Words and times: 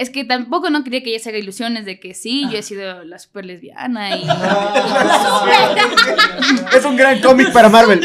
Es 0.00 0.08
que 0.08 0.24
tampoco 0.24 0.70
no 0.70 0.82
quería 0.82 1.02
que 1.02 1.10
ella 1.10 1.18
se 1.18 1.28
haga 1.28 1.36
ilusiones 1.36 1.84
de 1.84 2.00
que 2.00 2.14
sí, 2.14 2.48
yo 2.50 2.56
he 2.56 2.62
sido 2.62 3.04
la 3.04 3.18
super 3.18 3.44
lesbiana 3.44 4.16
y... 4.16 4.26
es 6.74 6.84
un 6.86 6.96
gran 6.96 7.20
cómic 7.20 7.52
para 7.52 7.68
Marvel. 7.68 8.00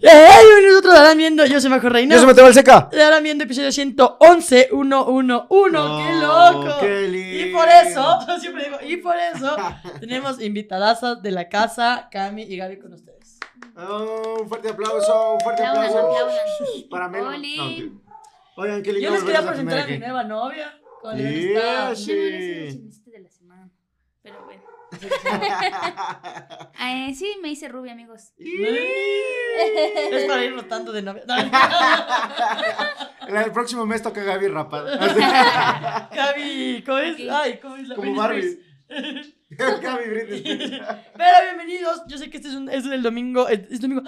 ¡Hey! 0.00 0.42
Bienvenidos 0.46 0.78
otros 0.78 0.94
Darán 0.94 1.18
Viendo. 1.18 1.44
Yo 1.44 1.60
soy 1.60 1.68
Majo 1.68 1.90
Reina. 1.90 2.14
Yo 2.14 2.20
soy 2.20 2.28
Mateo 2.28 2.50
Seca. 2.54 2.88
Darán 2.90 3.22
Viendo 3.22 3.44
episodio 3.44 3.70
111, 3.70 4.68
111. 4.70 5.46
¡Qué 5.50 6.14
loco! 6.18 6.76
qué 6.80 7.08
lindo. 7.08 7.46
Y 7.46 7.52
por 7.52 7.68
eso, 7.68 8.20
yo 8.26 8.40
siempre 8.40 8.64
digo, 8.64 8.78
y 8.82 8.96
por 8.96 9.16
eso, 9.18 9.54
tenemos 10.00 10.40
invitadazas 10.40 11.20
de 11.20 11.30
la 11.30 11.50
casa, 11.50 12.08
Cami 12.10 12.44
y 12.44 12.56
Gaby 12.56 12.78
con 12.78 12.94
ustedes. 12.94 13.15
Oh, 13.78 14.38
un 14.40 14.48
fuerte 14.48 14.70
aplauso, 14.70 15.34
un 15.34 15.40
fuerte 15.40 15.62
Aplaudan, 15.64 15.90
aplauso. 15.90 16.08
aplaudan. 16.14 16.88
Para 16.90 17.08
Melo. 17.08 17.28
Oli. 17.28 17.56
No, 17.56 17.64
que- 17.68 17.90
Oigan, 18.58 18.82
qué 18.82 18.92
lindo. 18.94 19.08
Yo 19.08 19.14
les 19.14 19.22
quería 19.24 19.46
presentar 19.46 19.78
a 19.78 19.82
tener 19.84 20.00
mi 20.00 20.06
nueva 20.06 20.24
novia. 20.24 20.78
¿Cómo 21.02 21.14
Yeah, 21.14 21.92
está? 21.92 21.96
sí. 21.96 22.06
Ya 22.06 22.14
no 22.16 22.22
el 22.26 22.68
chismecito 22.72 23.10
de 23.10 23.20
la 23.20 23.30
semana. 23.30 23.70
Pero 24.22 24.44
bueno. 24.44 24.62
Eh, 26.80 27.14
sí, 27.14 27.36
me 27.42 27.48
hice 27.50 27.68
rubia, 27.68 27.92
amigos. 27.92 28.32
Es 28.38 30.24
para 30.26 30.44
ir 30.44 30.54
rotando 30.54 30.92
de 30.92 31.02
novia. 31.02 31.24
No, 33.28 33.40
El, 33.40 33.50
próximo 33.50 33.84
mes 33.86 34.00
toca 34.02 34.22
Gaby 34.22 34.46
rapar. 34.48 34.84
Gaby, 36.14 36.82
¿cómo 36.86 36.98
es? 36.98 37.16
Ay, 37.28 37.58
¿cómo 37.60 37.74
es 37.76 37.88
la 37.88 37.96
Como 37.96 38.14
Barbie. 38.14 38.58
Spears? 39.50 39.80
Gaby 39.80 40.08
Britney 40.10 40.38
Spears. 40.64 40.96
Pero 41.16 41.30
bienvenidos, 41.44 42.02
yo 42.08 42.18
sé 42.18 42.30
que 42.30 42.36
este 42.38 42.48
es, 42.48 42.54
un, 42.54 42.68
es 42.68 42.84
el 42.86 43.02
domingo, 43.02 43.48
es, 43.48 43.60
es 43.70 43.80
domingo, 43.80 44.02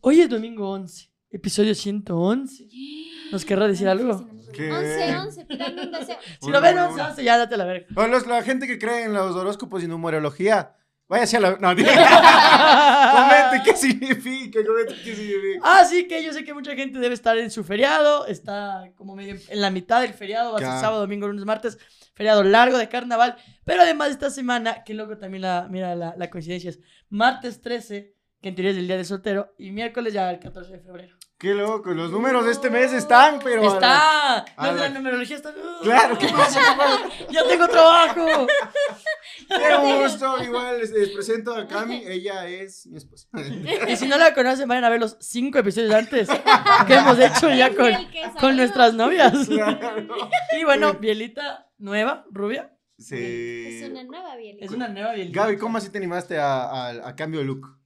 hoy 0.00 0.20
es 0.20 0.28
domingo 0.28 0.70
11, 0.70 1.10
episodio 1.30 1.74
111. 1.74 2.68
¿Nos 3.32 3.44
querrá 3.44 3.66
decir 3.66 3.88
algo? 3.88 4.26
¿Qué? 4.52 4.70
11, 4.72 5.16
11, 5.16 5.44
pídame 5.46 5.82
un 5.82 5.90
deseo. 5.92 6.16
Si 6.40 6.50
lo 6.50 6.60
ven 6.60 6.78
11, 6.78 7.02
11, 7.02 7.24
ya 7.24 7.38
date 7.38 7.56
la 7.56 7.64
verga. 7.64 7.86
O 7.96 8.06
los- 8.06 8.26
la 8.26 8.42
gente 8.42 8.66
que 8.66 8.78
cree 8.78 9.04
en 9.04 9.12
los 9.12 9.34
horóscopos 9.36 9.82
y 9.82 9.88
numerología, 9.88 10.74
váyase 11.08 11.36
a 11.36 11.40
la. 11.40 11.50
No. 11.56 11.68
Comente 11.74 13.62
qué 13.70 13.76
significa. 13.76 14.60
Comente 14.64 14.94
qué 15.04 15.14
significa. 15.14 15.78
Así 15.80 16.08
que 16.08 16.22
yo 16.24 16.32
sé 16.32 16.44
que 16.44 16.54
mucha 16.54 16.74
gente 16.74 16.98
debe 16.98 17.14
estar 17.14 17.36
en 17.36 17.50
su 17.50 17.62
feriado, 17.64 18.26
está 18.26 18.90
como 18.96 19.14
medio 19.14 19.36
en 19.48 19.60
la 19.60 19.70
mitad 19.70 20.00
del 20.00 20.14
feriado, 20.14 20.52
va 20.52 20.58
a 20.58 20.60
ser 20.60 20.80
sábado, 20.80 21.00
domingo, 21.00 21.26
lunes, 21.28 21.44
martes, 21.44 21.78
feriado 22.18 22.42
largo 22.42 22.76
de 22.76 22.88
carnaval. 22.88 23.36
Pero 23.64 23.82
además 23.82 24.10
esta 24.10 24.28
semana, 24.28 24.82
que 24.84 24.92
loco 24.92 25.16
también 25.16 25.42
la, 25.42 25.68
mira 25.70 25.94
la, 25.94 26.14
la 26.16 26.30
coincidencia, 26.30 26.70
es 26.70 26.80
martes 27.08 27.62
13, 27.62 28.14
que 28.42 28.48
en 28.48 28.54
teoría 28.56 28.72
es 28.72 28.76
el 28.76 28.88
día 28.88 28.96
de 28.96 29.04
soltero, 29.04 29.54
y 29.56 29.70
miércoles 29.70 30.12
ya 30.12 30.28
el 30.30 30.40
14 30.40 30.72
de 30.72 30.80
febrero. 30.80 31.17
Qué 31.38 31.54
loco. 31.54 31.90
Los 31.94 32.10
números 32.10 32.44
de 32.46 32.50
este 32.50 32.68
mes 32.68 32.92
están, 32.92 33.38
pero. 33.38 33.62
Está, 33.74 34.38
a 34.38 34.44
no, 34.56 34.72
la- 34.72 34.72
la 34.72 34.88
numerología 34.88 35.36
está... 35.36 35.54
Claro, 35.82 36.18
¿qué 36.18 36.26
pasa? 36.30 36.60
Ya 37.30 37.46
tengo 37.46 37.68
trabajo. 37.68 38.46
Qué 39.48 40.02
gusto. 40.02 40.42
Igual 40.42 40.78
les, 40.80 40.90
les 40.90 41.10
presento 41.10 41.54
a 41.54 41.68
Cami. 41.68 42.02
Ella 42.06 42.46
es 42.48 42.86
mi 42.88 42.96
esposa. 42.96 43.28
Y 43.88 43.94
si 43.96 44.08
no 44.08 44.18
la 44.18 44.34
conocen, 44.34 44.66
vayan 44.68 44.82
a 44.84 44.90
ver 44.90 44.98
los 45.00 45.16
cinco 45.20 45.58
episodios 45.60 45.94
antes 45.94 46.28
que 46.88 46.94
hemos 46.94 47.16
hecho 47.20 47.48
ya 47.54 47.72
con, 47.74 47.92
con 48.40 48.56
nuestras 48.56 48.94
novias. 48.94 49.46
Claro. 49.48 50.28
Y 50.58 50.64
bueno, 50.64 50.94
Bielita 50.94 51.68
nueva, 51.78 52.26
rubia. 52.32 52.74
Sí. 52.98 53.80
Es 53.80 53.88
una 53.88 54.02
nueva 54.02 54.34
bielita. 54.34 54.64
Es 54.64 54.72
una 54.72 54.88
nueva 54.88 55.12
Bielita. 55.12 55.42
Gaby, 55.42 55.56
¿cómo 55.58 55.78
así 55.78 55.88
te 55.90 55.98
animaste 55.98 56.36
a, 56.36 56.62
a- 56.64 57.08
a 57.10 57.14
cambio 57.14 57.38
de 57.40 57.46
look? 57.46 57.78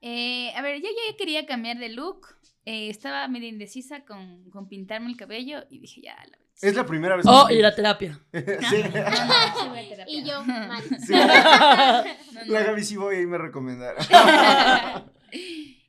Eh, 0.00 0.50
a 0.56 0.62
ver, 0.62 0.80
yo 0.80 0.88
ya 0.88 1.16
quería 1.18 1.44
cambiar 1.44 1.76
de 1.76 1.90
look. 1.90 2.26
Eh, 2.66 2.90
estaba 2.90 3.26
medio 3.28 3.48
indecisa 3.48 4.04
con, 4.04 4.48
con 4.50 4.68
pintarme 4.68 5.08
el 5.08 5.16
cabello 5.16 5.64
y 5.70 5.78
dije, 5.78 6.02
ya, 6.02 6.14
la 6.16 6.22
verdad. 6.38 6.38
Es 6.62 6.74
la 6.74 6.84
primera 6.84 7.16
vez 7.16 7.24
Oh, 7.26 7.46
que- 7.48 7.54
ir 7.54 7.64
a 7.64 7.74
terapia. 7.74 8.20
sí. 8.32 8.40
Sí, 8.82 9.68
voy 9.68 9.78
a 9.78 9.88
terapia. 9.88 10.06
Y 10.08 10.24
yo, 10.24 10.42
mal. 10.44 10.82
Sí. 11.06 11.12
No, 11.14 12.44
no. 12.44 12.52
La 12.52 12.62
Gaby 12.64 12.82
sí 12.84 12.96
voy 12.96 13.16
y 13.16 13.26
me 13.26 13.38
recomendaron. 13.38 14.04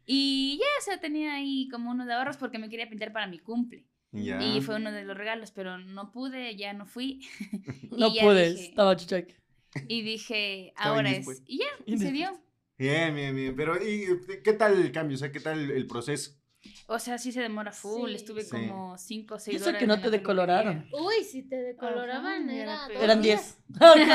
y 0.06 0.57
ya, 0.59 0.66
o 0.79 0.84
sea, 0.84 1.00
tenía 1.00 1.35
ahí 1.35 1.68
como 1.69 1.91
unos 1.91 2.09
ahorros 2.09 2.38
porque 2.38 2.57
me 2.59 2.69
quería 2.69 2.90
pintar 2.90 3.12
para 3.12 3.28
mi 3.28 3.40
cumple. 3.40 3.85
Ya. 4.13 4.41
Y 4.44 4.59
fue 4.62 4.75
uno 4.75 4.91
de 4.91 5.03
los 5.06 5.18
regalos, 5.18 5.51
pero 5.51 5.78
no 5.78 6.12
pude, 6.12 6.56
ya 6.57 6.74
no 6.74 6.85
fui. 6.85 7.22
Y 7.84 7.97
No 7.97 8.12
pude, 8.13 8.51
dije- 8.53 8.69
estaba 8.69 8.95
chuchac. 8.97 9.28
Y 9.88 10.01
dije, 10.01 10.74
ahora 10.75 11.12
es. 11.12 11.28
Y 11.45 11.59
ya, 11.59 11.97
se 11.97 12.12
dio. 12.12 12.31
Bien, 12.78 13.16
bien, 13.16 13.34
bien. 13.35 13.56
Pero, 13.56 13.75
¿y 13.81 14.06
qué 14.44 14.51
tal 14.53 14.81
el 14.81 14.91
cambio? 14.91 15.16
O 15.16 15.18
sea, 15.19 15.31
¿qué 15.31 15.40
tal 15.40 15.59
el, 15.59 15.72
el 15.72 15.88
proceso? 15.88 16.31
O 16.88 16.99
sea, 16.99 17.17
sí 17.17 17.31
se 17.31 17.41
demora 17.41 17.72
full. 17.72 18.09
Sí. 18.09 18.16
Estuve 18.16 18.44
Sí. 18.44 18.51
como 18.51 18.97
5 18.97 19.35
o 19.35 19.39
6 19.39 19.57
eso 19.61 19.69
horas. 19.69 19.79
que 19.79 19.88
no 19.88 19.99
te 19.99 20.09
decoloraron? 20.09 20.85
Uy, 20.91 21.23
si 21.23 21.44
te 21.44 21.55
decoloraban, 21.55 22.49
Ajá, 22.49 22.53
era 22.59 22.88
Eran 23.03 23.22
días. 23.22 23.57
10. 23.67 24.07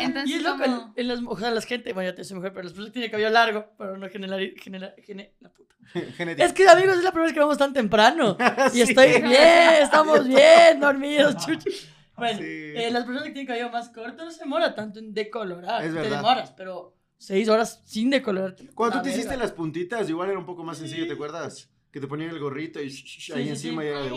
Entonces, 0.00 0.28
Y 0.30 0.34
es 0.34 0.42
loco, 0.42 0.62
como- 0.62 0.92
en, 0.96 1.00
en 1.00 1.08
las, 1.08 1.20
ojalá 1.26 1.50
las 1.50 1.64
gente, 1.64 1.92
bueno, 1.92 2.14
yo 2.16 2.24
soy 2.24 2.36
mujer, 2.36 2.52
pero 2.52 2.64
las 2.64 2.72
personas 2.72 2.90
que 2.90 2.92
tienen 2.94 3.10
cabello 3.10 3.30
largo, 3.30 3.66
pero 3.78 3.96
no 3.96 4.08
generar, 4.08 4.40
generar, 4.60 4.94
gener- 4.96 5.32
la 5.40 5.48
puta. 5.50 5.74
Genética. 6.16 6.44
Es 6.44 6.52
que, 6.52 6.68
amigos, 6.68 6.96
es 6.98 7.04
la 7.04 7.10
primera 7.10 7.26
vez 7.26 7.34
que 7.34 7.40
vamos 7.40 7.58
tan 7.58 7.72
temprano. 7.72 8.36
Sí. 8.72 8.78
Y 8.78 8.82
estoy 8.82 9.22
bien, 9.22 9.72
estamos 9.82 10.26
bien, 10.26 10.80
dormidos, 10.80 11.36
chuchi. 11.44 11.70
Bueno, 12.16 12.38
Sí. 12.38 12.44
eh, 12.46 12.88
las 12.90 13.04
personas 13.04 13.24
que 13.24 13.30
tienen 13.30 13.46
cabello 13.46 13.70
más 13.70 13.90
corto 13.90 14.24
no 14.24 14.30
se 14.30 14.40
demora 14.40 14.74
tanto 14.74 14.98
en 14.98 15.12
decolorar. 15.14 15.84
Es 15.84 15.92
te 15.94 16.00
demoras, 16.10 16.50
pero 16.56 16.95
seis 17.18 17.48
horas 17.48 17.82
sin 17.84 18.10
decolorar. 18.10 18.56
Cuando 18.74 18.98
tú 18.98 19.04
te 19.04 19.10
hiciste 19.10 19.36
las 19.36 19.52
puntitas, 19.52 20.08
igual 20.08 20.30
era 20.30 20.38
un 20.38 20.46
poco 20.46 20.64
más 20.64 20.78
sencillo, 20.78 21.06
¿te 21.06 21.14
acuerdas? 21.14 21.70
Que 21.90 22.00
te 22.00 22.08
ponían 22.08 22.28
el 22.28 22.38
gorrito 22.38 22.78
y 22.82 22.88
sh- 22.88 23.04
sh- 23.30 23.34
ahí 23.34 23.44
sí, 23.44 23.48
encima 23.50 23.80
sí. 23.80 23.88
y 23.88 23.90
era 23.90 24.02
de 24.02 24.10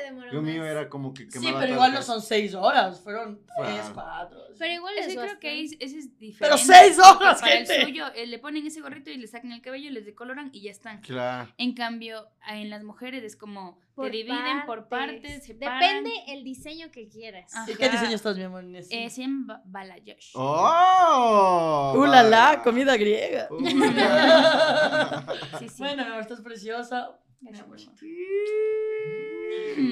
demoró 0.00 0.32
Yo 0.32 0.42
mío 0.42 0.64
era 0.64 0.88
como 0.88 1.14
que 1.14 1.30
Sí, 1.30 1.38
pero 1.60 1.74
igual 1.74 1.92
la 1.92 1.98
no 2.00 2.02
son 2.04 2.20
seis 2.22 2.54
horas, 2.54 2.98
fueron 3.00 3.40
Wow. 3.56 3.66
tres, 3.66 3.90
cuatro. 3.94 4.38
Pero 4.58 4.72
igual 4.74 4.94
que 4.96 5.14
creo 5.14 5.38
que 5.38 5.62
ese 5.62 5.76
es 5.98 6.18
diferente. 6.18 6.38
Pero 6.40 6.58
seis 6.58 6.98
horas, 6.98 7.40
Para 7.40 7.52
gente. 7.52 7.76
el 7.76 7.86
suyo, 7.86 8.06
eh, 8.16 8.26
le 8.26 8.38
ponen 8.40 8.66
ese 8.66 8.80
gorrito 8.80 9.10
y 9.10 9.16
le 9.16 9.28
sacan 9.28 9.52
el 9.52 9.62
cabello, 9.62 9.90
les 9.90 10.06
decoloran 10.06 10.50
y 10.52 10.62
ya 10.62 10.72
están. 10.72 11.02
Claro. 11.02 11.52
En 11.56 11.74
cambio, 11.74 12.26
en 12.48 12.68
las 12.68 12.82
mujeres 12.82 13.22
es 13.22 13.36
como 13.36 13.78
Por 13.94 14.06
te 14.06 14.12
dividen 14.12 14.64
por 14.66 14.88
partes, 14.88 15.44
separan. 15.44 15.80
Depende 15.80 16.10
el 16.28 16.42
diseño 16.44 16.90
que 16.90 17.08
quieras. 17.08 17.52
¿Y 17.68 17.74
qué 17.74 17.88
diseño 17.90 18.14
estás, 18.16 18.36
mi 18.36 18.42
amor? 18.44 18.64
Inés? 18.64 18.88
Eh, 18.90 19.10
se 19.10 19.22
llama 19.22 19.44
ba- 19.46 19.62
balayage. 19.66 20.30
¡Oh! 20.34 21.94
¡Uh, 21.96 22.04
la, 22.06 22.22
la! 22.22 22.40
vaya. 22.50 22.62
Comida 22.62 22.96
griega. 22.96 23.48
Uh, 23.50 23.58
Sí, 25.58 25.68
sí. 25.68 25.74
Bueno, 25.78 26.02
mi 26.04 26.08
amor, 26.10 26.20
estás 26.22 26.40
preciosa. 26.40 27.10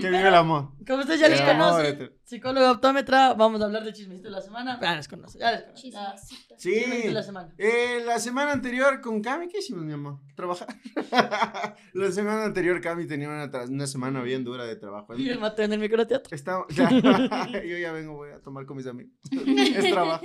Que 0.01 0.11
vive 0.11 0.29
el 0.29 0.35
amor. 0.35 0.73
Como 0.87 1.01
ustedes 1.01 1.21
ya 1.21 1.29
les 1.29 1.41
conocen, 1.41 2.13
psicóloga 2.25 2.73
optómetra, 2.73 3.33
vamos 3.35 3.61
a 3.63 3.65
hablar 3.65 3.85
de 3.85 3.93
chismecito 3.93 4.29
de 4.29 4.35
la 4.35 4.43
semana. 4.43 4.79
Ya 4.81 4.97
les 4.97 5.09
conocen, 5.09 5.41
ya 5.41 5.53
les 5.53 5.63
conocen. 5.63 5.91
ya. 5.91 6.15
Chismecito. 6.15 6.55
Sí. 6.59 6.75
Chismecito 6.75 7.09
de 7.09 7.15
la 7.15 7.23
semana. 7.23 7.55
Eh, 7.57 8.03
la 8.05 8.19
semana 8.19 8.53
anterior 8.53 9.01
con 9.01 9.23
Cami, 9.23 9.49
¿qué 9.49 9.59
hicimos, 9.59 9.85
mi 9.85 9.93
amor? 9.93 10.21
Trabajar. 10.37 10.69
la 11.95 12.13
semana 12.13 12.45
anterior 12.45 12.81
Cami 12.83 13.07
tenía 13.07 13.29
una, 13.29 13.51
una 13.65 13.87
semana 13.87 14.23
bien 14.23 14.45
dura 14.45 14.65
de 14.65 14.77
trabajo. 14.77 15.17
Y 15.17 15.31
el 15.31 15.39
Mateo 15.39 15.65
en 15.65 15.73
el 15.73 15.79
microteatro. 15.79 16.35
Estaba, 16.35 16.67
yo 16.69 17.79
ya 17.79 17.93
vengo, 17.93 18.15
voy 18.15 18.31
a 18.31 18.41
tomar 18.41 18.67
con 18.67 18.77
mis 18.77 18.87
amigos. 18.87 19.13
es 19.31 19.91
trabajo. 19.91 20.23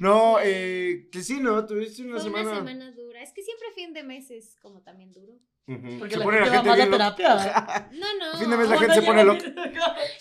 No, 0.00 0.36
eh, 0.42 1.08
que 1.12 1.22
sí, 1.22 1.38
¿no? 1.40 1.66
Tuviste 1.66 2.02
una 2.02 2.14
Fue 2.14 2.24
semana. 2.24 2.50
una 2.50 2.58
semana 2.58 2.92
dura. 2.92 3.22
Es 3.22 3.32
que 3.34 3.42
siempre 3.42 3.66
fin 3.74 3.92
de 3.92 4.02
mes 4.04 4.30
es 4.30 4.56
como 4.60 4.80
también 4.82 5.12
duro. 5.12 5.38
Porque 5.66 6.12
Se 6.14 6.18
la 6.18 6.24
pone 6.24 6.38
gente 6.38 6.56
la 6.56 6.62
va 6.62 6.62
gente 6.62 6.70
más 6.70 6.72
a 6.72 6.76
bien 6.76 6.90
loca. 6.90 7.16
terapia. 7.16 7.88
No, 7.92 8.06
no. 8.18 8.32
A 8.32 8.38
fin 8.38 8.50
de 8.50 8.56
mes 8.56 8.68
la 8.68 8.78
gente 8.78 8.88
no 8.88 8.94
se 8.94 9.02
pone 9.02 9.24
loca. 9.24 9.44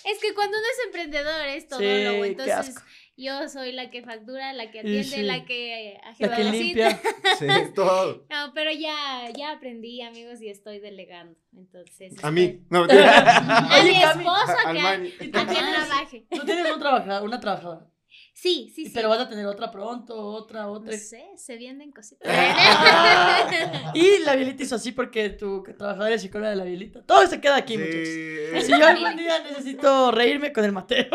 Es 0.03 0.19
que 0.19 0.33
cuando 0.33 0.57
uno 0.57 0.67
es 0.72 0.85
emprendedor 0.88 1.45
es 1.47 1.67
todo 1.67 1.79
Sí, 1.79 1.85
lo 1.85 2.11
qué 2.13 2.25
Entonces, 2.29 2.56
asco. 2.56 2.81
yo 3.16 3.47
soy 3.50 3.72
la 3.72 3.91
que 3.91 4.01
factura, 4.01 4.53
la 4.53 4.72
que 4.72 4.79
atiende, 4.79 5.03
sí. 5.03 5.22
la 5.22 5.45
que 5.45 6.00
La 6.03 6.09
agenda 6.09 6.35
que 6.35 6.44
la 6.44 6.51
limpia. 6.51 7.01
Sí, 7.38 7.47
todo. 7.75 8.25
No, 8.31 8.53
pero 8.55 8.72
ya, 8.72 9.29
ya 9.38 9.51
aprendí, 9.51 10.01
amigos, 10.01 10.41
y 10.41 10.50
estoy 10.50 10.79
delegando. 10.79 11.37
Entonces. 11.55 12.14
A 12.23 12.31
mí. 12.31 12.61
No, 12.72 12.84
A 12.85 13.84
mi 13.84 14.02
esposo 14.03 14.55
a 14.66 14.72
que, 14.73 14.79
a 14.79 14.97
que 15.02 15.28
trabaje. 15.29 16.25
Tú 16.31 16.40
tienes 16.46 16.72
un 16.73 16.79
trabajador, 16.79 17.23
una 17.23 17.40
trabajadora. 17.40 17.85
Sí, 18.46 18.72
sí, 18.76 18.86
sí. 18.86 18.92
Pero 18.94 19.09
vas 19.09 19.20
a 19.20 19.28
tener 19.28 19.47
otra 19.47 19.72
pronto, 19.72 20.16
otra, 20.16 20.64
No 20.66 20.74
otra. 20.74 20.96
sé, 21.00 21.24
se 21.36 21.58
vienen 21.58 21.92
cositas. 21.92 22.32
y 23.96 24.20
la 24.24 24.36
Bielita 24.36 24.62
hizo 24.62 24.76
así 24.76 24.92
porque 24.92 25.32
tu 25.32 25.64
trabajadora 25.64 26.14
es 26.14 26.22
psicóloga 26.22 26.52
de 26.52 26.56
la 26.56 26.64
Bielita. 26.66 27.02
Todo 27.03 27.26
se 27.26 27.42
queda 27.42 27.56
aquí, 27.56 27.76
muchachos. 27.78 28.08
Sí. 28.08 28.36
Si 28.62 28.72
yo 28.72 28.86
algún 28.88 29.16
día 29.18 29.40
necesito 29.44 30.12
reírme 30.12 30.53
con 30.53 30.64
el 30.64 30.72
Mateo. 30.74 31.08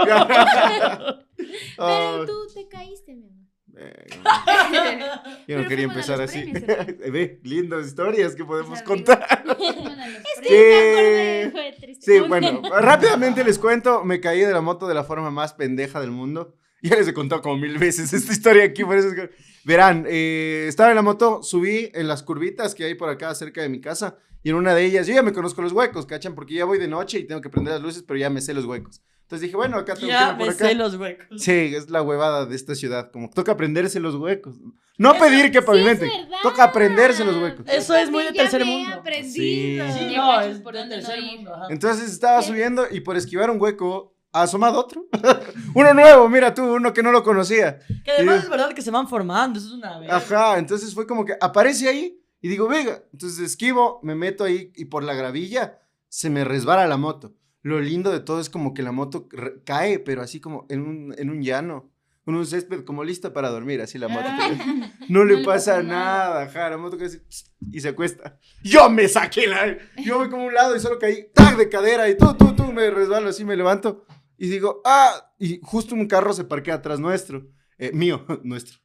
Oh, 1.79 2.25
Pero 2.25 2.27
tú 2.27 2.47
te 2.53 2.69
caíste, 2.69 3.15
mi 3.15 3.27
amor. 3.29 3.47
eh, 3.79 4.07
Yo 4.11 5.07
Pero 5.47 5.63
no 5.63 5.69
quería 5.69 5.85
empezar 5.85 6.21
así. 6.21 6.43
premios, 6.43 6.99
¿no? 7.07 7.13
Ve, 7.13 7.41
lindas 7.45 7.87
historias 7.87 8.35
que 8.35 8.45
podemos 8.45 8.83
contar. 8.83 9.25
Es 9.47 10.41
Sí. 10.41 10.49
que 10.49 10.55
me 10.59 10.91
acordé, 10.91 11.51
fue 11.53 11.73
triste. 11.81 12.13
Sí, 12.13 12.21
bueno, 12.29 12.61
rápidamente 12.81 13.45
les 13.45 13.59
cuento, 13.59 14.05
me 14.05 14.21
caí 14.21 14.41
de 14.41 14.53
la 14.53 14.61
moto 14.61 14.87
de 14.89 14.95
la 14.95 15.05
forma 15.05 15.31
más 15.31 15.55
pendeja 15.55 16.01
del 16.01 16.11
mundo. 16.11 16.57
Ya 16.91 16.97
les 16.97 17.09
he 17.09 17.15
contado 17.15 17.43
como 17.43 17.57
mil 17.59 17.77
veces 17.79 18.13
esta 18.13 18.33
historia 18.33 18.65
aquí, 18.65 18.85
por 18.85 18.97
eso 18.97 19.09
es 19.09 19.15
que- 19.15 19.31
Verán, 19.65 20.07
eh, 20.09 20.65
estaba 20.69 20.89
en 20.91 20.97
la 20.97 21.03
moto, 21.03 21.43
subí 21.43 21.91
en 21.93 22.09
las 22.09 22.23
curvitas 22.23 22.75
que 22.75 22.85
hay 22.85 22.95
por 22.95 23.11
acá 23.11 23.35
cerca 23.35 23.61
de 23.61 23.69
mi 23.69 23.81
casa 23.81 24.17
y 24.43 24.49
en 24.51 24.57
una 24.57 24.75
de 24.75 24.85
ellas, 24.87 25.07
yo 25.07 25.13
ya 25.15 25.23
me 25.23 25.35
conozco 25.35 25.61
los 25.61 25.73
huecos, 25.73 26.07
¿cachan? 26.07 26.35
Porque 26.35 26.55
ya 26.55 26.65
voy 26.65 26.79
de 26.79 26.89
noche 26.89 27.19
y 27.19 27.27
tengo 27.27 27.43
que 27.43 27.51
prender 27.51 27.75
las 27.75 27.83
luces, 27.83 28.03
pero 28.09 28.19
ya 28.19 28.31
me 28.31 28.41
sé 28.41 28.55
los 28.55 28.65
huecos. 28.65 29.03
Entonces 29.25 29.43
dije, 29.43 29.57
bueno, 29.57 29.77
acá 29.77 29.95
tengo 29.95 30.07
que 30.09 30.13
Ya 30.13 30.29
irme 30.29 30.39
por 30.39 30.47
me 30.49 30.53
acá. 30.55 30.69
sé 30.69 30.75
los 30.75 30.95
huecos. 30.97 31.27
Sí, 31.43 31.73
es 31.77 31.91
la 31.91 32.01
huevada 32.03 32.47
de 32.47 32.57
esta 32.57 32.75
ciudad, 32.75 33.11
como 33.13 33.29
toca 33.29 33.53
aprenderse 33.53 34.01
los 34.01 34.15
huecos. 34.15 34.57
No 34.97 35.13
pedir 35.19 35.51
que 35.53 35.61
pavimenten, 35.63 36.11
Sí, 36.11 36.17
toca 36.43 36.65
aprenderse 36.65 37.23
los 37.25 37.37
huecos. 37.37 37.67
Eso 37.69 37.95
es 37.95 38.11
muy 38.11 38.25
de 38.25 38.33
tercer 38.33 38.65
mundo. 38.65 39.03
Sí. 39.25 39.79
No, 40.17 40.41
es 40.41 40.59
por 40.61 40.75
no 40.75 40.89
tercer 40.89 41.19
ir. 41.19 41.37
mundo. 41.37 41.55
ajá. 41.55 41.67
Entonces 41.71 42.11
estaba 42.11 42.41
subiendo 42.43 42.87
y 42.91 43.01
por 43.01 43.17
esquivar 43.19 43.51
un 43.51 43.61
hueco, 43.61 44.15
ha 44.33 44.43
asomado 44.43 44.79
otro. 44.79 45.07
uno 45.75 45.95
nuevo, 45.95 46.29
mira 46.29 46.55
tú, 46.55 46.75
uno 46.75 46.93
que 46.93 47.03
no 47.03 47.13
lo 47.13 47.23
conocía. 47.23 47.79
Que 48.05 48.13
además 48.13 48.41
Sí. 48.41 48.45
es 48.45 48.51
verdad 48.51 48.73
que 48.73 48.83
se 48.83 48.91
van 48.91 49.09
formando, 49.09 49.59
eso 49.59 49.69
es 49.69 49.75
una 49.75 49.99
vez. 49.99 50.11
Ajá, 50.11 50.59
entonces 50.59 50.95
fue 50.95 51.07
como 51.07 51.25
que 51.25 51.35
aparece 51.41 51.89
ahí 51.89 52.21
y 52.41 52.49
digo, 52.49 52.69
venga, 52.69 53.03
entonces 53.13 53.41
esquivo, 53.41 54.01
me 54.03 54.15
meto 54.15 54.45
ahí 54.45 54.73
y 54.77 54.87
por 54.87 55.03
la 55.05 55.15
gravilla 55.15 55.79
se 56.09 56.31
me 56.31 56.45
resbala 56.45 56.87
la 56.87 56.97
moto. 56.97 57.35
Lo 57.63 57.81
lindo 57.81 58.11
de 58.11 58.21
todo 58.21 58.41
es 58.41 58.49
como 58.49 58.73
que 58.73 58.83
la 58.83 58.93
moto 58.93 59.29
cae, 59.65 59.99
pero 59.99 60.23
así 60.23 60.41
como 60.41 60.65
en 60.71 60.81
un, 60.81 61.15
en 61.19 61.29
un 61.29 61.43
llano, 61.43 61.91
en 62.27 62.35
un 62.37 62.47
césped 62.47 62.85
como 62.85 63.05
lista 63.05 63.33
para 63.35 63.51
dormir, 63.51 63.81
así 63.83 63.99
la 63.99 64.09
moto. 64.09 64.25
Ah. 64.27 64.51
No 65.11 65.25
le 65.25 65.37
No 65.41 65.45
pasa 65.45 65.73
pasa 65.77 65.83
nada, 65.83 66.43
ajá, 66.43 66.71
la 66.71 66.79
moto 66.79 66.97
hace 67.05 67.19
tss, 67.19 67.53
y 67.73 67.81
se 67.81 67.89
acuesta. 67.89 68.39
Yo 68.63 68.89
me 68.89 69.09
saqué 69.09 69.47
la, 69.49 69.77
yo 70.03 70.19
voy 70.19 70.31
como 70.31 70.45
a 70.45 70.47
un 70.47 70.55
lado 70.55 70.77
y 70.77 70.81
solo 70.81 70.99
caí, 71.01 71.27
tag 71.35 71.57
de 71.57 71.69
cadera 71.69 72.09
y 72.09 72.17
tú, 72.17 72.33
tú, 72.35 72.55
tú, 72.55 72.73
me 72.73 72.89
resbalo 72.91 73.29
así, 73.29 73.45
me 73.45 73.57
levanto 73.57 74.07
y 74.41 74.49
digo, 74.49 74.81
ah, 74.85 75.33
y 75.39 75.61
justo 75.63 75.95
un 75.95 76.09
carro 76.09 76.33
se 76.33 76.45
parquea 76.45 76.75
atrás 76.75 76.99
nuestro, 76.99 77.47
eh, 77.79 77.93
mío, 77.93 78.25
nuestro. 78.43 78.79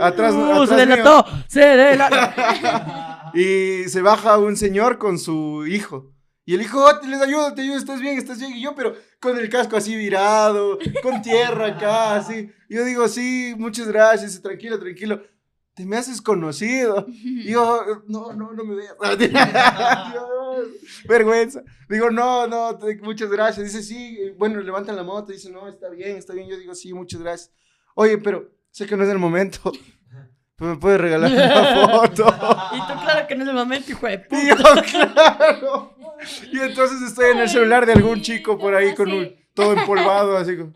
Atrás- 0.00 0.34
Uh, 0.34 0.42
atrás 0.62 0.68
se 0.68 0.74
mío. 0.76 0.86
delató, 0.86 1.26
se 1.48 1.60
delató. 1.60 2.16
Y 3.34 3.88
se 3.88 4.00
baja 4.00 4.38
un 4.38 4.56
señor 4.56 4.98
con 4.98 5.18
su 5.18 5.66
hijo. 5.66 6.12
Y 6.46 6.54
el 6.54 6.62
hijo, 6.62 6.84
"Oh, 6.84 6.98
te 7.00 7.08
les 7.08 7.20
ayudo, 7.20 7.52
te 7.54 7.62
ayudo, 7.62 7.76
estás 7.78 8.00
bien, 8.00 8.16
estás 8.16 8.38
bien. 8.38 8.52
Y 8.54 8.62
yo, 8.62 8.74
pero 8.76 8.94
con 9.20 9.36
el 9.38 9.48
casco 9.48 9.76
así 9.76 9.96
virado, 9.96 10.78
con 11.02 11.20
tierra 11.22 11.68
acá, 11.68 12.14
así. 12.14 12.50
Y 12.68 12.74
yo 12.76 12.84
digo, 12.84 13.08
sí, 13.08 13.54
muchas 13.58 13.88
gracias, 13.88 14.40
tranquilo, 14.40 14.78
tranquilo. 14.78 15.20
Te 15.74 15.84
me 15.84 15.96
haces 15.96 16.20
conocido. 16.22 17.06
Y 17.24 17.50
yo, 17.52 18.02
no, 18.08 18.32
no, 18.32 18.52
no 18.52 18.64
me 18.64 18.76
veas. 18.76 18.94
Dios, 19.18 20.68
vergüenza. 21.06 21.62
Digo, 21.88 22.10
no, 22.10 22.46
no, 22.46 22.76
te- 22.78 22.96
muchas 23.02 23.30
gracias. 23.30 23.66
Dice, 23.72 23.82
sí, 23.82 24.18
bueno, 24.38 24.60
levantan 24.60 24.96
la 24.96 25.02
moto. 25.02 25.32
Dice, 25.32 25.50
no, 25.50 25.68
está 25.68 25.88
bien, 25.90 26.16
está 26.16 26.32
bien. 26.32 26.48
Yo 26.48 26.56
digo, 26.56 26.74
sí, 26.74 26.92
muchas 26.94 27.20
gracias. 27.20 27.52
Oye, 27.94 28.18
pero 28.18 28.50
sé 28.70 28.86
que 28.86 28.96
no 28.96 29.04
es 29.04 29.10
el 29.10 29.18
momento. 29.18 29.72
Pues 30.56 30.70
me 30.70 30.76
puedes 30.76 31.00
regalar 31.00 31.32
una 31.32 31.88
foto. 31.98 32.22
Y 32.72 32.78
tú, 32.78 33.00
claro 33.02 33.26
que 33.26 33.34
no 33.34 33.42
es 33.42 33.48
el 33.48 33.56
momento, 33.56 33.90
hijo 33.90 34.06
de 34.06 34.18
puta. 34.20 34.40
Y 34.40 34.46
yo, 34.50 34.54
claro. 34.88 35.94
Y 36.52 36.60
entonces 36.60 37.02
estoy 37.02 37.32
en 37.32 37.38
el 37.38 37.48
celular 37.48 37.84
de 37.86 37.92
algún 37.94 38.22
chico 38.22 38.56
por 38.56 38.72
ahí 38.72 38.94
con 38.94 39.10
un 39.10 39.34
todo 39.52 39.72
empolvado, 39.72 40.36
así 40.36 40.56
como. 40.56 40.72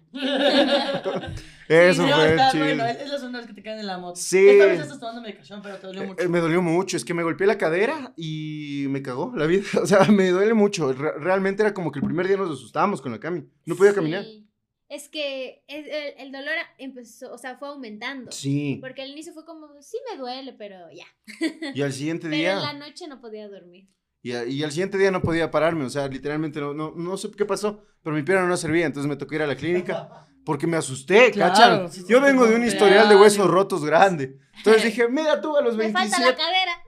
Eso 1.68 2.02
Sí, 2.02 2.08
no, 2.08 2.16
fue 2.16 2.30
está 2.30 2.52
bueno, 2.56 3.18
son 3.18 3.32
las 3.32 3.46
que 3.46 3.52
te 3.52 3.62
caen 3.62 3.78
en 3.80 3.86
la 3.86 3.98
moto. 3.98 4.16
Sí. 4.18 4.48
Esta 4.48 4.66
vez 4.66 4.80
estás 4.80 4.98
tomando 5.00 5.20
medicación, 5.22 5.60
pero 5.62 5.76
te 5.76 5.86
dolió 5.86 6.02
Eh, 6.02 6.06
mucho. 6.06 6.22
eh, 6.24 6.28
me 6.28 6.38
dolió 6.40 6.62
mucho, 6.62 6.96
es 6.96 7.04
que 7.04 7.12
me 7.14 7.22
golpeé 7.22 7.46
la 7.46 7.58
cadera 7.58 8.12
y 8.16 8.86
me 8.88 9.02
cagó 9.02 9.32
la 9.36 9.46
vida. 9.46 9.62
O 9.82 9.86
sea, 9.86 10.04
me 10.06 10.28
duele 10.30 10.54
mucho. 10.54 10.92
Re- 10.92 11.18
realmente 11.18 11.62
era 11.62 11.74
como 11.74 11.92
que 11.92 11.98
el 11.98 12.04
primer 12.06 12.26
día 12.26 12.36
nos 12.36 12.50
asustábamos 12.50 13.00
con 13.02 13.12
la 13.12 13.20
cami. 13.20 13.44
No 13.66 13.76
podía 13.76 13.92
caminar. 13.94 14.24
Sí. 14.24 14.44
Es 14.88 15.10
que 15.10 15.62
es- 15.68 15.86
el, 15.86 16.26
el 16.26 16.32
dolor 16.32 16.54
empezó, 16.78 17.32
o 17.34 17.36
sea, 17.38 17.58
fue 17.58 17.68
aumentando. 17.68 18.32
Sí. 18.32 18.78
Porque 18.80 19.02
al 19.02 19.10
inicio 19.10 19.34
fue 19.34 19.44
como, 19.44 19.68
sí 19.82 19.98
me 20.10 20.16
duele, 20.18 20.54
pero 20.54 20.76
ya. 20.90 21.04
Y 21.74 21.82
al 21.82 21.92
siguiente 21.92 22.28
Pero 22.30 22.36
en 22.36 22.62
la 22.62 22.72
día. 22.72 22.78
noche 22.88 23.06
no 23.06 23.20
podía 23.20 23.46
dormir. 23.48 23.88
Y, 24.22 24.32
a- 24.32 24.46
y 24.46 24.62
al 24.62 24.70
siguiente 24.72 24.96
día 24.96 25.10
no 25.10 25.20
podía 25.20 25.50
pararme. 25.50 25.84
O 25.84 25.90
sea, 25.90 26.08
literalmente 26.08 26.58
no, 26.60 26.72
no, 26.72 26.94
no 26.96 27.16
sé 27.18 27.30
qué 27.30 27.44
pasó. 27.44 27.84
Pero 28.02 28.16
mi 28.16 28.22
pierna 28.22 28.46
no 28.46 28.56
servía. 28.56 28.86
Entonces 28.86 29.06
me 29.08 29.16
tocó 29.16 29.34
ir 29.34 29.42
a 29.42 29.46
la 29.46 29.56
clínica. 29.56 30.24
Porque 30.48 30.66
me 30.66 30.78
asusté, 30.78 31.30
Claro, 31.30 31.52
¿cachan? 31.52 31.92
sí, 31.92 32.00
sí, 32.00 32.06
Yo 32.08 32.22
vengo 32.22 32.46
de 32.46 32.56
un 32.56 32.64
historial 32.64 33.06
de 33.06 33.16
huesos 33.16 33.46
rotos 33.50 33.84
grande. 33.84 34.38
Entonces 34.56 34.82
dije, 34.82 35.06
mira 35.06 35.42
tú 35.42 35.54
a 35.54 35.60
los 35.60 35.76
Me 35.76 35.92
falta 35.92 36.16
27. 36.16 36.24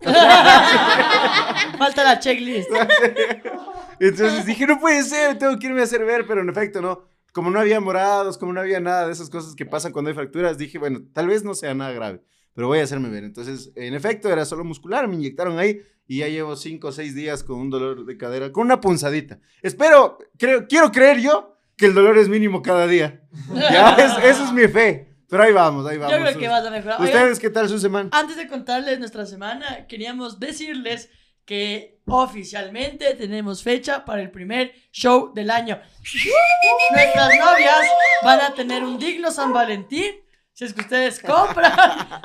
la 0.01 0.09
cadera. 0.09 1.75
Falta 1.79 2.03
la 2.05 2.19
checklist. 2.19 2.71
Entonces 4.01 4.47
dije, 4.47 4.67
no 4.67 4.81
puede 4.81 5.03
ser, 5.03 5.37
tengo 5.37 5.59
que 5.59 5.67
irme 5.67 5.83
a 5.83 5.85
hacer 5.85 6.03
ver, 6.07 6.27
pero 6.27 6.41
en 6.41 6.49
efecto 6.49 6.81
no. 6.81 7.03
Como 7.35 7.51
no 7.51 7.61
había 7.61 7.81
morados, 7.81 8.39
como 8.39 8.55
no 8.55 8.61
había 8.63 8.81
nada 8.81 9.07
de 9.07 9.13
esas 9.13 9.29
cosas 9.29 9.55
que 9.55 9.67
pasan 9.67 9.93
cuando 9.93 10.09
hay 10.09 10.15
fracturas, 10.15 10.57
dije, 10.57 10.79
bueno, 10.79 11.01
tal 11.13 11.27
vez 11.27 11.45
no 11.45 11.53
sea 11.53 11.75
nada 11.75 11.93
grave, 11.93 12.23
pero 12.55 12.67
voy 12.67 12.79
a 12.79 12.85
hacerme 12.85 13.11
ver. 13.11 13.25
Entonces, 13.25 13.73
en 13.77 13.93
efecto, 13.93 14.31
era 14.31 14.47
solo 14.47 14.65
muscular, 14.65 15.07
me 15.07 15.17
inyectaron 15.17 15.59
ahí 15.59 15.83
y 16.09 16.21
ya 16.21 16.29
llevo 16.29 16.57
cinco 16.57 16.89
o 16.89 16.93
seis 16.93 17.15
días 17.15 17.45
con 17.45 17.59
un 17.59 17.69
dolor 17.69 18.07
de 18.07 18.17
cadera, 18.17 18.53
con 18.53 18.65
una 18.65 18.81
punzadita. 18.81 19.39
Espero, 19.61 20.17
creo, 20.39 20.67
quiero 20.67 20.91
creer 20.91 21.21
yo 21.21 21.50
que 21.81 21.87
el 21.87 21.95
dolor 21.95 22.19
es 22.19 22.29
mínimo 22.29 22.63
cada 22.63 22.87
día. 22.87 23.23
Ya, 23.55 23.95
es, 23.95 24.13
esa 24.25 24.45
es 24.45 24.53
mi 24.53 24.69
fe. 24.69 25.09
Pero 25.29 25.45
ahí 25.45 25.53
vamos, 25.53 25.87
ahí 25.87 25.97
vamos. 25.97 26.15
Yo 26.15 26.23
creo 26.23 26.39
que 26.39 26.49
vas 26.49 26.67
a 26.67 26.71
mejorar. 26.71 27.01
Oigan, 27.01 27.17
¿Ustedes 27.17 27.39
qué 27.39 27.51
tal 27.51 27.69
su 27.69 27.79
semana? 27.79 28.11
Antes 28.13 28.37
de 28.37 28.49
contarles 28.49 28.99
nuestra 28.99 29.25
semana, 29.27 29.87
queríamos 29.87 30.39
decirles 30.39 31.09
que 31.45 32.01
oficialmente 32.07 33.15
tenemos 33.15 33.63
fecha 33.63 34.05
para 34.05 34.21
el 34.21 34.31
primer 34.31 34.73
show 34.93 35.33
del 35.33 35.51
año. 35.51 35.81
Nuestras 36.93 37.29
novias 37.39 37.87
van 38.23 38.41
a 38.41 38.55
tener 38.55 38.85
un 38.85 38.99
digno 38.99 39.31
San 39.31 39.53
Valentín. 39.53 40.13
Si 40.53 40.65
es 40.65 40.75
que 40.75 40.83
ustedes 40.83 41.21
compran 41.27 41.73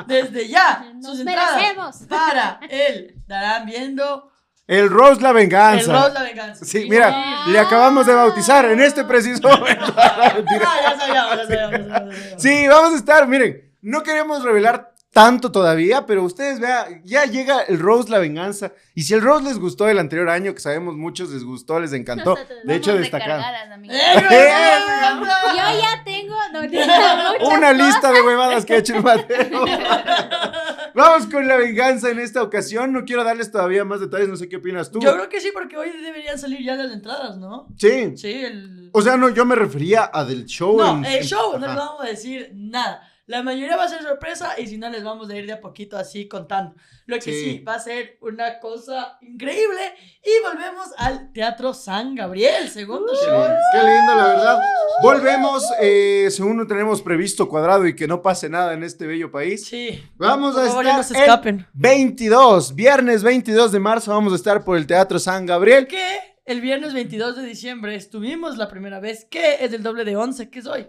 desde 0.08 0.48
ya 0.48 0.92
Nos 0.96 1.12
sus 1.12 1.20
entradas 1.22 1.56
merecemos. 1.56 1.98
para 2.10 2.60
él, 2.70 3.14
estarán 3.18 3.66
viendo 3.66 4.30
El 4.68 4.90
Rose 4.90 5.22
la 5.22 5.30
el 5.30 5.36
venganza. 5.36 5.94
Rose 5.94 6.14
la 6.14 6.24
venganza. 6.24 6.66
Sí, 6.66 6.88
mira, 6.90 7.46
le 7.48 7.60
acabamos 7.60 8.08
de 8.08 8.16
bautizar 8.16 8.66
en 8.66 8.82
este 8.82 9.04
preciso 9.04 9.48
momento. 9.48 9.94
Ah, 9.96 10.34
ya 10.36 10.44
sabíamos, 10.44 10.82
ya 10.82 10.98
sabíamos, 10.98 11.38
ya 11.38 11.44
sabíamos, 11.46 11.88
ya 11.88 11.94
sabíamos. 11.94 12.16
Sí, 12.42 12.68
vamos 12.68 12.94
a 12.94 12.96
estar, 12.98 13.28
miren, 13.28 13.72
no 13.82 14.02
queremos 14.02 14.44
revelar 14.44 14.96
tanto 15.16 15.50
todavía, 15.50 16.06
pero 16.06 16.24
ustedes 16.24 16.60
vean, 16.60 17.02
ya 17.06 17.24
llega 17.24 17.62
el 17.62 17.80
Rose 17.80 18.10
la 18.10 18.20
venganza. 18.20 18.74
Y 18.96 19.04
si 19.04 19.14
el 19.14 19.22
Rose 19.22 19.46
les 19.46 19.60
gustó 19.60 19.88
el 19.88 19.98
anterior 19.98 20.30
año, 20.30 20.54
que 20.54 20.60
sabemos 20.60 20.96
muchos 20.96 21.30
les 21.30 21.46
gustó, 21.46 21.80
les 21.80 21.94
encantó. 21.94 22.36
De 22.66 22.76
hecho, 22.76 22.94
destacaron. 22.98 23.42
¡Eh, 23.86 24.24
Yo 24.24 25.80
ya 25.80 26.04
tengo 26.04 26.36
no, 26.52 27.48
Una 27.48 27.72
lista 27.72 28.12
de 28.12 28.22
huevadas 28.22 28.66
que 28.66 28.74
ha 28.74 28.78
hecho 28.78 28.96
el 28.96 29.04
Mateo. 29.04 29.66
Vamos 30.96 31.28
con 31.28 31.48
la 31.48 31.58
venganza 31.58 32.10
en 32.10 32.20
esta 32.20 32.42
ocasión. 32.42 32.94
No 32.94 33.04
quiero 33.06 33.24
darles 33.24 33.52
todavía 33.52 33.84
más 33.84 34.00
detalles, 34.00 34.30
no 34.30 34.38
sé 34.38 34.48
qué 34.48 34.56
opinas 34.58 34.90
tú. 34.92 35.00
Yo 35.02 35.14
creo 35.14 35.30
que 35.30 35.42
sí, 35.42 35.50
porque 35.54 35.78
hoy 35.78 35.90
deberían 36.02 36.40
salir 36.40 36.64
ya 36.64 36.76
las 36.76 36.92
entradas, 36.92 37.38
¿no? 37.38 37.68
Sí. 37.78 38.16
Sí, 38.18 38.32
el... 38.32 38.90
O 38.94 39.02
sea, 39.02 39.18
no, 39.18 39.30
yo 39.30 39.46
me 39.46 39.56
refería 39.56 40.10
a 40.14 40.24
del 40.24 40.46
show. 40.46 40.78
No, 40.78 40.98
en- 41.00 41.06
el 41.06 41.24
show 41.24 41.52
no 41.54 41.60
les 41.60 41.70
Ajá. 41.70 41.76
vamos 41.80 42.02
a 42.02 42.08
decir 42.08 42.52
nada. 42.54 43.02
La 43.28 43.42
mayoría 43.42 43.76
va 43.76 43.86
a 43.86 43.90
ser 43.90 44.04
sorpresa 44.04 44.54
y 44.60 44.68
si 44.68 44.78
no 44.78 44.88
les 44.90 45.04
vamos 45.04 45.30
a 45.32 45.36
ir 45.36 45.48
de 45.48 45.54
a 45.54 45.60
poquito 45.60 45.98
así 45.98 46.28
contando. 46.28 46.76
Lo 47.08 47.16
que 47.16 47.22
sí, 47.24 47.32
Sí. 47.58 47.60
va 47.68 47.74
a 47.76 47.80
ser 47.80 48.18
una 48.22 48.60
cosa 48.60 49.18
increíble 49.22 49.82
y 50.24 50.30
volvemos 50.44 50.90
al 50.98 51.32
Teatro 51.34 51.74
San 51.74 52.14
Gabriel, 52.14 52.70
segundo 52.70 53.12
Qué 53.14 53.26
show. 53.26 53.48
qué 53.72 53.78
lindo, 53.80 54.16
la 54.16 54.28
verdad. 54.28 54.60
Volvemos, 55.02 55.64
eh, 55.82 56.28
según 56.30 56.58
lo 56.58 56.68
tenemos 56.68 57.02
previsto 57.02 57.50
cuadrado 57.50 57.88
y 57.88 57.96
que 57.96 58.08
no 58.08 58.22
pase 58.22 58.48
nada 58.48 58.74
en 58.74 58.84
este 58.84 59.08
bello 59.08 59.32
país. 59.32 59.66
Sí. 59.66 60.04
Vamos 60.18 60.54
Por 60.54 60.64
a 60.64 60.68
favor, 60.68 60.84
estar 60.86 60.98
no 60.98 61.04
se 61.04 61.18
escapen. 61.18 61.66
22, 61.74 62.76
viernes 62.76 63.24
22 63.24 63.72
de 63.72 63.80
marzo, 63.80 64.12
vamos 64.12 64.34
a 64.34 64.36
estar 64.36 64.64
por 64.64 64.78
el 64.78 64.86
Teatro 64.86 65.18
San 65.18 65.48
Gabriel. 65.48 65.88
Que 65.88 66.06
el 66.46 66.62
viernes 66.62 66.94
22 66.94 67.36
de 67.38 67.44
diciembre 67.44 67.96
estuvimos 67.96 68.58
la 68.58 68.70
primera 68.70 69.00
vez, 69.00 69.26
que 69.26 69.64
es 69.66 69.74
el 69.74 69.82
doble 69.82 70.06
de 70.06 70.16
11, 70.16 70.50
que 70.52 70.60
es 70.60 70.68
hoy. 70.68 70.88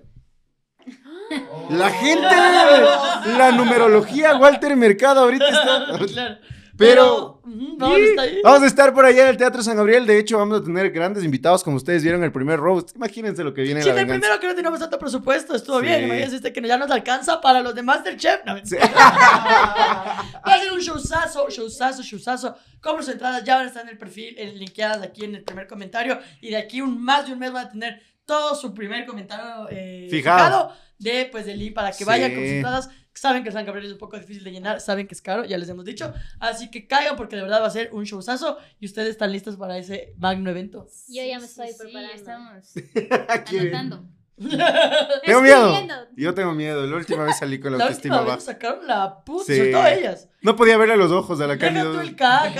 La 1.70 1.90
gente, 1.90 2.22
la 3.38 3.52
numerología, 3.52 4.36
Walter 4.36 4.76
Mercado 4.76 5.20
ahorita 5.20 5.48
está... 5.48 5.86
Claro. 6.12 6.36
Pero- 6.78 7.40
vamos 7.42 7.96
a 7.96 8.00
estar 8.00 8.24
ahí. 8.26 8.40
Vamos 8.44 8.62
a 8.62 8.66
estar 8.66 8.92
por 8.92 9.06
allá 9.06 9.22
en 9.22 9.28
el 9.30 9.36
Teatro 9.38 9.62
San 9.62 9.78
Gabriel. 9.78 10.06
De 10.06 10.18
hecho, 10.18 10.36
vamos 10.36 10.60
a 10.60 10.62
tener 10.62 10.90
grandes 10.90 11.24
invitados, 11.24 11.64
como 11.64 11.76
ustedes 11.78 12.02
vieron 12.02 12.22
el 12.22 12.30
primer 12.32 12.60
roast. 12.60 12.94
Imagínense 12.96 13.42
lo 13.42 13.54
que 13.54 13.62
viene 13.62 13.80
en 13.80 13.84
Sí, 13.86 13.92
la 13.92 13.98
el 14.02 14.06
primero 14.06 14.38
que 14.38 14.46
no 14.46 14.54
teníamos 14.54 14.78
tanto 14.78 14.98
presupuesto, 14.98 15.54
estuvo 15.56 15.80
Sí. 15.80 15.86
bien. 15.86 16.04
Imagínense 16.04 16.36
este 16.36 16.52
que 16.52 16.60
ya 16.60 16.76
nos 16.76 16.90
alcanza 16.90 17.40
para 17.40 17.62
los 17.62 17.74
de 17.74 17.82
Masterchef. 17.82 18.44
No, 18.44 18.58
Sí. 18.62 18.76
Va 18.76 20.18
a 20.44 20.58
ser 20.60 20.70
un 20.70 20.80
showzazo, 20.80 21.48
showzazo, 21.48 22.02
showzazo. 22.02 22.54
Compren 22.82 23.04
sus 23.06 23.14
entradas, 23.14 23.42
ya 23.42 23.56
van 23.56 23.64
a 23.64 23.68
estar 23.68 23.82
en 23.82 23.88
el 23.88 23.98
perfil, 23.98 24.34
en, 24.38 24.58
linkeadas 24.58 25.02
aquí 25.02 25.24
en 25.24 25.34
el 25.36 25.44
primer 25.44 25.66
comentario. 25.66 26.18
Y 26.42 26.50
de 26.50 26.58
aquí 26.58 26.82
un 26.82 27.02
más 27.02 27.26
de 27.26 27.32
un 27.32 27.38
mes 27.38 27.52
van 27.52 27.66
a 27.66 27.70
tener 27.70 28.02
todo 28.26 28.54
su 28.54 28.74
primer 28.74 29.06
comentario 29.06 29.68
eh, 29.70 30.08
Fijado. 30.10 30.38
fijado 30.70 30.72
de, 30.98 31.28
pues, 31.32 31.46
del 31.46 31.58
link 31.58 31.72
para 31.74 31.90
que 31.92 31.98
Sí. 31.98 32.04
vayan 32.04 32.32
con 32.34 32.40
sus 32.42 32.50
entradas. 32.52 32.90
Saben 33.14 33.42
que 33.42 33.48
el 33.48 33.54
San 33.54 33.64
Gabriel 33.64 33.86
es 33.86 33.92
un 33.92 33.98
poco 33.98 34.18
difícil 34.18 34.44
de 34.44 34.50
llenar, 34.52 34.78
saben 34.82 35.06
que 35.08 35.14
es 35.14 35.22
caro, 35.22 35.46
ya 35.46 35.56
les 35.56 35.70
hemos 35.70 35.86
dicho. 35.86 36.12
Así 36.38 36.70
que 36.70 36.86
caigan 36.86 37.16
porque 37.16 37.34
de 37.36 37.40
verdad 37.42 37.62
va 37.62 37.66
a 37.66 37.70
ser 37.70 37.88
un 37.94 38.04
showzazo 38.04 38.58
y 38.78 38.84
ustedes 38.84 39.08
están 39.08 39.32
listos 39.32 39.56
para 39.56 39.78
ese 39.78 40.12
magno 40.18 40.50
evento. 40.50 40.86
Yo 41.08 41.24
ya 41.24 41.38
me 41.38 41.46
estoy 41.46 41.68
Sí, 41.68 41.72
sí, 41.72 41.78
preparando. 41.78 42.12
estamos 42.14 42.74
anotando. 43.48 44.04
Tengo 45.24 45.40
miedo. 45.40 45.72
Yo 46.14 46.34
tengo 46.34 46.52
miedo. 46.52 46.86
La 46.86 46.96
última 46.96 47.24
vez 47.24 47.38
salí 47.38 47.58
con 47.58 47.72
la 47.72 47.78
La 47.78 47.84
autoestima 47.84 48.16
última 48.20 48.34
vez 48.36 48.44
baja. 48.46 48.52
sacaron 48.58 48.86
la 48.86 49.24
puta, 49.24 49.44
Sí. 49.46 49.56
sobre 49.56 49.72
todo 49.72 49.86
ellas. 49.86 50.28
No 50.42 50.54
podía 50.56 50.76
verle 50.76 50.94
a 50.94 50.96
los 50.98 51.10
ojos 51.10 51.40
a 51.40 51.46
la 51.46 51.56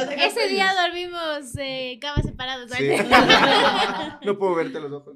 deja 0.06 0.26
Ese 0.26 0.48
día 0.48 0.72
dormimos 0.74 1.54
eh, 1.58 1.98
camas 2.00 2.24
separadas. 2.24 2.70
Sí. 2.70 2.88
no 4.26 4.38
puedo 4.38 4.54
verte 4.54 4.78
a 4.78 4.80
los 4.80 4.92
ojos. 4.92 5.14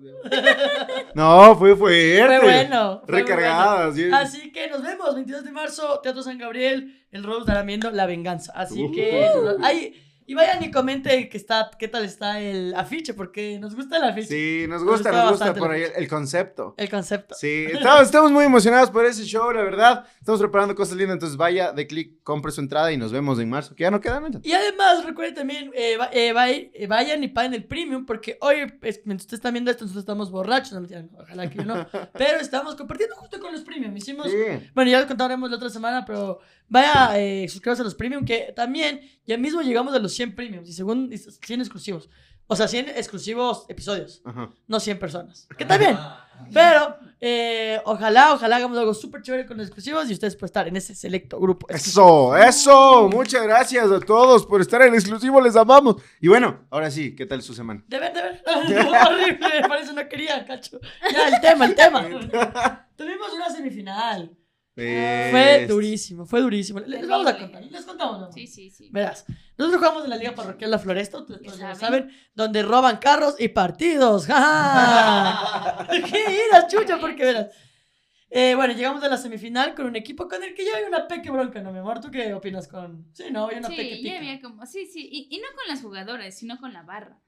No, 1.14 1.56
fue 1.56 1.74
fuerte. 1.76 2.26
Fue 2.26 2.40
bueno. 2.40 3.02
fue 3.06 3.20
Recargadas. 3.20 3.94
bueno. 3.96 4.16
Así 4.16 4.52
que 4.52 4.68
nos 4.68 4.82
vemos, 4.82 5.14
22 5.14 5.44
de 5.44 5.52
marzo, 5.52 6.00
Teatro 6.02 6.22
San 6.22 6.38
Gabriel, 6.38 7.04
el 7.10 7.24
Rose 7.24 7.40
estará 7.40 7.62
viendo 7.62 7.90
La 7.90 8.06
Venganza. 8.06 8.52
Así 8.54 8.84
Uh. 8.84 8.92
que, 8.92 9.28
ahí, 9.62 9.94
y 10.30 10.34
vayan 10.34 10.62
y 10.62 10.70
comenten 10.70 11.28
que 11.28 11.36
está, 11.36 11.72
qué 11.76 11.88
tal 11.88 12.04
está 12.04 12.38
el 12.38 12.72
afiche, 12.76 13.14
porque 13.14 13.58
nos 13.58 13.74
gusta 13.74 13.96
el 13.96 14.04
afiche. 14.04 14.28
Sí, 14.28 14.68
nos 14.68 14.80
Nos 14.84 14.92
gusta, 14.92 15.10
nos 15.10 15.30
gusta 15.32 15.54
por 15.54 15.72
ahí 15.72 15.82
el, 15.82 15.92
el 15.96 16.08
concepto. 16.08 16.72
El 16.76 16.88
concepto. 16.88 17.34
Sí, 17.34 17.66
estamos, 17.72 18.02
estamos 18.02 18.30
muy 18.30 18.44
emocionados 18.44 18.92
por 18.92 19.04
ese 19.04 19.24
show, 19.24 19.50
la 19.50 19.64
verdad. 19.64 20.04
Estamos 20.30 20.42
preparando 20.42 20.76
cosas 20.76 20.96
lindas, 20.96 21.14
entonces 21.14 21.36
vaya 21.36 21.72
de 21.72 21.88
clic, 21.88 22.22
compre 22.22 22.52
su 22.52 22.60
entrada 22.60 22.92
y 22.92 22.96
nos 22.96 23.10
vemos 23.10 23.40
en 23.40 23.50
marzo, 23.50 23.74
que 23.74 23.82
ya 23.82 23.90
no 23.90 24.00
queda 24.00 24.20
mucho. 24.20 24.38
Y 24.44 24.52
además, 24.52 25.04
recuerden 25.04 25.34
también, 25.34 25.72
eh, 25.74 25.96
va- 25.96 26.08
eh, 26.12 26.32
va- 26.32 26.48
eh, 26.48 26.86
vayan 26.88 27.24
y 27.24 27.26
paguen 27.26 27.52
el 27.54 27.64
premium, 27.64 28.06
porque 28.06 28.38
hoy, 28.40 28.58
es- 28.82 29.00
mientras 29.04 29.22
ustedes 29.24 29.38
están 29.40 29.54
viendo 29.54 29.72
esto, 29.72 29.82
nosotros 29.82 30.02
estamos 30.04 30.30
borrachos, 30.30 30.72
no, 30.74 30.82
mentira, 30.82 31.02
no, 31.02 31.18
ojalá 31.18 31.50
que 31.50 31.64
no, 31.64 31.74
pero 32.14 32.38
estamos 32.38 32.76
compartiendo 32.76 33.16
justo 33.16 33.40
con 33.40 33.50
los 33.52 33.62
premium. 33.62 33.96
Hicimos, 33.96 34.30
Sí. 34.30 34.36
bueno, 34.72 34.88
ya 34.92 34.98
les 34.98 35.08
contaremos 35.08 35.50
la 35.50 35.56
otra 35.56 35.68
semana, 35.68 36.04
pero 36.04 36.38
vaya, 36.68 37.18
eh, 37.18 37.48
suscríbanse 37.48 37.82
a 37.82 37.84
los 37.86 37.96
premium, 37.96 38.24
que 38.24 38.52
también 38.54 39.00
ya 39.26 39.36
mismo 39.36 39.62
llegamos 39.62 39.92
a 39.94 39.98
los 39.98 40.12
100 40.14 40.36
premiums, 40.36 40.68
y 40.68 40.72
según 40.74 41.10
100 41.42 41.60
exclusivos. 41.60 42.08
O 42.52 42.56
sea, 42.56 42.66
100 42.66 42.88
exclusivos 42.90 43.64
episodios, 43.68 44.22
Ajá. 44.24 44.50
no 44.66 44.80
100 44.80 44.98
personas. 44.98 45.46
Que 45.56 45.64
también. 45.64 45.96
Pero, 46.52 46.96
eh, 47.20 47.80
ojalá, 47.84 48.32
ojalá 48.32 48.56
hagamos 48.56 48.76
algo 48.76 48.92
súper 48.92 49.22
chévere 49.22 49.46
con 49.46 49.56
los 49.56 49.66
exclusivos 49.68 50.10
y 50.10 50.14
ustedes 50.14 50.34
pueden 50.34 50.46
estar 50.46 50.66
en 50.66 50.76
ese 50.76 50.96
selecto 50.96 51.38
grupo. 51.38 51.68
Eso, 51.68 52.36
eso. 52.36 53.08
Muchas 53.08 53.44
gracias 53.44 53.88
a 53.88 54.00
todos 54.00 54.46
por 54.46 54.60
estar 54.60 54.82
en 54.82 54.94
exclusivo, 54.94 55.40
les 55.40 55.54
amamos. 55.54 56.02
Y 56.20 56.26
bueno, 56.26 56.66
ahora 56.70 56.90
sí, 56.90 57.14
¿qué 57.14 57.24
tal 57.24 57.40
su 57.40 57.54
semana? 57.54 57.84
De 57.86 58.00
ver, 58.00 58.12
de 58.12 58.20
ver. 58.20 58.42
Horrible, 59.06 59.68
por 59.68 59.76
eso 59.76 59.92
no 59.92 60.08
quería, 60.08 60.44
cacho. 60.44 60.80
Ya, 61.12 61.28
el 61.28 61.40
tema, 61.40 61.66
el 61.66 61.74
tema. 61.76 62.88
Tuvimos 62.96 63.32
una 63.32 63.48
semifinal. 63.48 64.36
Fue 65.30 65.62
Eh, 65.62 65.66
durísimo, 65.66 66.24
fue 66.26 66.40
durísimo. 66.40 66.80
Les 66.80 67.06
vamos 67.08 67.26
a 67.26 67.38
contar, 67.38 67.62
les 67.64 67.84
contamos. 67.84 68.20
¿no? 68.20 68.32
Sí, 68.32 68.46
sí, 68.46 68.70
sí. 68.70 68.88
Verás, 68.90 69.24
nosotros 69.58 69.80
jugamos 69.80 70.04
en 70.04 70.10
la 70.10 70.16
Liga 70.16 70.34
Parroquial 70.34 70.70
La 70.70 70.78
Floresta, 70.78 71.18
ustedes 71.18 71.42
ya 71.58 71.74
¿Saben? 71.74 71.76
saben, 71.76 72.10
donde 72.34 72.62
roban 72.62 72.96
carros 72.98 73.34
y 73.38 73.48
partidos. 73.48 74.26
¡Ja, 74.26 74.40
ja! 74.40 75.86
¿Qué 75.90 76.44
iras, 76.48 76.66
chucha? 76.68 76.98
Porque 76.98 77.24
verás. 77.24 77.46
Eh, 78.32 78.54
bueno, 78.54 78.72
llegamos 78.74 79.02
a 79.02 79.08
la 79.08 79.16
semifinal 79.16 79.74
con 79.74 79.86
un 79.86 79.96
equipo 79.96 80.28
con 80.28 80.42
el 80.44 80.54
que 80.54 80.64
ya 80.64 80.76
hay 80.76 80.84
una 80.84 81.08
peque 81.08 81.30
bronca, 81.30 81.60
¿no, 81.62 81.72
mi 81.72 81.80
amor? 81.80 82.00
¿Tú 82.00 82.12
qué 82.12 82.32
opinas 82.32 82.68
con...? 82.68 83.08
Sí, 83.12 83.24
no, 83.32 83.48
hay 83.48 83.58
una 83.58 83.68
peque 83.68 83.96
Sí, 83.96 84.02
ya 84.04 84.18
había 84.18 84.40
como, 84.40 84.64
sí, 84.66 84.86
sí, 84.86 85.08
y, 85.10 85.26
y 85.34 85.38
no 85.38 85.48
con 85.56 85.66
las 85.66 85.80
jugadoras, 85.82 86.38
sino 86.38 86.56
con 86.60 86.72
la 86.72 86.82
barra. 86.84 87.18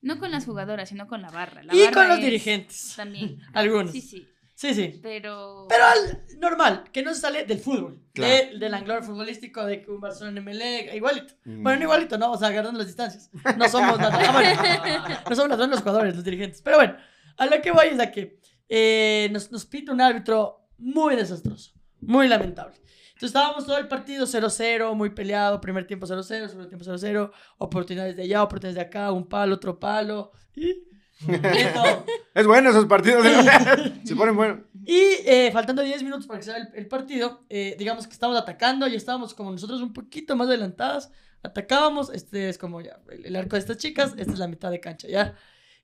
No 0.00 0.18
con 0.20 0.30
las 0.30 0.44
jugadoras, 0.44 0.88
sino 0.90 1.08
con 1.08 1.22
la 1.22 1.30
barra. 1.30 1.64
La 1.64 1.74
Y 1.74 1.80
barra 1.80 1.92
con 1.92 2.08
los 2.08 2.18
es 2.18 2.24
dirigentes. 2.24 2.92
También. 2.94 3.40
Algunos. 3.52 3.90
Sí, 3.90 4.00
sí, 4.00 4.28
Sí, 4.56 4.72
sí. 4.72 5.00
pero... 5.02 5.66
Pero 5.68 5.84
al- 5.84 6.24
normal, 6.38 6.84
que 6.92 7.02
no 7.02 7.12
se 7.12 7.20
sale 7.20 7.44
del 7.44 7.58
fútbol, 7.58 8.00
Claro. 8.12 8.32
de- 8.52 8.58
del 8.58 8.72
anglo 8.74 9.02
futbolístico 9.02 9.64
de 9.66 9.82
que 9.82 9.90
un 9.90 10.00
Barcelona 10.00 10.40
MLE, 10.40 10.94
igualito. 10.96 11.34
Mm. 11.44 11.62
Bueno, 11.62 11.78
no 11.78 11.84
igualito, 11.84 12.16
¿no? 12.18 12.30
O 12.32 12.38
sea, 12.38 12.48
agarrando 12.48 12.78
las 12.78 12.86
distancias. 12.86 13.30
No 13.58 13.68
somos 13.68 13.98
las 13.98 14.12
ah, 14.14 14.32
bueno, 14.32 15.20
no 15.28 15.36
somos 15.36 15.58
las 15.58 15.68
los 15.68 15.80
jugadores, 15.80 16.14
los 16.14 16.24
dirigentes. 16.24 16.62
Pero 16.62 16.76
bueno, 16.76 16.96
a 17.36 17.46
lo 17.46 17.60
que 17.60 17.72
voy 17.72 17.86
es 17.88 17.98
a 18.00 18.10
que 18.12 18.38
eh, 18.68 19.28
nos, 19.32 19.50
nos 19.50 19.66
pita 19.66 19.92
un 19.92 20.00
árbitro 20.00 20.68
muy 20.78 21.16
desastroso, 21.16 21.72
muy 22.00 22.28
lamentable. 22.28 22.76
Entonces 23.08 23.28
estábamos 23.30 23.66
todo 23.66 23.78
el 23.78 23.88
partido 23.88 24.26
0-0, 24.26 24.94
muy 24.94 25.10
peleado, 25.10 25.60
primer 25.60 25.86
tiempo 25.86 26.06
0-0, 26.06 26.22
segundo 26.48 26.68
tiempo 26.68 26.84
0-0, 26.84 27.30
oportunidades 27.58 28.16
de 28.16 28.22
allá, 28.22 28.42
oportunidades 28.42 28.76
de 28.76 28.80
acá, 28.82 29.10
un 29.12 29.28
palo, 29.28 29.54
otro 29.56 29.78
palo, 29.80 30.30
y... 30.54 30.93
Es 32.34 32.46
bueno 32.46 32.70
esos 32.70 32.86
partidos. 32.86 33.24
Se 34.04 34.16
ponen 34.16 34.36
buenos. 34.36 34.58
Y 34.84 34.98
eh, 35.24 35.50
faltando 35.52 35.82
10 35.82 36.02
minutos 36.02 36.26
para 36.26 36.40
que 36.40 36.44
sea 36.44 36.56
el, 36.56 36.68
el 36.74 36.86
partido, 36.88 37.44
eh, 37.48 37.76
digamos 37.78 38.06
que 38.06 38.12
estábamos 38.12 38.40
atacando 38.40 38.86
y 38.88 38.94
estábamos 38.94 39.34
como 39.34 39.50
nosotros 39.52 39.80
un 39.80 39.92
poquito 39.92 40.36
más 40.36 40.48
adelantadas. 40.48 41.10
Atacábamos, 41.42 42.10
este 42.12 42.48
es 42.48 42.58
como 42.58 42.80
ya 42.80 42.98
el, 43.10 43.26
el 43.26 43.36
arco 43.36 43.56
de 43.56 43.60
estas 43.60 43.76
chicas, 43.78 44.14
esta 44.16 44.32
es 44.32 44.38
la 44.38 44.48
mitad 44.48 44.70
de 44.70 44.80
cancha, 44.80 45.08
¿ya? 45.08 45.34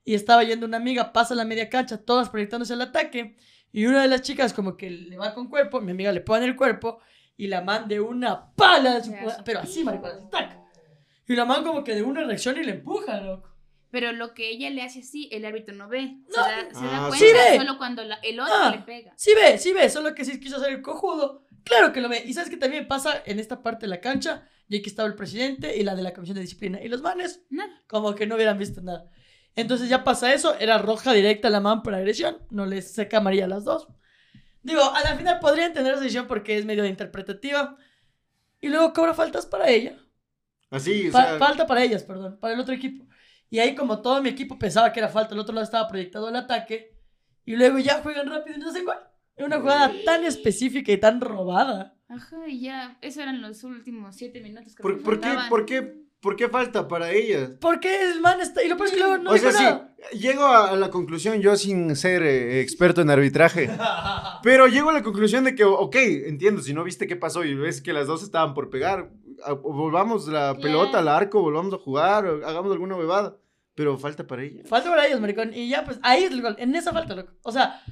Y 0.05 0.15
estaba 0.15 0.43
yendo 0.43 0.67
una 0.67 0.79
amiga, 0.79 1.13
pasa 1.13 1.35
la 1.35 1.45
media 1.45 1.69
cancha, 1.69 1.99
todas 1.99 2.31
proyectándose 2.31 2.73
al 2.73 2.81
ataque. 2.81 3.37
Y 3.73 3.87
una 3.87 4.03
de 4.03 4.09
las 4.09 4.23
chicas 4.23 4.53
como 4.53 4.77
que 4.77 4.91
le 4.91 5.17
va 5.17 5.33
con 5.35 5.49
cuerpo, 5.49 5.81
mi 5.81 5.93
amiga 5.93 6.11
le 6.13 6.23
pone 6.23 6.45
el 6.47 6.57
cuerpo 6.57 6.99
y 7.37 7.47
la 7.47 7.61
man 7.61 7.87
de 7.87 8.01
una 8.01 8.53
pala, 8.55 8.95
de 8.97 9.05
su- 9.05 9.15
pero 9.45 9.61
así, 9.61 9.85
maricón, 9.85 10.29
tac. 10.31 10.59
Y 11.29 11.37
la 11.37 11.45
man 11.45 11.63
como 11.63 11.85
que 11.85 11.95
de 11.95 12.03
una 12.03 12.25
reacción 12.25 12.57
y 12.59 12.65
le 12.65 12.73
empuja, 12.73 13.21
loco. 13.21 13.50
Pero 13.91 14.13
lo 14.13 14.35
que 14.35 14.51
ella 14.51 14.71
le 14.71 14.83
hace 14.83 15.01
así, 15.01 15.29
el 15.33 15.45
árbitro 15.45 15.75
no 15.75 15.89
ve. 15.89 16.17
Se 16.29 16.37
No. 16.41 16.47
da, 16.47 16.57
se 16.73 16.85
da 16.87 17.05
Ah, 17.07 17.09
cuenta 17.09 17.17
sí 17.19 17.33
ve. 17.33 17.57
solo 17.59 17.77
cuando 17.79 18.05
la- 18.05 18.19
el 18.23 18.39
otro 18.39 18.55
Ah. 18.57 18.71
le 18.75 18.83
pega. 18.83 19.13
Sí 19.17 19.33
ve, 19.35 19.59
sí 19.59 19.73
ve, 19.73 19.89
solo 19.91 20.15
que 20.15 20.25
sí 20.25 20.39
quiso 20.39 20.57
hacer 20.57 20.71
el 20.73 20.83
cojudo. 20.83 21.45
Claro 21.65 21.93
que 21.93 22.01
lo 22.01 22.09
ve. 22.09 22.23
Y 22.25 22.33
sabes 22.33 22.51
que 22.51 22.57
también 22.57 22.87
pasa 22.89 23.23
en 23.27 23.39
esta 23.41 23.63
parte 23.63 23.87
de 23.87 23.91
la 23.91 24.01
cancha, 24.01 24.49
y 24.69 24.77
aquí 24.79 24.89
estaba 24.89 25.09
el 25.09 25.15
presidente 25.17 25.77
y 25.77 25.83
la 25.83 25.95
de 25.97 26.03
la 26.03 26.13
comisión 26.13 26.37
de 26.37 26.43
disciplina. 26.43 26.81
Y 26.83 26.89
los 26.89 27.03
manes, 27.03 27.43
Nada. 27.51 27.83
como 27.89 28.15
que 28.15 28.27
no 28.27 28.37
hubieran 28.37 28.59
visto 28.59 28.81
nada. 28.81 29.11
Entonces 29.57 29.89
ya 29.89 30.05
pasa 30.05 30.33
eso, 30.33 30.55
era 30.61 30.79
roja 30.79 31.13
directa 31.13 31.49
a 31.49 31.51
la 31.51 31.61
man 31.61 31.83
por 31.83 31.93
agresión, 31.95 32.39
no 32.51 32.67
les 32.67 32.93
seca 32.95 33.17
amarilla 33.19 33.47
a 33.47 33.49
las 33.49 33.65
dos. 33.65 33.89
Digo, 34.63 34.83
a 34.83 35.03
la 35.03 35.17
final 35.17 35.41
podría 35.41 35.67
entender 35.67 35.93
esa 35.95 36.03
decisión 36.03 36.27
porque 36.29 36.57
es 36.57 36.65
medio 36.65 36.85
interpretativa. 36.87 37.77
Y 38.61 38.69
luego 38.69 38.93
cobra 38.93 39.15
faltas 39.15 39.47
para 39.47 39.69
ella. 39.71 39.99
Así, 40.71 41.09
o 41.09 41.13
sea, 41.13 41.37
falta 41.39 41.67
para 41.67 41.83
ellas, 41.83 42.05
perdón, 42.05 42.39
para 42.39 42.55
el 42.55 42.61
otro 42.61 42.75
equipo. 42.75 43.07
Y 43.51 43.59
ahí 43.59 43.75
como 43.75 44.01
todo 44.01 44.23
mi 44.23 44.29
equipo 44.29 44.59
pensaba 44.59 44.93
que 44.93 45.01
era 45.01 45.09
falta, 45.09 45.35
el 45.35 45.41
otro 45.41 45.53
lado 45.53 45.65
estaba 45.65 45.89
proyectado 45.89 46.29
el 46.29 46.37
ataque. 46.37 46.97
Y 47.45 47.57
luego 47.57 47.79
ya 47.79 48.01
juegan 48.01 48.29
rápido 48.29 48.57
y 48.57 48.61
no 48.61 48.71
hacen 48.71 48.85
gol. 48.85 48.95
Es 49.35 49.45
una 49.45 49.61
jugada 49.61 49.93
tan 50.05 50.25
específica 50.25 50.93
y 50.93 50.99
tan 50.99 51.21
robada. 51.21 51.97
Ajá, 52.09 52.47
y 52.47 52.61
ya, 52.61 52.99
eso 53.01 53.23
eran 53.23 53.41
los 53.41 53.65
últimos 53.65 54.17
siete 54.17 54.41
minutos 54.41 54.75
que 54.75 54.83
¿por, 54.83 54.97
me 54.97 55.03
por 55.03 55.21
qué, 55.21 55.29
por, 55.49 55.65
qué, 55.65 55.95
¿por 56.21 56.37
qué 56.37 56.49
falta 56.49 56.87
para 56.87 57.11
ellas? 57.13 57.53
Porque 57.61 58.11
el 58.11 58.21
man 58.21 58.41
está... 58.41 58.63
Y 58.63 58.69
lo 58.69 58.77
peor 58.77 58.89
es 58.89 58.95
que 58.95 59.01
luego 59.01 59.19
no 59.19 59.31
o 59.31 59.39
sea, 59.39 59.53
nada. 59.53 59.95
sí, 60.11 60.19
llego 60.19 60.45
a 60.47 60.77
la 60.77 60.91
conclusión, 60.91 61.41
yo 61.41 61.57
sin 61.57 61.95
ser 61.97 62.23
eh, 62.23 62.61
experto 62.61 63.01
en 63.01 63.11
arbitraje, 63.11 63.71
pero 64.43 64.67
llego 64.67 64.91
a 64.91 64.93
la 64.93 65.03
conclusión 65.03 65.45
de 65.45 65.55
que, 65.55 65.65
ok, 65.65 65.97
entiendo, 66.27 66.63
si 66.63 66.75
no 66.75 66.85
viste 66.85 67.07
qué 67.07 67.17
pasó 67.17 67.45
y 67.45 67.55
ves 67.55 67.81
que 67.81 67.93
las 67.93 68.07
dos 68.07 68.23
estaban 68.23 68.55
por 68.55 68.71
pegar, 68.71 69.11
volvamos 69.63 70.27
la 70.29 70.57
pelota 70.57 70.99
al 70.99 71.09
arco, 71.09 71.43
volvamos 71.43 71.75
a 71.75 71.79
jugar, 71.79 72.27
o 72.27 72.47
hagamos 72.47 72.73
alguna 72.73 72.97
bebada, 72.97 73.37
pero 73.75 73.99
falta 73.99 74.27
para 74.27 74.43
ella. 74.43 74.63
Falta 74.67 74.91
para 74.91 75.07
ellos, 75.07 75.21
maricón. 75.21 75.53
Y 75.55 75.69
ya, 75.69 75.85
pues, 75.85 75.99
ahí 76.03 76.25
es 76.25 76.33
el 76.33 76.43
gol. 76.43 76.57
En 76.59 76.75
esa 76.75 76.93
falta, 76.93 77.15
loco. 77.15 77.33
O 77.43 77.53
sea, 77.53 77.83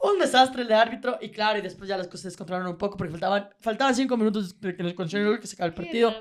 un 0.00 0.18
desastre 0.18 0.62
el 0.62 0.68
de 0.68 0.74
árbitro. 0.74 1.18
Y 1.20 1.30
claro, 1.30 1.58
y 1.58 1.62
después 1.62 1.88
ya 1.88 1.96
las 1.96 2.06
cosas 2.06 2.22
se 2.22 2.28
descontrolaron 2.28 2.70
un 2.70 2.78
poco 2.78 2.96
porque 2.96 3.10
faltaban, 3.10 3.48
faltaban 3.60 3.94
cinco 3.94 4.16
minutos 4.16 4.60
de 4.60 4.76
que 4.76 4.82
nos 4.82 4.94
consiguió 4.94 5.26
el 5.26 5.32
gol 5.32 5.40
que 5.40 5.46
se 5.46 5.54
acaba 5.54 5.68
el 5.68 5.74
partido. 5.74 6.12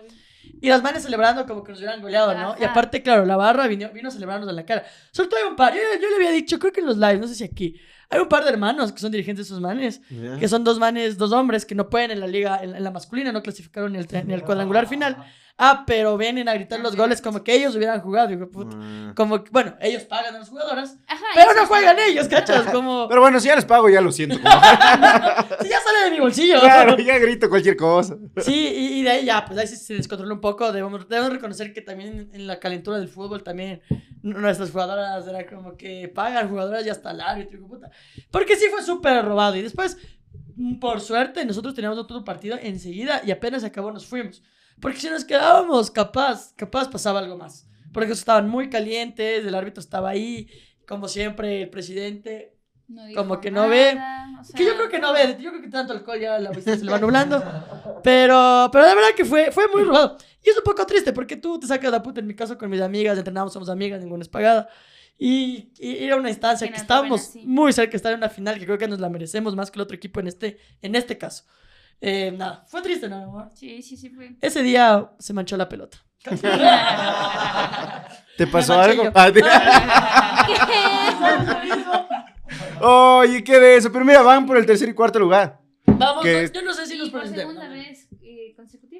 Y 0.61 0.69
las 0.69 0.81
manes 0.81 1.03
celebrando 1.03 1.45
como 1.45 1.63
que 1.63 1.71
nos 1.71 1.79
hubieran 1.79 2.01
goleado, 2.01 2.33
¿no? 2.33 2.55
Y 2.59 2.63
aparte, 2.63 3.01
claro, 3.01 3.25
la 3.25 3.37
barra 3.37 3.67
vino, 3.67 3.89
vino 3.89 4.09
a 4.09 4.11
celebrarnos 4.11 4.49
en 4.49 4.55
la 4.55 4.65
cara. 4.65 4.83
Sobre 5.11 5.29
todo 5.29 5.39
hay 5.39 5.49
un 5.49 5.55
par, 5.55 5.73
yo, 5.73 5.79
yo 6.01 6.09
le 6.09 6.15
había 6.15 6.31
dicho, 6.31 6.57
creo 6.59 6.71
que 6.71 6.81
en 6.81 6.87
los 6.87 6.97
lives, 6.97 7.19
no 7.19 7.27
sé 7.27 7.35
si 7.35 7.43
aquí, 7.43 7.79
hay 8.09 8.19
un 8.19 8.29
par 8.29 8.43
de 8.43 8.51
hermanos 8.51 8.91
que 8.91 8.99
son 8.99 9.11
dirigentes 9.11 9.47
de 9.47 9.53
esos 9.53 9.61
manes, 9.61 10.01
que 10.39 10.47
son 10.47 10.63
dos 10.63 10.79
manes, 10.79 11.17
dos 11.17 11.31
hombres 11.31 11.65
que 11.65 11.75
no 11.75 11.89
pueden 11.89 12.11
en 12.11 12.19
la 12.19 12.27
liga, 12.27 12.63
en, 12.63 12.75
en 12.75 12.83
la 12.83 12.91
masculina, 12.91 13.31
no 13.31 13.41
clasificaron 13.41 13.93
ni 13.93 13.99
el, 13.99 14.07
ni 14.25 14.33
el 14.33 14.43
cuadrangular 14.43 14.87
final. 14.87 15.17
Ah, 15.57 15.85
pero 15.87 16.17
vienen 16.17 16.49
a 16.49 16.53
gritar 16.53 16.81
los 16.81 16.97
goles 16.97 17.21
como 17.21 17.41
que 17.41 17.55
ellos 17.55 17.73
hubieran 17.77 18.01
jugado. 18.01 18.27
Digo, 18.27 18.49
puta. 18.51 18.75
Ah. 18.77 19.13
Como, 19.15 19.41
que, 19.41 19.49
bueno, 19.51 19.73
ellos 19.79 20.03
pagan 20.03 20.35
a 20.35 20.39
las 20.39 20.49
jugadoras, 20.49 20.97
Ajá, 21.07 21.23
pero 21.33 21.53
no 21.53 21.61
sí. 21.61 21.67
juegan 21.67 21.97
ellos, 21.97 22.27
¿cachas? 22.27 22.63
Como, 22.73 23.07
Pero 23.09 23.21
bueno, 23.21 23.39
si 23.39 23.47
ya 23.47 23.55
les 23.55 23.63
pago, 23.63 23.87
ya 23.87 24.01
lo 24.01 24.11
siento. 24.11 24.35
como- 24.37 24.49
si 25.61 25.69
ya 25.69 25.79
sale 25.79 26.03
de 26.05 26.11
mi 26.11 26.19
bolsillo. 26.19 26.59
claro, 26.59 26.97
ya 26.97 27.17
grito 27.19 27.47
cualquier 27.49 27.77
cosa. 27.77 28.17
Sí, 28.37 28.53
y, 28.53 28.99
y 28.99 29.03
de 29.03 29.09
ahí 29.11 29.25
ya, 29.25 29.45
pues 29.45 29.57
ahí 29.57 29.67
sí 29.67 29.77
se 29.77 29.93
descontroló 29.93 30.33
un 30.35 30.41
poco. 30.41 30.71
Debemos, 30.73 31.07
debemos 31.07 31.31
reconocer 31.31 31.71
que 31.71 31.81
también 31.81 32.29
en 32.33 32.47
la 32.47 32.59
calentura 32.59 32.97
del 32.97 33.07
fútbol 33.07 33.41
también 33.41 33.81
nuestras 34.23 34.71
jugadoras 34.71 35.25
era 35.25 35.45
como 35.45 35.77
que 35.77 36.11
pagan 36.13 36.49
jugadoras 36.49 36.85
y 36.85 36.89
hasta 36.89 37.11
el 37.11 37.21
árbitro, 37.21 37.57
hijo 37.59 37.67
de 37.67 37.73
puta. 37.75 37.91
Porque 38.29 38.57
sí 38.57 38.65
fue 38.69 38.83
súper 38.83 39.23
robado. 39.23 39.55
Y 39.55 39.61
después, 39.61 39.97
mm, 40.57 40.79
por 40.79 40.99
suerte, 40.99 41.45
nosotros 41.45 41.73
teníamos 41.75 41.97
otro 41.97 42.25
partido 42.25 42.57
enseguida 42.61 43.21
y 43.23 43.31
apenas 43.31 43.63
acabó 43.63 43.89
nos 43.93 44.05
fuimos. 44.05 44.43
Porque 44.79 44.99
si 44.99 45.09
nos 45.09 45.25
quedábamos, 45.25 45.89
capaz, 45.91 46.53
capaz 46.55 46.89
pasaba 46.89 47.19
algo 47.19 47.37
más. 47.37 47.67
Porque 47.93 48.11
estaban 48.11 48.49
muy 48.49 48.69
calientes, 48.69 49.45
el 49.45 49.55
árbitro 49.55 49.79
estaba 49.81 50.09
ahí, 50.09 50.47
como 50.87 51.07
siempre, 51.07 51.63
el 51.63 51.69
presidente 51.69 52.57
No 52.87 53.01
como 53.15 53.39
que 53.41 53.49
no 53.51 53.67
ve. 53.69 53.95
nada, 53.95 54.41
o 54.41 54.43
sea, 54.43 54.57
que 54.57 54.65
yo 54.65 54.75
creo 54.75 54.89
que 54.89 54.99
no 54.99 55.13
ve, 55.13 55.37
yo 55.39 55.49
creo 55.49 55.61
que 55.61 55.69
tanto 55.69 55.93
alcohol 55.93 56.19
ya 56.19 56.37
la 56.39 56.51
vista 56.51 56.77
se 56.77 56.83
le 56.83 56.91
va 56.91 56.99
nublando. 56.99 57.41
Pero, 58.03 58.69
pero 58.71 58.85
de 58.85 58.93
verdad 58.93 59.09
que 59.17 59.25
fue, 59.25 59.51
fue 59.51 59.67
muy 59.73 59.83
robado. 59.83 60.17
Y 60.43 60.49
es 60.51 60.57
un 60.57 60.63
poco 60.63 60.85
triste 60.85 61.11
porque 61.11 61.37
tú 61.37 61.59
te 61.59 61.65
sacas 61.65 61.91
la 61.91 62.03
puta, 62.03 62.19
en 62.19 62.27
mi 62.27 62.35
caso 62.35 62.55
con 62.55 62.69
mis 62.69 62.81
amigas, 62.81 63.17
entrenamos, 63.17 63.51
somos 63.51 63.67
amigas, 63.69 63.99
ninguna 63.99 64.21
es 64.21 64.29
pagada. 64.29 64.69
Y, 65.17 65.71
y 65.79 66.03
era 66.03 66.17
una 66.17 66.29
instancia 66.29 66.67
Que 66.69 66.75
estábamos 66.75 67.29
tomen 67.31 67.39
así. 67.41 67.47
muy 67.47 67.73
cerca 67.73 67.91
de 67.91 67.97
estar 67.97 68.11
en 68.11 68.19
una 68.19 68.29
final 68.29 68.59
que 68.59 68.65
creo 68.65 68.77
que 68.77 68.87
nos 68.87 68.99
la 68.99 69.09
merecemos 69.09 69.55
más 69.55 69.71
que 69.71 69.79
el 69.79 69.81
otro 69.83 69.95
equipo 69.95 70.19
en 70.19 70.27
este, 70.27 70.59
en 70.83 70.93
este 70.93 71.17
caso. 71.17 71.45
Eh, 72.01 72.33
nada, 72.37 72.63
fue 72.67 72.81
triste, 72.81 73.07
¿no, 73.09 73.15
amor? 73.17 73.51
Sí, 73.53 73.81
sí, 73.81 73.95
sí 73.97 74.09
fue. 74.09 74.35
Ese 74.41 74.61
día 74.63 75.11
se 75.19 75.33
manchó 75.33 75.57
la 75.57 75.67
pelota. 75.69 75.97
¿Te 78.37 78.47
pasó 78.47 78.79
algo? 78.79 79.11
Ah, 79.13 79.31
te- 79.33 79.41
Oye, 82.81 83.43
qué 83.43 83.59
de 83.59 83.77
eso. 83.77 83.91
Pero 83.91 84.05
mira, 84.05 84.21
van 84.21 84.45
por 84.45 84.57
el 84.57 84.65
tercer 84.65 84.89
y 84.89 84.93
cuarto 84.93 85.19
lugar. 85.19 85.59
Vamos, 85.85 86.25
yo 86.25 86.61
no 86.61 86.73
sé 86.73 86.85
si 86.87 86.97
por 87.09 87.21
presentemos. 87.21 87.53
segunda 87.53 87.69
vez 87.69 88.04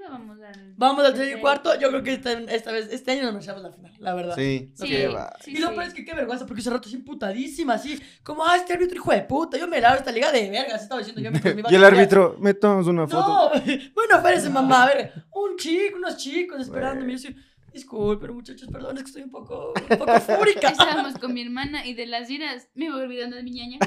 vamos 0.10 0.40
al... 0.42 0.74
Vamos 0.78 1.06
al 1.06 1.14
tercer 1.14 1.38
y 1.38 1.42
cuarto. 1.42 1.80
Yo 1.80 1.90
creo 1.90 2.04
que 2.04 2.14
esta, 2.14 2.32
esta 2.32 2.72
vez, 2.72 2.90
este 2.92 3.12
año 3.12 3.24
nos 3.24 3.34
marchamos 3.34 3.64
la 3.64 3.72
final, 3.72 3.94
la 4.00 4.14
verdad. 4.14 4.36
Sí. 4.36 4.72
Sí, 4.76 4.88
sí, 4.88 5.52
y 5.52 5.60
lo 5.60 5.70
sí. 5.70 5.74
peor 5.76 5.84
es 5.84 5.94
que 5.94 6.06
qué 6.06 6.14
vergüenza, 6.14 6.46
porque 6.46 6.62
ese 6.62 6.70
rato 6.70 6.88
así 6.88 6.96
imputadísima, 6.96 7.74
así, 7.76 8.02
como, 8.24 8.46
ah, 8.46 8.56
este 8.56 8.74
árbitro 8.74 8.98
hijo 8.98 9.12
de 9.12 9.22
puta, 9.22 9.58
yo 9.58 9.68
me 9.68 9.82
lavo 9.82 9.98
esta 9.98 10.12
liga 10.12 10.32
de 10.32 10.50
vergas, 10.50 10.84
estaba 10.84 11.00
diciendo 11.00 11.22
yo 11.22 11.32
mientras 11.32 11.56
me 11.56 11.62
iba 11.62 11.70
a 11.72 11.72
Y 11.72 11.76
el 11.76 11.84
árbitro, 11.84 12.38
me 12.40 12.54
tomas 12.54 12.88
una 12.88 13.08
foto. 13.08 13.28
No, 13.28 13.50
bueno, 13.94 14.18
espérese, 14.18 14.50
mamá, 14.50 14.84
a 14.84 14.88
ver, 14.88 15.14
un 15.34 15.58
chico, 15.58 15.98
unos 15.98 16.18
chicos 16.18 16.62
esperándome, 16.62 17.18
yo 17.18 17.30
disculpen, 17.76 18.34
muchachos, 18.34 18.70
perdón, 18.72 18.98
es 18.98 19.04
que 19.04 19.08
estoy 19.08 19.24
un 19.24 19.32
poco, 19.32 19.74
un 19.90 19.98
poco 19.98 20.20
fúrica. 20.22 20.70
Estábamos 20.72 21.18
con 21.20 21.34
mi 21.34 21.42
hermana 21.42 21.86
y 21.86 21.94
de 21.94 22.06
las 22.06 22.30
iras 22.30 22.70
me 22.74 22.86
iba 22.86 22.96
olvidando 22.96 23.36
de 23.36 23.44
mi 23.44 23.52
ñaña. 23.52 23.80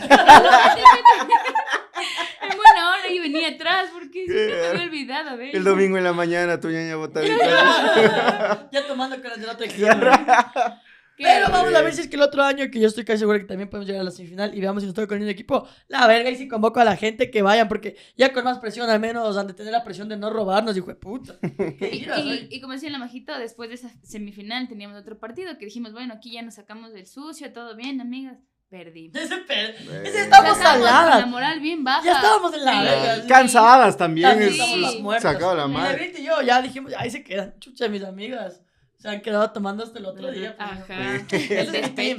En 3.08 3.18
buena 3.18 3.28
hora 3.28 3.28
y 3.28 3.32
venía 3.32 3.48
atrás 3.48 3.90
porque 3.92 4.26
siempre 4.26 4.60
me 4.60 4.66
había 4.66 4.82
olvidado 4.82 5.36
de 5.36 5.50
El 5.50 5.64
domingo 5.64 5.98
en 5.98 6.04
la 6.04 6.12
mañana, 6.12 6.60
tu 6.60 6.68
ñaña 6.68 6.96
botadita. 6.96 8.68
ya 8.72 8.86
tomando 8.86 9.16
otro 9.16 9.64
equipo. 9.64 9.88
Qué 11.18 11.24
Pero 11.24 11.50
vamos 11.50 11.74
a 11.74 11.82
ver 11.82 11.92
si 11.92 12.02
es 12.02 12.06
que 12.06 12.14
el 12.14 12.22
otro 12.22 12.44
año, 12.44 12.70
que 12.70 12.78
yo 12.78 12.86
estoy 12.86 13.04
casi 13.04 13.18
seguro 13.18 13.40
que 13.40 13.44
también 13.44 13.68
podemos 13.68 13.88
llegar 13.88 14.02
a 14.02 14.04
la 14.04 14.12
semifinal 14.12 14.54
y 14.54 14.60
veamos 14.60 14.84
si 14.84 14.86
nos 14.86 14.94
toca 14.94 15.08
con 15.08 15.20
un 15.20 15.28
equipo, 15.28 15.66
la 15.88 16.06
verga, 16.06 16.30
y 16.30 16.36
si 16.36 16.46
convoco 16.46 16.78
a 16.78 16.84
la 16.84 16.96
gente 16.96 17.28
que 17.28 17.42
vayan, 17.42 17.66
porque 17.66 17.96
ya 18.16 18.32
con 18.32 18.44
más 18.44 18.60
presión, 18.60 18.88
al 18.88 19.00
menos 19.00 19.36
han 19.36 19.48
de 19.48 19.52
tener 19.52 19.72
la 19.72 19.82
presión 19.82 20.08
de 20.08 20.16
no 20.16 20.30
robarnos, 20.30 20.76
hijo 20.76 20.86
de 20.86 20.94
puta. 20.94 21.36
Y 22.50 22.60
como 22.60 22.74
decía 22.74 22.90
la 22.90 22.98
majito, 22.98 23.36
después 23.36 23.68
de 23.68 23.74
esa 23.74 23.90
semifinal 24.04 24.68
teníamos 24.68 24.96
otro 24.96 25.18
partido 25.18 25.58
que 25.58 25.64
dijimos, 25.64 25.92
bueno, 25.92 26.14
aquí 26.14 26.34
ya 26.34 26.42
nos 26.42 26.54
sacamos 26.54 26.92
del 26.92 27.08
sucio, 27.08 27.52
todo 27.52 27.74
bien, 27.74 28.00
amigas. 28.00 28.38
Perdimos. 28.70 29.16
Ese, 29.22 29.36
per- 29.38 29.74
Bueno. 29.84 30.00
ese 30.02 30.20
estamos 30.22 30.46
Ya 30.46 30.52
estábamos 30.52 30.52
con 30.58 30.62
saladas. 30.62 31.20
la 31.20 31.26
moral 31.26 31.60
bien 31.60 31.84
baja. 31.84 32.04
Ya 32.04 32.12
estábamos 32.16 32.54
en 32.54 32.64
la 32.64 32.72
Sí. 32.72 32.78
verga. 32.84 33.22
sí. 33.22 33.28
Cansadas 33.28 33.96
también. 33.96 34.28
También 34.28 34.48
es- 34.50 34.54
estamos 34.56 34.78
las 34.80 34.92
Sí. 34.92 35.02
muertas. 35.02 35.32
Sacado 35.32 35.54
la 35.54 35.66
madre. 35.68 36.12
Y 36.18 36.22
yo 36.24 36.42
ya 36.42 36.60
dijimos, 36.60 36.92
ahí 36.98 37.10
se 37.10 37.24
quedan. 37.24 37.54
Chucha, 37.60 37.88
mis 37.88 38.04
amigas. 38.04 38.60
Se 38.98 39.08
han 39.08 39.20
quedado 39.22 39.50
tomando 39.52 39.84
hasta 39.84 39.98
el 40.00 40.06
otro 40.06 40.30
día. 40.32 40.56
pues, 40.56 40.68
Ajá. 40.90 41.16
Ese 41.30 41.60
El 41.60 41.74
es 41.74 41.82
mi 41.82 41.94
team. 41.94 42.18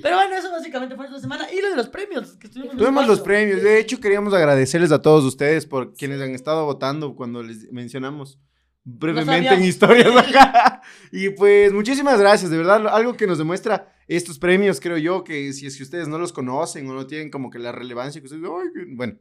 Pero 0.00 0.16
bueno, 0.16 0.36
eso 0.36 0.50
básicamente 0.52 0.94
fue 0.94 1.06
esta 1.06 1.18
semana. 1.18 1.52
Y 1.52 1.60
lo 1.60 1.70
de 1.70 1.76
los 1.76 1.88
premios. 1.88 2.36
Que 2.36 2.46
estuvimos 2.46 2.72
en 2.74 2.78
Tuvimos 2.78 3.06
los 3.08 3.18
espacio. 3.18 3.24
premios. 3.24 3.62
De 3.62 3.80
hecho, 3.80 3.98
queríamos 4.00 4.32
agradecerles 4.32 4.92
a 4.92 5.02
todos 5.02 5.24
ustedes 5.24 5.66
por 5.66 5.92
quienes 5.94 6.20
han 6.22 6.34
estado 6.36 6.64
votando 6.64 7.16
cuando 7.16 7.42
les 7.42 7.70
mencionamos 7.72 8.38
brevemente 8.84 9.38
en 9.38 9.44
sabíamos. 9.44 9.66
historias. 9.68 10.14
y 11.12 11.30
pues 11.30 11.72
muchísimas 11.72 12.18
gracias, 12.18 12.50
de 12.50 12.56
verdad, 12.58 12.86
algo 12.88 13.14
que 13.16 13.26
nos 13.26 13.38
demuestra 13.38 13.92
estos 14.08 14.38
premios, 14.38 14.80
creo 14.80 14.98
yo, 14.98 15.22
que 15.24 15.52
si 15.52 15.66
es 15.66 15.76
que 15.76 15.82
ustedes 15.82 16.08
no 16.08 16.18
los 16.18 16.32
conocen 16.32 16.88
o 16.88 16.94
no 16.94 17.06
tienen 17.06 17.30
como 17.30 17.50
que 17.50 17.58
la 17.58 17.72
relevancia 17.72 18.20
que 18.20 18.26
ustedes, 18.26 18.44
ay, 18.44 18.84
bueno. 18.94 19.14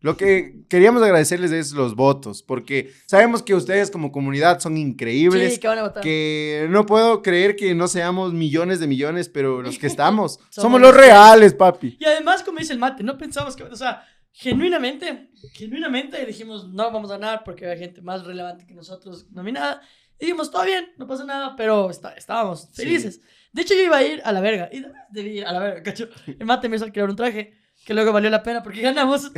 Lo 0.00 0.18
que 0.18 0.64
queríamos 0.68 1.02
agradecerles 1.02 1.50
es 1.50 1.72
los 1.72 1.96
votos, 1.96 2.42
porque 2.42 2.92
sabemos 3.06 3.42
que 3.42 3.54
ustedes 3.54 3.90
como 3.90 4.12
comunidad 4.12 4.60
son 4.60 4.76
increíbles, 4.76 5.54
Sí, 5.54 5.60
que 5.60 5.66
van 5.68 5.78
a 5.78 5.82
votar. 5.84 6.02
que 6.02 6.66
no 6.68 6.84
puedo 6.84 7.22
creer 7.22 7.56
que 7.56 7.74
no 7.74 7.88
seamos 7.88 8.34
millones 8.34 8.80
de 8.80 8.86
millones, 8.86 9.30
pero 9.30 9.62
los 9.62 9.78
que 9.78 9.86
estamos 9.86 10.34
somos, 10.34 10.54
Somos 10.54 10.80
los 10.82 10.90
los- 10.94 11.00
reales, 11.00 11.54
papi. 11.54 11.96
Y 11.98 12.04
además, 12.04 12.42
como 12.42 12.58
dice 12.58 12.74
el 12.74 12.78
mate, 12.80 13.02
no 13.02 13.16
pensamos 13.16 13.56
que, 13.56 13.62
o 13.62 13.76
sea, 13.76 14.02
genuinamente, 14.36 15.30
genuinamente 15.52 16.26
dijimos, 16.26 16.68
no 16.68 16.90
vamos 16.90 17.10
a 17.10 17.14
ganar 17.18 17.44
porque 17.44 17.66
hay 17.66 17.78
gente 17.78 18.02
más 18.02 18.24
relevante 18.26 18.66
que 18.66 18.74
nosotros 18.74 19.30
nominada. 19.30 19.80
Y 20.18 20.26
dijimos, 20.26 20.50
todo 20.50 20.64
bien, 20.64 20.92
no 20.96 21.06
pasa 21.06 21.24
nada, 21.24 21.54
pero 21.56 21.88
está- 21.90 22.14
estábamos 22.14 22.68
Sí. 22.72 22.82
felices. 22.82 23.20
De 23.52 23.62
hecho, 23.62 23.74
yo 23.74 23.82
iba 23.82 23.96
a 23.96 24.02
ir 24.02 24.20
a 24.24 24.32
la 24.32 24.40
verga. 24.40 24.68
Y 24.72 24.84
debí 25.10 25.38
ir 25.38 25.46
a 25.46 25.52
la 25.52 25.60
verga, 25.60 25.82
cacho. 25.84 26.08
El 26.26 26.44
mate 26.46 26.68
me 26.68 26.76
hizo 26.76 26.84
alquilar 26.84 27.08
un 27.08 27.16
traje 27.16 27.54
que 27.84 27.94
luego 27.94 28.12
valió 28.12 28.28
la 28.28 28.42
pena 28.42 28.62
porque 28.62 28.80
ganamos. 28.82 29.30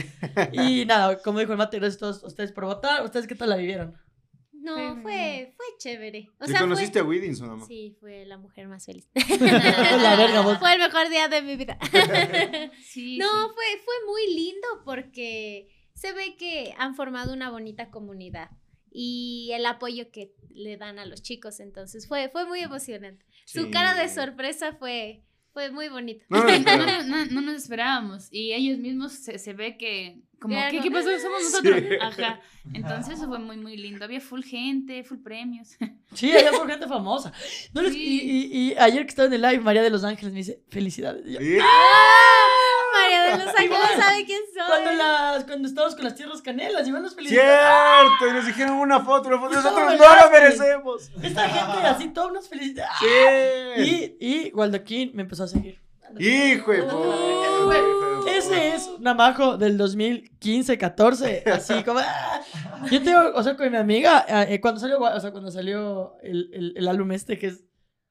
Y 0.53 0.85
nada, 0.87 1.19
como 1.19 1.41
dijo 1.41 1.53
el 1.53 1.59
mate, 1.59 1.79
gracias 1.79 1.97
a 1.97 2.01
todos 2.01 2.23
ustedes 2.25 2.53
por 2.53 2.65
votar. 2.65 3.05
¿Ustedes 3.05 3.27
qué 3.27 3.35
tal 3.35 3.51
la 3.51 3.57
vivieron? 3.57 3.95
No, 4.67 5.03
fue, 5.03 5.53
fue 5.57 5.67
chévere. 5.79 6.29
O 6.41 6.45
¿Y 6.45 6.49
sea, 6.49 6.61
conociste 6.61 6.99
fue... 6.99 7.01
a 7.01 7.05
Widinson, 7.05 7.51
amor? 7.51 7.69
Sí, 7.69 7.97
fue 8.01 8.27
la 8.27 8.37
mujer 8.37 8.69
más 8.69 8.85
feliz. 8.85 9.09
La 9.41 10.17
verga, 10.17 10.41
vos. 10.43 10.59
Fue 10.59 10.73
el 10.75 10.81
mejor 10.81 11.09
día 11.09 11.29
de 11.29 11.43
mi 11.43 11.57
vida. 11.57 11.79
Sí, 12.83 13.19
No, 13.19 13.27
sí. 13.27 13.55
fue, 13.55 13.65
fue 13.85 13.95
muy 14.07 14.35
lindo 14.35 14.67
porque 14.85 15.69
se 15.95 16.13
ve 16.13 16.37
que 16.37 16.75
han 16.79 16.95
formado 16.95 17.33
una 17.33 17.51
bonita 17.51 17.91
comunidad 17.91 18.51
y 18.91 19.51
el 19.53 19.67
apoyo 19.67 20.11
que 20.11 20.33
le 20.51 20.77
dan 20.77 20.99
a 20.99 21.05
los 21.07 21.23
chicos, 21.23 21.61
entonces 21.61 22.09
fue, 22.09 22.31
fue 22.31 22.47
muy 22.47 22.61
emocionante. 22.61 23.25
Su 23.45 23.71
cara 23.71 23.95
de 23.95 24.09
sorpresa 24.09 24.73
fue, 24.73 25.23
fue 25.53 25.71
muy 25.71 25.89
bonito. 25.89 26.25
No, 26.29 26.43
no, 26.45 27.03
no, 27.05 27.27
no 27.27 27.41
nos 27.43 27.55
esperábamos. 27.57 28.29
Y 28.31 28.53
ellos 28.55 28.79
mismos 28.79 29.13
se, 29.13 29.39
se 29.39 29.53
ve 29.53 29.77
que, 29.77 30.23
como, 30.41 30.55
¿qué, 30.71 30.77
no. 30.77 30.83
¿qué 30.83 30.91
pasó? 30.91 31.09
Somos 31.19 31.43
nosotros. 31.45 31.81
Sí. 31.81 31.89
Ajá. 32.01 32.41
Entonces 32.75 33.15
eso 33.19 33.29
fue 33.29 33.39
muy, 33.39 33.57
muy 33.57 33.77
lindo. 33.77 34.05
Había 34.05 34.21
full 34.21 34.43
gente, 34.43 35.03
full 35.05 35.19
premios. 35.19 35.77
Sí, 36.15 36.33
allá 36.33 36.51
por 36.53 36.69
gente 36.71 36.87
famosa. 36.89 37.31
No 37.75 37.83
les- 37.83 37.93
Sí. 37.93 38.21
y, 38.23 38.37
y- 38.47 38.73
y 38.73 38.75
ayer 38.79 39.03
que 39.05 39.11
estaba 39.11 39.27
en 39.27 39.35
el 39.35 39.43
live, 39.43 39.59
María 39.61 39.83
de 39.83 39.91
los 39.91 40.03
Ángeles 40.05 40.33
me 40.33 40.39
dice, 40.39 40.63
felicidades. 40.71 41.25
Yo, 41.27 41.39
Sí. 41.41 41.59
María 42.93 43.23
de 43.25 43.31
los 43.33 43.49
Ángeles 43.49 43.65
Igual. 43.67 43.97
sabe 44.03 44.25
quién 44.25 44.41
soy. 44.55 44.67
Cuando, 44.67 44.93
las, 44.93 45.45
cuando 45.45 45.69
estábamos 45.69 45.95
con 45.95 46.05
las 46.05 46.15
tierras 46.15 46.41
canelas, 46.43 46.89
Iván 46.89 47.03
nos 47.03 47.15
felicidades. 47.15 48.09
Cierto, 48.19 48.29
y 48.29 48.33
nos 48.33 48.47
dijeron 48.47 48.77
una 48.77 49.01
foto, 49.01 49.29
una 49.29 49.39
foto, 49.39 49.55
nosotros 49.57 49.79
No, 49.79 49.91
no 49.91 49.97
la 49.99 50.21
ya, 50.25 50.31
merecemos. 50.31 51.11
Esta 51.23 51.49
gente 51.49 51.87
así, 51.87 52.09
todas 52.09 52.33
nos 52.33 52.49
felicidades. 52.49 52.97
Sí. 52.99 54.17
Y, 54.19 54.27
y 54.47 54.53
Waldoquín 54.55 55.11
me 55.15 55.23
empezó 55.23 55.45
a 55.45 55.49
seguir. 55.49 55.81
Hijo 56.19 56.73
de 56.73 56.83
puta. 56.85 58.06
Ese 58.27 58.75
es 58.75 58.87
un 58.99 59.07
amajo 59.07 59.57
del 59.57 59.77
2015, 59.79 60.79
14, 60.79 61.45
así 61.53 61.83
como... 61.85 62.01
¡ah! 62.01 62.41
Yo 62.91 63.03
tengo, 63.03 63.21
o 63.35 63.43
sea, 63.43 63.57
con 63.57 63.71
mi 63.71 63.77
amiga, 63.77 64.25
eh, 64.49 64.61
cuando 64.61 64.81
salió, 64.81 65.01
o 65.01 65.21
sea, 65.21 65.31
cuando 65.33 65.51
salió 65.51 66.17
el, 66.23 66.51
el, 66.53 66.75
el 66.77 66.89
álbum 66.89 67.13
este, 67.13 67.39
que 67.39 67.49
es, 67.49 67.65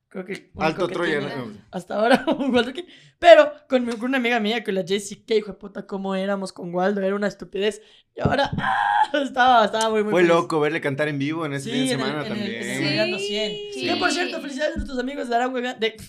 creo 0.10 0.25
que... 0.25 0.51
Alto 0.58 0.88
Troya. 0.88 1.21
¿no? 1.21 1.54
Hasta 1.71 1.95
ahora, 1.95 2.25
un 2.38 2.54
Waldoquín. 2.54 2.86
Pero 3.19 3.51
con, 3.69 3.86
mi- 3.86 3.93
con 3.93 4.06
una 4.10 4.17
amiga 4.17 4.39
mía, 4.39 4.63
con 4.63 4.75
la 4.75 4.84
Jessie, 4.86 5.23
que 5.25 5.38
hijo 5.38 5.51
de 5.54 5.58
puta, 5.58 5.86
cómo 5.86 6.15
éramos 6.15 6.51
con 6.51 6.73
Waldo, 6.73 7.01
era 7.01 7.15
una 7.15 7.28
estupidez. 7.28 7.82
Y 8.15 8.21
ahora, 8.21 8.49
¡ah! 8.58 9.10
estaba, 9.23 9.65
estaba 9.65 9.89
muy, 9.89 10.04
muy 10.04 10.12
Fue 10.12 10.21
feliz. 10.21 10.36
loco 10.36 10.60
verle 10.60 10.82
cantar 10.82 11.08
en 11.08 11.19
vivo 11.19 11.45
en 11.45 11.54
ese 11.54 11.69
fin 11.69 11.86
de 11.86 11.91
en 11.93 11.99
semana 11.99 12.13
en 12.13 12.19
el- 12.21 12.28
también. 12.28 12.51
en 12.56 12.69
el 12.69 12.78
Sí. 12.78 12.84
Hueveando 12.84 13.19
100. 13.19 13.51
Sí. 13.73 13.88
Que 13.88 13.95
por 13.97 14.12
cierto, 14.12 14.41
felicidades 14.41 14.73
a 14.73 14.78
nuestros 14.78 14.99
amigos 14.99 15.30
de 15.30 15.36
Aragua 15.36 15.62
de... 15.62 15.95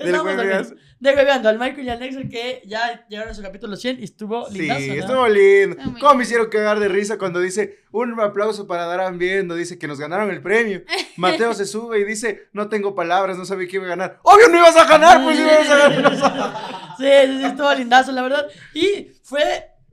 Del 0.04 0.16
Estamos 1.00 1.00
Hueveas. 1.00 1.00
aquí. 1.00 1.04
De 1.04 1.10
Hueveando, 1.10 1.48
al 1.48 1.58
Michael 1.58 1.86
y 1.86 1.88
al 1.90 1.98
Nexel 2.00 2.28
que 2.28 2.62
ya 2.66 3.06
llegaron 3.08 3.30
a 3.32 3.34
su 3.34 3.42
capítulo 3.42 3.74
100 3.76 4.00
y 4.00 4.04
estuvo 4.04 4.46
Sí, 4.50 4.58
lindazo, 4.58 4.86
¿no? 4.86 4.92
estuvo 4.94 5.28
lindo. 5.28 5.76
Muy 5.84 6.00
¿Cómo 6.00 6.14
me 6.14 6.22
hicieron 6.24 6.48
cagar 6.48 6.78
de 6.78 6.88
risa 6.88 7.16
cuando 7.18 7.40
dice 7.40 7.78
un 7.90 8.18
aplauso 8.20 8.66
para 8.66 8.84
Darán 8.86 9.18
Viendo? 9.18 9.54
Dice 9.54 9.78
que 9.78 9.86
nos 9.88 9.98
ganaron 9.98 10.30
el 10.30 10.42
premio. 10.42 10.82
Mateo 11.16 11.54
se 11.54 11.64
sube 11.66 11.98
y 12.00 12.04
dice, 12.04 12.48
no 12.52 12.68
tengo 12.68 12.94
palabras, 12.94 13.38
no 13.38 13.44
sabía 13.44 13.66
quién 13.68 13.82
iba 13.82 13.92
a 13.92 13.96
ganar. 13.96 14.18
Obvio 14.22 14.48
no 14.48 14.58
ibas 14.58 14.76
a 14.76 14.84
ganar, 14.86 15.24
pues 15.24 15.38
ibas 15.38 15.70
a 15.70 15.88
ganar. 15.88 16.52
Sí, 16.98 17.04
sí, 17.26 17.38
sí, 17.38 17.44
estuvo 17.44 17.74
lindazo, 17.74 18.12
la 18.12 18.22
verdad. 18.22 18.46
Y 18.74 19.08
fue 19.22 19.42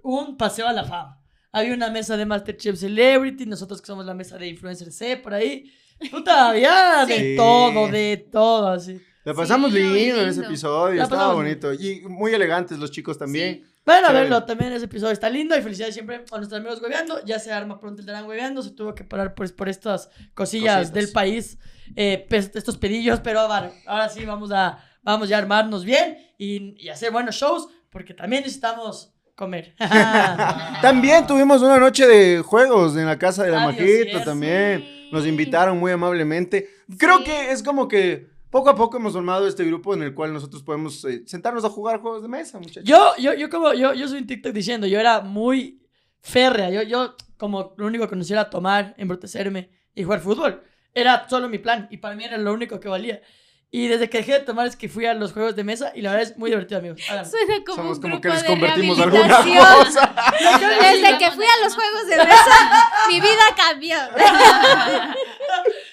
un 0.03 0.35
paseo 0.37 0.67
a 0.67 0.73
la 0.73 0.83
fama. 0.83 1.21
Había 1.53 1.73
una 1.73 1.89
mesa 1.89 2.17
de 2.17 2.25
Masterchef 2.25 2.77
Celebrity, 2.77 3.45
nosotros 3.45 3.79
que 3.81 3.87
somos 3.87 4.05
la 4.05 4.13
mesa 4.13 4.37
de 4.37 4.47
Influencer 4.47 4.91
C 4.91 5.15
por 5.17 5.33
ahí. 5.33 5.71
Puta, 6.11 6.49
había 6.49 7.05
de 7.07 7.15
Sí. 7.17 7.35
todo, 7.37 7.87
de 7.87 8.27
todo, 8.31 8.67
así. 8.67 9.01
La 9.27 9.33
pasamos 9.33 9.71
Sí, 9.73 9.79
lindo 9.79 10.21
en 10.21 10.29
ese 10.29 10.41
episodio, 10.41 11.03
estaba 11.03 11.33
bonito. 11.33 11.73
Y 11.73 12.01
muy 12.07 12.33
elegantes 12.33 12.77
los 12.79 12.91
chicos 12.91 13.17
también. 13.17 13.55
Sí. 13.55 13.63
Vayan 13.85 14.05
a 14.05 14.11
verlo 14.13 14.43
también, 14.43 14.71
ese 14.73 14.85
episodio 14.85 15.11
está 15.13 15.29
lindo 15.29 15.57
y 15.57 15.61
felicidades 15.61 15.93
siempre 15.95 16.15
a 16.31 16.37
nuestros 16.37 16.53
amigos 16.53 16.81
hueveando. 16.81 17.23
Ya 17.25 17.37
se 17.39 17.51
arma 17.51 17.79
pronto 17.79 18.01
el 18.01 18.05
Darán 18.05 18.25
hueveando, 18.25 18.61
se 18.61 18.71
tuvo 18.71 18.95
que 18.95 19.03
parar 19.03 19.33
pues, 19.33 19.51
por 19.51 19.67
estas 19.69 20.09
cosillas 20.33 20.75
Cositas. 20.77 20.93
del 20.93 21.11
país, 21.11 21.57
eh, 21.95 22.25
pues, 22.29 22.51
estos 22.55 22.77
pedillos, 22.77 23.19
pero 23.21 23.47
bueno, 23.47 23.69
ahora 23.85 24.07
sí 24.09 24.23
vamos 24.25 24.51
a, 24.51 24.83
vamos 25.03 25.27
ya 25.29 25.35
a 25.37 25.39
armarnos 25.39 25.83
bien 25.85 26.17
y, 26.37 26.75
y 26.81 26.89
hacer 26.89 27.11
buenos 27.11 27.35
shows 27.35 27.67
porque 27.89 28.13
también 28.13 28.43
necesitamos 28.43 29.13
comer. 29.35 29.75
También 30.81 31.27
tuvimos 31.27 31.61
una 31.61 31.79
noche 31.79 32.07
de 32.07 32.41
juegos 32.41 32.95
en 32.97 33.05
la 33.05 33.17
casa 33.19 33.43
de 33.43 33.51
la 33.51 33.65
Ay, 33.67 33.75
Dios 33.75 33.87
Majito 33.87 34.17
mío, 34.17 34.23
también. 34.25 34.79
sí. 34.81 35.09
Nos 35.11 35.25
invitaron 35.25 35.77
muy 35.77 35.91
amablemente. 35.91 36.69
Creo 36.97 37.19
Sí. 37.19 37.23
que 37.25 37.51
es 37.51 37.63
como 37.63 37.87
que 37.87 38.27
poco 38.49 38.69
a 38.69 38.75
poco 38.75 38.97
hemos 38.97 39.13
formado 39.13 39.47
este 39.47 39.65
grupo 39.65 39.93
en 39.93 40.03
el 40.03 40.13
cual 40.13 40.33
nosotros 40.33 40.63
podemos 40.63 41.03
eh, 41.05 41.23
sentarnos 41.25 41.65
a 41.65 41.69
jugar 41.69 41.99
juegos 41.99 42.21
de 42.21 42.27
mesa, 42.27 42.59
muchachos. 42.59 42.83
Yo, 42.83 43.13
yo, 43.17 43.33
yo 43.33 43.49
como, 43.49 43.73
yo, 43.73 43.93
yo 43.93 44.07
soy 44.07 44.19
un 44.19 44.27
TikTok 44.27 44.53
diciendo, 44.53 44.87
yo 44.87 44.99
era 44.99 45.21
muy 45.21 45.81
férrea. 46.21 46.69
Yo, 46.69 46.81
yo 46.83 47.15
como 47.37 47.73
lo 47.77 47.87
único 47.87 48.05
que 48.05 48.09
conocía 48.09 48.37
era 48.37 48.49
tomar, 48.49 48.95
embrutecerme 48.97 49.69
y 49.93 50.03
jugar 50.03 50.21
fútbol. 50.21 50.63
Era 50.93 51.27
solo 51.29 51.49
mi 51.49 51.59
plan 51.59 51.87
y 51.91 51.97
para 51.97 52.15
mí 52.15 52.23
era 52.23 52.37
lo 52.37 52.53
único 52.53 52.79
que 52.79 52.89
valía. 52.89 53.21
Y 53.69 53.87
desde 53.87 54.09
que 54.09 54.19
dejé 54.19 54.33
de 54.33 54.39
tomar 54.39 54.65
es 54.65 54.77
que 54.77 54.87
fui 54.87 55.05
a 55.05 55.13
los 55.13 55.33
juegos 55.33 55.55
de 55.55 55.63
mesa 55.65 55.91
y 55.93 56.01
la 56.01 56.11
verdad 56.11 56.29
es 56.31 56.37
muy 56.37 56.49
divertido, 56.49 56.79
amigos. 56.79 57.01
Háganlo. 57.09 57.29
Suena 57.29 57.55
como 57.65 57.75
Somos 57.75 57.97
un 57.97 58.01
como 58.01 58.13
grupo 58.13 58.21
que 58.21 58.29
les 58.29 58.41
de 58.41 58.47
convertimos 58.47 58.99
a 58.99 59.03
alguna 59.03 59.37
cosa. 59.37 60.15
Desde 60.81 61.17
que 61.17 61.31
fui 61.31 61.45
a 61.45 61.63
los 61.65 61.75
juegos 61.75 62.07
de 62.07 62.17
mesa, 62.17 62.89
mi 63.09 63.19
vida 63.19 63.43
cambió. 63.55 63.97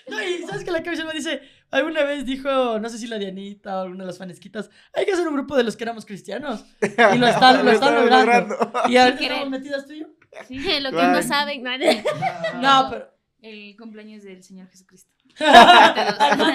No, 0.07 0.23
y 0.23 0.43
sabes 0.43 0.65
que 0.65 0.71
la 0.71 0.83
cabeza 0.83 1.03
me 1.07 1.15
dice, 1.15 1.41
alguna 1.75 2.05
vez 2.05 2.25
dijo, 2.25 2.79
no 2.79 2.89
sé 2.89 2.99
si 2.99 3.07
la 3.07 3.19
Dianita 3.19 3.79
o 3.79 3.83
alguna 3.83 4.05
de 4.05 4.07
las 4.09 4.19
fanesquitas, 4.19 4.71
hay 4.93 5.05
que 5.05 5.13
hacer 5.13 5.27
un 5.27 5.35
grupo 5.35 5.57
de 5.57 5.65
los 5.65 5.77
que 5.77 5.85
éramos 5.85 6.07
cristianos. 6.07 6.65
Y 6.81 7.19
lo 7.19 7.27
están, 7.27 7.65
lo 7.65 7.71
están 7.71 7.95
logrando. 8.09 8.57
Y 8.89 8.97
ahorita 8.97 9.23
estamos 9.23 9.51
metidas 9.51 9.87
tú 9.87 9.93
y 9.93 10.01
yo. 10.01 10.07
Sí, 10.49 10.59
Lo 10.81 10.91
que 10.91 10.97
no 10.97 11.23
saben. 11.23 11.63
no. 12.55 12.61
No, 12.61 12.91
pero... 12.91 13.09
el 13.43 13.77
cumpleaños 13.77 14.23
del 14.23 14.43
Señor 14.43 14.69
Jesucristo. 14.69 15.11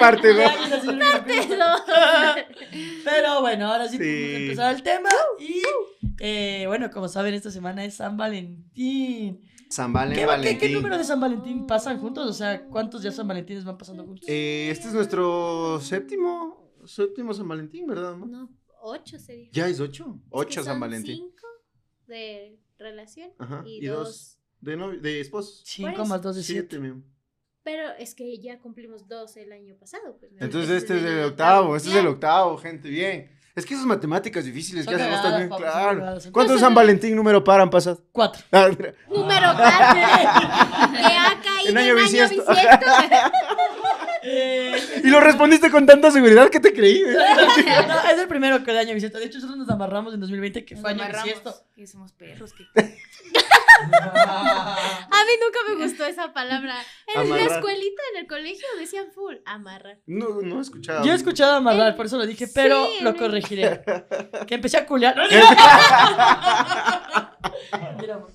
Parte 0.00 0.32
dos. 0.32 0.52
Pero 3.04 3.40
bueno, 3.40 3.72
ahora 3.72 3.88
sí, 3.88 3.96
Sí. 3.96 3.98
podemos 3.98 4.40
empezar 4.40 4.74
el 4.74 4.82
tema. 4.82 5.10
Y 5.38 5.62
eh, 6.18 6.64
bueno, 6.66 6.90
como 6.90 7.08
saben, 7.08 7.34
esta 7.34 7.50
semana 7.50 7.84
es 7.84 7.96
San 7.96 8.16
Valentín. 8.16 9.42
San 9.70 9.92
Valen, 9.92 10.16
¿Qué, 10.18 10.26
Valentín. 10.26 10.58
qué 10.58 10.68
número 10.74 10.98
de 10.98 11.04
San 11.04 11.20
Valentín 11.20 11.66
pasan 11.66 11.98
juntos? 12.00 12.28
O 12.28 12.32
sea, 12.32 12.66
¿cuántos 12.66 13.02
ya 13.02 13.12
San 13.12 13.28
Valentines 13.28 13.64
van 13.64 13.78
pasando 13.78 14.04
juntos? 14.04 14.28
Eh, 14.28 14.68
este 14.70 14.88
es 14.88 14.94
nuestro 14.94 15.80
séptimo, 15.80 16.72
séptimo 16.84 17.32
San 17.32 17.46
Valentín, 17.48 17.86
¿verdad? 17.86 18.14
amor? 18.14 18.28
No, 18.28 18.50
ocho 18.82 19.18
sería. 19.18 19.48
Ya 19.52 19.68
es 19.68 19.78
ocho. 19.80 20.16
Es 20.18 20.26
Ocho 20.30 20.48
que 20.60 20.64
San 20.64 20.74
son 20.74 20.80
Valentín. 20.80 21.16
Cinco 21.16 21.46
de 22.08 22.58
relación 22.78 23.30
Ajá. 23.38 23.62
y, 23.64 23.84
Y, 23.84 23.86
dos. 23.86 24.08
dos 24.08 24.38
de, 24.60 24.76
novi- 24.76 25.00
de 25.00 25.20
esposos. 25.20 25.62
Cinco 25.64 26.04
más 26.04 26.20
dos 26.20 26.34
de 26.36 26.42
siete. 26.42 26.76
Siete. 26.80 26.94
Pero 27.62 27.90
es 27.98 28.14
que 28.14 28.38
ya 28.40 28.58
cumplimos 28.58 29.06
dos 29.06 29.36
el 29.36 29.52
año 29.52 29.76
pasado. 29.78 30.16
Pues, 30.18 30.32
¿no? 30.32 30.38
Entonces 30.44 30.82
este 30.82 30.96
es 30.96 31.04
el 31.04 31.24
octavo, 31.26 31.76
este 31.76 31.90
es 31.90 31.94
el 31.96 32.06
octavo, 32.08 32.56
gente, 32.56 32.88
bien. 32.88 33.30
Es 33.56 33.66
que 33.66 33.74
esas 33.74 33.86
matemáticas 33.86 34.44
difíciles 34.44 34.84
Son 34.84 34.94
que 34.94 35.02
hacemos 35.02 35.22
también, 35.22 35.48
claro. 35.48 36.18
¿Cuántos. 36.32 36.60
San 36.60 36.74
Valentín 36.74 37.16
número 37.16 37.42
par 37.42 37.60
han 37.60 37.70
pasado? 37.70 38.00
Cuatro. 38.12 38.42
Ah, 38.52 38.68
mira. 38.76 38.94
Número 39.08 39.52
par 39.56 39.96
que 40.92 41.04
ha 41.04 41.40
caído 41.42 41.70
En 41.70 41.78
año 41.78 41.94
bisiesto. 41.96 42.44
Eh, 44.32 45.00
Y 45.04 45.08
lo 45.08 45.20
respondiste 45.20 45.70
con 45.70 45.86
tanta 45.86 46.10
seguridad 46.10 46.48
que 46.50 46.60
te 46.60 46.72
creí. 46.72 47.02
¿eh? 47.02 47.14
no, 47.88 48.10
es 48.10 48.18
el 48.18 48.28
primero 48.28 48.62
que 48.62 48.72
de 48.72 48.78
año 48.78 48.94
bisiesto. 48.94 49.18
De 49.18 49.24
hecho, 49.26 49.38
nosotros 49.38 49.58
nos 49.58 49.68
amarramos 49.70 50.14
en 50.14 50.20
2020, 50.20 50.64
que 50.64 50.74
Nos 50.74 50.82
fue 50.82 50.90
año 50.90 51.04
bisiesto. 51.06 51.54
Que 51.74 51.86
somos 51.86 52.12
perros. 52.12 52.52
Que... 52.52 52.64
A 53.82 55.24
mí 55.24 55.32
nunca 55.42 55.58
me 55.68 55.84
gustó 55.84 56.04
esa 56.04 56.32
palabra. 56.34 56.76
En 57.14 57.22
Amarrar. 57.22 57.46
la 57.48 57.54
escuelita, 57.56 58.02
en 58.12 58.20
el 58.20 58.26
colegio, 58.26 58.66
decían 58.78 59.06
full, 59.12 59.36
amarrar. 59.46 59.98
No, 60.06 60.42
no 60.42 60.58
he 60.58 60.62
escuchado. 60.62 61.04
Yo 61.04 61.12
he 61.12 61.16
escuchado 61.16 61.54
amarrar, 61.54 61.96
por 61.96 62.06
eso 62.06 62.18
lo 62.18 62.26
dije, 62.26 62.46
pero 62.54 62.86
Sí, 62.86 63.02
lo 63.02 63.16
corregiré. 63.16 63.82
Que 64.46 64.54
empecé 64.56 64.76
a 64.78 64.86
culiar. 64.86 65.16
Mira, 68.00 68.14
amor, 68.16 68.30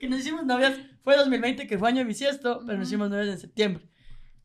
que 0.00 0.08
nos 0.08 0.20
hicimos 0.20 0.44
novias, 0.44 0.74
fue 1.04 1.16
2020, 1.16 1.66
que 1.66 1.78
fue 1.78 1.88
año 1.88 2.04
bisiesto, 2.04 2.60
pero 2.66 2.78
nos 2.78 2.88
hicimos 2.88 3.10
novias 3.10 3.28
en 3.28 3.38
septiembre. 3.38 3.84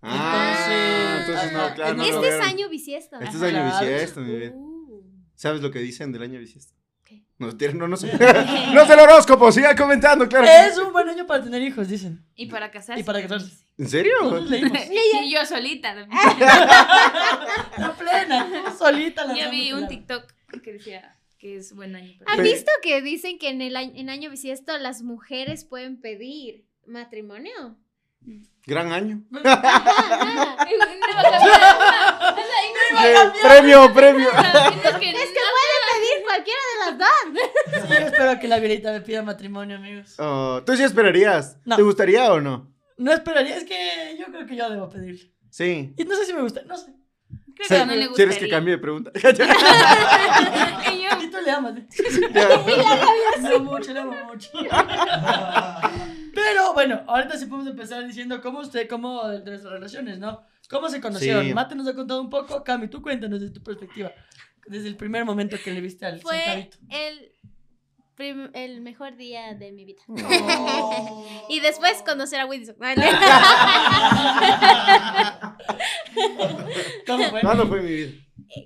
Ah, 0.02 1.18
entonces 1.22 1.52
no, 1.52 1.60
Ajá. 1.62 1.74
claro. 1.76 1.94
no 1.96 2.04
lo 2.04 2.10
este 2.10 2.28
es 2.28 2.34
vieron. 2.36 2.42
año 2.48 2.70
bisiesto. 2.70 3.20
Este 3.20 3.38
es 3.38 3.44
año 3.44 3.52
Claro. 3.70 3.80
bisiesto, 3.88 4.22
mi 4.22 4.36
vida. 4.38 4.52
Uh. 4.54 5.04
¿Sabes 5.36 5.62
lo 5.62 5.72
que 5.72 5.80
dicen 5.80 6.12
del 6.12 6.22
año 6.24 6.40
bisiesto? 6.40 6.74
¿Qué? 7.04 7.24
No, 7.38 7.48
no, 7.52 7.88
no 7.88 7.98
sé. 7.98 8.08
no 8.74 8.82
es 8.82 8.90
el 8.90 9.00
horóscopo, 9.00 9.52
siga 9.52 9.76
comentando, 9.76 10.28
claro. 10.28 10.48
Es 10.48 10.78
un 10.78 10.92
buen 10.94 11.08
año 11.10 11.26
para 11.28 11.44
tener 11.44 11.62
hijos, 11.62 11.88
dicen. 11.88 12.26
Y 12.36 12.48
para 12.48 12.72
casarse. 12.72 13.02
Y 13.02 13.04
para 13.04 13.22
casarse. 13.22 13.66
¿En 13.78 13.90
serio? 13.90 14.14
Y 14.50 15.34
yo 15.34 15.46
solita. 15.46 15.94
también. 15.94 16.10
La 17.78 17.94
plena, 17.98 18.48
tú 18.72 18.78
solita 18.78 19.26
la 19.26 19.36
Yo 19.36 19.50
vi 19.50 19.74
un. 19.74 19.88
TikTok 19.88 20.24
que 20.64 20.74
decía 20.74 21.12
que 21.38 21.58
es 21.58 21.74
buen 21.76 21.96
año 21.96 22.14
para 22.20 22.32
¿Han 22.32 22.38
Pe- 22.38 22.44
visto 22.44 22.72
que 22.82 23.02
dicen 23.02 23.38
que 23.38 23.50
en 23.50 23.62
el 23.62 23.76
año, 23.76 23.92
en 23.96 24.10
año 24.10 24.30
bisiesto 24.30 24.78
las 24.78 25.02
mujeres 25.02 25.66
pueden 25.66 26.00
pedir 26.00 26.66
matrimonio? 26.86 27.78
Gran 28.66 28.92
año. 28.92 29.22
No 29.30 29.40
iba 29.40 29.54
a 33.22 33.34
premio, 33.44 33.94
premio. 33.94 34.30
Es 34.30 34.96
que 34.98 35.10
Es 35.10 35.30
que 35.30 35.40
cualquiera 36.24 36.60
de 36.72 36.78
las 36.86 36.98
dos. 36.98 37.10
Sí, 37.88 37.94
yo 38.00 38.06
espero 38.08 38.40
que 38.40 38.48
la 38.48 38.58
Violeta 38.60 38.92
me 38.92 39.02
pida 39.02 39.22
matrimonio, 39.22 39.78
amigos. 39.78 40.16
Oh, 40.20 40.62
¿Tú 40.66 40.76
sí 40.76 40.82
esperarías? 40.84 41.58
No. 41.66 41.76
¿Te 41.76 41.82
gustaría 41.84 42.32
o 42.32 42.40
no? 42.42 42.72
No 42.98 43.12
esperaría, 43.12 43.58
es 43.58 43.66
que 43.66 44.16
yo 44.20 44.26
creo 44.28 44.46
que 44.46 44.56
yo 44.56 44.70
debo 44.70 44.90
pedirle. 44.90 45.32
Sí. 45.50 45.94
Y 45.98 46.04
no 46.04 46.16
sé 46.16 46.26
si 46.26 46.34
me 46.34 46.42
gusta, 46.42 46.62
no 46.66 46.78
sé. 46.78 46.94
Creo 47.56 47.68
que 47.82 47.86
no 47.86 47.96
le 47.96 48.08
gustaría. 48.08 48.16
¿Quieres 48.16 48.38
que 48.38 48.50
cambie 48.50 48.74
de 48.76 48.80
pregunta? 48.80 49.12
Y 50.92 51.04
yo, 51.04 51.10
Y 51.22 51.28
tú 51.30 51.38
le 51.44 51.52
amas. 51.52 51.74
¿eh? 51.78 51.86
Le 52.34 52.44
amo 53.56 53.72
mucho, 53.72 53.94
le 53.94 54.00
amo 54.00 54.14
mucho. 54.26 54.50
Pero 56.36 56.74
bueno, 56.74 57.02
ahorita 57.08 57.38
sí 57.38 57.46
podemos 57.48 57.70
empezar 57.72 58.06
diciendo 58.06 58.42
cómo 58.42 58.60
usted, 58.60 58.88
cómo 58.90 59.28
de 59.28 59.40
nuestras 59.44 59.74
relaciones, 59.74 60.20
¿no? 60.20 60.44
¿Cómo 60.70 60.90
se 60.90 61.00
conocieron? 61.02 61.46
Sí. 61.46 61.54
Mate 61.54 61.76
nos 61.76 61.88
ha 61.88 61.96
contado 61.96 62.22
un 62.22 62.30
poco, 62.30 62.64
Cami, 62.64 62.88
tú 62.90 63.02
cuéntanos 63.02 63.40
desde 63.40 63.54
tu 63.54 63.64
perspectiva. 63.64 64.12
Desde 64.68 64.88
el 64.88 64.98
primer 64.98 65.26
momento 65.26 65.58
que 65.64 65.72
le 65.72 65.82
viste 65.82 66.06
al 66.06 66.20
Fue 66.22 66.38
sentadito. 66.40 66.78
el, 66.90 67.32
prim- 68.16 68.50
el 68.54 68.82
mejor 68.82 69.16
día 69.16 69.54
de 69.54 69.72
mi 69.72 69.86
vida. 69.86 70.02
Oh. 70.08 71.26
Y 71.50 71.60
después 71.60 72.02
conocer 72.04 72.40
a 72.40 72.46
Wilson. 72.48 72.76
¿Cómo 77.08 77.24
fue? 77.30 77.42
¿Cuándo 77.42 77.68
fue 77.68 77.82
mi 77.82 77.92
vida? 77.94 78.12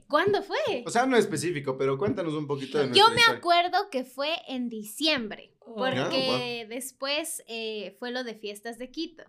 ¿Cuándo 0.08 0.44
fue? 0.44 0.84
O 0.86 0.90
sea, 0.90 1.06
no 1.06 1.16
específico, 1.18 1.78
pero 1.78 1.98
cuéntanos 1.98 2.34
un 2.34 2.48
poquito 2.48 2.78
de 2.80 2.88
nuestra 2.88 3.04
Yo 3.06 3.10
me 3.14 3.22
historia. 3.22 3.38
acuerdo 3.38 3.90
que 3.90 4.04
fue 4.04 4.36
en 4.48 4.70
diciembre, 4.70 5.56
Oh. 5.62 5.76
porque 5.76 6.66
después 6.70 7.44
eh, 7.48 7.96
fue 8.00 8.12
lo 8.12 8.24
de 8.24 8.34
fiestas 8.36 8.78
de 8.80 8.90
Quito. 8.92 9.24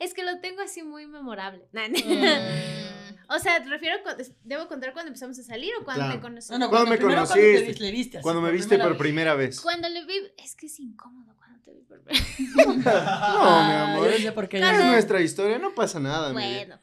Es 0.00 0.14
que 0.14 0.24
lo 0.24 0.40
tengo 0.40 0.60
así 0.62 0.82
muy 0.82 1.06
memorable. 1.06 1.68
Mm. 1.72 3.32
o 3.34 3.38
sea, 3.38 3.58
refiero, 3.60 3.96
cu- 4.02 4.22
debo 4.44 4.66
contar 4.68 4.92
cuando 4.92 5.08
empezamos 5.08 5.38
a 5.38 5.42
salir 5.42 5.70
o 5.80 5.84
cuando 5.84 6.02
Claro. 6.04 6.14
me 6.16 6.20
conocí. 6.20 6.52
No, 6.52 6.58
no, 6.58 6.70
¿Cuándo 6.70 6.90
me 6.90 6.98
conociste? 6.98 7.40
Cuando 7.40 7.58
te 7.60 7.66
viste, 7.66 7.82
le 7.84 7.90
viste 7.92 8.16
así, 8.18 8.22
Cuando 8.22 8.40
me 8.42 8.50
viste 8.52 8.68
primera 8.68 8.84
por 8.84 8.92
vez. 8.92 8.98
primera 9.00 9.34
vez. 9.34 9.60
Cuando 9.60 9.88
le 9.88 10.04
vi, 10.06 10.14
es 10.42 10.54
que 10.56 10.66
es 10.66 10.80
incómodo 10.80 11.34
cuando 11.36 11.60
te 11.62 11.72
vi 11.72 11.82
por 11.82 12.00
primera 12.02 12.24
No, 13.36 13.66
mi 13.68 13.72
amor. 13.74 14.10
yo 14.12 14.18
sé 14.18 14.32
por 14.32 14.48
qué. 14.48 14.58
Es 14.58 14.62
Cuando- 14.64 14.84
nuestra 14.86 15.20
historia, 15.20 15.58
no 15.58 15.74
pasa 15.74 16.00
nada, 16.00 16.32
mi 16.32 16.36
vida. 16.42 16.56
Bueno, 16.56 16.80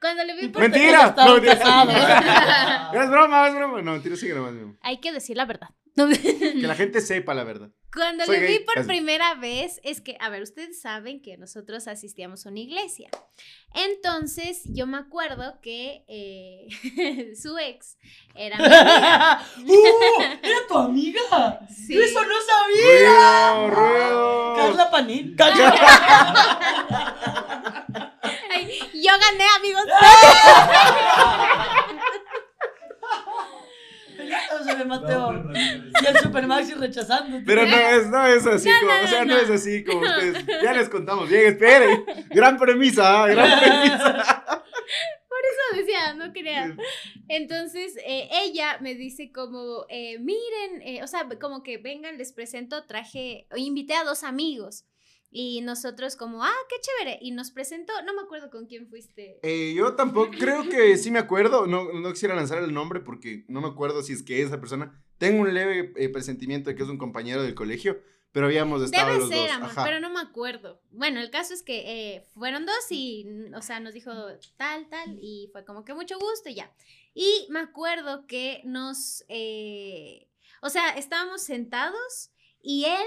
cuando 0.00 0.24
le 0.24 0.36
vi 0.36 0.48
por 0.48 0.62
Mentira. 0.62 1.14
No, 1.16 1.34
mentira. 1.40 2.90
Es 2.94 3.10
broma, 3.10 3.48
es 3.48 3.54
broma. 3.54 3.82
No, 3.82 3.92
mentira, 3.92 4.16
sigue 4.16 4.34
nomás. 4.34 4.54
Hay 4.82 5.00
que 5.00 5.12
decir 5.12 5.36
la 5.36 5.46
verdad. 5.46 5.68
Que 5.96 6.66
la 6.66 6.74
gente 6.74 7.00
sepa 7.00 7.34
la 7.34 7.44
verdad. 7.44 7.70
Cuando 7.92 8.24
Soy 8.24 8.40
le 8.40 8.46
vi 8.46 8.54
gay. 8.58 8.64
por 8.64 8.86
primera 8.86 9.34
vez, 9.34 9.80
es 9.82 10.00
que, 10.00 10.16
a 10.20 10.28
ver, 10.28 10.42
ustedes 10.42 10.80
saben 10.80 11.22
que 11.22 11.36
nosotros 11.38 11.88
asistíamos 11.88 12.44
a 12.44 12.50
una 12.50 12.60
iglesia. 12.60 13.08
Entonces, 13.74 14.62
yo 14.66 14.86
me 14.86 14.98
acuerdo 14.98 15.60
que 15.60 16.04
eh, 16.08 16.68
su 17.40 17.58
ex 17.58 17.96
era 18.34 18.56
mi 18.56 18.64
amiga. 18.64 19.42
¡Uh! 19.66 20.22
¿Era 20.42 20.58
tu 20.68 20.76
amiga? 20.78 21.60
Sí. 21.68 21.94
Yo 21.94 22.02
eso 22.02 22.22
no 22.22 22.34
sabía. 22.40 23.68
Ruido, 23.68 23.70
ruido. 23.70 24.54
Carla 24.56 24.90
Panín. 24.90 25.36
Ay, 28.50 28.78
yo 28.94 29.12
gané, 29.20 29.44
amigos. 29.56 29.84
O 34.58 34.64
sea, 34.64 34.74
me 34.76 34.84
Mateo. 34.84 35.44
Y 35.54 36.06
el 36.06 36.16
Super 36.36 36.48
Maxi 36.48 36.74
rechazando. 36.74 37.40
Pero 37.46 37.66
no 37.66 37.76
es, 37.76 38.06
no 38.08 38.26
es 38.26 38.46
así, 38.46 38.68
como, 38.80 38.92
no, 38.92 39.04
o 39.04 39.06
sea, 39.06 39.24
no, 39.24 39.34
no, 39.34 39.34
no. 39.36 39.42
es 39.42 39.50
así 39.50 39.84
como 39.84 40.00
ustedes. 40.00 40.46
Ya 40.62 40.72
les 40.74 40.88
contamos 40.88 41.28
bien, 41.28 41.46
esperen. 41.46 42.04
Gran 42.30 42.58
premisa, 42.58 43.26
gran 43.28 43.58
premisa. 43.58 44.42
Eso 45.46 45.80
decía, 45.80 46.14
no 46.14 46.32
quería. 46.32 46.76
Entonces, 47.28 47.96
eh, 48.04 48.28
ella 48.44 48.78
me 48.80 48.94
dice 48.94 49.30
como, 49.32 49.86
eh, 49.88 50.18
miren, 50.18 50.82
eh, 50.82 51.02
o 51.02 51.06
sea, 51.06 51.26
como 51.40 51.62
que 51.62 51.78
vengan, 51.78 52.18
les 52.18 52.32
presento, 52.32 52.84
traje, 52.84 53.46
invité 53.56 53.94
a 53.94 54.04
dos 54.04 54.24
amigos. 54.24 54.84
Y 55.30 55.60
nosotros 55.60 56.16
como, 56.16 56.42
ah, 56.44 56.54
qué 56.68 56.76
chévere. 56.80 57.18
Y 57.20 57.32
nos 57.32 57.50
presentó, 57.50 57.92
no 58.04 58.14
me 58.14 58.22
acuerdo 58.22 58.50
con 58.50 58.66
quién 58.66 58.88
fuiste. 58.88 59.38
Eh, 59.42 59.74
yo 59.76 59.94
tampoco, 59.94 60.30
creo 60.38 60.68
que 60.68 60.96
sí 60.96 61.10
me 61.10 61.18
acuerdo, 61.18 61.66
no, 61.66 61.92
no 61.92 62.12
quisiera 62.12 62.34
lanzar 62.34 62.62
el 62.62 62.72
nombre 62.72 63.00
porque 63.00 63.44
no 63.48 63.60
me 63.60 63.68
acuerdo 63.68 64.02
si 64.02 64.12
es 64.12 64.22
que 64.22 64.42
esa 64.42 64.60
persona. 64.60 65.02
Tengo 65.18 65.42
un 65.42 65.54
leve 65.54 65.92
eh, 65.96 66.08
presentimiento 66.08 66.70
de 66.70 66.76
que 66.76 66.82
es 66.82 66.88
un 66.88 66.98
compañero 66.98 67.42
del 67.42 67.54
colegio, 67.54 68.00
pero 68.32 68.46
habíamos 68.46 68.82
estado 68.82 69.06
Debe 69.06 69.18
los 69.20 69.28
ser, 69.28 69.46
dos. 69.48 69.56
amor, 69.56 69.70
Ajá. 69.70 69.84
pero 69.84 70.00
no 70.00 70.10
me 70.10 70.20
acuerdo. 70.20 70.80
Bueno, 70.90 71.20
el 71.20 71.30
caso 71.30 71.54
es 71.54 71.62
que 71.62 72.14
eh, 72.16 72.22
fueron 72.34 72.66
dos 72.66 72.74
y, 72.90 73.26
o 73.54 73.62
sea, 73.62 73.80
nos 73.80 73.94
dijo 73.94 74.10
tal, 74.56 74.88
tal, 74.90 75.16
y 75.20 75.48
fue 75.52 75.64
como 75.64 75.84
que 75.84 75.94
mucho 75.94 76.18
gusto 76.18 76.50
y 76.50 76.54
ya. 76.56 76.70
Y 77.14 77.46
me 77.48 77.60
acuerdo 77.60 78.26
que 78.26 78.60
nos, 78.64 79.24
eh, 79.28 80.28
o 80.60 80.68
sea, 80.68 80.90
estábamos 80.90 81.42
sentados 81.42 82.30
y 82.60 82.84
él 82.84 83.06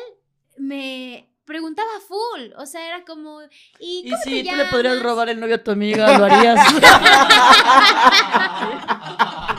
me 0.58 1.30
preguntaba 1.46 1.90
full. 2.08 2.52
O 2.58 2.66
sea, 2.66 2.88
era 2.88 3.06
como. 3.06 3.42
¿Y, 3.80 4.08
Y 4.08 4.10
cómo 4.10 4.22
si 4.24 4.44
te 4.44 4.50
tú 4.50 4.56
le 4.56 4.66
podrías 4.66 5.02
robar 5.02 5.30
el 5.30 5.40
novio 5.40 5.56
a 5.56 5.64
tu 5.64 5.70
amiga, 5.72 6.18
¿lo 6.18 6.26
harías? 6.26 6.60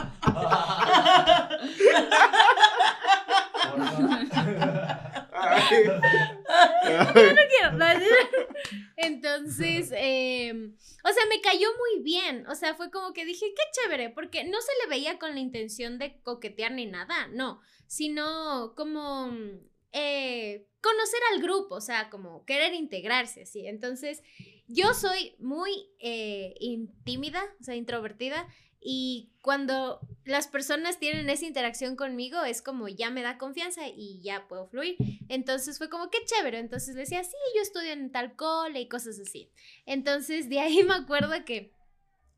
No, 7.73 7.85
Entonces, 8.97 9.91
eh, 9.95 10.51
o 11.03 11.13
sea, 11.13 11.25
me 11.29 11.41
cayó 11.41 11.67
muy 11.77 12.03
bien. 12.03 12.45
O 12.47 12.55
sea, 12.55 12.75
fue 12.75 12.91
como 12.91 13.13
que 13.13 13.25
dije, 13.25 13.45
qué 13.55 13.63
chévere, 13.73 14.09
porque 14.09 14.43
no 14.43 14.59
se 14.61 14.71
le 14.83 14.89
veía 14.89 15.17
con 15.19 15.33
la 15.33 15.39
intención 15.39 15.97
de 15.99 16.19
coquetear 16.21 16.71
ni 16.71 16.85
nada, 16.85 17.27
no, 17.27 17.61
sino 17.87 18.73
como 18.75 19.31
eh, 19.91 20.67
conocer 20.81 21.19
al 21.33 21.41
grupo, 21.41 21.75
o 21.75 21.81
sea, 21.81 22.09
como 22.09 22.45
querer 22.45 22.73
integrarse, 22.73 23.43
así. 23.43 23.67
Entonces, 23.67 24.21
yo 24.67 24.93
soy 24.93 25.35
muy 25.39 25.89
eh, 25.99 26.55
tímida, 27.03 27.43
o 27.59 27.63
sea, 27.63 27.75
introvertida. 27.75 28.47
Y 28.83 29.29
cuando 29.41 29.99
las 30.25 30.47
personas 30.47 30.97
tienen 30.97 31.29
esa 31.29 31.45
interacción 31.45 31.95
conmigo, 31.95 32.43
es 32.43 32.63
como 32.63 32.87
ya 32.87 33.11
me 33.11 33.21
da 33.21 33.37
confianza 33.37 33.87
y 33.87 34.21
ya 34.23 34.47
puedo 34.47 34.67
fluir. 34.67 34.97
Entonces 35.29 35.77
fue 35.77 35.89
como 35.89 36.09
que 36.09 36.25
chévere. 36.25 36.57
Entonces 36.57 36.95
le 36.95 37.01
decía, 37.01 37.23
sí, 37.23 37.35
yo 37.55 37.61
estudio 37.61 37.91
en 37.91 38.11
tal 38.11 38.35
cole 38.35 38.81
y 38.81 38.89
cosas 38.89 39.19
así. 39.19 39.51
Entonces 39.85 40.49
de 40.49 40.59
ahí 40.59 40.83
me 40.83 40.95
acuerdo 40.95 41.45
que 41.45 41.73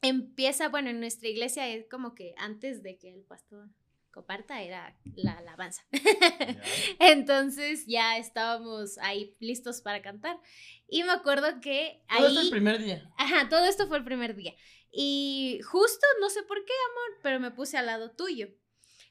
empieza, 0.01 0.67
bueno, 0.67 0.89
en 0.89 0.99
nuestra 0.99 1.29
iglesia 1.29 1.67
es 1.69 1.87
como 1.89 2.13
que 2.13 2.35
antes 2.37 2.83
de 2.83 2.97
que 2.97 3.13
el 3.13 3.21
pastor 3.21 3.69
comparta 4.11 4.61
era 4.61 4.95
la 5.15 5.31
alabanza. 5.33 5.83
Entonces 6.99 7.85
ya 7.87 8.17
estábamos 8.17 8.97
ahí 8.99 9.33
listos 9.39 9.81
para 9.81 10.01
cantar. 10.01 10.39
Y 10.87 11.03
me 11.03 11.11
acuerdo 11.11 11.59
que 11.61 12.01
Todo 12.09 12.27
esto 12.27 12.39
ahí... 12.39 12.45
el 12.45 12.51
primer 12.51 12.83
día. 12.83 13.11
Ajá, 13.17 13.49
todo 13.49 13.65
esto 13.65 13.87
fue 13.87 13.97
el 13.97 14.03
primer 14.03 14.35
día. 14.35 14.53
Y 14.95 15.59
justo, 15.63 16.05
no 16.21 16.29
sé 16.29 16.43
por 16.43 16.63
qué, 16.63 16.73
amor, 16.91 17.19
pero 17.23 17.39
me 17.39 17.51
puse 17.51 17.77
al 17.77 17.87
lado 17.87 18.11
tuyo. 18.11 18.47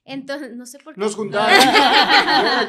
Entonces, 0.04 0.54
no 0.54 0.64
sé 0.64 0.78
por 0.78 0.94
qué. 0.94 1.00
Nos 1.00 1.14
juntaron. 1.16 1.58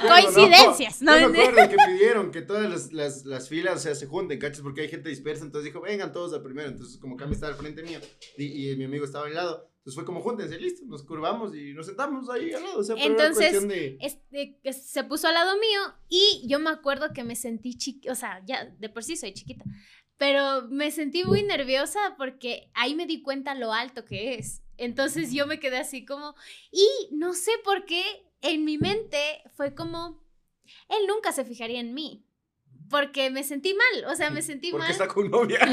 Coincidencias, 0.08 1.02
¿no? 1.02 1.12
me 1.30 1.42
acuerdo 1.42 1.70
que 1.70 1.78
pidieron 1.88 2.32
que 2.32 2.42
todas 2.42 2.70
las, 2.70 2.92
las, 2.92 3.26
las 3.26 3.50
filas 3.50 3.76
o 3.76 3.80
sea, 3.80 3.96
se 3.96 4.08
junten, 4.08 4.40
¿cachas? 4.40 4.62
Porque 4.62 4.82
hay 4.82 4.90
gente 4.90 5.10
dispersa. 5.10 5.46
Entonces 5.46 5.72
dijo, 5.72 5.82
vengan 5.82 6.12
todos 6.12 6.34
al 6.34 6.42
primero. 6.42 6.70
Entonces, 6.70 6.98
como 6.98 7.16
Cami 7.16 7.34
estaba 7.34 7.54
al 7.54 7.60
frente 7.60 7.84
mío 7.84 8.00
y, 8.38 8.72
y 8.72 8.76
mi 8.76 8.86
amigo 8.86 9.06
estaba 9.06 9.28
al 9.28 9.34
lado. 9.36 9.70
Entonces 9.84 9.96
fue 9.96 10.06
como, 10.06 10.22
júntense, 10.22 10.58
listo. 10.58 10.86
Nos 10.86 11.04
curvamos 11.04 11.54
y 11.56 11.74
nos 11.74 11.88
sentamos 11.88 12.30
ahí 12.30 12.54
al 12.54 12.64
lado. 12.64 12.80
O 12.80 12.84
sea, 12.84 12.96
Entonces, 12.98 13.68
de. 13.68 13.98
Este, 14.00 14.58
que 14.64 14.72
se 14.72 15.04
puso 15.04 15.28
al 15.28 15.34
lado 15.34 15.60
mío 15.60 15.80
y 16.08 16.46
yo 16.48 16.58
me 16.60 16.70
acuerdo 16.70 17.12
que 17.14 17.26
me 17.26 17.36
sentí 17.36 17.78
chiquita, 17.78 18.14
o 18.14 18.16
sea, 18.16 18.42
ya 18.46 18.66
de 18.66 18.90
por 18.90 19.04
sí 19.04 19.18
soy 19.18 19.34
chiquita, 19.34 19.66
pero 20.24 20.64
me 20.70 20.90
sentí 20.90 21.26
muy 21.26 21.44
nerviosa 21.44 22.00
porque 22.18 22.72
ahí 22.76 22.96
me 22.96 23.06
di 23.06 23.22
cuenta 23.22 23.56
lo 23.56 23.74
alto 23.74 24.06
que 24.06 24.36
es. 24.36 24.62
Entonces 24.78 25.34
yo 25.34 25.48
me 25.48 25.60
quedé 25.60 25.80
así 25.80 26.06
como, 26.06 26.34
y 26.72 26.88
no 27.12 27.34
sé 27.34 27.52
por 27.66 27.84
qué 27.84 28.02
en 28.42 28.64
mi 28.64 28.78
mente 28.78 29.44
fue 29.54 29.76
como, 29.76 30.24
él 30.88 31.08
nunca 31.10 31.34
se 31.34 31.44
fijaría 31.44 31.82
en 31.82 31.94
mí. 31.94 32.26
Porque 32.90 33.30
me 33.32 33.44
sentí 33.44 33.74
mal, 33.74 34.06
o 34.10 34.16
sea, 34.16 34.30
me 34.30 34.42
sentí 34.42 34.72
Porque 34.72 34.84
mal. 34.84 34.92
está 34.92 35.10
con 35.10 35.30
novia. 35.30 35.60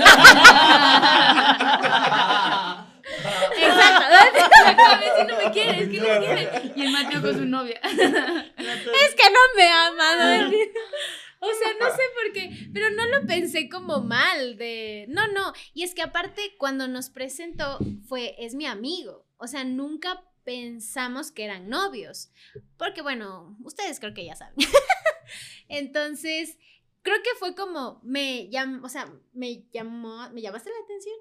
Exacto. 3.56 4.04
si 5.16 5.24
no 5.26 5.36
me 5.36 5.50
quiere, 5.52 5.82
es 5.82 5.88
que 5.90 6.00
no 6.00 6.08
me 6.08 6.18
quiere. 6.26 6.72
Y 6.74 6.82
el 6.86 6.90
Mateo 6.90 7.22
con 7.22 7.34
su 7.34 7.44
novia. 7.44 7.80
Es 7.84 9.14
que 9.14 9.30
no 9.30 9.38
me 9.56 9.68
ama, 9.68 10.16
¿no? 10.16 10.50
O 11.42 11.46
sea, 11.46 11.72
no 11.80 11.94
sé 11.94 12.02
por 12.14 12.32
qué, 12.34 12.70
pero 12.72 12.90
no 12.90 13.06
lo 13.06 13.26
pensé 13.26 13.68
como 13.70 14.00
mal 14.00 14.58
de, 14.58 15.06
no, 15.08 15.26
no, 15.28 15.54
y 15.72 15.84
es 15.84 15.94
que 15.94 16.02
aparte 16.02 16.54
cuando 16.58 16.86
nos 16.86 17.08
presentó 17.08 17.78
fue, 18.06 18.34
es 18.38 18.54
mi 18.54 18.66
amigo, 18.66 19.26
o 19.38 19.46
sea, 19.46 19.64
nunca 19.64 20.22
pensamos 20.44 21.32
que 21.32 21.44
eran 21.44 21.70
novios, 21.70 22.30
porque 22.76 23.00
bueno, 23.00 23.56
ustedes 23.64 24.00
creo 24.00 24.12
que 24.12 24.26
ya 24.26 24.36
saben. 24.36 24.54
Entonces, 25.68 26.58
creo 27.02 27.22
que 27.22 27.30
fue 27.38 27.54
como, 27.54 28.00
me 28.02 28.48
llamó, 28.50 28.84
o 28.84 28.88
sea, 28.88 29.10
me 29.32 29.64
llamó, 29.72 30.28
me 30.30 30.42
llamaste 30.42 30.70
la 30.70 30.84
atención 30.84 31.16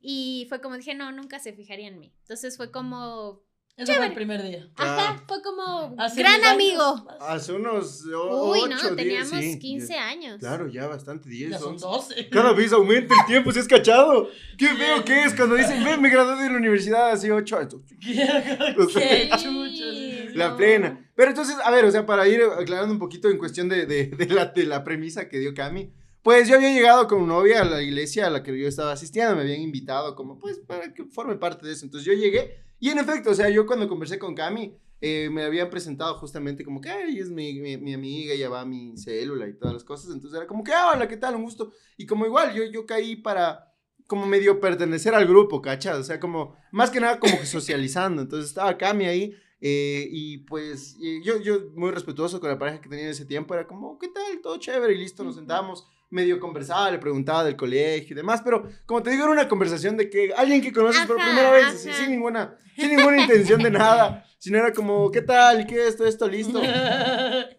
y 0.00 0.46
fue 0.48 0.60
como 0.60 0.76
dije, 0.76 0.94
no, 0.94 1.10
nunca 1.12 1.38
se 1.38 1.54
fijaría 1.54 1.88
en 1.88 1.98
mí. 1.98 2.12
Entonces 2.20 2.56
fue 2.58 2.70
como, 2.70 3.42
Eso 3.76 3.92
fue 3.94 4.06
el 4.06 4.14
primer 4.14 4.40
día. 4.40 4.68
ajá, 4.76 5.20
fue 5.26 5.42
como 5.42 5.96
Hace 5.98 6.20
gran 6.20 6.40
10 6.40 6.44
años, 6.46 6.54
amigo. 6.54 7.06
Hace 7.20 7.52
unos 7.54 8.04
o- 8.06 8.52
Uy, 8.52 8.60
8, 8.62 8.68
no, 8.68 8.80
10, 8.82 8.96
teníamos 8.96 9.30
sí, 9.30 9.58
15 9.58 9.86
10. 9.88 9.98
años. 10.00 10.38
Claro, 10.38 10.68
ya 10.68 10.86
bastante, 10.86 11.28
10, 11.28 11.50
Ya 11.50 11.58
son 11.58 11.72
11. 11.72 11.84
12. 11.84 12.28
Cada 12.30 12.52
vez 12.52 12.72
aumenta 12.72 13.14
el 13.20 13.26
tiempo, 13.26 13.50
si 13.50 13.58
es 13.58 13.66
cachado. 13.66 14.28
Qué 14.56 14.68
feo 14.68 15.04
que 15.04 15.24
es 15.24 15.34
cuando 15.34 15.56
dicen, 15.56 15.82
ven, 15.82 16.00
me 16.00 16.08
gradué 16.08 16.40
de 16.44 16.50
la 16.50 16.56
universidad 16.56 17.10
hace 17.10 17.32
8 17.32 17.58
años. 17.58 17.76
Qué 18.00 18.14
Sí. 18.92 19.30
chuchos. 19.42 20.34
La 20.36 20.56
plena. 20.56 21.10
Pero 21.16 21.30
entonces, 21.30 21.56
a 21.64 21.70
ver, 21.72 21.84
o 21.84 21.90
sea, 21.90 22.06
para 22.06 22.28
ir 22.28 22.42
aclarando 22.56 22.92
un 22.92 22.98
poquito 23.00 23.28
en 23.28 23.38
cuestión 23.38 23.68
de, 23.68 23.86
de, 23.86 24.06
de 24.06 24.26
la, 24.28 24.46
de 24.46 24.64
la 24.66 24.84
premisa 24.84 25.28
que 25.28 25.38
dio 25.40 25.52
Cami, 25.52 25.92
pues 26.22 26.48
yo 26.48 26.54
había 26.56 26.70
llegado 26.72 27.06
con 27.08 27.26
novia 27.26 27.62
a 27.62 27.64
la 27.64 27.82
iglesia 27.82 28.26
a 28.26 28.30
la 28.30 28.42
que 28.42 28.56
yo 28.58 28.66
estaba 28.68 28.92
asistiendo, 28.92 29.34
me 29.34 29.42
habían 29.42 29.60
invitado 29.60 30.14
como, 30.14 30.38
pues, 30.38 30.58
para 30.58 30.94
que 30.94 31.04
forme 31.04 31.34
parte 31.36 31.66
de 31.66 31.72
eso. 31.72 31.84
Entonces 31.84 32.06
yo 32.06 32.12
llegué 32.18 32.62
y 32.84 32.90
en 32.90 32.98
efecto, 32.98 33.30
o 33.30 33.34
sea, 33.34 33.48
yo 33.48 33.64
cuando 33.64 33.88
conversé 33.88 34.18
con 34.18 34.34
Cami, 34.34 34.76
eh, 35.00 35.30
me 35.30 35.42
habían 35.42 35.70
presentado 35.70 36.18
justamente 36.18 36.66
como 36.66 36.82
que, 36.82 36.90
ella 36.90 37.22
es 37.22 37.30
mi, 37.30 37.58
mi, 37.58 37.78
mi 37.78 37.94
amiga, 37.94 38.34
ella 38.34 38.50
va 38.50 38.60
a 38.60 38.66
mi 38.66 38.94
célula 38.98 39.48
y 39.48 39.54
todas 39.54 39.72
las 39.72 39.84
cosas. 39.84 40.12
Entonces 40.12 40.36
era 40.36 40.46
como 40.46 40.62
que, 40.62 40.74
ah, 40.74 40.90
hola, 40.92 41.08
¿qué 41.08 41.16
tal? 41.16 41.34
Un 41.34 41.44
gusto. 41.44 41.72
Y 41.96 42.04
como 42.04 42.26
igual, 42.26 42.52
yo, 42.52 42.62
yo 42.64 42.84
caí 42.84 43.16
para 43.16 43.72
como 44.06 44.26
medio 44.26 44.60
pertenecer 44.60 45.14
al 45.14 45.26
grupo, 45.26 45.62
¿cachas? 45.62 45.96
O 45.96 46.02
sea, 46.04 46.20
como, 46.20 46.58
más 46.72 46.90
que 46.90 47.00
nada 47.00 47.18
como 47.18 47.38
que 47.40 47.46
socializando. 47.46 48.20
Entonces 48.20 48.50
estaba 48.50 48.76
Cami 48.76 49.06
ahí. 49.06 49.34
eh, 49.62 50.06
y 50.10 50.38
pues 50.44 50.94
y 51.00 51.22
yo, 51.24 51.40
yo 51.40 51.70
muy 51.74 51.90
respetuoso 51.90 52.38
con 52.38 52.50
la 52.50 52.58
pareja 52.58 52.82
que 52.82 52.90
tenía 52.90 53.06
en 53.06 53.12
ese 53.12 53.24
tiempo, 53.24 53.54
era 53.54 53.66
como, 53.66 53.98
¿qué 53.98 54.08
tal? 54.08 54.42
Todo 54.42 54.58
chévere 54.58 54.92
y 54.92 54.98
listo, 54.98 55.24
nos 55.24 55.36
sentamos, 55.36 55.86
medio 56.14 56.40
conversaba, 56.40 56.90
le 56.90 56.98
preguntaba 56.98 57.44
del 57.44 57.56
colegio 57.56 58.14
y 58.14 58.16
demás, 58.16 58.40
pero 58.42 58.68
como 58.86 59.02
te 59.02 59.10
digo, 59.10 59.24
era 59.24 59.32
una 59.32 59.48
conversación 59.48 59.96
de 59.96 60.08
que 60.08 60.32
alguien 60.32 60.62
que 60.62 60.72
conoces 60.72 61.06
por 61.06 61.20
Ajá, 61.20 61.28
primera 61.28 61.52
vez, 61.52 61.66
así, 61.66 61.92
sin 61.92 62.10
ninguna, 62.10 62.56
sin 62.76 62.96
ninguna 62.96 63.20
intención 63.20 63.62
de 63.62 63.70
nada, 63.70 64.24
sino 64.38 64.58
era 64.58 64.72
como, 64.72 65.10
¿qué 65.10 65.20
tal? 65.20 65.66
¿Qué 65.66 65.86
esto, 65.86 66.06
esto, 66.06 66.28
listo? 66.28 66.62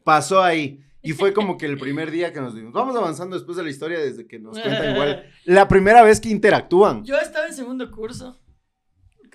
Pasó 0.03 0.41
ahí. 0.41 0.81
Y 1.03 1.13
fue 1.13 1.33
como 1.33 1.55
que 1.55 1.67
el 1.67 1.77
primer 1.77 2.09
día 2.09 2.33
que 2.33 2.41
nos 2.41 2.55
vimos. 2.55 2.73
Vamos 2.73 2.95
avanzando 2.95 3.35
después 3.35 3.57
de 3.57 3.63
la 3.63 3.69
historia 3.69 3.99
desde 3.99 4.25
que 4.25 4.39
nos 4.39 4.59
cuentan 4.59 4.93
igual. 4.93 5.31
La 5.43 5.67
primera 5.67 6.01
vez 6.01 6.19
que 6.19 6.29
interactúan. 6.29 7.03
Yo 7.03 7.15
estaba 7.17 7.45
en 7.45 7.53
segundo 7.53 7.91
curso 7.91 8.39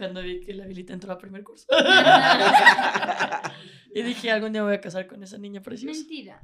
cuando 0.00 0.22
vi 0.22 0.40
que 0.40 0.54
la 0.54 0.66
Vilita 0.66 0.94
entró 0.94 1.12
a 1.12 1.18
primer 1.18 1.44
curso. 1.44 1.66
y 3.94 4.02
dije, 4.02 4.30
algún 4.30 4.52
día 4.52 4.62
me 4.62 4.68
voy 4.68 4.76
a 4.76 4.80
casar 4.80 5.06
con 5.06 5.22
esa 5.22 5.36
niña 5.36 5.60
preciosa. 5.60 5.98
Mentira. 5.98 6.40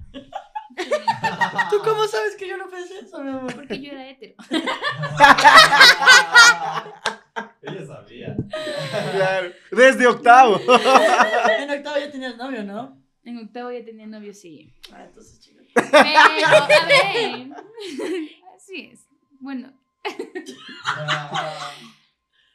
¿Tú 1.71 1.79
cómo 1.85 2.07
sabes 2.07 2.35
que 2.37 2.49
yo 2.49 2.57
no 2.57 2.69
pensé 2.69 2.99
eso, 3.01 3.19
mi 3.23 3.31
amor? 3.31 3.55
Porque 3.55 3.81
yo 3.81 3.93
era 3.93 4.09
hetero. 4.09 4.35
Ella 7.63 7.87
sabía. 7.87 8.37
Claro, 9.13 9.53
Desde 9.71 10.07
octavo. 10.07 10.61
En 11.59 11.71
octavo 11.71 11.99
ya 11.99 12.11
tenías 12.11 12.37
novio, 12.37 12.63
¿no? 12.65 12.97
En 13.25 13.39
octavo 13.39 13.71
ya 13.73 13.85
tenía 13.85 14.07
novio, 14.07 14.33
sí. 14.33 14.73
Ah, 14.93 15.05
entonces, 15.05 15.41
chico. 15.41 15.61
Pero, 15.75 16.19
a 16.47 16.67
ver. 16.87 17.49
Así 18.57 18.91
es. 18.93 19.01
Bueno. 19.41 19.73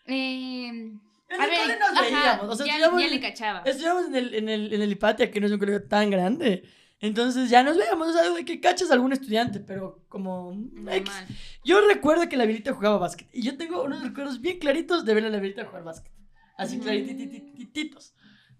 Eh, 0.05 0.67
En 0.67 1.01
a 1.29 1.43
el 1.45 1.49
ver, 1.49 1.59
cole 1.61 1.77
nos 1.79 1.89
ajá, 1.91 2.01
veíamos, 2.01 2.49
o 2.49 2.55
sea, 2.55 2.65
ya, 2.65 2.71
estudiamos 2.73 2.99
ya 3.01 3.07
en- 3.07 3.13
le 3.13 3.19
cachaba. 3.21 3.61
Estudiamos 3.65 4.05
en 4.07 4.15
el, 4.15 4.33
en 4.33 4.49
el, 4.49 4.73
en 4.73 4.81
el 4.81 4.91
Hipatia, 4.91 5.29
que 5.31 5.39
no 5.39 5.45
es 5.47 5.51
un 5.53 5.59
colegio 5.59 5.83
tan 5.87 6.09
grande. 6.09 6.63
Entonces 7.01 7.49
ya 7.49 7.63
nos 7.63 7.77
veíamos, 7.77 8.09
o 8.09 8.13
sea, 8.13 8.29
de 8.29 8.45
que 8.45 8.59
cachas 8.61 8.91
a 8.91 8.93
algún 8.93 9.11
estudiante, 9.11 9.59
pero 9.59 10.05
como... 10.07 10.51
X. 10.53 10.71
Normal. 10.75 11.27
Yo 11.63 11.81
recuerdo 11.87 12.29
que 12.29 12.37
la 12.37 12.45
Vilita 12.45 12.73
jugaba 12.73 12.99
básquet. 12.99 13.27
Y 13.33 13.41
yo 13.41 13.57
tengo 13.57 13.81
unos 13.83 14.03
recuerdos 14.03 14.39
bien 14.39 14.59
claritos 14.59 15.03
de 15.03 15.15
ver 15.15 15.25
a 15.25 15.29
la 15.29 15.39
Vilita 15.39 15.65
jugar 15.65 15.83
básquet. 15.83 16.13
Así 16.57 16.77
Mm. 16.77 16.81
claritititos. 16.81 18.13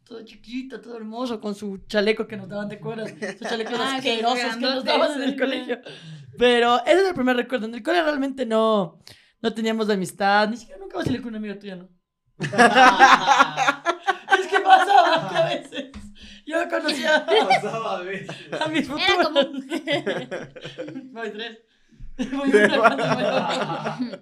Todo 0.03 0.25
chiquito, 0.25 0.81
todo 0.81 0.97
hermoso, 0.97 1.39
con 1.39 1.53
su 1.53 1.83
chaleco 1.87 2.25
que 2.25 2.35
nos 2.35 2.49
daban 2.49 2.67
de 2.69 2.79
cueras. 2.79 3.11
Sus 3.11 3.47
chalecos 3.47 3.75
Ah, 3.79 3.97
asquerosos 3.97 4.55
que 4.55 4.61
nos 4.61 4.83
daban 4.83 5.21
en 5.21 5.29
el 5.29 5.39
colegio. 5.39 5.79
Pero 6.39 6.83
ese 6.85 7.01
es 7.03 7.07
el 7.09 7.13
primer 7.13 7.35
recuerdo. 7.35 7.67
En 7.67 7.75
el 7.75 7.83
colegio 7.83 8.05
realmente 8.05 8.43
no, 8.47 8.97
no 9.39 9.53
teníamos 9.53 9.85
de 9.85 9.93
amistad. 9.93 10.49
Ni 10.49 10.57
siquiera 10.57 10.79
nunca 10.81 10.97
vacilé 10.97 11.19
con 11.19 11.27
una 11.29 11.37
amiga 11.37 11.59
tuya, 11.59 11.75
¿no? 11.75 11.89
es 12.39 12.47
que 14.47 14.59
pasaba 14.63 15.29
que 15.29 15.37
a 15.37 15.45
veces. 15.45 15.90
Yo 16.51 16.69
conocía 16.69 17.25
Pasaba 17.49 17.97
a 17.97 18.01
ver. 18.01 18.27
a 18.59 18.67
mis 18.67 18.87
futuros. 18.87 19.09
Era 19.09 19.23
como- 19.23 19.41
Voy 21.13 21.29
tres. 21.33 21.59
Voy 22.31 22.49
una. 22.49 23.99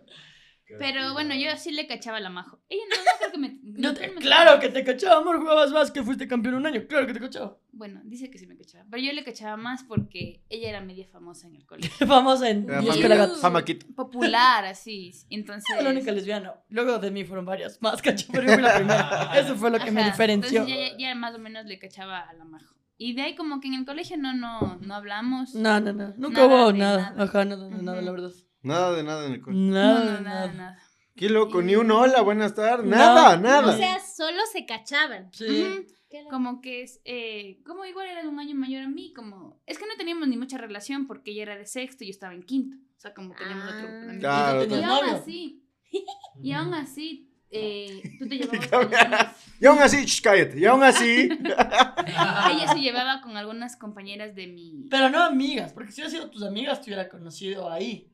Pero 0.77 1.13
bueno, 1.13 1.33
yo 1.35 1.55
sí 1.57 1.71
le 1.71 1.87
cachaba 1.87 2.17
a 2.17 2.19
la 2.19 2.29
Majo. 2.29 2.59
Ella 2.69 2.83
no, 2.89 2.95
no 2.97 3.11
creo 3.17 3.31
que 3.31 3.37
me. 3.37 3.59
No 3.79 3.93
te- 3.93 4.09
me 4.09 4.15
claro 4.15 4.51
cachaba. 4.55 4.59
que 4.59 4.69
te 4.69 4.83
cachaba, 4.83 5.21
amor, 5.21 5.39
jugabas 5.39 5.71
más 5.71 5.89
que 5.91 6.03
fuiste 6.03 6.27
campeón 6.27 6.55
un 6.55 6.65
año. 6.65 6.85
Claro 6.87 7.07
que 7.07 7.13
te 7.13 7.19
cachaba. 7.19 7.57
Bueno, 7.71 8.01
dice 8.03 8.29
que 8.29 8.37
sí 8.37 8.45
me 8.45 8.57
cachaba. 8.57 8.85
Pero 8.89 9.01
yo 9.01 9.13
le 9.13 9.23
cachaba 9.23 9.55
más 9.57 9.83
porque 9.83 10.43
ella 10.49 10.69
era 10.69 10.81
media 10.81 11.07
famosa 11.07 11.47
en 11.47 11.55
el 11.55 11.65
colegio. 11.65 11.91
Famosa 12.07 12.49
en 12.49 12.69
Era 12.69 12.81
fama-. 12.83 13.27
Famaquito. 13.39 13.85
Popular, 13.95 14.65
así. 14.65 15.11
Entonces. 15.29 15.65
Era 15.73 15.83
la 15.83 15.89
única 15.91 16.11
lesbiana. 16.11 16.53
Luego 16.69 16.99
de 16.99 17.09
mí 17.11 17.23
fueron 17.23 17.45
varias 17.45 17.81
más, 17.81 18.01
cacho, 18.01 18.27
pero 18.31 18.47
yo 18.47 18.53
fui 18.53 18.61
la 18.63 18.75
primera. 18.75 19.31
Eso 19.39 19.55
fue 19.55 19.71
lo 19.71 19.79
que 19.79 19.91
me 19.91 20.01
Ajá, 20.01 20.09
diferenció. 20.11 20.61
Entonces 20.61 20.91
ya, 20.91 20.97
ya 20.97 21.15
más 21.15 21.33
o 21.35 21.39
menos 21.39 21.65
le 21.65 21.79
cachaba 21.79 22.19
a 22.19 22.33
la 22.33 22.43
Majo. 22.43 22.75
Y 22.97 23.13
de 23.13 23.21
ahí 23.21 23.35
como 23.35 23.61
que 23.61 23.69
en 23.69 23.75
el 23.75 23.85
colegio 23.85 24.17
no, 24.17 24.33
no, 24.33 24.75
no 24.81 24.93
hablamos. 24.93 25.55
No, 25.55 25.79
no, 25.79 25.93
no. 25.93 26.13
Nunca 26.17 26.41
Nada 26.45 26.47
hubo 26.47 26.73
nada. 26.73 27.11
nada. 27.11 27.23
Ajá, 27.23 27.45
nada, 27.45 27.69
de 27.69 27.81
nada, 27.81 27.97
Ujú. 27.99 28.05
la 28.05 28.11
verdad. 28.11 28.31
Nada 28.61 28.93
de 28.93 29.03
nada 29.03 29.25
en 29.25 29.33
el 29.33 29.41
colegio. 29.41 29.65
No, 29.65 29.71
Nada, 29.71 30.03
no, 30.03 30.11
de 30.11 30.21
nada, 30.21 30.21
nada. 30.47 30.53
nada. 30.53 30.77
Qué 31.15 31.29
loco, 31.29 31.61
ni 31.61 31.75
un 31.75 31.91
hola, 31.91 32.21
buenas 32.21 32.55
tardes. 32.55 32.85
No, 32.85 32.95
Nada, 32.95 33.35
nada. 33.37 33.73
O 33.73 33.77
sea, 33.77 33.99
solo 33.99 34.39
se 34.51 34.65
cachaban. 34.65 35.29
Sí. 35.33 35.85
Como 36.29 36.61
que 36.61 36.81
es, 36.81 37.01
eh, 37.05 37.59
como 37.65 37.85
igual 37.85 38.07
era 38.07 38.21
de 38.21 38.27
un 38.27 38.39
año 38.39 38.55
mayor 38.55 38.83
a 38.83 38.87
mí, 38.87 39.13
como, 39.13 39.61
es 39.67 39.77
que 39.77 39.85
no 39.85 39.95
teníamos 39.97 40.27
ni 40.27 40.37
mucha 40.37 40.57
relación 40.57 41.07
porque 41.07 41.31
ella 41.31 41.43
era 41.43 41.57
de 41.57 41.65
sexto 41.65 42.03
y 42.03 42.07
yo 42.07 42.11
estaba 42.11 42.33
en 42.33 42.43
quinto. 42.43 42.77
O 42.97 42.99
sea, 42.99 43.13
como 43.13 43.35
teníamos 43.35 43.67
otro 43.67 43.87
de 43.87 43.97
amigos. 43.97 44.19
Claro, 44.19 44.63
¿Y 44.63 44.83
aún 44.83 45.09
así, 45.09 45.63
y 46.41 46.51
aún 46.53 46.73
así, 46.73 47.29
eh, 47.51 48.01
tú 48.17 48.27
te 48.27 48.37
llevabas 48.37 49.35
Y 49.59 49.65
aún 49.65 49.79
así, 49.79 50.05
shh, 50.05 50.21
cállate. 50.21 50.57
Y 50.57 50.65
aún 50.65 50.83
así. 50.83 51.29
ella 51.39 52.73
se 52.73 52.79
llevaba 52.79 53.21
con 53.21 53.35
algunas 53.35 53.75
compañeras 53.75 54.35
de 54.35 54.47
mi... 54.47 54.87
Pero 54.89 55.09
no 55.09 55.21
amigas, 55.21 55.73
porque 55.73 55.91
si 55.91 56.01
hubiera 56.01 56.11
sido 56.11 56.29
tus 56.29 56.43
amigas, 56.43 56.81
te 56.81 56.89
hubiera 56.89 57.09
conocido 57.09 57.69
ahí. 57.69 58.09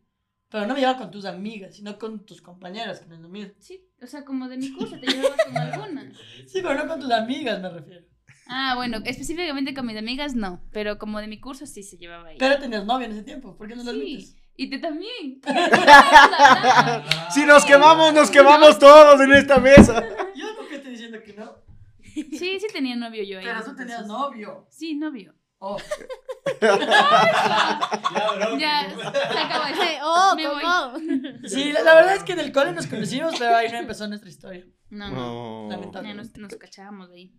Pero 0.55 0.67
no 0.67 0.73
me 0.73 0.79
llevaba 0.79 0.97
con 0.99 1.11
tus 1.11 1.25
amigas, 1.25 1.75
sino 1.75 1.99
con 1.99 2.25
tus 2.25 2.41
compañeras, 2.41 3.01
que 3.01 3.07
no 3.07 3.15
es 3.15 3.19
lo 3.19 3.27
mismo. 3.27 3.51
Sí, 3.59 3.85
o 4.01 4.07
sea, 4.07 4.23
como 4.23 4.47
de 4.47 4.55
mi 4.55 4.71
curso, 4.71 4.97
te 4.97 5.05
llevabas 5.05 5.37
con 5.45 5.57
algunas. 5.57 6.05
Sí, 6.47 6.61
pero 6.61 6.75
no 6.75 6.87
con 6.87 6.97
tus 7.01 7.11
amigas, 7.11 7.61
me 7.61 7.69
refiero. 7.69 8.05
Ah, 8.47 8.71
bueno, 8.77 8.99
específicamente 9.03 9.73
con 9.73 9.85
mis 9.85 9.97
amigas 9.97 10.33
no, 10.33 10.61
pero 10.71 10.97
como 10.97 11.19
de 11.19 11.27
mi 11.27 11.41
curso 11.41 11.65
sí 11.65 11.83
se 11.83 11.97
llevaba 11.97 12.29
ahí. 12.29 12.37
Pero 12.39 12.57
tenías 12.57 12.85
novia 12.85 13.05
en 13.07 13.11
ese 13.11 13.23
tiempo, 13.23 13.57
¿por 13.57 13.67
qué 13.67 13.75
no 13.75 13.83
lo 13.83 13.91
Sí, 13.91 13.97
admites? 13.99 14.35
y 14.55 14.69
te 14.69 14.79
también. 14.79 15.41
Si 17.31 17.45
nos 17.45 17.65
quemamos, 17.65 18.13
nos 18.13 18.31
quemamos 18.31 18.79
todos 18.79 19.19
en 19.19 19.33
esta 19.33 19.59
mesa. 19.59 20.01
Yo 20.37 20.45
nunca 20.57 20.75
estoy 20.75 20.91
diciendo 20.91 21.17
que 21.21 21.33
no. 21.33 21.51
Sí, 22.13 22.59
sí 22.61 22.67
tenía 22.71 22.95
novio 22.95 23.23
yo 23.25 23.39
ahí. 23.39 23.45
Pero 23.45 23.61
tú 23.61 23.75
tenías 23.75 24.07
novio. 24.07 24.67
Sí, 24.69 24.95
novio. 24.95 25.35
Oh, 25.59 25.77
Ya, 26.61 28.35
bro. 28.35 28.57
Ya, 28.57 28.89
se 28.89 29.39
acabó 29.39 29.65
eso. 29.65 29.81
Oh, 30.03 30.35
Me. 30.35 31.49
Sí, 31.49 31.71
la, 31.71 31.81
la 31.83 31.95
verdad 31.95 32.15
es 32.15 32.23
que 32.23 32.33
en 32.33 32.39
el 32.39 32.51
cole 32.51 32.71
nos 32.73 32.87
conocimos, 32.87 33.35
pero 33.37 33.55
ahí 33.55 33.71
no 33.71 33.77
empezó 33.77 34.07
nuestra 34.07 34.29
historia. 34.29 34.65
No, 34.89 35.09
no. 35.09 35.63
No. 35.63 35.69
Lamentable. 35.71 36.09
Ya 36.09 36.13
nos, 36.15 36.35
nos 36.37 36.55
cachábamos 36.55 37.09
de 37.09 37.15
ahí. 37.15 37.33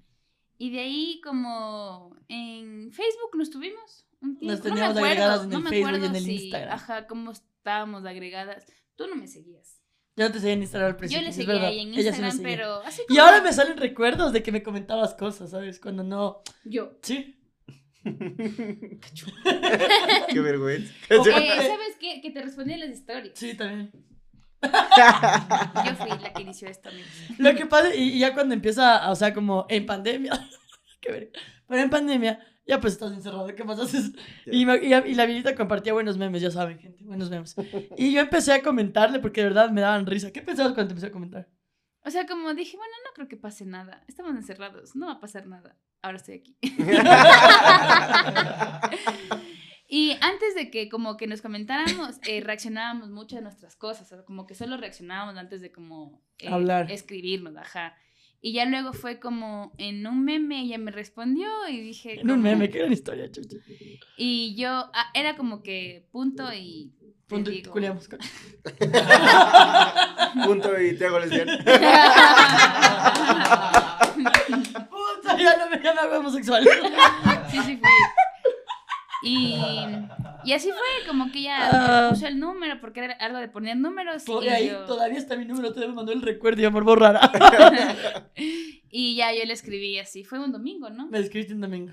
Y 0.59 0.71
de 0.73 0.81
ahí, 0.81 1.21
como 1.23 2.17
en 2.29 2.91
Facebook 2.93 3.31
nos 3.37 3.51
tuvimos 3.51 4.07
un 4.21 4.39
tiempo. 4.39 4.53
Nos 4.55 4.63
teníamos 4.63 4.95
no 4.95 5.01
me 5.03 5.09
acuerdo, 5.13 5.23
agregadas 5.33 5.45
en 5.45 5.51
no 5.51 5.57
el 5.59 5.63
me 5.65 5.71
Facebook 5.71 5.87
y 5.91 5.95
acuerdo 5.95 6.07
en 6.07 6.17
el 6.17 6.25
si- 6.25 6.35
Instagram. 6.45 6.75
Ajá, 6.75 7.07
cómo 7.07 7.31
estábamos 7.33 8.05
agregadas. 8.07 8.65
Tú 8.97 9.07
no 9.07 9.17
me 9.17 9.29
seguías. 9.29 9.81
Yo 10.17 10.25
no 10.27 10.33
te 10.33 10.39
seguía 10.41 10.55
en 10.55 10.63
Instagram 10.63 10.87
al 10.89 10.95
Yo 10.95 10.99
principio. 10.99 11.23
le 11.23 11.29
es 11.29 11.37
seguía 11.37 11.53
verdad. 11.55 11.69
ahí 11.69 11.81
en 11.81 11.89
Ella 11.95 12.13
sí 12.15 12.21
me 12.23 12.29
Instagram, 12.29 12.33
seguía. 12.33 12.57
pero 12.57 12.81
así 12.87 13.03
Y 13.11 13.19
ahora 13.19 13.43
me 13.43 13.53
salen 13.53 13.77
recuerdos 13.77 14.33
de 14.33 14.43
que 14.43 14.51
me 14.51 14.63
comentabas 14.63 15.13
cosas, 15.15 15.51
¿sabes? 15.51 15.79
Cuando 15.79 16.03
no. 16.03 16.41
Yo. 16.65 16.93
Sí. 17.03 17.35
Qué 20.29 20.41
vergüenza. 20.41 20.93
Eh, 21.11 21.17
¿Sabes 21.25 21.97
qué? 22.01 22.21
Que 22.23 22.31
te 22.31 22.43
respondí 22.43 22.77
las 22.77 22.91
historias. 22.91 23.39
Sí, 23.39 23.55
también. 23.55 23.91
Yo 24.63 25.95
fui 25.97 26.09
la 26.21 26.33
que 26.33 26.43
inició 26.43 26.69
esto, 26.69 26.89
amigos. 26.89 27.09
Lo 27.39 27.55
que 27.55 27.67
pasa, 27.67 27.95
y, 27.95 28.15
y 28.15 28.19
ya 28.19 28.35
cuando 28.35 28.55
empieza, 28.55 29.11
o 29.11 29.15
sea, 29.17 29.33
como 29.35 29.67
en 29.69 29.87
pandemia. 29.87 30.33
qué. 31.01 31.31
Pero 31.69 31.83
en 31.83 31.91
pandemia, 31.91 32.41
ya 32.67 32.81
pues 32.81 32.95
estás 32.95 33.13
encerrado, 33.13 33.47
¿qué 33.55 33.65
más 33.65 33.79
haces? 33.79 34.13
Y, 34.47 34.65
me- 34.67 34.79
y, 34.85 34.95
y 34.95 35.15
la 35.15 35.27
vidita 35.27 35.55
compartía 35.55 35.93
buenos 35.93 36.17
memes, 36.17 36.43
ya 36.43 36.51
saben, 36.51 36.79
gente, 36.79 37.05
buenos 37.05 37.31
memes. 37.31 37.55
Y 37.97 38.13
yo 38.13 38.21
empecé 38.21 38.53
a 38.53 38.63
comentarle 38.63 39.19
porque 39.19 39.43
de 39.43 39.49
verdad 39.49 39.71
me 39.71 39.81
daban 39.81 40.07
risa. 40.07 40.33
¿Qué 40.33 40.43
pensabas 40.43 40.73
cuando 40.73 40.89
te 40.89 40.93
empecé 40.95 41.09
a 41.09 41.13
comentar? 41.13 41.49
O 42.07 42.11
sea, 42.11 42.27
como 42.27 42.55
dije, 42.55 42.77
bueno, 42.77 42.93
no 43.05 43.13
creo 43.15 43.27
que 43.27 43.37
pase 43.37 43.67
nada. 43.67 44.05
Estamos 44.07 44.37
encerrados, 44.37 44.95
no 44.95 45.07
va 45.07 45.15
a 45.15 45.21
pasar 45.21 45.47
nada. 45.47 45.77
Ahora 46.03 46.19
estoy 46.19 46.37
aquí. 46.37 46.57
Y 49.89 50.17
antes 50.21 50.55
de 50.57 50.71
que 50.71 50.89
como 50.89 51.17
que 51.17 51.29
nos 51.29 51.43
comentáramos, 51.43 52.19
eh, 52.27 52.41
reaccionábamos 52.41 53.11
mucho 53.11 53.39
a 53.39 53.41
nuestras 53.41 53.77
cosas, 53.77 54.11
o 54.13 54.17
sea, 54.17 54.25
como 54.25 54.47
que 54.47 54.55
solo 54.55 54.77
reaccionábamos 54.77 55.37
antes 55.37 55.61
de 55.61 55.71
como 55.71 56.23
eh, 56.39 56.49
Hablar. 56.49 56.91
escribirnos, 56.91 57.57
ajá. 57.57 57.97
Y 58.41 58.53
ya 58.53 58.67
luego 58.67 58.93
fue 58.93 59.21
como 59.21 59.73
en 59.79 60.07
un 60.07 60.25
meme 60.25 60.61
ella 60.61 60.79
me 60.79 60.91
respondió 60.91 61.49
y 61.69 61.81
dije... 61.81 62.21
En 62.21 62.31
un 62.31 62.43
meme, 62.43 62.69
qué 62.69 62.81
gran 62.81 62.93
historia, 62.93 63.31
chucha. 63.31 63.57
Y 64.17 64.57
yo, 64.57 64.71
ah, 64.71 65.11
era 65.15 65.37
como 65.37 65.63
que 65.63 66.09
punto 66.11 66.53
y... 66.53 66.93
Punto 67.29 67.51
y 67.51 67.63
culiamos. 67.63 68.09
Punto 70.45 70.81
y 70.81 70.97
te 70.97 71.07
hago 71.07 71.19
lesbiana. 71.19 71.59
Puta, 74.17 75.37
ya 75.39 75.57
no 75.57 75.71
me 75.71 75.79
llama 75.83 76.03
homosexual. 76.19 76.65
Sí, 77.51 77.59
sí 77.65 77.77
fui. 77.79 77.91
Y, 79.23 79.57
y 80.45 80.53
así 80.53 80.69
fue, 80.71 81.07
como 81.09 81.33
que 81.33 81.43
ya 81.43 81.71
Ah. 81.73 82.03
me 82.05 82.11
puso 82.15 82.27
el 82.29 82.39
número, 82.39 82.81
porque 82.81 83.01
era 83.05 83.15
algo 83.15 83.39
de 83.39 83.49
poner 83.49 83.77
números. 83.77 84.25
To- 84.25 84.43
Y, 84.43 84.49
ahí 84.49 84.69
yo- 84.69 84.85
todavía 84.85 85.19
está 85.19 85.37
mi 85.37 85.47
número, 85.47 85.73
te 85.73 85.81
me 85.81 85.89
mandó 85.95 86.13
el 86.13 86.23
recuerdo 86.23 86.63
y 86.63 86.67
amor 86.67 86.85
borrara. 86.85 87.21
y 88.91 89.17
ya 89.17 89.33
yo 89.35 89.45
le 89.45 89.53
escribí 89.53 89.99
así, 89.99 90.23
fue 90.23 90.39
un 90.39 90.53
domingo, 90.53 90.91
¿no? 90.91 91.09
Me 91.09 91.19
escribiste 91.19 91.55
un 91.55 91.61
domingo. 91.63 91.93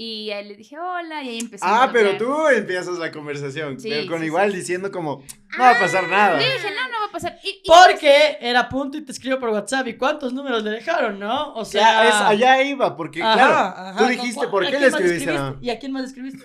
Y 0.00 0.30
ahí 0.30 0.44
le 0.46 0.54
dije 0.54 0.78
hola, 0.78 1.24
y 1.24 1.28
ahí 1.28 1.38
empezamos 1.40 1.76
Ah, 1.76 1.82
a 1.82 1.92
pero 1.92 2.10
hablar. 2.10 2.22
tú 2.22 2.46
empiezas 2.56 2.96
la 2.98 3.10
conversación. 3.10 3.80
Sí, 3.80 3.88
pero 3.90 4.06
con 4.08 4.20
sí, 4.20 4.26
igual 4.26 4.52
sí. 4.52 4.58
diciendo 4.58 4.92
como, 4.92 5.24
no 5.56 5.64
va 5.64 5.70
a 5.70 5.78
pasar 5.80 6.06
nada. 6.06 6.40
Y 6.40 6.44
dije, 6.44 6.70
no, 6.70 6.86
no 6.88 7.00
va 7.00 7.06
a 7.08 7.10
pasar. 7.10 7.36
Y, 7.42 7.48
y- 7.48 7.62
Porque 7.66 8.38
era 8.40 8.68
punto 8.68 8.96
y 8.96 9.00
te 9.04 9.10
escribo 9.10 9.40
por 9.40 9.48
WhatsApp. 9.48 9.88
¿Y 9.88 9.94
cuántos 9.96 10.32
números 10.32 10.62
le 10.62 10.70
dejaron, 10.70 11.18
no? 11.18 11.52
O 11.54 11.64
sea, 11.64 12.06
es, 12.08 12.14
allá 12.14 12.62
iba, 12.62 12.96
porque 12.96 13.20
Ajá, 13.20 13.34
claro, 13.34 13.54
ajá, 13.54 13.92
tú 13.94 13.98
¿con 14.04 14.08
dijiste, 14.12 14.46
¿por 14.46 14.70
qué 14.70 14.78
le 14.78 14.86
escribiste? 14.86 15.32
No. 15.34 15.56
¿Y 15.60 15.70
a 15.70 15.78
quién 15.80 15.90
más 15.90 16.04
escribiste? 16.04 16.44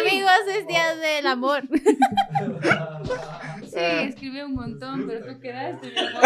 Amigos, 0.00 0.30
es 0.56 0.66
día 0.68 0.94
del 0.94 1.26
amor. 1.26 1.62
sí, 3.62 3.80
escribí 3.80 4.42
un 4.42 4.54
montón, 4.54 5.06
pero 5.08 5.26
tú 5.26 5.40
quedaste, 5.40 5.90
mi 5.90 5.98
amor. 5.98 6.22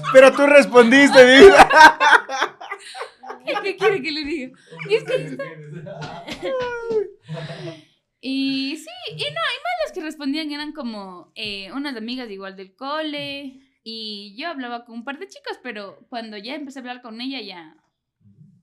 Pero 0.14 0.32
tú 0.32 0.46
respondiste, 0.46 1.22
vida. 1.24 1.68
¿Qué 3.64 3.76
quiere 3.76 4.02
que 4.02 4.10
le 4.10 4.24
diga? 4.24 4.58
Y 4.88 4.94
es 4.94 5.04
que 5.04 5.12
ahí 5.12 5.24
está. 5.24 5.44
Y 8.20 8.76
sí, 8.76 8.90
y 9.12 9.14
no, 9.14 9.18
y 9.18 9.30
más 9.30 9.76
las 9.84 9.92
que 9.94 10.02
respondían 10.02 10.52
eran 10.52 10.72
como 10.72 11.32
eh, 11.34 11.72
unas 11.72 11.96
amigas 11.96 12.30
igual 12.30 12.54
del 12.56 12.76
cole. 12.76 13.60
Y 13.82 14.36
yo 14.36 14.48
hablaba 14.48 14.84
con 14.84 14.96
un 14.96 15.04
par 15.04 15.18
de 15.18 15.26
chicos, 15.26 15.58
pero 15.62 16.06
cuando 16.10 16.36
ya 16.36 16.54
empecé 16.54 16.78
a 16.78 16.82
hablar 16.82 17.00
con 17.00 17.18
ella, 17.20 17.40
ya, 17.40 17.76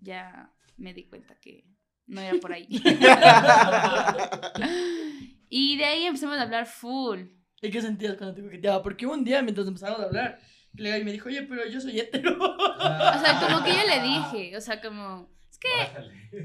ya 0.01 0.53
me 0.77 0.93
di 0.93 1.07
cuenta 1.07 1.35
que 1.39 1.65
no 2.05 2.21
era 2.21 2.37
por 2.39 2.53
ahí. 2.53 2.67
y 5.49 5.77
de 5.77 5.85
ahí 5.85 6.05
empezamos 6.05 6.37
a 6.37 6.43
hablar 6.43 6.67
full. 6.67 7.21
¿Y 7.59 7.71
qué 7.71 7.81
sentías 7.81 8.15
cuando 8.15 8.35
te 8.35 8.43
coqueteaba? 8.43 8.83
Porque 8.83 9.07
un 9.07 9.23
día 9.23 9.41
mientras 9.41 9.65
empezamos 9.67 9.99
a 9.99 10.03
hablar, 10.03 10.39
y 10.77 11.03
me 11.03 11.11
dijo, 11.11 11.27
oye, 11.29 11.43
pero 11.43 11.65
yo 11.67 11.79
soy 11.81 11.99
hetero. 11.99 12.37
O 12.39 13.19
sea, 13.19 13.39
como 13.39 13.63
que 13.63 13.71
yo 13.73 13.83
le 13.87 14.01
dije, 14.01 14.55
o 14.57 14.61
sea, 14.61 14.79
como, 14.81 15.29
es 15.49 15.57
que 15.57 15.67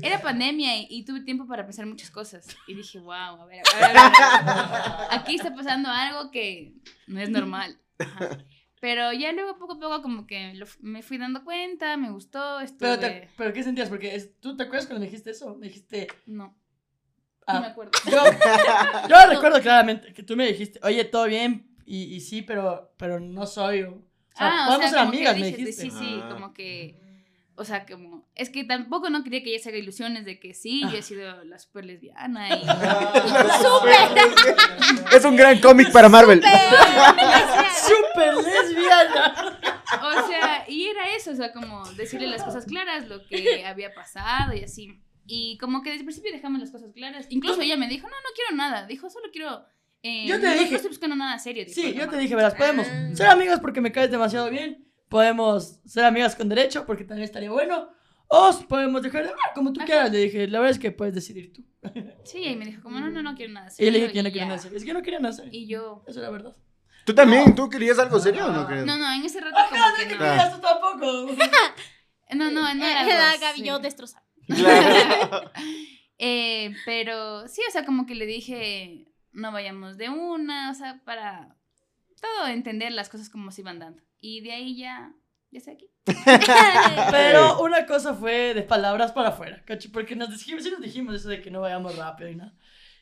era 0.06 0.20
pandemia 0.20 0.76
y, 0.78 0.86
y 0.90 1.04
tuve 1.04 1.20
tiempo 1.20 1.46
para 1.46 1.64
pensar 1.64 1.86
muchas 1.86 2.10
cosas. 2.10 2.46
Y 2.66 2.74
dije, 2.74 2.98
wow, 3.00 3.12
a 3.42 3.46
ver, 3.46 3.62
a 3.74 3.76
ver, 3.76 3.84
a 3.84 4.08
ver, 4.08 4.12
a 4.16 5.08
ver. 5.10 5.18
aquí 5.20 5.34
está 5.36 5.54
pasando 5.54 5.88
algo 5.90 6.30
que 6.30 6.74
no 7.06 7.20
es 7.20 7.28
normal. 7.30 7.78
Ajá. 7.98 8.38
Pero 8.80 9.12
ya 9.12 9.30
luego 9.32 9.58
poco 9.58 9.74
a 9.74 9.78
poco 9.78 10.02
como 10.02 10.26
que 10.26 10.54
lo 10.54 10.66
me 10.80 11.02
fui 11.02 11.16
dando 11.16 11.44
cuenta, 11.44 11.96
me 11.96 12.10
gustó, 12.10 12.56
Pero, 12.58 12.64
estuve... 12.64 12.98
te- 12.98 13.30
¿Pero 13.36 13.52
qué 13.52 13.62
sentías? 13.62 13.88
Porque 13.88 14.14
es- 14.16 14.40
tú 14.40 14.56
te 14.56 14.64
acuerdas 14.64 14.86
cuando 14.86 15.00
me 15.00 15.06
dijiste 15.06 15.30
eso. 15.30 15.54
Me 15.54 15.68
dijiste, 15.68 16.08
No, 16.26 16.56
Ah. 17.46 17.54
no 17.54 17.60
me 17.60 17.66
acuerdo. 17.68 17.92
yo, 18.10 18.22
yo 19.08 19.16
recuerdo 19.28 19.60
claramente 19.60 20.12
que 20.12 20.22
tú 20.24 20.36
me 20.36 20.46
dijiste, 20.46 20.80
oye, 20.82 21.04
todo 21.04 21.26
bien, 21.26 21.68
y, 21.86 22.04
y 22.14 22.20
sí, 22.20 22.42
pero, 22.42 22.92
pero 22.96 23.20
no 23.20 23.46
soy. 23.46 23.86
O 24.34 24.38
sea, 24.38 24.66
ah, 24.66 24.76
o 24.76 24.78
sea, 24.78 24.88
ser 24.88 24.98
amigas, 24.98 25.38
me 25.38 25.46
dijiste. 25.46 25.72
Sí, 25.72 25.90
sí, 25.90 26.20
Ah. 26.22 26.28
como 26.32 26.52
que... 26.54 27.00
O 27.54 27.64
sea, 27.64 27.84
como... 27.84 28.26
Es 28.34 28.48
que 28.48 28.64
tampoco 28.64 29.10
no 29.10 29.22
quería 29.22 29.42
que 29.42 29.50
ella 29.54 29.62
se 29.62 29.68
haga 29.68 29.78
ilusiones 29.78 30.24
de 30.24 30.40
que 30.40 30.54
sí, 30.54 30.82
Ah. 30.84 30.90
yo 30.90 30.98
he 30.98 31.02
sido 31.02 31.44
la 31.44 31.58
super 31.58 31.84
lesbiana 31.84 32.48
y... 32.48 32.62
Es 35.14 35.24
un 35.24 35.36
gran 35.36 35.60
cómic 35.60 35.92
para 35.92 36.08
Marvel. 36.08 36.42
¡Súper 36.42 38.34
lesbiana! 38.36 39.58
O 40.02 40.26
sea, 40.26 40.64
y 40.68 40.86
era 40.86 41.14
eso, 41.14 41.32
o 41.32 41.34
sea, 41.34 41.52
como 41.52 41.84
decirle 41.92 42.26
las 42.28 42.42
cosas 42.42 42.64
claras, 42.64 43.06
lo 43.08 43.24
que 43.26 43.66
había 43.66 43.92
pasado 43.94 44.54
y 44.54 44.64
así. 44.64 44.98
Y 45.26 45.58
como 45.58 45.82
que 45.82 45.90
desde 45.90 46.00
el 46.00 46.06
principio 46.06 46.32
dejamos 46.32 46.60
las 46.60 46.70
cosas 46.70 46.92
claras. 46.92 47.26
Incluso 47.28 47.60
ella 47.60 47.76
me 47.76 47.88
dijo, 47.88 48.08
no, 48.08 48.14
no 48.16 48.28
quiero 48.34 48.56
nada. 48.56 48.86
Dijo, 48.86 49.10
solo 49.10 49.26
quiero 49.32 49.64
Eh, 50.02 50.26
Yo 50.26 50.40
te 50.40 50.46
no, 50.46 50.52
dije- 50.54 50.70
No 50.70 50.76
estoy 50.76 50.88
buscando 50.90 51.16
nada 51.16 51.38
serio. 51.38 51.64
Sí, 51.68 51.82
disculpa, 51.82 52.00
yo 52.04 52.10
te 52.10 52.16
dije, 52.18 52.34
verás, 52.34 52.54
podemos 52.54 52.86
Ah. 52.90 53.10
ser 53.14 53.26
amigos 53.28 53.60
porque 53.60 53.80
me 53.80 53.92
caes 53.92 54.10
demasiado 54.10 54.50
bien. 54.50 54.88
Podemos 55.08 55.80
ser 55.86 56.04
amigas 56.04 56.34
con 56.34 56.48
derecho 56.48 56.84
porque 56.86 57.04
también 57.04 57.24
estaría 57.24 57.50
bueno. 57.50 57.88
O 58.28 58.50
podemos 58.66 59.02
dejar 59.02 59.24
de 59.24 59.28
hablar 59.30 59.50
como 59.54 59.72
tú 59.72 59.80
Ajá. 59.80 59.86
quieras. 59.86 60.10
Le 60.10 60.18
dije, 60.18 60.48
la 60.48 60.58
verdad 60.58 60.72
es 60.72 60.78
que 60.78 60.90
puedes 60.90 61.14
decidir 61.14 61.52
tú. 61.52 61.64
Sí, 62.24 62.38
y 62.44 62.56
me 62.56 62.64
dijo, 62.64 62.82
como, 62.82 62.98
no, 62.98 63.10
no, 63.10 63.22
no 63.22 63.34
quiero 63.34 63.52
nada 63.52 63.66
Y 63.68 63.70
serio. 63.70 63.86
yo 63.86 63.92
le 63.92 63.98
dije 64.00 64.12
que 64.12 64.16
yo 64.16 64.22
no 64.22 64.28
y 64.28 64.32
quería 64.32 64.46
nada 64.46 64.58
serio. 64.58 64.76
Es 64.78 64.82
que 64.84 64.88
yo 64.88 64.94
no 64.94 65.02
quería 65.02 65.20
nada 65.20 65.34
serio. 65.34 65.50
Y 65.52 65.66
yo, 65.66 66.02
Eso 66.08 66.18
es 66.18 66.24
la 66.24 66.30
verdad. 66.30 66.56
¿Tú 67.04 67.14
también? 67.14 67.54
¿Tú 67.54 67.68
querías 67.68 67.98
algo 67.98 68.18
serio 68.20 68.46
o 68.46 68.52
no 68.52 68.66
querías? 68.66 68.86
no, 68.86 68.96
no, 68.96 69.12
en 69.12 69.24
ese 69.24 69.40
rato 69.40 69.56
como 69.68 69.80
no, 69.86 69.94
que 69.96 70.04
no. 70.04 70.18
querías 70.18 70.54
tú 70.54 70.60
tampoco. 70.60 71.28
No, 72.34 72.50
no, 72.50 72.62
no 72.74 72.84
era 72.86 73.06
Eh, 73.06 73.12
algo 73.12 73.40
Gaby, 73.40 73.62
yo 73.62 73.78
destrozada. 73.78 74.24
Claro. 74.46 75.50
Eh, 76.24 76.72
pero 76.86 77.48
sí, 77.48 77.60
o 77.68 77.72
sea, 77.72 77.84
como 77.84 78.06
que 78.06 78.14
le 78.14 78.26
dije, 78.26 79.11
no 79.32 79.52
vayamos 79.52 79.96
de 79.96 80.08
una, 80.08 80.70
o 80.70 80.74
sea, 80.74 81.00
para 81.04 81.56
todo 82.20 82.46
entender 82.46 82.92
las 82.92 83.08
cosas 83.08 83.28
como 83.28 83.50
se 83.50 83.62
iban 83.62 83.78
dando. 83.78 84.02
Y 84.20 84.40
de 84.40 84.52
ahí 84.52 84.76
ya, 84.76 85.14
ya 85.50 85.58
estoy 85.58 85.74
aquí. 85.74 85.90
Pero 87.10 87.62
una 87.62 87.86
cosa 87.86 88.14
fue 88.14 88.54
de 88.54 88.62
palabras 88.62 89.12
para 89.12 89.30
afuera, 89.30 89.62
¿cacho? 89.64 89.90
Porque 89.92 90.16
nos 90.16 90.30
dijimos, 90.30 90.62
sí 90.62 90.70
nos 90.70 90.80
dijimos 90.80 91.14
eso 91.14 91.28
de 91.28 91.40
que 91.40 91.50
no 91.50 91.60
vayamos 91.60 91.96
rápido 91.96 92.30
y 92.30 92.36
nada. 92.36 92.54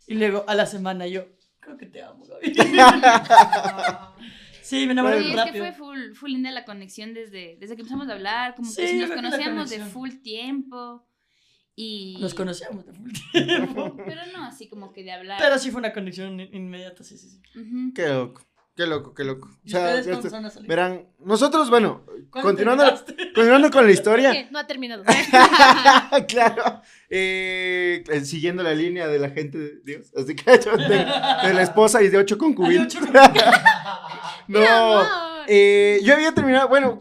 Y 0.07 0.15
luego 0.15 0.45
a 0.49 0.55
la 0.55 0.67
semana 0.67 1.07
yo, 1.07 1.27
creo 1.61 1.77
que 1.77 1.87
te 1.87 2.03
amo, 2.03 2.25
Gaby. 2.25 2.55
sí, 4.63 4.87
me 4.87 4.93
enamoré 4.93 5.23
Sí, 5.23 5.33
es 5.33 5.51
que 5.51 5.59
fue 5.59 5.73
full, 5.73 6.13
full 6.15 6.31
linda 6.31 6.51
la 6.51 6.65
conexión 6.65 7.15
desde, 7.15 7.57
desde 7.61 7.77
que 7.77 7.83
empezamos 7.83 8.09
a 8.09 8.13
hablar, 8.13 8.55
como 8.55 8.69
Sí, 8.69 8.83
que 8.83 8.89
si 8.89 8.99
nos 8.99 9.11
conocíamos 9.11 9.71
de 9.71 9.81
full 9.81 10.11
tiempo. 10.23 11.07
Y... 11.77 12.19
Nos 12.21 12.35
conocíamos 12.35 12.85
de 12.85 12.93
full 12.93 13.11
tiempo. 13.33 13.97
Pero 14.05 14.21
no 14.37 14.45
así 14.45 14.69
como 14.69 14.93
que 14.93 15.03
de 15.03 15.13
hablar. 15.13 15.39
Pero 15.41 15.59
sí 15.59 15.71
fue 15.71 15.79
una 15.81 15.93
conexión 15.93 16.39
in- 16.41 16.55
inmediata, 16.55 17.03
sí, 17.05 17.17
sí, 17.17 17.31
sí. 17.31 17.41
Qué 17.95 18.09
loco, 18.09 18.43
qué 18.77 18.87
loco, 18.87 19.15
qué 19.15 19.25
loco. 19.25 19.49
Verán, 20.67 21.07
nosotros, 21.21 21.71
bueno, 21.71 22.05
¿Cuándo 22.31 22.49
continuando, 22.49 22.85
continuando 23.35 23.71
con 23.71 23.85
la 23.87 23.93
historia, 23.93 24.49
no 24.51 24.59
ha 24.59 24.67
terminado. 24.67 25.05
claro, 26.29 26.83
eh, 27.09 28.05
eh, 28.09 28.21
siguiendo 28.25 28.63
la 28.63 28.75
línea 28.75 29.07
de 29.09 29.19
la 29.19 29.31
gente 29.31 29.59
de 29.59 29.81
Dios, 29.85 30.13
así 30.17 30.35
que 30.37 30.51
de, 30.51 30.59
de 30.59 31.55
la 31.55 31.63
esposa 31.63 32.03
y 32.03 32.09
de 32.09 32.19
ocho 32.19 32.37
ocho- 32.41 33.01
No, 34.49 34.67
amor. 34.67 35.30
Eh, 35.53 35.99
yo 36.05 36.15
había 36.15 36.33
terminado, 36.33 36.69
bueno, 36.69 37.01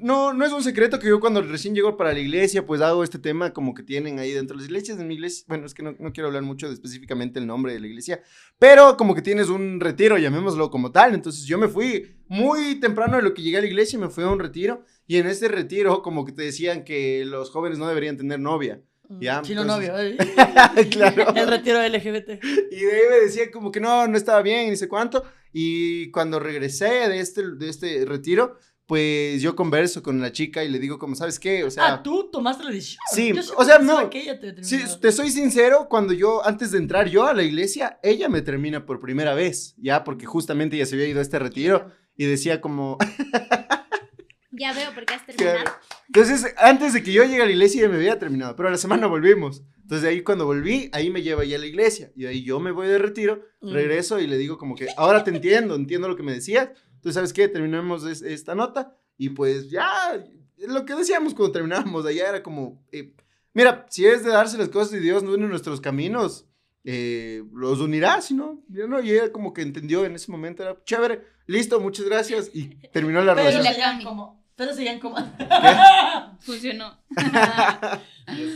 no, 0.00 0.32
no 0.32 0.46
es 0.46 0.52
un 0.52 0.62
secreto 0.62 0.98
que 0.98 1.06
yo 1.08 1.20
cuando 1.20 1.42
recién 1.42 1.74
llego 1.74 1.98
para 1.98 2.14
la 2.14 2.18
iglesia, 2.18 2.64
pues 2.64 2.80
hago 2.80 3.04
este 3.04 3.18
tema 3.18 3.52
como 3.52 3.74
que 3.74 3.82
tienen 3.82 4.18
ahí 4.18 4.32
dentro 4.32 4.56
de 4.56 4.62
las 4.62 4.70
iglesias, 4.70 4.98
en 4.98 5.06
mi 5.06 5.14
iglesia, 5.16 5.44
bueno, 5.48 5.66
es 5.66 5.74
que 5.74 5.82
no, 5.82 5.94
no 5.98 6.10
quiero 6.10 6.28
hablar 6.28 6.42
mucho 6.42 6.66
de 6.68 6.72
específicamente 6.72 7.38
el 7.38 7.46
nombre 7.46 7.74
de 7.74 7.80
la 7.80 7.86
iglesia, 7.88 8.22
pero 8.58 8.96
como 8.96 9.14
que 9.14 9.20
tienes 9.20 9.50
un 9.50 9.80
retiro, 9.80 10.16
llamémoslo 10.16 10.70
como 10.70 10.92
tal, 10.92 11.12
entonces 11.12 11.44
yo 11.44 11.58
me 11.58 11.68
fui 11.68 12.16
muy 12.28 12.80
temprano 12.80 13.16
de 13.18 13.22
lo 13.22 13.34
que 13.34 13.42
llegué 13.42 13.58
a 13.58 13.60
la 13.60 13.66
iglesia, 13.66 13.98
me 13.98 14.08
fui 14.08 14.24
a 14.24 14.28
un 14.28 14.38
retiro, 14.38 14.82
y 15.06 15.18
en 15.18 15.26
ese 15.26 15.48
retiro 15.48 16.00
como 16.00 16.24
que 16.24 16.32
te 16.32 16.40
decían 16.42 16.84
que 16.84 17.24
los 17.26 17.50
jóvenes 17.50 17.78
no 17.78 17.86
deberían 17.86 18.16
tener 18.16 18.40
novia, 18.40 18.80
Ya, 19.20 19.42
Chino 19.42 19.62
entonces- 19.62 19.90
novio. 19.90 20.14
ay. 20.76 20.88
claro. 20.88 21.34
El 21.34 21.48
retiro 21.48 21.82
LGBT. 21.86 22.42
Y 22.70 22.76
de 22.80 22.92
ahí 22.92 23.02
me 23.10 23.16
decía 23.26 23.50
como 23.50 23.70
que 23.70 23.80
no, 23.80 24.06
no 24.06 24.16
estaba 24.16 24.40
bien, 24.40 24.70
ni 24.70 24.76
sé 24.76 24.88
cuánto. 24.88 25.22
Y 25.52 26.10
cuando 26.10 26.38
regresé 26.38 27.08
de 27.08 27.20
este, 27.20 27.50
de 27.56 27.68
este 27.68 28.04
retiro, 28.04 28.56
pues 28.86 29.40
yo 29.40 29.54
converso 29.54 30.02
con 30.02 30.20
la 30.20 30.32
chica 30.32 30.64
y 30.64 30.68
le 30.68 30.80
digo 30.80 30.98
como, 30.98 31.14
¿sabes 31.14 31.38
qué? 31.38 31.62
O 31.62 31.70
sea, 31.70 31.92
ah, 31.94 32.02
tú 32.02 32.28
tomaste 32.28 32.64
la 32.64 32.70
decisión. 32.70 33.00
Sí, 33.12 33.32
Yo 33.32 33.42
o 33.56 33.64
sea, 33.64 33.78
no. 33.78 34.10
que 34.10 34.22
ella 34.22 34.40
te 34.40 34.64
sí, 34.64 34.82
te 35.00 35.12
soy 35.12 35.30
sincero, 35.30 35.86
cuando 35.88 36.12
yo, 36.12 36.44
antes 36.44 36.72
de 36.72 36.78
entrar 36.78 37.08
yo 37.08 37.24
a 37.24 37.32
la 37.32 37.44
iglesia, 37.44 38.00
ella 38.02 38.28
me 38.28 38.42
termina 38.42 38.86
por 38.86 38.98
primera 38.98 39.32
vez, 39.32 39.76
ya, 39.78 40.02
porque 40.02 40.26
justamente 40.26 40.74
ella 40.74 40.86
se 40.86 40.96
había 40.96 41.06
ido 41.06 41.20
a 41.20 41.22
este 41.22 41.38
retiro 41.38 41.92
y 42.16 42.24
decía 42.24 42.60
como, 42.60 42.98
Ya 44.52 44.72
veo 44.72 44.92
por 44.94 45.04
qué 45.06 45.14
has 45.14 45.26
terminado. 45.26 45.70
Entonces, 46.06 46.54
antes 46.56 46.92
de 46.92 47.02
que 47.02 47.12
yo 47.12 47.24
llegue 47.24 47.42
a 47.42 47.46
la 47.46 47.52
iglesia 47.52 47.82
ya 47.82 47.88
me 47.88 47.96
había 47.96 48.18
terminado, 48.18 48.56
pero 48.56 48.68
a 48.68 48.72
la 48.72 48.78
semana 48.78 49.06
volvimos. 49.06 49.62
Entonces, 49.76 50.02
de 50.02 50.08
ahí 50.08 50.22
cuando 50.22 50.44
volví, 50.46 50.88
ahí 50.92 51.10
me 51.10 51.22
lleva 51.22 51.44
ya 51.44 51.56
a 51.56 51.60
la 51.60 51.66
iglesia. 51.66 52.12
Y 52.16 52.22
de 52.22 52.28
ahí 52.28 52.42
yo 52.44 52.60
me 52.60 52.70
voy 52.70 52.86
de 52.88 52.98
retiro, 52.98 53.42
Mm. 53.60 53.72
regreso 53.72 54.18
y 54.20 54.26
le 54.26 54.36
digo 54.38 54.56
como 54.58 54.74
que, 54.74 54.88
ahora 54.96 55.22
te 55.24 55.30
entiendo, 55.30 55.74
entiendo 55.74 56.08
lo 56.08 56.16
que 56.16 56.22
me 56.22 56.32
decías. 56.32 56.70
Entonces, 56.94 57.14
¿sabes 57.14 57.32
qué? 57.32 57.48
Terminamos 57.48 58.04
es- 58.04 58.22
esta 58.22 58.54
nota 58.54 58.96
y 59.16 59.30
pues 59.30 59.70
ya, 59.70 59.88
lo 60.58 60.84
que 60.84 60.94
decíamos 60.94 61.34
cuando 61.34 61.52
terminábamos 61.52 62.04
allá 62.06 62.28
era 62.28 62.42
como, 62.42 62.84
eh, 62.92 63.14
mira, 63.54 63.86
si 63.90 64.04
es 64.06 64.22
de 64.24 64.30
darse 64.30 64.58
las 64.58 64.68
cosas 64.68 64.94
y 64.94 64.98
Dios 64.98 65.22
no 65.22 65.32
une 65.32 65.46
nuestros 65.48 65.80
caminos, 65.80 66.46
eh, 66.84 67.42
los 67.52 67.80
unirá, 67.80 68.20
si 68.22 68.34
no, 68.34 68.62
yo 68.68 68.86
no, 68.88 69.00
y 69.00 69.10
ella 69.12 69.30
como 69.32 69.52
que 69.52 69.62
entendió 69.62 70.04
en 70.04 70.14
ese 70.14 70.30
momento, 70.30 70.62
era 70.62 70.78
chévere, 70.84 71.22
listo, 71.46 71.78
muchas 71.80 72.06
gracias, 72.06 72.50
y 72.54 72.68
terminó 72.92 73.22
la 73.22 73.34
Pero 73.34 73.48
relación. 73.50 74.02
como. 74.02 74.39
Pero 74.60 74.74
seguían 74.74 75.00
como. 75.00 75.16
Funcionó. 76.40 76.94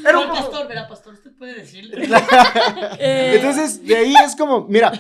Era 0.06 0.18
un 0.18 0.28
pastor, 0.28 0.68
verá, 0.68 0.86
pastor, 0.86 1.14
usted 1.14 1.30
puede 1.32 1.54
decirle. 1.54 2.06
Eh, 2.98 3.36
Entonces, 3.36 3.82
de 3.82 3.96
ahí 3.96 4.14
es 4.22 4.36
como, 4.36 4.66
mira, 4.68 4.92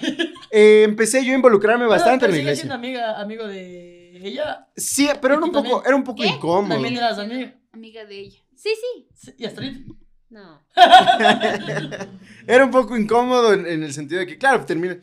eh, 0.50 0.82
empecé 0.84 1.22
yo 1.22 1.32
a 1.32 1.36
involucrarme 1.36 1.84
bastante 1.84 2.24
pero 2.26 2.32
en 2.38 2.46
la 2.46 2.54
sigue 2.54 2.56
siendo 2.68 2.86
iglesia. 2.86 3.02
amiga, 3.10 3.20
amigo 3.20 3.46
de 3.46 4.16
ella. 4.26 4.66
Sí, 4.74 5.10
pero 5.20 5.34
era 5.34 5.44
un 5.44 5.50
¿Tú 5.52 5.58
poco, 5.58 5.68
también? 5.68 5.86
era 5.88 5.96
un 5.96 6.04
poco 6.04 6.22
¿Qué? 6.22 6.28
incómodo. 6.28 6.72
También 6.72 6.96
eras 6.96 7.18
amiga. 7.18 7.54
Amiga 7.74 8.04
de 8.06 8.20
ella. 8.20 8.38
Sí, 8.56 8.70
sí. 9.14 9.34
Y 9.36 9.44
hasta 9.44 9.60
ahorita. 9.60 9.92
No. 10.30 10.62
Era 12.46 12.64
un 12.64 12.70
poco 12.70 12.96
incómodo 12.96 13.52
en, 13.52 13.66
en 13.66 13.82
el 13.82 13.92
sentido 13.92 14.20
de 14.20 14.26
que, 14.26 14.38
claro, 14.38 14.64
termina. 14.64 14.96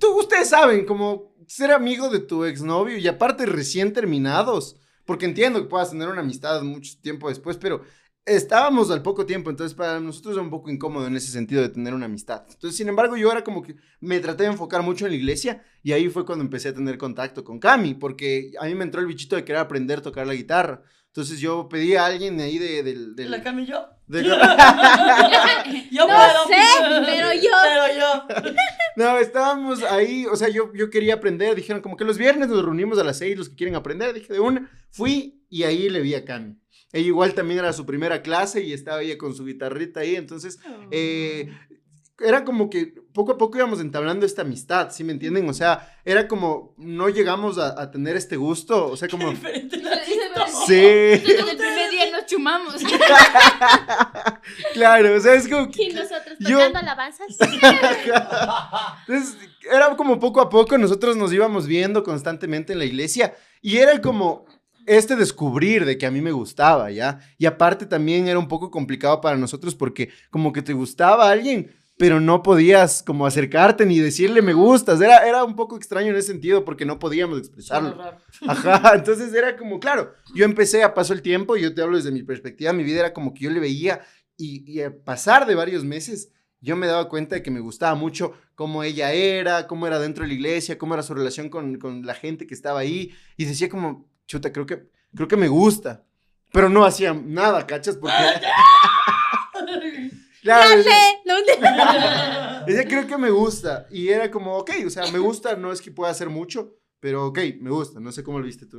Tú, 0.00 0.20
ustedes 0.20 0.48
saben, 0.48 0.86
como 0.86 1.34
ser 1.46 1.70
amigo 1.70 2.08
de 2.08 2.20
tu 2.20 2.44
exnovio 2.46 2.96
y 2.96 3.06
aparte 3.08 3.44
recién 3.46 3.92
terminados, 3.92 4.76
porque 5.08 5.24
entiendo 5.24 5.58
que 5.62 5.68
puedas 5.70 5.90
tener 5.90 6.06
una 6.06 6.20
amistad 6.20 6.60
mucho 6.62 6.92
tiempo 7.00 7.30
después, 7.30 7.56
pero 7.56 7.80
estábamos 8.26 8.90
al 8.90 9.00
poco 9.00 9.24
tiempo, 9.24 9.48
entonces 9.48 9.74
para 9.74 10.00
nosotros 10.00 10.34
era 10.34 10.42
un 10.42 10.50
poco 10.50 10.68
incómodo 10.70 11.06
en 11.06 11.16
ese 11.16 11.32
sentido 11.32 11.62
de 11.62 11.70
tener 11.70 11.94
una 11.94 12.04
amistad. 12.04 12.42
Entonces, 12.46 12.76
sin 12.76 12.88
embargo, 12.90 13.16
yo 13.16 13.32
era 13.32 13.42
como 13.42 13.62
que 13.62 13.76
me 14.00 14.20
traté 14.20 14.42
de 14.42 14.50
enfocar 14.50 14.82
mucho 14.82 15.06
en 15.06 15.12
la 15.12 15.16
iglesia 15.16 15.62
y 15.82 15.92
ahí 15.92 16.10
fue 16.10 16.26
cuando 16.26 16.44
empecé 16.44 16.68
a 16.68 16.74
tener 16.74 16.98
contacto 16.98 17.42
con 17.42 17.58
Cami, 17.58 17.94
porque 17.94 18.52
a 18.60 18.66
mí 18.66 18.74
me 18.74 18.84
entró 18.84 19.00
el 19.00 19.06
bichito 19.06 19.34
de 19.34 19.44
querer 19.46 19.62
aprender 19.62 20.00
a 20.00 20.02
tocar 20.02 20.26
la 20.26 20.34
guitarra. 20.34 20.82
Entonces 21.06 21.40
yo 21.40 21.70
pedí 21.70 21.96
a 21.96 22.04
alguien 22.04 22.36
de 22.36 22.44
ahí 22.44 22.58
de, 22.58 22.82
del... 22.82 23.16
del- 23.16 23.30
¿La 23.30 23.42
Cami 23.42 23.64
yo? 23.64 23.86
De- 24.08 24.22
Yo 25.90 26.06
No 26.06 26.14
puedo. 26.14 26.46
sé, 26.48 27.04
pero 27.06 27.32
yo. 27.34 27.50
Pero 27.62 27.98
yo. 27.98 28.52
No, 28.96 29.18
estábamos 29.18 29.82
ahí, 29.84 30.26
o 30.26 30.36
sea, 30.36 30.48
yo, 30.48 30.72
yo 30.74 30.90
quería 30.90 31.14
aprender, 31.14 31.54
dijeron 31.54 31.82
como 31.82 31.96
que 31.96 32.04
los 32.04 32.18
viernes 32.18 32.48
nos 32.48 32.64
reunimos 32.64 32.98
a 32.98 33.04
las 33.04 33.18
seis, 33.18 33.36
los 33.36 33.48
que 33.48 33.56
quieren 33.56 33.74
aprender, 33.76 34.12
dije 34.14 34.32
de 34.32 34.40
una, 34.40 34.70
fui 34.90 35.44
y 35.48 35.62
ahí 35.64 35.88
le 35.88 36.00
vi 36.00 36.14
a 36.14 36.24
Cami. 36.24 36.56
Ella 36.92 37.06
igual 37.06 37.34
también 37.34 37.60
era 37.60 37.72
su 37.72 37.84
primera 37.86 38.22
clase 38.22 38.62
y 38.62 38.72
estaba 38.72 39.02
ella 39.02 39.18
con 39.18 39.34
su 39.34 39.44
guitarrita 39.44 40.00
ahí, 40.00 40.16
entonces, 40.16 40.58
eh, 40.90 41.48
era 42.20 42.44
como 42.44 42.68
que 42.70 42.94
poco 43.12 43.32
a 43.32 43.38
poco 43.38 43.58
íbamos 43.58 43.80
entablando 43.80 44.26
esta 44.26 44.42
amistad, 44.42 44.90
¿sí 44.90 45.04
me 45.04 45.12
entienden? 45.12 45.48
O 45.48 45.52
sea, 45.54 45.96
era 46.04 46.26
como, 46.26 46.74
no 46.78 47.08
llegamos 47.08 47.58
a, 47.58 47.80
a 47.80 47.90
tener 47.90 48.16
este 48.16 48.36
gusto, 48.36 48.86
o 48.88 48.96
sea, 48.96 49.08
como... 49.08 49.30
Diferente. 49.30 49.78
Sí, 50.66 50.74
chumamos. 52.28 52.76
claro, 54.74 55.16
o 55.16 55.20
sea, 55.20 55.34
es 55.34 55.48
como 55.48 55.70
que... 55.70 55.84
Y 55.84 55.92
nosotros 55.92 56.36
Yo- 56.38 56.58
tocando 56.58 56.78
alabanzas. 56.78 57.26
Entonces, 59.06 59.36
era 59.70 59.96
como 59.96 60.20
poco 60.20 60.40
a 60.40 60.48
poco, 60.48 60.78
nosotros 60.78 61.16
nos 61.16 61.32
íbamos 61.32 61.66
viendo 61.66 62.02
constantemente 62.02 62.72
en 62.72 62.78
la 62.78 62.84
iglesia 62.84 63.34
y 63.60 63.78
era 63.78 64.00
como 64.00 64.46
este 64.86 65.16
descubrir 65.16 65.84
de 65.84 65.98
que 65.98 66.06
a 66.06 66.10
mí 66.10 66.20
me 66.20 66.32
gustaba, 66.32 66.90
¿ya? 66.90 67.20
Y 67.36 67.46
aparte 67.46 67.84
también 67.84 68.26
era 68.26 68.38
un 68.38 68.48
poco 68.48 68.70
complicado 68.70 69.20
para 69.20 69.36
nosotros 69.36 69.74
porque 69.74 70.10
como 70.30 70.52
que 70.52 70.62
te 70.62 70.72
gustaba 70.72 71.30
alguien, 71.30 71.76
pero 71.98 72.20
no 72.20 72.42
podías 72.42 73.02
como 73.02 73.26
acercarte 73.26 73.84
ni 73.84 73.98
decirle 73.98 74.40
me 74.40 74.52
gustas. 74.52 75.00
Era, 75.00 75.28
era 75.28 75.44
un 75.44 75.56
poco 75.56 75.76
extraño 75.76 76.10
en 76.10 76.16
ese 76.16 76.28
sentido 76.28 76.64
porque 76.64 76.84
no 76.84 76.98
podíamos 76.98 77.38
expresarlo. 77.38 78.00
Ajá, 78.46 78.92
entonces 78.94 79.34
era 79.34 79.56
como, 79.56 79.80
claro, 79.80 80.14
yo 80.34 80.44
empecé 80.44 80.84
a 80.84 80.94
pasar 80.94 81.16
el 81.16 81.22
tiempo, 81.22 81.56
y 81.56 81.62
yo 81.62 81.74
te 81.74 81.82
hablo 81.82 81.96
desde 81.96 82.12
mi 82.12 82.22
perspectiva, 82.22 82.72
mi 82.72 82.84
vida 82.84 83.00
era 83.00 83.12
como 83.12 83.34
que 83.34 83.44
yo 83.44 83.50
le 83.50 83.60
veía 83.60 84.00
y, 84.36 84.70
y 84.70 84.82
a 84.82 84.96
pasar 84.96 85.46
de 85.46 85.56
varios 85.56 85.84
meses, 85.84 86.30
yo 86.60 86.76
me 86.76 86.86
daba 86.86 87.08
cuenta 87.08 87.34
de 87.34 87.42
que 87.42 87.50
me 87.50 87.60
gustaba 87.60 87.96
mucho 87.96 88.32
cómo 88.54 88.84
ella 88.84 89.12
era, 89.12 89.66
cómo 89.66 89.86
era 89.86 89.98
dentro 89.98 90.22
de 90.22 90.28
la 90.28 90.34
iglesia, 90.34 90.78
cómo 90.78 90.94
era 90.94 91.02
su 91.02 91.14
relación 91.14 91.48
con, 91.48 91.78
con 91.78 92.06
la 92.06 92.14
gente 92.14 92.46
que 92.46 92.54
estaba 92.54 92.78
ahí, 92.78 93.12
y 93.36 93.44
decía 93.44 93.68
como, 93.68 94.08
chuta, 94.26 94.52
creo 94.52 94.66
que, 94.66 94.88
creo 95.14 95.26
que 95.26 95.36
me 95.36 95.48
gusta, 95.48 96.04
pero 96.52 96.68
no 96.68 96.84
hacía 96.84 97.12
nada, 97.12 97.66
¿cachas? 97.66 97.96
Porque, 97.96 98.14
claro, 100.42 100.82
no, 101.24 101.34
decía, 102.66 102.88
creo 102.88 103.06
que 103.06 103.18
me 103.18 103.30
gusta, 103.30 103.86
y 103.90 104.08
era 104.08 104.30
como, 104.30 104.56
ok, 104.58 104.70
o 104.86 104.90
sea, 104.90 105.10
me 105.10 105.18
gusta, 105.18 105.56
no 105.56 105.72
es 105.72 105.80
que 105.80 105.90
pueda 105.90 106.10
hacer 106.10 106.28
mucho, 106.28 106.78
pero 107.00 107.26
ok, 107.26 107.38
me 107.60 107.70
gusta, 107.70 108.00
no 108.00 108.12
sé 108.12 108.22
cómo 108.22 108.38
lo 108.38 108.46
viste 108.46 108.66
tú. 108.66 108.78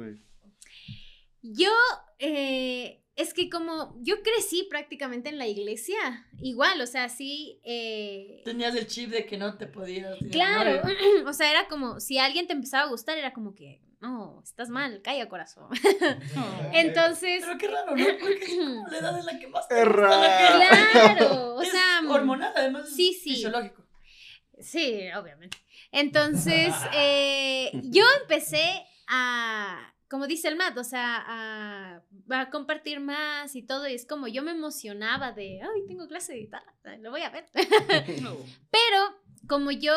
Yo, 1.41 1.71
eh, 2.19 3.03
es 3.15 3.33
que 3.33 3.49
como 3.49 3.97
yo 4.01 4.21
crecí 4.21 4.67
prácticamente 4.69 5.29
en 5.29 5.37
la 5.37 5.47
iglesia, 5.47 5.97
igual, 6.41 6.79
o 6.81 6.87
sea, 6.87 7.09
sí, 7.09 7.59
eh, 7.63 8.41
Tenías 8.45 8.75
el 8.75 8.87
chip 8.87 9.09
de 9.09 9.25
que 9.25 9.37
no 9.37 9.57
te 9.57 9.67
podías. 9.67 10.17
claro, 10.31 10.81
o 11.27 11.33
sea, 11.33 11.51
era 11.51 11.67
como, 11.67 11.99
si 11.99 12.17
alguien 12.17 12.47
te 12.47 12.53
empezaba 12.53 12.83
a 12.83 12.89
gustar, 12.89 13.17
era 13.17 13.33
como 13.33 13.55
que, 13.55 13.81
no, 14.01 14.41
estás 14.43 14.69
mal, 14.69 15.01
calla 15.01 15.27
corazón. 15.27 15.67
Entonces, 16.73 17.41
Pero 17.45 17.57
qué 17.57 17.67
raro, 17.67 17.95
¿no? 17.95 18.05
Porque 18.19 18.45
es 18.45 18.57
como 18.57 18.87
la 18.87 18.97
edad 18.97 19.19
en 19.19 19.25
la 19.25 19.39
que 19.39 19.47
más 19.47 19.67
te 19.67 19.83
claro, 19.83 21.55
o 21.55 21.61
Es 21.61 21.71
sea, 21.71 22.01
hormonal, 22.07 22.53
además. 22.55 22.89
sí, 22.89 23.13
sí. 23.13 23.31
Fisiológico. 23.35 23.83
Sí, 24.59 25.03
obviamente. 25.17 25.57
Entonces, 25.91 26.73
eh, 26.93 27.71
yo 27.83 28.03
empecé 28.21 28.85
a, 29.07 29.93
como 30.09 30.27
dice 30.27 30.47
el 30.47 30.55
Matt, 30.55 30.77
o 30.77 30.83
sea, 30.83 31.23
a, 31.27 32.01
a 32.29 32.49
compartir 32.49 32.99
más 32.99 33.55
y 33.55 33.63
todo, 33.63 33.87
y 33.87 33.95
es 33.95 34.05
como 34.05 34.27
yo 34.27 34.43
me 34.43 34.51
emocionaba 34.51 35.31
de, 35.33 35.61
ay, 35.61 35.87
tengo 35.87 36.07
clase 36.07 36.33
de 36.33 36.39
guitarra, 36.39 36.73
lo 36.99 37.11
voy 37.11 37.21
a 37.21 37.29
ver. 37.29 37.45
Pero 38.71 39.19
como 39.49 39.71
yo 39.71 39.93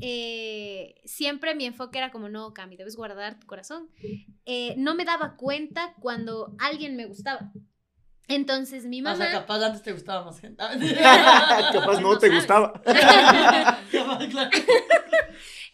eh, 0.00 0.94
siempre 1.04 1.54
mi 1.54 1.66
enfoque 1.66 1.98
era 1.98 2.10
como, 2.10 2.28
no, 2.30 2.54
Cami, 2.54 2.76
debes 2.76 2.96
guardar 2.96 3.38
tu 3.38 3.46
corazón, 3.46 3.90
eh, 4.46 4.74
no 4.78 4.94
me 4.94 5.04
daba 5.04 5.36
cuenta 5.36 5.94
cuando 6.00 6.54
alguien 6.58 6.96
me 6.96 7.04
gustaba. 7.04 7.52
Entonces 8.28 8.86
mi 8.86 9.00
O 9.00 9.04
mamá... 9.04 9.16
sea, 9.16 9.32
capaz 9.32 9.62
antes 9.62 9.82
te 9.82 9.92
gustaba 9.92 10.24
más 10.24 10.40
gente. 10.40 10.62
Capaz 11.72 12.00
no 12.00 12.12
No 12.12 12.18
te 12.18 12.28
sabes. 12.28 12.34
gustaba. 12.36 12.80
Claro. 14.30 14.50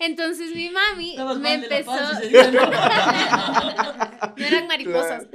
Entonces 0.00 0.54
mi 0.54 0.70
mami 0.70 1.10
Estabas 1.10 1.38
me 1.38 1.54
empezó... 1.54 1.92
¿no? 1.92 2.70
no 4.36 4.44
eran 4.44 4.66
mariposas. 4.66 5.26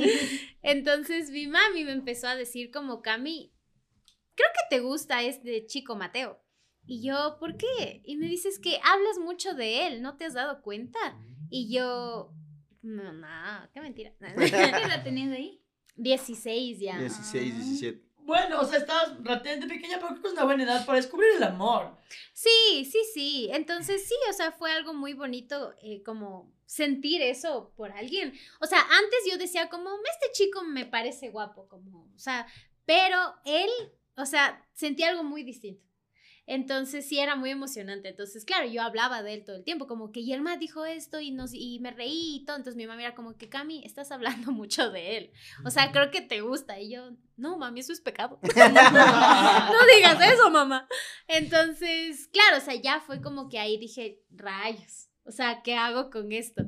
Entonces 0.61 1.29
mi 1.29 1.47
mami 1.47 1.83
me 1.85 1.91
empezó 1.91 2.27
a 2.27 2.35
decir 2.35 2.71
como, 2.71 3.01
Cami, 3.01 3.53
creo 4.35 4.49
que 4.53 4.75
te 4.75 4.81
gusta 4.81 5.21
este 5.21 5.65
chico 5.65 5.95
Mateo. 5.95 6.42
Y 6.85 7.01
yo, 7.01 7.37
¿por 7.39 7.57
qué? 7.57 8.01
Y 8.03 8.17
me 8.17 8.27
dices 8.27 8.59
que 8.59 8.79
hablas 8.83 9.17
mucho 9.19 9.53
de 9.53 9.87
él, 9.87 10.01
¿no 10.01 10.17
te 10.17 10.25
has 10.25 10.33
dado 10.33 10.61
cuenta? 10.61 10.99
Y 11.49 11.73
yo, 11.73 12.33
no, 12.81 13.13
no, 13.13 13.27
qué 13.73 13.81
mentira. 13.81 14.13
¿Qué 14.37 14.45
edad 14.45 15.03
tenías 15.03 15.31
ahí? 15.31 15.61
16 15.95 16.79
ya. 16.79 16.97
16, 16.97 17.55
17. 17.55 18.13
Bueno, 18.25 18.61
o 18.61 18.65
sea, 18.65 18.79
estabas 18.79 19.17
relativamente 19.21 19.67
pequeña, 19.67 19.97
pero 19.97 20.09
creo 20.09 20.21
que 20.21 20.27
es 20.29 20.33
una 20.33 20.45
buena 20.45 20.63
edad 20.63 20.85
para 20.85 20.97
descubrir 20.97 21.35
el 21.35 21.43
amor. 21.43 21.97
Sí, 22.33 22.85
sí, 22.85 22.99
sí. 23.13 23.49
Entonces 23.51 24.07
sí, 24.07 24.15
o 24.29 24.33
sea, 24.33 24.51
fue 24.53 24.71
algo 24.71 24.93
muy 24.93 25.13
bonito 25.13 25.75
eh, 25.81 26.01
como 26.03 26.53
sentir 26.65 27.21
eso 27.21 27.73
por 27.75 27.91
alguien. 27.91 28.33
O 28.61 28.65
sea, 28.65 28.79
antes 28.79 29.19
yo 29.29 29.37
decía 29.37 29.69
como, 29.69 29.89
este 30.11 30.31
chico 30.31 30.63
me 30.63 30.85
parece 30.85 31.29
guapo, 31.29 31.67
como, 31.67 32.09
o 32.15 32.19
sea, 32.19 32.47
pero 32.85 33.17
él, 33.45 33.69
o 34.15 34.25
sea, 34.25 34.65
sentí 34.73 35.03
algo 35.03 35.23
muy 35.23 35.43
distinto. 35.43 35.85
Entonces 36.45 37.07
sí 37.07 37.19
era 37.19 37.35
muy 37.35 37.51
emocionante. 37.51 38.09
Entonces, 38.09 38.43
claro, 38.43 38.67
yo 38.67 38.81
hablaba 38.81 39.23
de 39.23 39.33
él 39.33 39.45
todo 39.45 39.55
el 39.55 39.63
tiempo, 39.63 39.87
como 39.87 40.11
que 40.11 40.23
Yerma 40.23 40.57
dijo 40.57 40.85
esto 40.85 41.19
y, 41.21 41.31
nos, 41.31 41.53
y 41.53 41.79
me 41.79 41.91
reí 41.91 42.37
y 42.37 42.45
todo. 42.45 42.57
Entonces 42.57 42.75
mi 42.75 42.85
mamá 42.85 43.01
era 43.01 43.15
como 43.15 43.37
que, 43.37 43.49
Cami, 43.49 43.83
estás 43.85 44.11
hablando 44.11 44.51
mucho 44.51 44.91
de 44.91 45.17
él. 45.17 45.31
O 45.65 45.69
sea, 45.69 45.91
creo 45.91 46.11
que 46.11 46.21
te 46.21 46.41
gusta. 46.41 46.79
Y 46.79 46.91
yo, 46.91 47.11
no, 47.37 47.57
mami, 47.57 47.79
eso 47.79 47.93
es 47.93 48.01
pecado. 48.01 48.39
no 48.43 49.95
digas 49.95 50.33
eso, 50.33 50.49
mamá. 50.49 50.87
Entonces, 51.27 52.27
claro, 52.27 52.57
o 52.57 52.61
sea, 52.61 52.75
ya 52.75 52.99
fue 52.99 53.21
como 53.21 53.47
que 53.47 53.59
ahí 53.59 53.77
dije, 53.77 54.19
rayos. 54.31 55.09
O 55.25 55.31
sea, 55.31 55.61
¿qué 55.63 55.75
hago 55.75 56.09
con 56.09 56.33
esto? 56.33 56.63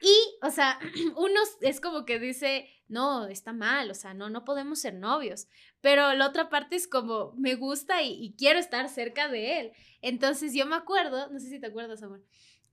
Y, 0.00 0.46
o 0.46 0.50
sea, 0.50 0.78
uno 1.16 1.40
es 1.60 1.80
como 1.80 2.04
que 2.04 2.18
dice, 2.18 2.68
no, 2.88 3.26
está 3.26 3.52
mal, 3.52 3.90
o 3.90 3.94
sea, 3.94 4.14
no, 4.14 4.30
no 4.30 4.44
podemos 4.44 4.80
ser 4.80 4.94
novios. 4.94 5.48
Pero 5.80 6.14
la 6.14 6.26
otra 6.26 6.48
parte 6.48 6.76
es 6.76 6.86
como, 6.86 7.32
me 7.36 7.54
gusta 7.54 8.02
y, 8.02 8.12
y 8.22 8.34
quiero 8.34 8.58
estar 8.58 8.88
cerca 8.88 9.28
de 9.28 9.60
él. 9.60 9.72
Entonces 10.02 10.54
yo 10.54 10.66
me 10.66 10.76
acuerdo, 10.76 11.28
no 11.30 11.38
sé 11.40 11.48
si 11.48 11.60
te 11.60 11.66
acuerdas, 11.66 12.02
amor, 12.02 12.22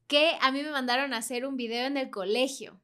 que 0.08 0.32
a 0.42 0.52
mí 0.52 0.62
me 0.62 0.72
mandaron 0.72 1.14
a 1.14 1.18
hacer 1.18 1.46
un 1.46 1.58
video 1.58 1.88
en 1.88 1.98
el 1.98 2.10
colegio. 2.10 2.80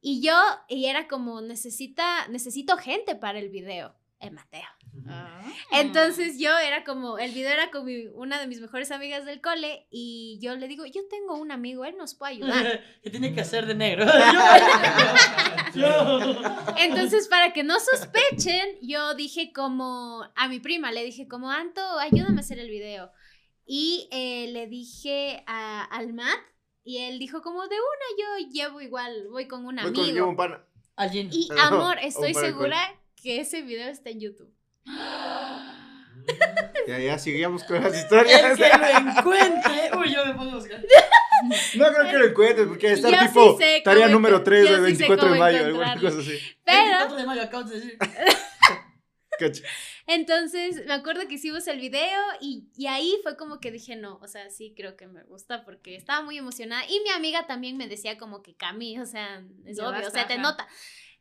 Y 0.00 0.20
yo, 0.20 0.38
y 0.68 0.86
era 0.86 1.08
como, 1.08 1.40
necesita, 1.40 2.28
necesito 2.28 2.76
gente 2.76 3.16
para 3.16 3.38
el 3.38 3.48
video. 3.48 3.94
El 4.20 4.32
Mateo. 4.32 4.68
Ah. 5.08 5.42
Entonces 5.72 6.38
yo 6.38 6.56
era 6.58 6.84
como, 6.84 7.18
el 7.18 7.32
video 7.32 7.52
era 7.52 7.70
con 7.70 7.84
mi- 7.84 8.06
una 8.14 8.38
de 8.40 8.46
mis 8.46 8.60
mejores 8.60 8.90
amigas 8.90 9.24
del 9.24 9.40
cole 9.40 9.86
y 9.90 10.38
yo 10.40 10.54
le 10.56 10.68
digo, 10.68 10.84
yo 10.86 11.02
tengo 11.10 11.36
un 11.36 11.50
amigo, 11.50 11.84
él 11.84 11.96
nos 11.98 12.14
puede 12.14 12.32
ayudar. 12.34 12.80
que 13.02 13.10
tiene 13.10 13.34
que 13.34 13.40
hacer 13.40 13.66
de 13.66 13.74
negro. 13.74 14.06
Entonces, 16.78 17.28
para 17.28 17.52
que 17.52 17.62
no 17.64 17.78
sospechen, 17.80 18.78
yo 18.82 19.14
dije 19.14 19.52
como 19.52 20.24
a 20.36 20.48
mi 20.48 20.60
prima, 20.60 20.92
le 20.92 21.04
dije 21.04 21.28
como, 21.28 21.50
Anto, 21.50 21.80
ayúdame 21.98 22.38
a 22.38 22.40
hacer 22.40 22.58
el 22.58 22.70
video. 22.70 23.10
Y 23.66 24.08
eh, 24.12 24.48
le 24.52 24.66
dije 24.66 25.42
a, 25.46 25.84
al 25.84 26.12
Matt 26.12 26.38
y 26.84 26.98
él 26.98 27.18
dijo 27.18 27.40
como, 27.42 27.62
de 27.66 27.76
una 27.76 28.40
yo 28.42 28.48
llevo 28.50 28.80
igual, 28.80 29.28
voy 29.30 29.48
con 29.48 29.64
un 29.66 29.76
Voy 29.76 29.84
con 29.84 29.92
llevo 29.94 30.08
amigo. 30.10 30.28
un 30.28 30.36
pana. 30.36 30.64
Alguien. 30.96 31.28
Y 31.32 31.48
amor, 31.58 31.96
estoy 32.02 32.34
segura 32.34 32.78
que 33.20 33.40
ese 33.40 33.62
video 33.62 33.88
está 33.88 34.10
en 34.10 34.20
YouTube. 34.20 34.52
Ya, 36.86 36.98
ya, 36.98 37.18
seguíamos 37.18 37.64
con 37.64 37.82
las 37.82 37.92
El 37.94 38.00
historias. 38.00 38.56
que 38.56 38.68
lo 38.78 38.86
encuentre. 39.18 39.90
Uy, 39.98 40.12
yo 40.14 40.24
me 40.26 40.34
pongo 40.34 40.52
a 40.52 40.54
buscar. 40.56 40.80
No 41.74 41.86
creo 41.92 42.10
que 42.10 42.18
lo 42.18 42.24
encuentres, 42.26 42.66
porque 42.68 42.86
debe 42.86 43.00
estar 43.00 43.12
Yo 43.12 43.18
tipo 43.28 43.58
sí 43.58 43.82
tarea 43.84 44.08
número 44.08 44.38
enco- 44.40 44.44
3 44.44 44.68
yo 44.68 44.80
de 44.82 44.90
sí 44.90 44.96
sé 44.96 45.02
24 45.08 45.32
de 45.32 45.38
mayo, 45.38 45.64
alguna 45.66 46.00
cosa 46.00 46.18
así. 46.20 46.38
Pero 46.64 46.78
24 46.84 47.16
de 47.16 47.26
mayo, 47.26 47.42
acabas 47.42 47.70
de 47.70 47.80
decir. 47.80 47.98
Entonces, 50.06 50.86
me 50.86 50.92
acuerdo 50.92 51.26
que 51.28 51.34
hicimos 51.34 51.66
el 51.66 51.80
video 51.80 52.20
y, 52.40 52.68
y 52.76 52.86
ahí 52.86 53.18
fue 53.22 53.36
como 53.36 53.58
que 53.58 53.72
dije, 53.72 53.96
no, 53.96 54.16
o 54.22 54.28
sea, 54.28 54.48
sí 54.48 54.72
creo 54.76 54.96
que 54.96 55.06
me 55.06 55.24
gusta 55.24 55.64
porque 55.64 55.96
estaba 55.96 56.22
muy 56.22 56.38
emocionada. 56.38 56.84
Y 56.88 57.00
mi 57.00 57.10
amiga 57.10 57.46
también 57.46 57.76
me 57.76 57.88
decía 57.88 58.16
como 58.16 58.42
que 58.42 58.54
Cami, 58.54 58.98
o 59.00 59.06
sea, 59.06 59.42
es 59.66 59.76
Ya 59.78 59.88
obvio, 59.88 60.06
o 60.06 60.10
sea, 60.10 60.26
te 60.26 60.34
ajá. 60.34 60.42
nota. 60.42 60.68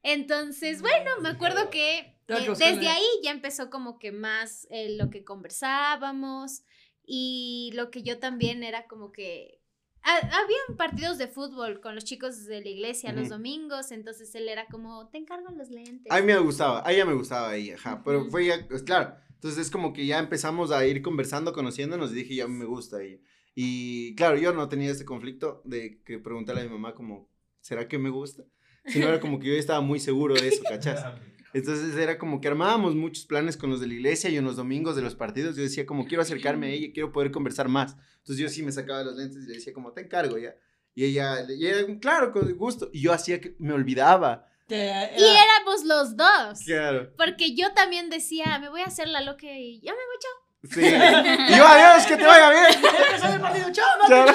Entonces, 0.04 0.82
bueno, 0.82 1.10
me 1.22 1.30
acuerdo 1.30 1.70
que 1.70 2.18
eh, 2.28 2.54
desde 2.58 2.89
ahí 2.89 3.06
ya 3.24 3.32
empezó 3.32 3.70
como 3.70 3.99
que 3.99 4.12
más 4.12 4.68
eh, 4.70 4.95
lo 4.97 5.10
que 5.10 5.24
conversábamos 5.24 6.64
y 7.06 7.72
lo 7.74 7.89
que 7.91 8.04
yo 8.04 8.20
también 8.20 8.64
era 8.64 8.88
como 8.88 9.12
que... 9.12 9.62
ha- 10.01 10.18
Habían 10.18 10.78
partidos 10.78 11.18
de 11.18 11.28
fútbol 11.28 11.80
con 11.82 11.95
los 11.95 12.04
chicos 12.06 12.45
de 12.45 12.62
la 12.62 12.70
iglesia 12.70 13.14
los 13.14 13.30
domingos, 13.30 13.91
entonces 13.91 14.34
él 14.36 14.49
era 14.49 14.68
como, 14.68 15.10
te 15.10 15.18
encargo 15.18 15.51
los 15.51 15.70
lentes. 15.70 16.12
A 16.12 16.20
mí 16.20 16.24
me 16.28 16.38
gustaba, 16.39 16.84
a 16.86 16.91
ella 16.91 17.06
me 17.06 17.14
gustaba 17.14 17.49
ahí, 17.49 17.72
ajá. 17.72 18.01
Pero 18.04 18.26
fue 18.30 18.45
ya, 18.45 18.66
pues, 18.68 18.84
claro. 18.84 19.16
Entonces 19.36 19.66
es 19.66 19.72
como 19.72 19.93
que 19.93 20.06
ya 20.06 20.20
empezamos 20.20 20.72
a 20.72 20.86
ir 20.86 21.01
conversando, 21.01 21.54
conociéndonos 21.54 22.12
y 22.12 22.16
dije, 22.16 22.36
ya 22.36 22.47
me 22.47 22.66
gusta 22.66 23.01
ella. 23.01 23.20
Y 23.56 24.16
claro, 24.16 24.38
yo 24.38 24.54
no 24.54 24.70
tenía 24.70 24.91
ese 24.91 25.06
conflicto 25.06 25.62
de 25.66 26.01
que 26.04 26.20
preguntarle 26.20 26.62
a 26.62 26.64
mi 26.66 26.70
mamá 26.72 26.93
como, 26.95 27.30
¿será 27.62 27.88
que 27.88 27.97
me 27.97 28.10
gusta? 28.10 28.43
Sino 28.86 29.08
era 29.08 29.20
como 29.20 29.40
que 29.40 29.48
yo 29.48 29.54
estaba 29.54 29.82
muy 29.82 30.00
seguro 30.00 30.36
de 30.36 30.48
eso, 30.48 30.64
¿cachas? 30.68 31.04
Entonces 31.54 31.96
era 31.96 32.18
como 32.18 32.42
que 32.42 32.48
armábamos 32.48 32.96
muchos 32.96 33.26
planes 33.26 33.58
con 33.58 33.70
los 33.70 33.80
de 33.80 33.88
la 33.88 33.94
iglesia 33.94 34.30
y 34.30 34.38
en 34.38 34.44
los 34.44 34.56
domingos 34.56 34.96
de 34.96 35.04
los 35.04 35.14
partidos 35.14 35.56
yo 35.56 35.62
decía 35.62 35.86
como 35.86 36.08
quiero 36.08 36.24
acercarme 36.24 36.68
a 36.68 36.70
ella, 36.72 36.88
quiero 36.94 37.12
poder 37.12 37.32
conversar 37.32 37.68
más. 37.68 37.96
Entonces 38.18 38.38
yo 38.38 38.50
sí 38.50 38.64
me 38.64 38.72
sacaba 38.72 39.04
los 39.04 39.16
lentes 39.16 39.44
y 39.44 39.48
le 39.48 39.54
decía 39.56 39.72
como 39.72 39.94
te 39.94 40.02
encargo 40.02 40.38
ya. 40.38 40.56
Y 40.96 41.06
ella, 41.06 41.46
y 41.50 41.68
ella, 41.68 42.00
claro, 42.00 42.32
con 42.32 42.52
gusto. 42.54 42.90
Y 42.92 43.02
yo 43.02 43.14
hacía 43.14 43.40
que 43.40 43.56
me 43.60 43.74
olvidaba. 43.74 44.48
Y 44.70 44.76
éramos 44.76 45.84
los 45.86 46.16
dos. 46.18 46.60
Claro. 46.66 47.12
Porque 47.18 47.56
yo 47.56 47.74
también 47.74 48.10
decía, 48.10 48.58
me 48.60 48.70
voy 48.70 48.82
a 48.82 48.86
hacer 48.86 49.08
la 49.08 49.22
loca 49.22 49.48
y 49.48 49.82
ya 49.82 49.92
me 49.92 49.98
voy, 49.98 50.18
chao. 50.20 50.32
Sí. 50.72 50.82
Y 50.82 51.58
yo, 51.58 51.68
adiós, 51.68 52.06
que 52.08 52.16
te 52.16 52.26
vaya 52.26 52.50
bien. 52.50 52.66
Empezó 53.06 53.34
el 53.34 53.42
partido. 53.42 53.72
¡Chao, 53.72 53.86
mami! 54.00 54.08
Claro. 54.08 54.34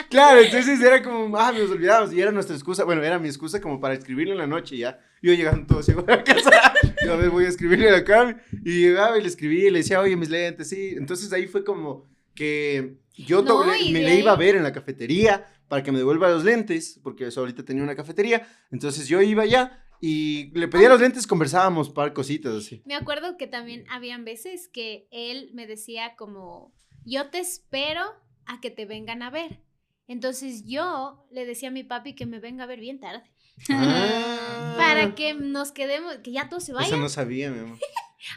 Claro, 0.09 0.41
entonces 0.41 0.81
era 0.81 1.03
como, 1.03 1.37
ah, 1.37 1.53
nos 1.53 1.71
olvidábamos. 1.71 2.13
Y 2.13 2.21
era 2.21 2.31
nuestra 2.31 2.55
excusa, 2.55 2.85
bueno, 2.85 3.03
era 3.03 3.19
mi 3.19 3.29
excusa 3.29 3.61
como 3.61 3.81
para 3.81 3.95
escribirle 3.95 4.33
en 4.33 4.39
la 4.39 4.47
noche 4.47 4.77
ya. 4.77 4.99
Yo 5.23 5.33
llegando 5.35 5.67
todo 5.67 5.83
ciego 5.83 6.05
a 6.07 6.17
la 6.17 6.25
casa. 6.25 6.73
Yo 7.05 7.13
a 7.13 7.17
ver, 7.17 7.31
voy 7.31 7.45
a 7.45 7.49
escribirle 7.49 7.89
a 7.89 7.93
la 7.93 8.05
Cami. 8.05 8.35
Y 8.65 8.81
llegaba 8.81 9.19
y 9.19 9.23
le 9.23 9.29
escribía 9.29 9.69
y 9.69 9.71
le 9.71 9.79
decía, 9.79 10.01
oye, 10.01 10.17
mis 10.17 10.31
lentes, 10.31 10.69
sí. 10.69 10.95
Entonces 10.97 11.33
ahí 11.33 11.47
fue 11.47 11.65
como 11.65 12.07
que 12.35 12.99
yo 13.15 13.43
No, 13.43 13.75
y 13.77 13.93
me 13.93 14.01
le 14.01 14.21
iba 14.21 14.31
a 14.31 14.37
ver 14.37 14.55
en 14.55 14.63
la 14.63 14.73
cafetería 14.73 15.45
para 15.67 15.83
que 15.83 15.91
me 15.91 15.99
devuelva 15.99 16.31
los 16.31 16.45
lentes, 16.45 17.01
porque 17.03 17.27
eso 17.27 17.41
ahorita 17.41 17.65
tenía 17.65 17.83
una 17.83 17.97
cafetería. 17.97 18.47
Entonces 18.71 19.09
yo 19.09 19.21
iba 19.21 19.43
allá 19.43 19.85
y 20.01 20.51
le 20.57 20.69
pedía 20.69 20.89
los 20.89 21.01
lentes, 21.01 21.27
conversábamos, 21.27 21.91
par 21.91 22.13
cositas 22.13 22.55
así. 22.55 22.83
Me 22.87 22.95
acuerdo 22.95 23.37
que 23.37 23.49
también 23.49 23.85
habían 23.91 24.25
veces 24.25 24.69
que 24.69 25.09
él 25.11 25.51
me 25.53 25.67
decía 25.67 26.15
como, 26.17 26.73
yo 27.05 27.29
te 27.31 27.41
espero 27.41 28.03
a 28.47 28.61
que 28.61 28.71
te 28.71 28.87
vengan 28.87 29.23
a 29.23 29.31
ver. 29.31 29.61
Entonces 30.09 30.65
yo 30.67 31.25
le 31.31 31.47
decía 31.47 31.69
a 31.69 31.73
mi 31.73 31.85
papi 31.85 32.15
que 32.15 32.27
me 32.27 32.41
venga 32.41 32.65
a 32.65 32.67
ver 32.67 32.81
bien 32.81 32.99
tarde. 32.99 33.23
Ah. 33.71 34.75
Para 34.77 35.15
que 35.15 35.35
nos 35.35 35.73
quedemos, 35.73 36.17
que 36.19 36.33
ya 36.33 36.49
todos 36.49 36.65
se 36.65 36.73
Eso 36.73 36.81
vayan. 36.81 37.01
no 37.01 37.09
sabía, 37.09 37.51
mi 37.51 37.61
amor. 37.61 37.79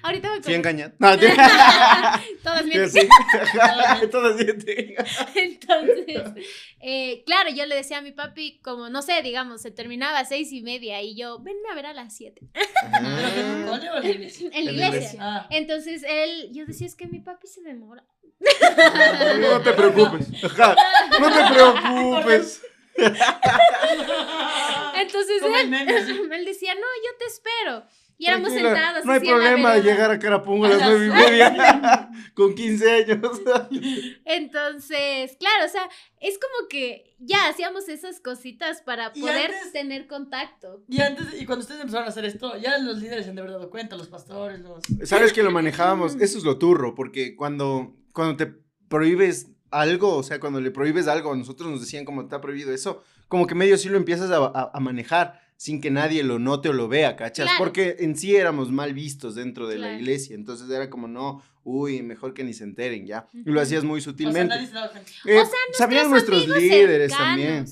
Ahorita 0.03 0.29
voy 0.29 0.37
Sí, 0.43 0.43
con... 0.43 0.53
engañar. 0.53 0.93
No, 0.99 1.17
te- 1.17 1.33
Todas 2.43 2.65
mienten. 2.65 2.89
sí. 2.89 3.09
Todas 4.11 4.35
mienten. 4.45 4.95
Entonces, 5.35 6.45
eh, 6.79 7.23
claro, 7.25 7.49
yo 7.49 7.65
le 7.65 7.75
decía 7.75 7.97
a 7.97 8.01
mi 8.01 8.11
papi, 8.11 8.59
como, 8.61 8.89
no 8.89 9.01
sé, 9.01 9.21
digamos, 9.21 9.61
se 9.61 9.71
terminaba 9.71 10.19
a 10.19 10.25
seis 10.25 10.51
y 10.51 10.61
media 10.61 11.01
y 11.01 11.15
yo, 11.15 11.39
venme 11.39 11.69
a 11.71 11.75
ver 11.75 11.87
a 11.87 11.93
las 11.93 12.15
siete. 12.15 12.41
¿Pero 12.53 13.07
en 13.37 13.55
un 13.63 13.67
cole 13.67 13.89
o 13.89 13.97
en 13.97 14.03
la 14.03 14.09
iglesia? 14.09 14.49
En 14.53 14.65
la 14.65 14.71
En 14.71 14.77
la 14.79 14.87
iglesia. 14.87 15.19
Ah. 15.21 15.47
Entonces, 15.49 16.03
él, 16.07 16.49
yo 16.53 16.65
decía, 16.65 16.85
es 16.87 16.95
que 16.95 17.07
mi 17.07 17.19
papi 17.19 17.47
se 17.47 17.61
demora. 17.61 18.05
No 19.39 19.61
te 19.61 19.73
preocupes. 19.73 20.43
Ajá. 20.43 20.75
No 21.19 21.31
te 21.31 21.53
preocupes. 21.53 22.61
Entonces, 24.95 25.41
él, 25.43 25.73
él 26.33 26.45
decía, 26.45 26.73
no, 26.75 26.81
yo 26.81 27.17
te 27.19 27.25
espero. 27.25 27.83
Y 28.17 28.27
éramos 28.27 28.49
Tranquila, 28.49 28.75
sentados. 28.75 29.05
No 29.05 29.13
hay 29.13 29.19
problema 29.19 29.73
de 29.73 29.81
llegar 29.81 30.11
a 30.11 30.19
Carapungo 30.19 30.65
a 30.65 30.69
las 30.69 30.79
nueve 30.81 31.07
y 31.07 31.09
media 31.09 32.07
con 32.35 32.53
15 32.53 32.91
años. 32.91 33.41
Entonces, 34.25 35.35
claro, 35.39 35.65
o 35.65 35.69
sea, 35.69 35.89
es 36.19 36.37
como 36.37 36.67
que 36.69 37.15
ya 37.17 37.47
hacíamos 37.47 37.89
esas 37.89 38.19
cositas 38.19 38.83
para 38.83 39.11
Y 39.15 39.21
poder 39.21 39.51
antes- 39.55 39.73
tener 39.73 40.05
contacto. 40.05 40.83
Y 40.87 41.01
antes, 41.01 41.41
y 41.41 41.47
cuando 41.47 41.63
ustedes 41.63 41.81
empezaron 41.81 42.05
a 42.05 42.09
hacer 42.09 42.25
esto, 42.25 42.55
ya 42.57 42.77
los 42.77 42.99
líderes 42.99 43.23
se 43.23 43.31
han 43.31 43.35
de 43.37 43.41
haber 43.41 43.53
dado 43.53 43.71
cuenta, 43.71 43.95
los 43.97 44.07
pastores, 44.07 44.59
los... 44.59 44.83
Sabes 45.09 45.33
que 45.33 45.41
lo 45.41 45.49
manejábamos, 45.49 46.13
eso 46.21 46.37
es 46.37 46.43
lo 46.43 46.59
turro, 46.59 46.93
porque 46.93 47.35
cuando, 47.35 47.95
cuando 48.13 48.35
te 48.37 48.53
prohíbes 48.87 49.47
algo, 49.69 50.15
o 50.17 50.23
sea, 50.23 50.39
cuando 50.39 50.59
le 50.59 50.71
prohíbes 50.71 51.07
algo, 51.07 51.31
a 51.33 51.35
nosotros 51.37 51.69
nos 51.71 51.79
decían 51.81 52.03
como 52.05 52.21
está 52.23 52.41
prohibido 52.41 52.73
eso, 52.73 53.03
como 53.27 53.47
que 53.47 53.55
medio 53.55 53.77
sí 53.77 53.87
lo 53.89 53.97
empiezas 53.97 54.29
a, 54.31 54.37
a- 54.37 54.71
a 54.73 54.79
manejar 54.79 55.39
sin 55.55 55.79
que 55.79 55.91
nadie 55.91 56.23
lo 56.23 56.39
note 56.39 56.69
o 56.69 56.73
lo 56.73 56.87
vea, 56.87 57.15
¿cachas? 57.15 57.45
Claro. 57.45 57.59
Porque 57.59 57.97
en 57.99 58.17
sí 58.17 58.35
éramos 58.35 58.71
mal 58.71 58.93
vistos 58.93 59.35
dentro 59.35 59.67
de 59.67 59.77
la 59.77 59.93
iglesia, 59.93 60.35
entonces 60.35 60.67
era 60.69 60.89
como, 60.89 61.07
no, 61.07 61.41
uy, 61.63 62.01
mejor 62.01 62.33
que 62.33 62.43
ni 62.43 62.53
se 62.53 62.63
enteren, 62.63 63.05
¿ya? 63.05 63.27
Y 63.33 63.51
lo 63.51 63.61
hacías 63.61 63.83
muy 63.83 63.99
O 63.99 64.01
sea, 64.01 64.11
sutilmente. 64.11 64.55
nadie 64.55 64.67
se 64.67 64.73
daba 64.73 64.89
cuenta. 64.91 65.11
Eh, 65.25 65.37
O 65.39 65.45
sea, 65.45 65.53
sabían 65.73 66.09
Nuestros 66.09 66.47
líderes 66.47 67.11
cercanos. 67.11 67.17
también. 67.37 67.65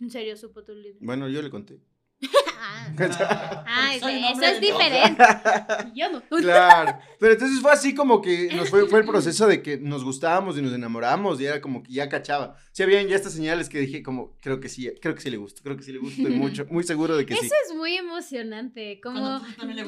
En 0.00 0.10
serio, 0.10 0.36
supo 0.36 0.64
tu 0.64 0.72
líder. 0.74 0.96
Bueno, 1.00 1.28
yo 1.28 1.40
le 1.42 1.48
conté. 1.50 1.78
Ah, 3.66 3.94
eso 3.94 4.06
hombre 4.06 4.50
es 4.50 4.60
diferente. 4.60 5.22
Yo 5.94 6.10
no. 6.10 6.22
Claro. 6.22 6.98
Pero 7.18 7.32
entonces 7.32 7.60
fue 7.60 7.72
así 7.72 7.94
como 7.94 8.20
que 8.20 8.52
nos 8.54 8.68
fue, 8.68 8.86
fue 8.88 9.00
el 9.00 9.06
proceso 9.06 9.46
de 9.46 9.62
que 9.62 9.78
nos 9.78 10.04
gustábamos 10.04 10.58
y 10.58 10.62
nos 10.62 10.72
enamoramos 10.72 11.40
y 11.40 11.46
era 11.46 11.60
como 11.60 11.82
que 11.82 11.92
ya 11.92 12.08
cachaba. 12.08 12.56
Sí, 12.72 12.82
habían 12.82 13.08
ya 13.08 13.16
estas 13.16 13.32
señales 13.32 13.68
que 13.68 13.78
dije 13.78 14.02
como, 14.02 14.36
creo 14.40 14.60
que 14.60 14.68
sí, 14.68 14.90
creo 15.00 15.14
que 15.14 15.22
sí 15.22 15.30
le 15.30 15.38
gusto, 15.38 15.62
creo 15.62 15.76
que 15.76 15.82
sí 15.82 15.92
le 15.92 15.98
gusto, 15.98 16.20
estoy 16.20 16.36
mucho, 16.36 16.66
muy 16.68 16.84
seguro 16.84 17.16
de 17.16 17.24
que 17.24 17.34
sí. 17.34 17.46
Eso 17.46 17.54
es 17.68 17.74
muy 17.74 17.96
emocionante, 17.96 19.00
como 19.00 19.40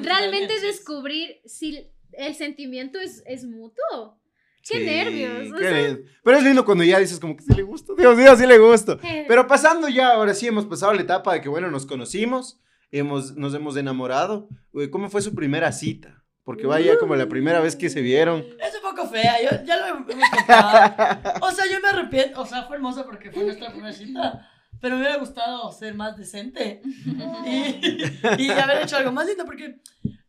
realmente 0.02 0.60
descubrir 0.60 1.40
si 1.44 1.86
el 2.12 2.34
sentimiento 2.34 2.98
es, 2.98 3.22
es 3.26 3.44
mutuo. 3.44 4.21
Qué 4.66 4.78
Sí, 4.78 4.84
nervios. 4.84 5.52
o 5.52 5.56
qué 5.56 5.64
sea, 5.68 5.82
lindo. 5.88 6.00
Pero 6.22 6.36
es 6.38 6.44
lindo 6.44 6.64
cuando 6.64 6.84
ya 6.84 6.98
dices 6.98 7.18
como 7.18 7.36
que 7.36 7.42
sí 7.42 7.52
le 7.54 7.62
gusto, 7.62 7.94
Dios 7.96 8.16
mío, 8.16 8.36
sí 8.36 8.46
le 8.46 8.58
gusto. 8.58 8.98
eh, 9.02 9.24
Pero 9.26 9.46
pasando 9.46 9.88
ya, 9.88 10.10
ahora 10.14 10.34
sí 10.34 10.46
hemos 10.46 10.66
pasado 10.66 10.92
la 10.94 11.02
etapa 11.02 11.32
de 11.34 11.40
que, 11.40 11.48
bueno, 11.48 11.70
nos 11.70 11.84
conocimos, 11.86 12.60
hemos, 12.90 13.34
nos 13.36 13.54
hemos 13.54 13.76
enamorado. 13.76 14.48
¿Cómo 14.90 15.10
fue 15.10 15.20
su 15.22 15.34
primera 15.34 15.72
cita? 15.72 16.22
Porque 16.44 16.66
vaya 16.66 16.98
como 16.98 17.14
la 17.14 17.28
primera 17.28 17.60
vez 17.60 17.76
que 17.76 17.88
se 17.88 18.00
vieron. 18.00 18.40
Es 18.40 18.74
un 18.74 18.82
poco 18.90 19.08
fea, 19.08 19.34
yo, 19.42 19.64
ya 19.64 19.76
lo 19.76 19.86
hemos 19.86 20.06
contado. 20.06 21.38
O 21.42 21.50
sea, 21.52 21.64
yo 21.70 21.80
me 21.80 21.88
arrepiento, 21.88 22.40
o 22.40 22.46
sea, 22.46 22.64
fue 22.64 22.76
hermosa 22.76 23.04
porque 23.04 23.30
fue 23.30 23.44
nuestra 23.44 23.70
primera 23.70 23.92
cita, 23.92 24.48
pero 24.80 24.96
me 24.96 25.02
hubiera 25.02 25.18
gustado 25.18 25.70
ser 25.70 25.94
más 25.94 26.16
decente 26.16 26.82
y, 27.46 28.42
y 28.42 28.50
haber 28.50 28.82
hecho 28.82 28.96
algo 28.96 29.12
más 29.12 29.26
lindo 29.26 29.44
porque, 29.44 29.80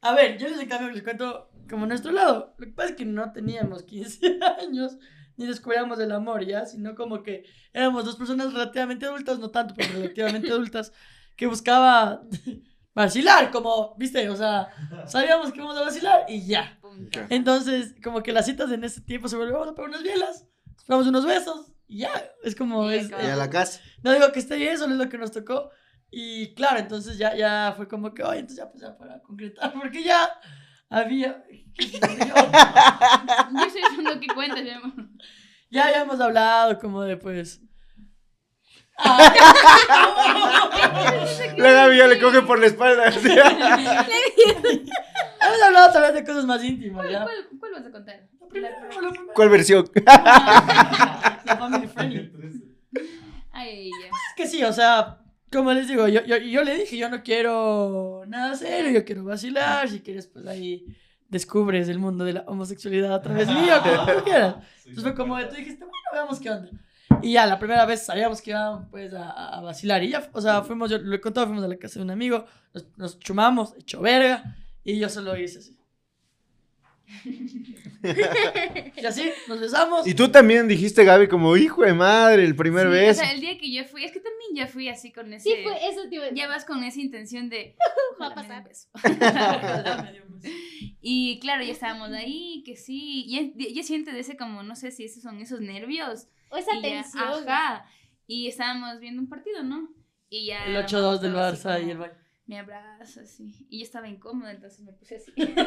a 0.01 0.13
ver, 0.13 0.37
yo 0.37 0.47
les 0.49 0.67
cambio 0.67 0.91
les 0.91 1.01
cuento 1.01 1.49
como 1.69 1.85
nuestro 1.85 2.11
lado. 2.11 2.53
Lo 2.57 2.65
que 2.65 2.71
pasa 2.73 2.89
es 2.89 2.95
que 2.95 3.05
no 3.05 3.31
teníamos 3.31 3.83
15 3.83 4.39
años 4.61 4.97
ni 5.37 5.47
descubríamos 5.47 5.99
el 5.99 6.11
amor, 6.11 6.45
¿ya? 6.45 6.65
Sino 6.65 6.95
como 6.95 7.23
que 7.23 7.45
éramos 7.73 8.05
dos 8.05 8.15
personas 8.15 8.53
relativamente 8.53 9.05
adultas, 9.05 9.39
no 9.39 9.49
tanto, 9.49 9.73
pero 9.75 9.93
relativamente 9.93 10.49
adultas, 10.51 10.93
que 11.35 11.47
buscaba 11.47 12.23
vacilar, 12.95 13.51
como, 13.51 13.95
viste, 13.97 14.29
o 14.29 14.35
sea, 14.35 14.69
sabíamos 15.07 15.51
que 15.51 15.57
íbamos 15.57 15.77
a 15.77 15.81
vacilar 15.81 16.25
y 16.27 16.45
ya. 16.45 16.79
Entonces, 17.29 17.95
como 18.03 18.21
que 18.21 18.31
las 18.31 18.45
citas 18.45 18.71
en 18.71 18.83
ese 18.83 19.01
tiempo 19.01 19.27
se 19.27 19.35
vamos 19.35 19.67
a 19.67 19.73
pegar 19.73 19.89
unas 19.89 20.03
bielas, 20.03 20.45
nos 20.67 20.83
pegamos 20.83 21.07
unos 21.07 21.25
besos 21.25 21.73
y 21.87 21.99
ya, 21.99 22.11
es 22.43 22.55
como, 22.55 22.91
Y 22.91 22.95
es. 22.95 23.09
Y 23.09 23.13
a 23.13 23.35
la 23.35 23.49
casa. 23.49 23.81
no 24.03 24.11
digo 24.13 24.31
que 24.31 24.39
esté 24.39 24.57
bien, 24.57 24.77
solo 24.77 24.93
es 24.93 24.99
lo 24.99 25.09
que 25.09 25.17
nos 25.17 25.31
tocó. 25.31 25.71
Y 26.11 26.53
claro, 26.53 26.77
entonces 26.77 27.17
ya, 27.17 27.35
ya 27.35 27.73
fue 27.75 27.87
como 27.87 28.13
que, 28.13 28.21
oye, 28.21 28.39
entonces 28.39 28.57
ya 28.57 28.69
pues 28.69 28.83
ya 28.83 28.95
para 28.95 29.19
concretar, 29.23 29.73
porque 29.73 30.03
ya 30.03 30.29
había, 30.93 31.43
yo, 31.79 31.89
soy 33.69 34.03
lo 34.03 34.19
que 34.19 34.27
cuentas, 34.27 34.61
mi 34.63 34.69
amor. 34.69 34.93
ya 35.71 35.87
habíamos 35.87 36.21
hablado 36.21 36.77
como 36.79 37.01
de 37.01 37.17
pues... 37.17 37.61
La 41.57 41.71
Gaby 41.71 41.97
le 41.97 42.21
coge 42.21 42.43
por 42.43 42.59
la 42.59 42.67
espalda. 42.67 43.07
Hemos 43.09 43.21
hablado 45.65 45.91
tal 45.91 46.03
vez 46.03 46.13
de 46.13 46.23
cosas 46.23 46.45
más 46.45 46.63
íntimas, 46.63 47.01
¿Cuál, 47.01 47.11
¿ya? 47.11 47.23
cuál, 47.23 47.47
cuál 47.59 47.71
vas 47.71 47.87
a 47.87 47.91
contar? 47.91 48.29
¿Cuál 49.33 49.49
versión? 49.49 49.89
La 50.05 51.57
family 51.57 51.87
friendly. 51.87 52.31
Ay, 53.51 53.89
ya. 53.89 54.07
Es 54.07 54.35
que 54.37 54.45
sí, 54.45 54.63
o 54.63 54.71
sea, 54.71 55.22
como 55.53 55.71
les 55.71 55.87
digo, 55.87 56.07
yo, 56.07 56.25
yo, 56.25 56.37
yo 56.37 56.63
le 56.63 56.75
dije, 56.75 56.97
yo 56.97 57.09
no 57.09 57.23
quiero 57.23 58.23
nada 58.27 58.55
serio, 58.55 58.91
yo 58.91 59.05
quiero 59.05 59.23
vacilar, 59.23 59.87
si 59.87 60.01
quieres, 60.01 60.27
pues 60.27 60.45
ahí 60.47 60.85
descubres 61.29 61.87
el 61.89 61.99
mundo 61.99 62.25
de 62.25 62.33
la 62.33 62.41
homosexualidad 62.47 63.13
a 63.13 63.21
través 63.21 63.47
mío, 63.49 63.75
como 63.81 64.05
tú 64.05 64.23
quieras. 64.23 64.55
Entonces 64.85 65.03
fue 65.03 65.15
como, 65.15 65.39
tú 65.47 65.55
dijiste, 65.55 65.85
bueno, 65.85 65.93
veamos 66.11 66.39
qué 66.39 66.49
onda. 66.49 66.69
Y 67.21 67.33
ya, 67.33 67.45
la 67.45 67.59
primera 67.59 67.85
vez 67.85 68.05
sabíamos 68.05 68.41
que 68.41 68.51
íbamos, 68.51 68.87
pues, 68.89 69.13
a, 69.13 69.57
a 69.57 69.61
vacilar, 69.61 70.03
y 70.03 70.09
ya, 70.09 70.29
o 70.33 70.41
sea, 70.41 70.63
fuimos, 70.63 70.89
yo 70.89 70.97
lo 70.97 71.15
he 71.15 71.21
contado, 71.21 71.47
fuimos 71.47 71.63
a 71.63 71.67
la 71.67 71.77
casa 71.77 71.99
de 71.99 72.05
un 72.05 72.11
amigo, 72.11 72.45
nos, 72.73 72.85
nos 72.97 73.19
chumamos, 73.19 73.73
hecho 73.77 74.01
verga, 74.01 74.57
y 74.83 74.99
yo 74.99 75.07
solo 75.09 75.37
hice 75.37 75.59
así. 75.59 75.77
y 78.95 79.05
así, 79.05 79.31
nos 79.47 79.59
besamos. 79.59 80.07
Y 80.07 80.13
tú 80.13 80.29
también 80.29 80.67
dijiste, 80.67 81.03
Gaby, 81.03 81.27
como 81.27 81.55
hijo 81.57 81.83
de 81.83 81.93
madre, 81.93 82.43
el 82.43 82.55
primer 82.55 82.87
Sí, 82.87 82.93
beso. 82.93 83.21
O 83.21 83.23
sea, 83.23 83.33
el 83.33 83.41
día 83.41 83.57
que 83.57 83.71
yo 83.71 83.83
fui, 83.85 84.03
es 84.03 84.11
que 84.11 84.19
también 84.19 84.32
yo 84.53 84.67
fui 84.67 84.89
así 84.89 85.11
con 85.11 85.31
ese. 85.33 85.49
Sí, 85.49 85.63
fue 85.63 85.75
eso, 85.89 86.07
tío. 86.09 86.21
Ya 86.33 86.47
vas 86.47 86.65
con 86.65 86.83
esa 86.83 86.99
intención 87.01 87.49
de. 87.49 87.75
Va 88.21 88.27
a 88.27 88.29
"Ojalá 88.29 88.43
me 88.43 88.47
den 88.55 88.63
pasar". 88.63 88.67
beso". 88.67 88.89
Y 91.05 91.39
claro, 91.39 91.63
ya 91.63 91.71
estábamos 91.73 92.11
ahí, 92.11 92.63
que 92.65 92.75
sí. 92.77 93.25
Y 93.27 93.73
ya 93.73 93.83
siente 93.83 94.11
de 94.13 94.19
ese 94.21 94.37
como, 94.37 94.63
no 94.63 94.75
sé 94.75 94.91
si 94.91 95.03
esos 95.05 95.21
son 95.23 95.39
esos 95.41 95.59
nervios. 95.61 96.27
O 96.49 96.57
esa 96.57 96.75
y 96.75 96.81
ya- 96.81 96.89
tensión. 97.03 97.23
ajá. 97.47 97.85
Y 98.27 98.47
estábamos 98.47 98.99
viendo 98.99 99.21
un 99.21 99.27
partido, 99.27 99.63
¿no? 99.63 99.89
Y 100.29 100.45
ya. 100.47 100.65
El 100.65 100.77
8-2 100.77 101.19
del 101.19 101.33
Barça 101.35 101.85
y 101.85 101.89
el 101.91 101.97
Bayern. 101.97 102.17
Me 102.45 102.59
abraza 102.59 103.21
así. 103.21 103.53
Y 103.69 103.79
yo 103.79 103.83
estaba 103.85 104.07
incómoda, 104.09 104.51
entonces 104.51 104.79
me 104.81 104.91
puse 104.93 105.15
así. 105.17 105.31
Me 105.37 105.45
dolía 105.45 105.63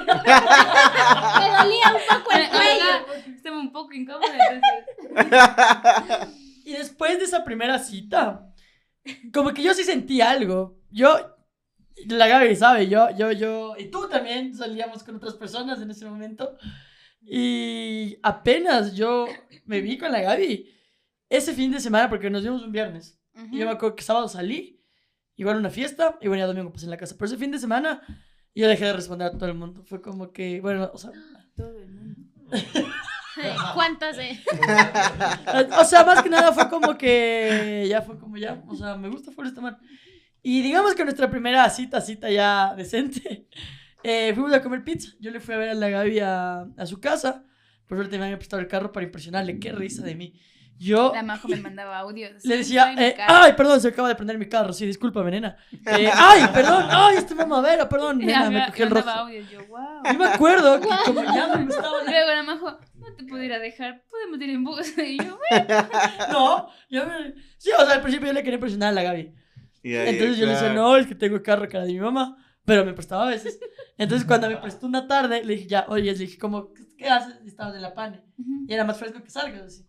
un 1.88 2.00
poco 2.18 2.30
el 2.32 2.48
cuello. 2.50 3.34
Estaba 3.34 3.58
un 3.58 3.72
poco 3.72 3.92
incómoda, 3.94 4.26
entonces. 4.50 6.28
Y 6.64 6.72
después 6.72 7.18
de 7.18 7.24
esa 7.24 7.44
primera 7.44 7.78
cita, 7.78 8.52
como 9.32 9.52
que 9.52 9.62
yo 9.62 9.74
sí 9.74 9.84
sentí 9.84 10.20
algo. 10.20 10.78
Yo, 10.90 11.36
la 12.06 12.28
Gaby 12.28 12.56
sabe, 12.56 12.88
yo, 12.88 13.08
yo, 13.16 13.32
yo, 13.32 13.74
y 13.78 13.86
tú 13.90 14.08
también 14.08 14.54
salíamos 14.54 15.02
con 15.02 15.16
otras 15.16 15.34
personas 15.34 15.80
en 15.80 15.90
ese 15.90 16.06
momento. 16.06 16.56
Y 17.22 18.18
apenas 18.22 18.94
yo 18.94 19.26
me 19.64 19.80
vi 19.80 19.98
con 19.98 20.12
la 20.12 20.20
Gaby 20.20 20.72
ese 21.28 21.54
fin 21.54 21.72
de 21.72 21.80
semana, 21.80 22.08
porque 22.08 22.30
nos 22.30 22.42
vimos 22.42 22.62
un 22.62 22.72
viernes. 22.72 23.20
Y 23.52 23.58
yo 23.58 23.66
me 23.66 23.72
acuerdo 23.72 23.96
que 23.96 24.02
sábado 24.02 24.28
salí, 24.28 24.82
igual 25.34 25.56
a 25.56 25.58
una 25.60 25.70
fiesta, 25.70 26.18
y 26.20 26.28
bueno, 26.28 26.42
ya 26.42 26.46
domingo 26.46 26.72
pasé 26.72 26.86
en 26.86 26.90
la 26.90 26.96
casa. 26.96 27.14
Pero 27.18 27.26
ese 27.26 27.36
fin 27.36 27.50
de 27.50 27.58
semana 27.58 28.02
yo 28.54 28.68
dejé 28.68 28.86
de 28.86 28.92
responder 28.94 29.28
a 29.28 29.32
todo 29.32 29.46
el 29.46 29.54
mundo. 29.54 29.82
Fue 29.84 30.00
como 30.00 30.32
que, 30.32 30.60
bueno, 30.60 30.90
o 30.92 30.98
sea, 30.98 31.10
Todo 31.54 31.78
el 31.78 31.90
mundo. 31.90 32.16
¿Cuántas, 33.74 34.18
eh? 34.18 34.42
O 35.78 35.84
sea, 35.84 36.04
más 36.04 36.22
que 36.22 36.28
nada 36.30 36.52
fue 36.52 36.68
como 36.68 36.96
que 36.96 37.86
ya 37.88 38.02
fue 38.02 38.18
como 38.18 38.36
ya, 38.36 38.62
o 38.68 38.74
sea, 38.74 38.96
me 38.96 39.08
gusta 39.08 39.30
full 39.32 39.46
este 39.46 39.60
man. 39.60 39.78
Y 40.42 40.62
digamos 40.62 40.94
que 40.94 41.04
nuestra 41.04 41.28
primera 41.30 41.68
cita, 41.70 42.00
cita 42.00 42.30
ya 42.30 42.74
decente, 42.76 43.48
eh, 44.02 44.32
fuimos 44.34 44.52
a 44.52 44.62
comer 44.62 44.84
pizza. 44.84 45.10
Yo 45.18 45.30
le 45.30 45.40
fui 45.40 45.54
a 45.54 45.58
ver 45.58 45.70
a 45.70 45.74
la 45.74 45.88
Gaby 45.88 46.20
a, 46.20 46.66
a 46.76 46.86
su 46.86 47.00
casa. 47.00 47.44
Por 47.88 47.98
suerte 47.98 48.18
me 48.18 48.24
había 48.24 48.38
prestado 48.38 48.60
el 48.62 48.68
carro 48.68 48.92
para 48.92 49.04
impresionarle. 49.06 49.58
Qué 49.58 49.72
risa 49.72 50.02
de 50.02 50.14
mí. 50.14 50.34
Yo 50.78 51.10
La 51.14 51.22
Majo 51.22 51.48
me 51.48 51.56
mandaba 51.56 51.98
audios. 52.00 52.44
le 52.44 52.58
decía, 52.58 52.94
eh, 52.98 53.16
ay, 53.26 53.54
perdón, 53.54 53.80
se 53.80 53.88
acaba 53.88 54.08
de 54.08 54.14
prender 54.14 54.36
mi 54.38 54.46
carro. 54.46 54.74
Sí, 54.74 54.84
discúlpame, 54.84 55.30
nena. 55.30 55.56
Eh, 55.86 56.10
ay, 56.14 56.42
perdón, 56.52 56.84
ay, 56.90 57.16
este 57.16 57.34
mamadera, 57.34 57.88
perdón, 57.88 58.18
nena, 58.24 58.50
me- 58.50 58.66
cogí 58.66 58.82
el 58.82 58.90
rojo. 58.90 59.08
audios, 59.08 59.50
yo, 59.50 59.64
wow. 59.68 60.02
Yo 60.04 60.18
me 60.18 60.26
acuerdo 60.26 60.78
que 60.80 60.86
como 61.06 61.24
ya 61.24 61.48
me 61.56 61.64
gustaba 61.64 62.02
la... 62.04 62.10
Luego 62.10 62.30
la 62.30 62.42
Majo, 62.42 62.78
te 63.16 63.24
puedo 63.24 63.42
ir 63.42 63.52
a 63.52 63.58
dejar, 63.58 64.04
podemos 64.10 64.40
ir 64.40 64.50
en 64.50 64.64
bus. 64.64 64.96
Y 64.98 65.18
yo, 65.18 65.38
bueno, 65.50 65.88
No, 66.30 66.68
yo 66.90 67.06
me... 67.06 67.34
Sí, 67.58 67.70
o 67.78 67.84
sea, 67.84 67.94
al 67.96 68.00
principio 68.02 68.28
yo 68.28 68.32
le 68.34 68.42
quería 68.42 68.54
impresionar 68.56 68.90
a 68.90 68.92
la 68.92 69.02
Gaby. 69.02 69.34
Y 69.82 69.94
ahí, 69.94 70.08
Entonces 70.10 70.36
yo 70.38 70.46
le 70.46 70.52
decía, 70.52 70.72
claro. 70.72 70.82
no, 70.82 70.96
es 70.96 71.06
que 71.06 71.14
tengo 71.14 71.36
el 71.36 71.42
carro 71.42 71.68
cara 71.68 71.84
de 71.84 71.92
mi 71.92 72.00
mamá. 72.00 72.36
pero 72.64 72.84
me 72.84 72.92
prestaba 72.92 73.26
a 73.26 73.30
veces. 73.30 73.58
Entonces, 73.96 74.26
cuando 74.28 74.48
me 74.48 74.56
prestó 74.56 74.86
una 74.86 75.06
tarde, 75.06 75.44
le 75.44 75.54
dije, 75.54 75.68
ya, 75.68 75.86
oye, 75.88 76.12
le 76.12 76.18
dije, 76.18 76.38
como, 76.38 76.72
¿qué 76.98 77.08
haces? 77.08 77.36
Y 77.44 77.48
estaba 77.48 77.72
de 77.72 77.80
la 77.80 77.94
pane. 77.94 78.22
Ujú. 78.38 78.64
Y 78.68 78.72
era 78.74 78.84
más 78.84 78.98
fresco 78.98 79.22
que 79.22 79.30
salgas, 79.30 79.62
así. 79.62 79.86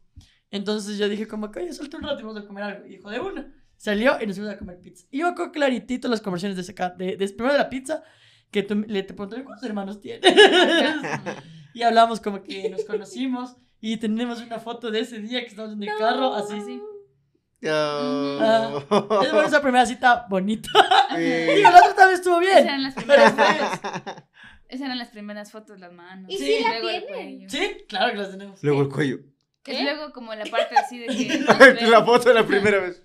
Entonces 0.52 0.98
yo 0.98 1.10
dije, 1.10 1.28
como, 1.28 1.52
que, 1.52 1.60
oye, 1.60 1.74
suelta 1.74 1.98
un 1.98 2.04
rato 2.04 2.20
y 2.22 2.24
vamos 2.24 2.42
a 2.42 2.48
comer 2.48 2.64
algo. 2.64 2.86
Y 2.86 2.90
dijo, 2.90 3.10
de 3.10 3.20
una. 3.20 3.54
Salió 3.76 4.18
y 4.22 4.26
nos 4.26 4.36
fuimos 4.38 4.54
a 4.54 4.58
comer 4.58 4.80
pizza. 4.80 5.06
Y 5.12 5.20
yo 5.20 5.36
claritito 5.52 6.08
las 6.08 6.22
conversaciones 6.22 6.56
de 6.56 6.62
ese 6.64 6.74
de, 6.98 7.18
de, 7.18 7.28
primero 7.30 7.54
de 7.54 7.60
la 7.60 7.70
pizza, 7.70 8.04
que 8.52 8.64
tú, 8.64 8.76
le 8.88 9.04
te 9.04 9.14
pregunté 9.14 9.44
cuántos 9.44 9.68
hermanos 9.68 10.00
tienes. 10.00 10.22
y 11.74 11.84
hablamos 11.84 12.20
como 12.20 12.44
que 12.44 12.70
nos 12.70 12.84
conocimos 12.86 13.56
y 13.80 13.98
tenemos 13.98 14.42
una 14.42 14.60
foto 14.60 14.90
de 14.92 15.02
ese 15.02 15.20
día 15.20 15.42
que 15.42 15.48
estábamos 15.48 15.76
en 15.78 15.84
el 15.84 15.98
carro, 15.98 16.34
así. 16.34 16.60
Sí. 16.62 16.82
Ya. 17.60 18.00
Es 19.24 19.48
esa 19.48 19.62
primera 19.62 19.86
cita 19.86 20.26
bonita. 20.30 20.70
Sí. 21.16 21.22
Y 21.58 21.62
la 21.62 21.70
otra 21.70 21.96
también 21.96 22.20
estuvo 22.20 22.40
Esas 22.42 22.54
bien. 22.56 22.68
eran 22.68 22.84
las 22.84 22.94
primeras 22.94 23.34
fotos. 23.34 24.14
Esas 24.68 24.86
eran 24.86 24.98
las 24.98 25.08
primeras 25.10 25.52
fotos, 25.52 25.80
las 25.80 25.92
manos. 25.94 26.30
¿Y 26.30 26.38
Sí, 26.38 26.60
la 26.64 26.80
tienen? 27.08 27.50
Sí, 27.50 27.78
claro 27.88 28.12
que 28.12 28.18
las 28.18 28.32
tenemos. 28.32 28.62
Luego 28.64 28.82
el 28.82 28.90
cuello. 28.90 29.20
Es 29.66 29.82
luego 29.84 30.14
como 30.14 30.34
la 30.36 30.46
parte 30.46 30.78
así 30.78 31.00
de 31.00 31.08
que. 31.08 31.40
La 31.90 32.06
foto 32.06 32.30
de 32.30 32.36
la 32.36 32.46
primera 32.46 32.80
vez. 32.80 33.04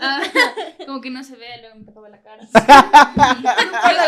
Ah, 0.00 0.22
como 0.86 1.00
que 1.00 1.10
no 1.10 1.22
se 1.22 1.36
ve, 1.36 1.46
luego 1.60 1.76
me 1.76 1.84
tapaba 1.84 2.08
la 2.08 2.22
cara. 2.22 2.42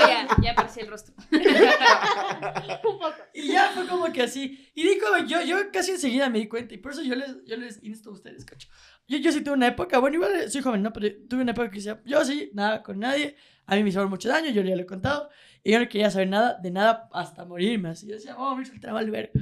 Ya, 0.06 0.28
ya 0.42 0.52
aparecía 0.52 0.82
el 0.84 0.90
rostro. 0.90 1.14
Un 1.30 2.98
poco. 2.98 3.16
Y 3.32 3.48
ya 3.48 3.70
fue 3.74 3.86
como 3.86 4.12
que 4.12 4.22
así. 4.22 4.70
Y 4.74 4.82
digo, 4.82 5.06
yo, 5.26 5.42
yo 5.42 5.56
casi 5.72 5.92
enseguida 5.92 6.28
me 6.28 6.38
di 6.38 6.48
cuenta. 6.48 6.74
Y 6.74 6.78
por 6.78 6.92
eso 6.92 7.02
yo 7.02 7.14
les, 7.14 7.44
yo 7.44 7.56
les 7.56 7.82
insto 7.82 8.10
a 8.10 8.14
ustedes, 8.14 8.44
cacho. 8.44 8.68
Yo, 9.06 9.18
yo 9.18 9.32
sí 9.32 9.42
tuve 9.42 9.54
una 9.54 9.68
época, 9.68 9.98
bueno, 9.98 10.16
igual 10.16 10.50
soy 10.50 10.62
joven, 10.62 10.82
¿no? 10.82 10.92
Pero 10.92 11.08
tuve 11.28 11.42
una 11.42 11.52
época 11.52 11.70
que 11.70 11.76
decía, 11.76 12.00
yo 12.04 12.24
sí, 12.24 12.50
nada 12.54 12.82
con 12.82 12.98
nadie. 12.98 13.36
A 13.66 13.76
mí 13.76 13.82
me 13.82 13.88
hicieron 13.88 14.10
mucho 14.10 14.28
daño, 14.28 14.50
yo 14.50 14.62
ya 14.62 14.76
lo 14.76 14.82
he 14.82 14.86
contado. 14.86 15.30
Y 15.62 15.72
yo 15.72 15.78
no 15.78 15.88
quería 15.88 16.10
saber 16.10 16.28
nada 16.28 16.58
de 16.60 16.70
nada 16.70 17.08
hasta 17.12 17.44
morirme. 17.44 17.90
Así 17.90 18.06
yo 18.06 18.14
decía, 18.14 18.36
oh, 18.36 18.54
me 18.56 18.64
soltaba 18.64 19.00
al 19.00 19.10
ver. 19.10 19.32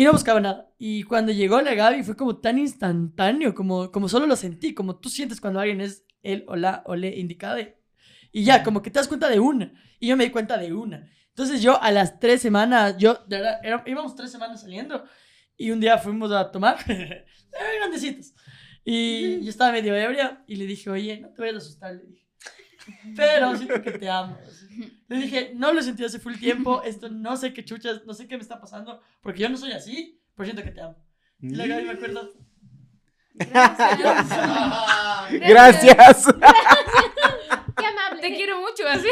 Y 0.00 0.04
no 0.04 0.12
buscaba 0.12 0.40
nada. 0.40 0.72
Y 0.78 1.02
cuando 1.02 1.30
llegó 1.30 1.60
la 1.60 1.74
Gaby 1.74 2.02
fue 2.04 2.16
como 2.16 2.38
tan 2.38 2.58
instantáneo, 2.58 3.54
como, 3.54 3.92
como 3.92 4.08
solo 4.08 4.26
lo 4.26 4.34
sentí, 4.34 4.72
como 4.72 4.98
tú 4.98 5.10
sientes 5.10 5.42
cuando 5.42 5.60
alguien 5.60 5.82
es 5.82 6.06
él 6.22 6.44
o 6.48 6.56
la 6.56 6.82
o 6.86 6.96
le 6.96 7.18
indicada. 7.18 7.60
Y, 8.32 8.42
ya, 8.44 8.62
como 8.62 8.80
que 8.80 8.90
te 8.90 8.98
das 8.98 9.08
cuenta 9.08 9.28
de 9.28 9.40
una. 9.40 9.74
Y 9.98 10.08
yo 10.08 10.16
me 10.16 10.24
di 10.24 10.30
cuenta 10.30 10.56
de 10.56 10.72
una. 10.72 11.06
Entonces 11.28 11.60
yo 11.60 11.78
a 11.82 11.90
las 11.90 12.18
tres 12.18 12.40
semanas, 12.40 12.96
yo, 12.96 13.14
de 13.28 13.36
verdad, 13.36 13.60
era- 13.62 13.84
íbamos 13.86 14.14
tres 14.14 14.30
semanas 14.32 14.62
saliendo 14.62 15.04
y 15.58 15.70
un 15.70 15.80
día 15.80 15.98
fuimos 15.98 16.32
a 16.32 16.50
tomar, 16.50 16.78
grandecitos. 17.78 18.32
Y 18.82 19.42
yo 19.42 19.50
estaba 19.50 19.70
medio 19.72 19.94
ebria 19.94 20.42
y 20.46 20.56
le 20.56 20.64
dije, 20.64 20.88
oye, 20.88 21.20
no 21.20 21.28
te 21.28 21.42
vayas 21.42 21.56
a 21.56 21.58
asustar, 21.58 21.94
le 21.94 22.04
dije. 22.06 22.26
Pero 23.16 23.56
siento 23.56 23.82
que 23.82 23.92
te 23.92 24.08
amo. 24.08 24.38
Le 25.08 25.16
dije, 25.16 25.52
no 25.54 25.72
lo 25.72 25.82
sentí 25.82 26.04
hace 26.04 26.18
full 26.18 26.36
tiempo, 26.36 26.82
esto 26.82 27.08
no 27.08 27.36
sé 27.36 27.52
qué 27.52 27.64
chuchas, 27.64 28.04
no 28.06 28.14
sé 28.14 28.26
qué 28.28 28.36
me 28.36 28.42
está 28.42 28.60
pasando, 28.60 29.00
porque 29.20 29.40
yo 29.40 29.48
no 29.48 29.56
soy 29.56 29.72
así, 29.72 30.20
pero 30.34 30.46
siento 30.46 30.62
que 30.62 30.70
te 30.70 30.80
amo. 30.80 30.96
Y 31.40 31.54
la 31.54 31.66
Gaby 31.66 31.84
me 31.84 31.92
acuerda. 31.92 32.22
Gracias. 35.30 36.26
Qué 37.76 37.86
amable. 37.86 38.20
Te 38.20 38.34
quiero 38.34 38.60
mucho, 38.60 38.86
así. 38.88 39.08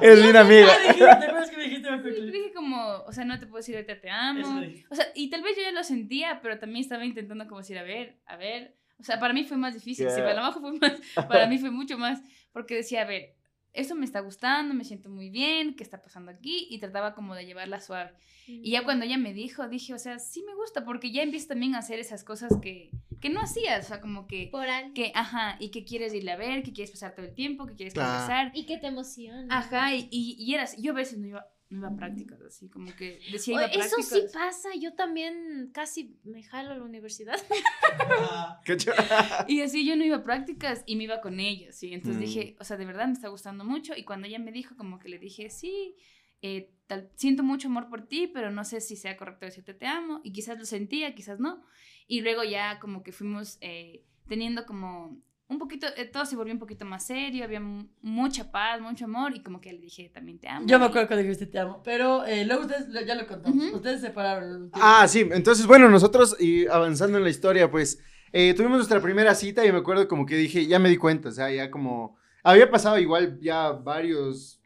Es 0.00 0.20
mi 0.22 0.36
amiga. 0.36 0.68
Ah, 0.72 1.18
¿te 1.18 1.26
acuerdas 1.26 1.50
que 1.50 1.56
me 1.56 1.62
dijiste? 1.64 1.90
Me 1.90 1.96
acuerdo. 1.96 2.26
Dije 2.26 2.52
como, 2.54 3.02
o 3.06 3.12
sea, 3.12 3.24
no 3.24 3.38
te 3.38 3.46
puedo 3.46 3.58
decir 3.58 3.74
ahorita 3.76 4.00
te 4.00 4.10
amo. 4.10 4.62
O 4.90 4.94
sea, 4.94 5.06
y 5.14 5.30
tal 5.30 5.42
vez 5.42 5.56
yo 5.56 5.62
ya 5.62 5.72
lo 5.72 5.82
sentía, 5.84 6.40
pero 6.42 6.58
también 6.58 6.82
estaba 6.82 7.04
intentando 7.04 7.46
como 7.46 7.60
decir, 7.60 7.78
a 7.78 7.82
ver, 7.82 8.18
a 8.26 8.36
ver. 8.36 8.76
O 8.98 9.04
sea, 9.04 9.18
para 9.18 9.32
mí 9.32 9.44
fue 9.44 9.56
más 9.56 9.74
difícil. 9.74 10.08
Si 10.10 10.16
Yeah. 10.16 10.24
para 10.26 10.40
abajo 10.40 10.60
fue 10.60 10.72
más, 10.78 10.92
para 11.26 11.46
mí 11.46 11.58
fue 11.58 11.70
mucho 11.70 11.98
más. 11.98 12.20
Porque 12.52 12.74
decía, 12.74 13.02
a 13.02 13.06
ver, 13.06 13.34
esto 13.72 13.94
me 13.94 14.04
está 14.04 14.20
gustando, 14.20 14.74
me 14.74 14.84
siento 14.84 15.08
muy 15.08 15.30
bien, 15.30 15.74
¿qué 15.76 15.82
está 15.82 16.02
pasando 16.02 16.30
aquí? 16.30 16.66
Y 16.70 16.78
trataba 16.78 17.14
como 17.14 17.34
de 17.34 17.46
llevarla 17.46 17.80
suave. 17.80 18.10
Y 18.46 18.72
ya 18.72 18.84
cuando 18.84 19.04
ella 19.06 19.16
me 19.18 19.32
dijo, 19.32 19.66
dije, 19.68 19.94
o 19.94 19.98
sea, 19.98 20.18
sí 20.18 20.42
me 20.46 20.54
gusta, 20.54 20.84
porque 20.84 21.10
ya 21.10 21.22
empiezo 21.22 21.48
también 21.48 21.74
a 21.74 21.78
hacer 21.78 21.98
esas 21.98 22.22
cosas 22.24 22.52
que, 22.60 22.90
que 23.20 23.30
no 23.30 23.40
hacías. 23.40 23.86
O 23.86 23.88
sea, 23.88 24.00
como 24.02 24.26
que, 24.26 24.48
Por 24.52 24.68
algo. 24.68 24.92
que, 24.92 25.12
ajá, 25.14 25.56
y 25.60 25.70
que 25.70 25.84
quieres 25.84 26.12
irle 26.12 26.32
a 26.32 26.36
ver, 26.36 26.62
que 26.62 26.72
quieres 26.72 26.90
pasar 26.90 27.14
todo 27.14 27.24
el 27.24 27.34
tiempo, 27.34 27.66
que 27.66 27.74
quieres 27.74 27.94
Claro. 27.94 28.10
conversar. 28.10 28.52
Y 28.54 28.66
que 28.66 28.76
te 28.78 28.88
emociona. 28.88 29.46
Ajá, 29.56 29.94
y, 29.94 30.08
y, 30.10 30.36
y 30.38 30.52
era 30.54 30.64
así. 30.64 30.82
Yo 30.82 30.92
a 30.92 30.96
veces 30.96 31.18
no 31.18 31.26
iba, 31.26 31.46
iba 31.76 31.88
a 31.88 31.96
prácticas, 31.96 32.40
así 32.42 32.68
como 32.68 32.94
que 32.96 33.20
decía 33.30 33.54
iba 33.54 33.62
a 33.62 33.66
Oye, 33.66 33.78
Eso 33.80 33.96
prácticas. 33.96 34.20
sí 34.20 34.26
pasa, 34.32 34.68
yo 34.78 34.94
también 34.94 35.70
casi 35.72 36.18
me 36.24 36.42
jalo 36.42 36.72
a 36.72 36.76
la 36.78 36.84
universidad. 36.84 37.36
Cacho. 38.64 38.92
Y 39.48 39.60
así 39.62 39.86
yo 39.86 39.96
no 39.96 40.04
iba 40.04 40.16
a 40.16 40.22
prácticas 40.22 40.82
y 40.86 40.96
me 40.96 41.04
iba 41.04 41.20
con 41.20 41.40
ella, 41.40 41.72
sí. 41.72 41.92
Entonces 41.92 42.16
Mm. 42.16 42.24
dije, 42.24 42.56
o 42.60 42.64
sea, 42.64 42.76
de 42.76 42.86
verdad 42.86 43.06
me 43.06 43.12
está 43.14 43.28
gustando 43.28 43.64
mucho. 43.64 43.94
Y 43.96 44.04
cuando 44.04 44.26
ella 44.26 44.38
me 44.38 44.52
dijo, 44.52 44.76
como 44.76 44.98
que 44.98 45.08
le 45.08 45.18
dije, 45.18 45.50
sí, 45.50 45.96
eh, 46.42 46.70
tal, 46.86 47.10
siento 47.14 47.42
mucho 47.42 47.68
amor 47.68 47.88
por 47.88 48.06
ti, 48.06 48.26
pero 48.26 48.50
no 48.50 48.64
sé 48.64 48.80
si 48.80 48.96
sea 48.96 49.16
correcto 49.16 49.46
decirte 49.46 49.74
te 49.74 49.86
amo. 49.86 50.20
Y 50.24 50.32
quizás 50.32 50.58
lo 50.58 50.64
sentía, 50.64 51.14
quizás 51.14 51.40
no. 51.40 51.64
Y 52.06 52.20
luego 52.20 52.44
ya 52.44 52.78
como 52.80 53.02
que 53.02 53.12
fuimos 53.12 53.58
eh, 53.60 54.04
teniendo 54.28 54.66
como 54.66 55.20
un 55.52 55.58
poquito, 55.58 55.86
eh, 55.96 56.06
todo 56.06 56.26
se 56.26 56.34
volvió 56.36 56.52
un 56.52 56.58
poquito 56.58 56.84
más 56.84 57.06
serio, 57.06 57.44
había 57.44 57.60
mu- 57.60 57.86
mucha 58.00 58.50
paz, 58.50 58.80
mucho 58.80 59.04
amor. 59.04 59.34
Y 59.36 59.42
como 59.42 59.60
que 59.60 59.72
le 59.72 59.78
dije, 59.80 60.08
también 60.08 60.38
te 60.38 60.48
amo. 60.48 60.66
Yo 60.66 60.78
me 60.78 60.86
acuerdo 60.86 61.06
cuando 61.08 61.22
dijiste 61.22 61.46
te 61.46 61.58
amo, 61.58 61.80
pero 61.84 62.24
eh, 62.24 62.44
luego 62.44 62.62
ustedes 62.62 62.88
lo- 62.88 63.00
ya 63.02 63.14
lo 63.14 63.26
contamos. 63.26 63.72
Ustedes 63.72 64.00
se 64.00 64.08
separaron. 64.08 64.70
Ah, 64.74 65.06
sí. 65.08 65.28
Entonces, 65.32 65.66
bueno, 65.66 65.88
nosotros, 65.88 66.36
y 66.40 66.66
avanzando 66.66 67.18
en 67.18 67.24
la 67.24 67.30
historia, 67.30 67.70
pues, 67.70 68.00
eh, 68.32 68.54
tuvimos 68.54 68.78
nuestra 68.78 69.00
primera 69.00 69.34
cita 69.34 69.64
y 69.64 69.70
me 69.72 69.78
acuerdo 69.78 70.08
como 70.08 70.24
que 70.26 70.36
dije, 70.36 70.66
ya 70.66 70.78
me 70.78 70.88
di 70.88 70.96
cuenta, 70.96 71.28
o 71.28 71.32
sea, 71.32 71.50
ya 71.50 71.70
como... 71.70 72.16
Había 72.42 72.70
pasado 72.70 72.98
igual 72.98 73.38
ya 73.40 73.70
varios... 73.72 74.60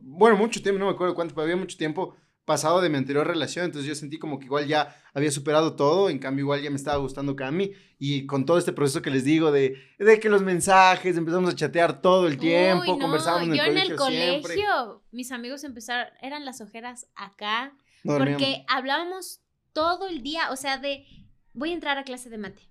Bueno, 0.00 0.36
mucho 0.36 0.62
tiempo, 0.62 0.78
no 0.78 0.86
me 0.86 0.92
acuerdo 0.92 1.14
cuánto, 1.14 1.34
pero 1.34 1.42
había 1.44 1.56
mucho 1.56 1.76
tiempo 1.76 2.14
pasado 2.44 2.80
de 2.80 2.88
mi 2.88 2.96
anterior 2.96 3.26
relación, 3.26 3.66
entonces 3.66 3.88
yo 3.88 3.94
sentí 3.94 4.18
como 4.18 4.38
que 4.38 4.46
igual 4.46 4.66
ya 4.66 4.96
había 5.14 5.30
superado 5.30 5.76
todo, 5.76 6.10
en 6.10 6.18
cambio 6.18 6.44
igual 6.44 6.62
ya 6.62 6.70
me 6.70 6.76
estaba 6.76 6.96
gustando 6.96 7.36
Cami, 7.36 7.72
y 7.98 8.26
con 8.26 8.44
todo 8.44 8.58
este 8.58 8.72
proceso 8.72 9.02
que 9.02 9.10
les 9.10 9.24
digo 9.24 9.52
de, 9.52 9.76
de 9.98 10.18
que 10.18 10.28
los 10.28 10.42
mensajes, 10.42 11.16
empezamos 11.16 11.52
a 11.52 11.56
chatear 11.56 12.00
todo 12.02 12.26
el 12.26 12.38
tiempo, 12.38 12.82
Uy, 12.92 12.98
no, 12.98 12.98
conversábamos 12.98 13.48
en 13.48 13.52
el 13.52 13.58
yo 13.58 13.64
colegio 13.64 13.84
en 13.84 13.90
el 13.92 13.96
colegio, 13.96 14.42
siempre. 14.42 15.06
mis 15.12 15.32
amigos 15.32 15.64
empezaron, 15.64 16.12
eran 16.20 16.44
las 16.44 16.60
ojeras 16.60 17.06
acá, 17.14 17.72
No 18.04 18.14
dormíamos. 18.14 18.42
porque 18.42 18.64
hablábamos 18.68 19.40
todo 19.72 20.08
el 20.08 20.22
día, 20.22 20.50
o 20.50 20.56
sea, 20.56 20.78
de 20.78 21.04
voy 21.52 21.70
a 21.70 21.74
entrar 21.74 21.98
a 21.98 22.04
clase 22.04 22.30
de 22.30 22.38
mate. 22.38 22.62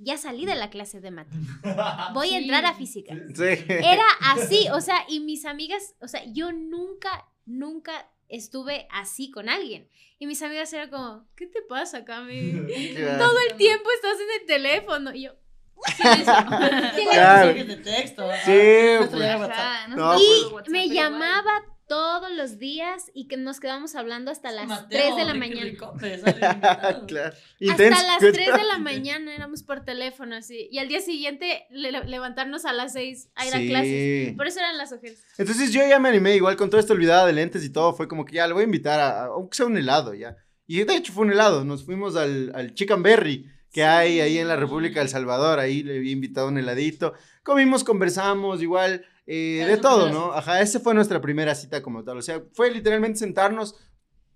Ya 0.00 0.16
salí 0.16 0.46
de 0.46 0.54
la 0.54 0.70
clase 0.70 1.00
de 1.00 1.10
mate. 1.10 1.36
Voy 2.14 2.32
a 2.32 2.38
entrar 2.38 2.64
a 2.64 2.72
física. 2.74 3.16
Sí. 3.34 3.64
Era 3.66 4.04
así, 4.20 4.68
o 4.72 4.80
sea, 4.80 5.04
y 5.08 5.18
mis 5.18 5.44
amigas, 5.44 5.96
o 6.00 6.06
sea, 6.06 6.22
yo 6.32 6.52
nunca, 6.52 7.26
nunca 7.46 8.08
estuve 8.28 8.86
así 8.90 9.30
con 9.30 9.48
alguien. 9.48 9.88
Y 10.18 10.26
mis 10.26 10.42
amigas 10.42 10.72
eran 10.72 10.90
como, 10.90 11.26
¿qué 11.36 11.46
te 11.46 11.62
pasa, 11.62 12.04
Cami? 12.04 12.52
Todo 13.18 13.38
el 13.50 13.56
tiempo 13.56 13.88
estás 13.94 14.18
en 14.20 14.40
el 14.40 14.46
teléfono. 14.46 15.14
Y 15.14 15.22
yo. 15.22 15.32
Claro. 17.10 17.54
De 17.64 17.76
texto. 17.76 18.28
Sí, 18.44 18.50
pues. 18.98 19.10
No, 19.88 20.14
pues- 20.14 20.52
WhatsApp, 20.52 20.68
me 20.68 20.88
llamaba 20.88 21.64
todos 21.88 22.30
los 22.30 22.58
días 22.58 23.10
y 23.14 23.26
que 23.28 23.36
nos 23.36 23.58
quedamos 23.60 23.94
hablando 23.96 24.30
hasta 24.30 24.52
las 24.52 24.68
Mateo, 24.68 25.00
3 25.14 25.16
de 25.16 25.24
la 25.24 25.34
mañana. 25.34 25.62
rico. 25.62 25.94
Claro. 27.06 27.34
Hasta 27.70 27.88
las 27.88 28.18
3 28.20 28.32
de 28.34 28.64
la 28.64 28.78
mañana 28.78 29.34
éramos 29.34 29.62
por 29.62 29.84
teléfono 29.84 30.36
así. 30.36 30.68
Y 30.70 30.78
al 30.78 30.88
día 30.88 31.00
siguiente 31.00 31.66
le- 31.70 31.90
le- 31.92 32.04
levantarnos 32.04 32.64
a 32.64 32.72
las 32.72 32.92
6 32.92 33.30
a 33.34 33.46
ir 33.46 33.54
a 33.54 33.58
Sí. 33.58 33.68
clases. 33.68 34.36
Por 34.36 34.46
eso 34.46 34.58
eran 34.60 34.76
las 34.78 34.92
ojeras. 34.92 35.18
Entonces 35.38 35.72
yo 35.72 35.80
ya 35.88 35.98
me 35.98 36.08
animé, 36.10 36.36
igual 36.36 36.56
con 36.56 36.70
todo 36.70 36.80
esto 36.80 36.92
olvidada 36.92 37.26
de 37.26 37.32
lentes 37.32 37.64
y 37.64 37.70
todo, 37.70 37.94
fue 37.94 38.06
como 38.08 38.24
que 38.24 38.34
ya 38.36 38.46
le 38.46 38.52
voy 38.52 38.62
a 38.62 38.64
invitar 38.66 39.00
a, 39.00 39.22
a- 39.22 39.26
aunque 39.26 39.56
sea 39.56 39.66
un 39.66 39.76
helado 39.76 40.14
ya. 40.14 40.36
Y 40.66 40.84
de 40.84 40.94
hecho 40.96 41.12
fue 41.12 41.24
un 41.24 41.32
helado, 41.32 41.64
nos 41.64 41.84
fuimos 41.84 42.14
al, 42.16 42.52
al 42.54 42.74
Chicken 42.74 43.02
Berry 43.02 43.46
que 43.72 43.84
hay 43.84 44.20
ahí 44.20 44.38
en 44.38 44.48
la 44.48 44.56
República 44.56 45.00
del 45.00 45.08
Salvador, 45.08 45.58
ahí 45.58 45.82
le 45.82 45.96
había 45.98 46.12
invitado 46.12 46.48
un 46.48 46.56
heladito, 46.58 47.12
comimos, 47.42 47.84
conversamos, 47.84 48.62
igual, 48.62 49.04
eh, 49.28 49.60
Era 49.62 49.72
de 49.72 49.76
todo, 49.78 50.10
¿no? 50.10 50.32
Ajá, 50.32 50.60
esa 50.60 50.80
fue 50.80 50.94
nuestra 50.94 51.20
primera 51.20 51.54
cita 51.54 51.82
como 51.82 52.02
tal, 52.02 52.16
o 52.18 52.22
sea, 52.22 52.42
fue 52.54 52.70
literalmente 52.70 53.18
sentarnos, 53.18 53.76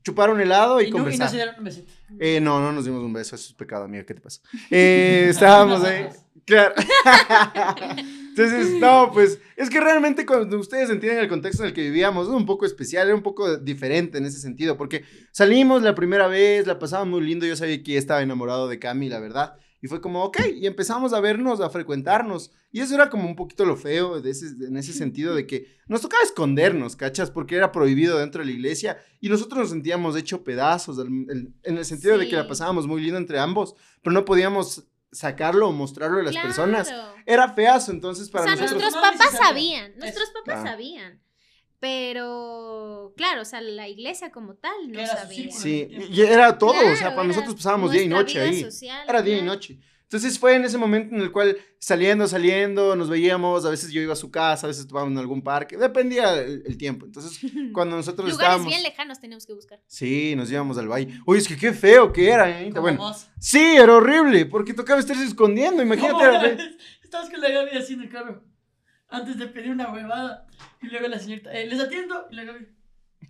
chupar 0.05 0.30
un 0.30 0.40
helado 0.40 0.80
y, 0.80 0.84
Y, 0.86 0.90
no, 0.90 0.99
y 0.99 1.01
conversar. 1.01 1.26
no 1.26 1.30
se 1.30 1.36
dieron 1.36 1.55
un 1.59 1.64
besito. 1.64 1.93
Eh, 2.20 2.40
no, 2.40 2.61
no 2.61 2.72
nos 2.72 2.84
dimos 2.84 3.03
un 3.03 3.12
beso, 3.12 3.34
eso 3.34 3.49
es 3.49 3.55
pecado, 3.55 3.84
amigo, 3.84 4.05
¿qué 4.05 4.14
te 4.14 4.20
pasa? 4.20 4.40
Eh, 4.70 5.26
estábamos 5.30 5.82
ahí, 5.84 6.09
claro. 6.45 6.74
Entonces, 8.30 8.80
no, 8.80 9.11
pues, 9.12 9.38
es 9.57 9.68
que 9.68 9.78
realmente 9.80 10.24
cuando 10.24 10.59
ustedes 10.59 10.88
entienden 10.88 11.20
el 11.20 11.28
contexto 11.28 11.62
en 11.62 11.68
el 11.68 11.74
que 11.74 11.82
vivíamos, 11.82 12.28
es 12.28 12.32
un 12.32 12.47
poco 12.47 12.64
especial, 12.64 13.07
era 13.07 13.14
un 13.14 13.22
poco 13.22 13.59
diferente 13.59 14.18
en 14.18 14.24
ese 14.24 14.40
sentido, 14.40 14.78
porque 14.78 15.05
salimos 15.32 15.82
la 15.82 15.95
primera 15.95 16.26
vez, 16.28 16.66
la 16.66 16.78
pasaba 16.78 17.05
muy 17.05 17.20
lindo, 17.20 17.45
yo 17.47 17.57
sabía 17.57 17.82
que 17.82 17.99
estaba 17.99 18.22
enamorado 18.22 18.68
de 18.68 18.78
Cami, 18.78 19.09
la 19.11 19.20
verdad, 19.20 19.55
y 19.82 19.86
fue 19.88 20.01
como, 20.01 20.24
ok, 20.24 20.40
y 20.55 20.66
empezamos 20.66 21.12
a 21.12 21.20
vernos, 21.20 21.61
a 21.61 21.68
frecuentarnos, 21.68 22.53
y 22.73 22.81
eso 22.81 22.95
era 22.95 23.11
como 23.11 23.29
un 23.29 23.37
poquito 23.37 23.64
lo 23.64 23.77
feo 23.77 24.20
de 24.20 24.31
ese, 24.31 24.47
en 24.66 24.77
ese 24.77 24.93
sentido 24.93 25.35
de 25.35 25.47
que 25.47 25.66
nos 25.87 26.01
tocaba 26.01 26.23
escondernos, 26.23 26.97
¿cachas? 26.97 27.31
Porque 27.31 27.55
era 27.55 27.70
prohibido 27.70 28.18
dentro 28.18 28.41
de 28.41 28.47
la 28.47 28.53
iglesia, 28.53 28.99
y 29.20 29.29
nosotros 29.29 29.61
nos 29.61 29.70
sentíamos 29.70 30.16
hecho 30.16 30.43
pedazos, 30.43 30.99
el- 30.99 31.27
el- 31.31 31.55
en 31.62 31.79
el 31.79 31.85
sentido 31.85 32.18
de 32.18 32.27
que 32.29 32.37
la 32.37 32.43
Sí. 32.43 32.49
pasábamos 32.49 32.87
muy 32.87 33.01
lindo 33.03 33.18
entre 33.18 33.39
ambos, 33.39 33.75
pero 34.03 34.12
no 34.14 34.25
podíamos 34.25 34.85
sacarlo 35.12 35.68
o 35.68 35.73
mostrarlo 35.73 36.20
a 36.20 36.23
las 36.23 36.37
personas. 36.39 36.89
Claro. 36.89 37.14
Era 37.27 37.53
feazo, 37.53 37.93
entonces 37.93 38.31
para 38.31 38.45
o 38.45 38.49
sea, 38.49 38.57
nosotros... 38.57 38.81
nuestros 38.83 39.05
sí 39.05 39.11
papás 39.18 39.33
sabía. 39.33 39.47
sabían. 39.79 39.99
Nuestros 39.99 40.31
papás 40.31 40.45
Claro. 40.62 40.70
sabían. 40.70 41.23
Pero, 42.07 43.12
claro, 43.16 43.43
o 43.43 43.45
sea, 43.45 43.61
la 43.61 43.89
iglesia 43.89 44.31
como 44.31 44.55
tal 44.55 44.73
no 44.91 44.99
Era 45.01 45.09
sabía. 45.16 45.51
Sí, 45.51 45.89
y 46.11 46.20
era 46.23 46.57
todo, 46.57 46.73
o 46.79 46.81
sea, 46.81 46.97
Claro, 46.97 47.16
para 47.16 47.29
nosotros 47.29 47.55
pasábamos 47.57 47.91
día 47.93 48.03
y 48.03 48.09
noche 48.09 48.41
ahí. 48.41 48.62
social, 48.62 49.05
Era 49.09 49.20
día 49.20 49.35
y 49.35 49.39
claro. 49.41 49.53
noche. 49.55 49.79
Entonces 50.13 50.39
fue 50.39 50.55
en 50.57 50.65
ese 50.67 50.77
momento 50.77 51.15
en 51.15 51.23
el 51.23 51.33
cual 51.33 51.57
saliendo, 51.79 52.29
saliendo, 52.29 52.95
nos 52.97 53.09
veíamos, 53.09 53.65
a 53.65 53.71
veces 53.71 53.91
yo 53.91 54.03
iba 54.03 54.13
a 54.13 54.17
su 54.17 54.31
casa, 54.31 54.67
a 54.67 54.69
veces 54.69 54.83
estábamos 54.85 55.13
en 55.13 55.17
algún 55.17 55.41
parque, 55.43 55.79
dependía 55.79 56.35
el, 56.39 56.63
el 56.67 56.77
tiempo. 56.77 57.07
Entonces, 57.07 57.41
cuando 57.73 57.97
nosotros 57.97 58.29
Lugares 58.29 58.43
estábamos... 58.45 58.67
bien 58.67 58.83
lejanos 58.83 59.21
teníamos 59.21 59.47
que 59.47 59.55
buscar. 59.55 59.81
Sí, 59.87 60.35
nos 60.37 60.51
íbamos 60.53 60.77
al 60.77 60.87
valle. 60.89 61.19
Oye, 61.25 61.41
es 61.41 61.49
que 61.49 61.57
qué 61.57 61.73
feo 61.73 62.13
que 62.13 62.29
era, 62.29 62.61
¿eh? 62.61 62.69
Como 62.69 62.83
Bueno, 62.83 62.99
vos. 62.99 63.27
sí, 63.41 63.59
era 63.79 63.97
horrible, 63.97 64.45
porque 64.45 64.75
tocaba 64.75 65.01
estarse 65.01 65.25
escondiendo, 65.25 65.83
imagínate. 65.83 66.13
¿Cómo 66.13 66.23
era- 66.25 66.39
una 66.41 66.49
vez 66.57 66.77
Estabas 67.03 67.31
con 67.31 67.41
la 67.41 67.49
Gaby 67.49 67.79
así 67.79 67.95
en 67.95 68.03
el 68.03 68.11
carro. 68.11 68.45
Antes 69.09 69.39
de 69.39 69.47
pedir 69.47 69.71
una 69.71 69.91
huevada. 69.91 70.47
Y 70.83 70.89
luego 70.89 71.09
la 71.09 71.19
señorita, 71.19 71.51
eh, 71.55 71.67
les 71.67 71.81
atiendo. 71.81 72.27
Y 72.31 72.35
la 72.35 72.45
Gaby. 72.45 72.67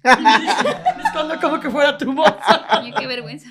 Me 0.96 1.02
escondo 1.04 1.40
como 1.40 1.60
que 1.60 1.70
fuera 1.70 1.96
tu 1.96 2.12
moza. 2.12 2.66
Qué 2.98 3.06
vergüenza. 3.06 3.48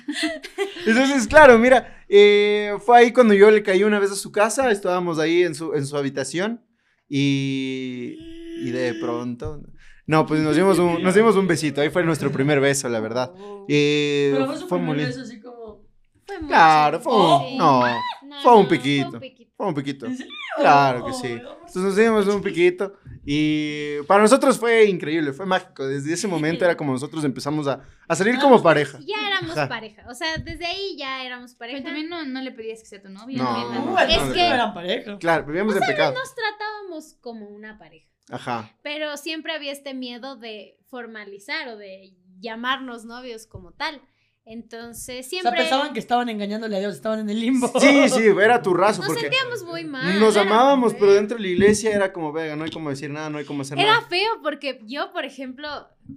Entonces, 0.86 1.26
claro, 1.26 1.58
mira, 1.58 2.04
eh, 2.08 2.74
fue 2.84 2.98
ahí 2.98 3.12
cuando 3.12 3.34
yo 3.34 3.50
le 3.50 3.62
caí 3.62 3.84
una 3.84 3.98
vez 3.98 4.10
a 4.12 4.16
su 4.16 4.30
casa, 4.32 4.70
estábamos 4.70 5.18
ahí 5.18 5.42
en 5.42 5.54
su, 5.54 5.74
en 5.74 5.86
su 5.86 5.96
habitación 5.96 6.64
y, 7.08 8.16
y 8.64 8.70
de 8.70 8.94
pronto... 8.94 9.62
No, 10.04 10.26
pues 10.26 10.40
nos 10.40 10.56
dimos, 10.56 10.78
un, 10.80 11.00
nos 11.02 11.14
dimos 11.14 11.36
un 11.36 11.46
besito, 11.46 11.80
ahí 11.80 11.88
fue 11.88 12.02
nuestro 12.02 12.30
primer 12.32 12.60
beso, 12.60 12.88
la 12.88 12.98
verdad. 12.98 13.32
Eh, 13.68 14.30
Pero 14.34 14.46
fue 14.46 14.58
su 14.58 14.66
fue 14.68 14.78
primer 14.78 14.96
beso 15.06 15.20
así 15.22 15.40
como. 15.40 15.86
Fue 16.26 16.36
mucho. 16.38 16.48
Claro, 16.48 17.00
fue 17.00 17.12
un, 17.14 17.48
Sí. 17.48 17.56
no, 17.56 17.86
No, 17.86 18.42
fue 18.42 18.56
un 18.56 18.62
no, 18.64 18.68
piquito. 18.68 19.10
Fue 19.10 19.18
un 19.18 19.20
piquito. 19.20 19.52
fue 19.56 19.66
un 19.68 19.74
piquito. 19.74 20.06
¿En 20.06 20.16
serio? 20.16 20.32
Claro 20.58 21.06
que 21.06 21.12
sí. 21.12 21.40
Entonces 21.74 21.82
nos 21.82 21.96
dimos 22.24 22.34
un 22.34 22.42
piquito 22.42 22.94
y 23.24 24.02
para 24.06 24.22
nosotros 24.22 24.58
fue 24.58 24.84
increíble, 24.84 25.32
fue 25.32 25.46
mágico. 25.46 25.86
Desde 25.86 26.12
ese 26.12 26.28
momento 26.28 26.64
era 26.64 26.76
como 26.76 26.92
nosotros 26.92 27.24
empezamos 27.24 27.66
a, 27.66 27.80
a 28.06 28.14
salir 28.14 28.38
como 28.38 28.62
pareja. 28.62 28.98
Ya 29.00 29.26
éramos 29.28 29.56
Ajá. 29.56 29.68
pareja. 29.68 30.04
O 30.08 30.14
sea, 30.14 30.36
desde 30.36 30.66
ahí 30.66 30.96
ya 30.98 31.24
éramos 31.24 31.54
pareja. 31.54 31.78
Pero 31.78 31.86
también 31.86 32.08
no, 32.10 32.24
no 32.26 32.42
le 32.42 32.52
pedías 32.52 32.80
que 32.80 32.86
sea 32.86 33.00
tu 33.00 33.08
novia. 33.08 33.38
No, 33.38 33.72
no, 33.72 33.82
Uh, 33.82 33.86
no. 33.86 33.98
entonces 34.00 34.16
Es 34.22 34.28
no 34.28 34.34
que- 34.34 34.46
eran 34.46 34.74
pareja. 34.74 35.18
Claro, 35.18 35.46
vivíamos 35.46 35.74
en 35.76 35.82
pecado. 35.82 36.12
Nos 36.14 36.34
tratábamos 36.34 37.14
como 37.20 37.48
una 37.48 37.78
pareja. 37.78 38.06
Ajá. 38.30 38.70
Pero 38.82 39.16
siempre 39.16 39.52
había 39.54 39.72
este 39.72 39.94
miedo 39.94 40.36
de 40.36 40.78
formalizar 40.90 41.68
o 41.68 41.76
de 41.76 42.12
llamarnos 42.38 43.04
novios 43.06 43.46
como 43.46 43.72
tal. 43.72 44.00
Entonces 44.44 45.18
O 45.18 45.22
sea, 45.22 45.40
siempre 45.40 45.52
pensaban 45.52 45.92
que 45.92 46.00
estaban 46.00 46.28
engañándole 46.28 46.76
a 46.76 46.80
Dios, 46.80 46.94
estaban 46.96 47.20
en 47.20 47.30
el 47.30 47.38
limbo. 47.40 47.70
Sí, 47.78 48.08
sí, 48.08 48.24
era 48.42 48.60
tu 48.60 48.74
razo 48.74 49.00
nos 49.00 49.08
porque 49.08 49.22
sentíamos 49.22 49.62
muy 49.64 49.84
mal. 49.84 50.18
nos 50.18 50.34
era 50.34 50.44
amábamos, 50.44 50.94
pero 50.94 51.12
dentro 51.14 51.36
de 51.36 51.44
la 51.44 51.48
iglesia 51.48 51.94
era 51.94 52.12
como, 52.12 52.32
vega, 52.32 52.56
no 52.56 52.64
hay 52.64 52.70
como 52.72 52.90
decir 52.90 53.10
nada, 53.10 53.30
no 53.30 53.38
hay 53.38 53.44
como 53.44 53.62
hacer 53.62 53.78
Era 53.78 53.94
nada. 53.94 54.06
feo 54.08 54.30
porque 54.42 54.80
yo, 54.84 55.12
por 55.12 55.24
ejemplo, 55.24 55.68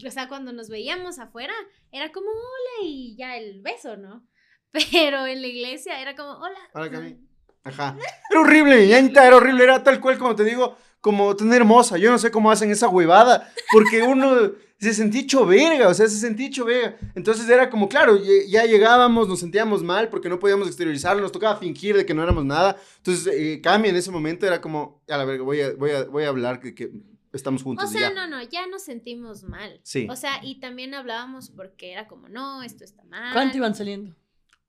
o 0.06 0.12
sea, 0.12 0.28
cuando 0.28 0.54
nos 0.54 0.70
veíamos 0.70 1.20
afuera, 1.20 1.54
era 1.92 2.12
como 2.12 2.30
hola 2.32 2.88
y 2.88 3.16
ya 3.16 3.38
el 3.38 3.62
beso, 3.62 3.96
¿no? 3.96 4.28
Pero 4.72 5.28
en 5.28 5.42
la 5.42 5.48
iglesia 5.48 6.02
era 6.02 6.16
como 6.16 6.32
hola. 6.32 6.60
Hola, 6.74 6.90
Cami. 6.90 7.18
Ajá. 7.64 7.96
Era 8.32 8.42
horrible, 8.42 8.88
ñañita, 8.88 9.26
era 9.26 9.38
horrible, 9.38 9.64
era 9.64 9.84
tal 9.84 10.00
cual 10.00 10.18
como 10.18 10.36
te 10.36 10.44
digo, 10.44 10.78
como 11.00 11.36
tener 11.36 11.58
hermosa. 11.58 11.98
Yo 11.98 12.10
no 12.12 12.18
sé 12.18 12.32
cómo 12.32 12.50
hacen 12.52 12.72
esa 12.72 12.90
huevada, 12.90 13.52
porque 13.72 14.02
uno 14.04 14.52
se 14.90 15.02
sentía 15.02 15.22
hecho 15.22 15.46
verga, 15.46 15.88
o 15.90 15.94
sea, 15.94 16.08
se 16.08 16.18
sentía 16.18 16.48
hecho 16.48 16.66
verga. 16.66 16.98
Entonces 17.16 17.48
era 17.50 17.70
como, 17.70 17.88
claro, 17.90 18.18
ya 18.48 18.66
llegábamos, 18.66 19.28
nos 19.28 19.40
sentíamos 19.40 19.84
mal 19.84 20.10
porque 20.10 20.30
no 20.30 20.40
podíamos 20.40 20.68
exteriorizarlo, 20.68 21.22
nos 21.22 21.32
tocaba 21.32 21.58
fingir 21.58 21.96
de 21.96 22.06
que 22.06 22.14
no 22.14 22.24
éramos 22.24 22.46
nada. 22.46 22.78
Entonces, 22.98 23.34
eh, 23.34 23.62
Cami 23.62 23.90
en 23.90 23.96
ese 23.96 24.12
momento 24.12 24.46
era 24.46 24.62
como, 24.62 25.02
a 25.08 25.18
la 25.18 25.26
verga, 25.26 25.44
voy 25.44 25.62
a, 25.62 25.74
voy 25.74 25.92
a, 25.92 26.04
voy 26.06 26.24
a 26.24 26.30
hablar 26.30 26.60
que, 26.60 26.74
que 26.74 26.92
estamos 27.34 27.62
O 27.62 27.66
juntos 27.66 27.90
y 27.92 27.98
sea, 27.98 28.10
ya. 28.10 28.16
no, 28.16 28.28
no, 28.28 28.42
ya 28.44 28.66
nos 28.68 28.84
sentimos 28.84 29.44
mal. 29.44 29.80
Sí. 29.84 30.08
O 30.10 30.16
sea, 30.16 30.40
y 30.44 30.60
también 30.60 30.94
hablábamos 30.94 31.50
porque 31.50 31.92
era 31.92 32.08
como, 32.08 32.30
no, 32.30 32.64
esto 32.64 32.84
está 32.84 33.04
mal. 33.06 33.34
¿Cuánto 33.34 33.58
iban 33.58 33.76
saliendo? 33.76 34.16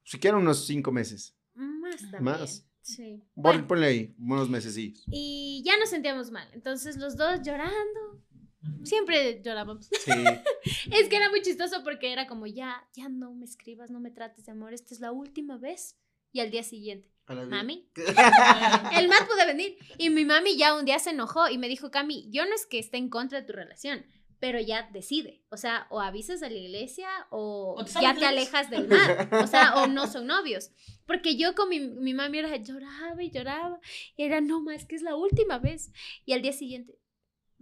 Siquiera 0.05 0.37
unos 0.37 0.67
cinco 0.67 0.93
meses. 0.93 1.35
Más 1.55 2.01
también. 2.11 2.23
Más. 2.23 2.67
Sí. 2.83 3.21
Bueno, 3.35 3.67
Ponle 3.67 3.87
ahí, 3.87 4.15
unos 4.19 4.49
meses, 4.49 4.75
sí. 4.75 4.95
y 5.09 5.61
ya 5.67 5.77
nos 5.77 5.91
sentíamos 5.91 6.31
mal. 6.31 6.49
Entonces 6.53 6.97
los 6.97 7.17
dos 7.17 7.41
llorando. 7.43 8.23
Siempre 8.85 9.43
llorábamos. 9.43 9.89
Sí. 10.05 10.13
Es 10.91 11.09
que 11.09 11.17
era 11.17 11.31
muy 11.31 11.43
chistoso 11.43 11.83
porque 11.85 12.13
era 12.13 12.27
como, 12.27 12.47
ya, 12.47 12.89
ya 12.95 13.09
no 13.09 13.33
me 13.35 13.45
escribas, 13.45 13.91
no 13.91 14.01
me 14.01 14.11
trates 14.11 14.47
de 14.47 14.53
amor, 14.53 14.73
esta 14.73 14.95
es 14.95 15.01
la 15.01 15.13
última 15.13 15.59
vez. 15.59 15.97
Y 16.33 16.41
al 16.41 16.51
día 16.51 16.63
siguiente, 16.63 17.09
mami, 17.35 17.89
el 18.97 19.09
Matt 19.09 19.27
puede 19.27 19.47
venir. 19.47 19.77
Y 19.99 20.11
mi 20.11 20.25
mami 20.25 20.57
ya 20.57 20.75
un 20.75 20.85
día 20.85 20.99
se 20.99 21.11
enojó 21.11 21.49
y 21.49 21.59
me 21.59 21.69
dijo, 21.69 21.91
Cami, 21.91 22.29
yo 22.31 22.45
no 22.45 22.55
es 22.55 22.67
que 22.67 22.79
esté 22.79 22.99
en 22.99 23.09
contra 23.09 23.41
de 23.41 23.47
tu 23.47 23.53
relación, 23.53 24.05
pero 24.39 24.61
ya 24.61 24.89
decide. 24.93 25.43
O 25.49 25.57
sea, 25.57 25.87
o 25.91 26.01
avisas 26.01 26.43
a 26.43 26.49
la 26.49 26.57
iglesia 26.57 27.09
o, 27.31 27.75
O 27.79 27.85
te 27.85 27.93
ya 28.01 28.15
te 28.15 28.27
alejas 28.27 28.71
del 28.71 28.89
Matt. 28.89 29.33
O 29.33 29.47
sea, 29.47 29.77
o 29.77 29.87
no 29.87 30.07
son 30.07 30.27
novios. 30.27 30.71
Porque 31.07 31.37
yo 31.37 31.55
con 31.55 31.69
mi, 31.69 31.81
mi 31.81 32.15
mami 32.15 32.39
era, 32.39 32.55
lloraba 32.57 33.23
y 33.23 33.31
lloraba. 33.31 33.81
Y 34.17 34.25
era, 34.25 34.41
no, 34.41 34.61
ma, 34.61 34.75
es 34.75 34.85
que 34.85 34.97
es 34.97 35.03
la 35.03 35.17
última 35.17 35.59
vez. 35.59 35.91
Y 36.25 36.33
al 36.33 36.43
día 36.43 36.53
siguiente, 36.53 36.99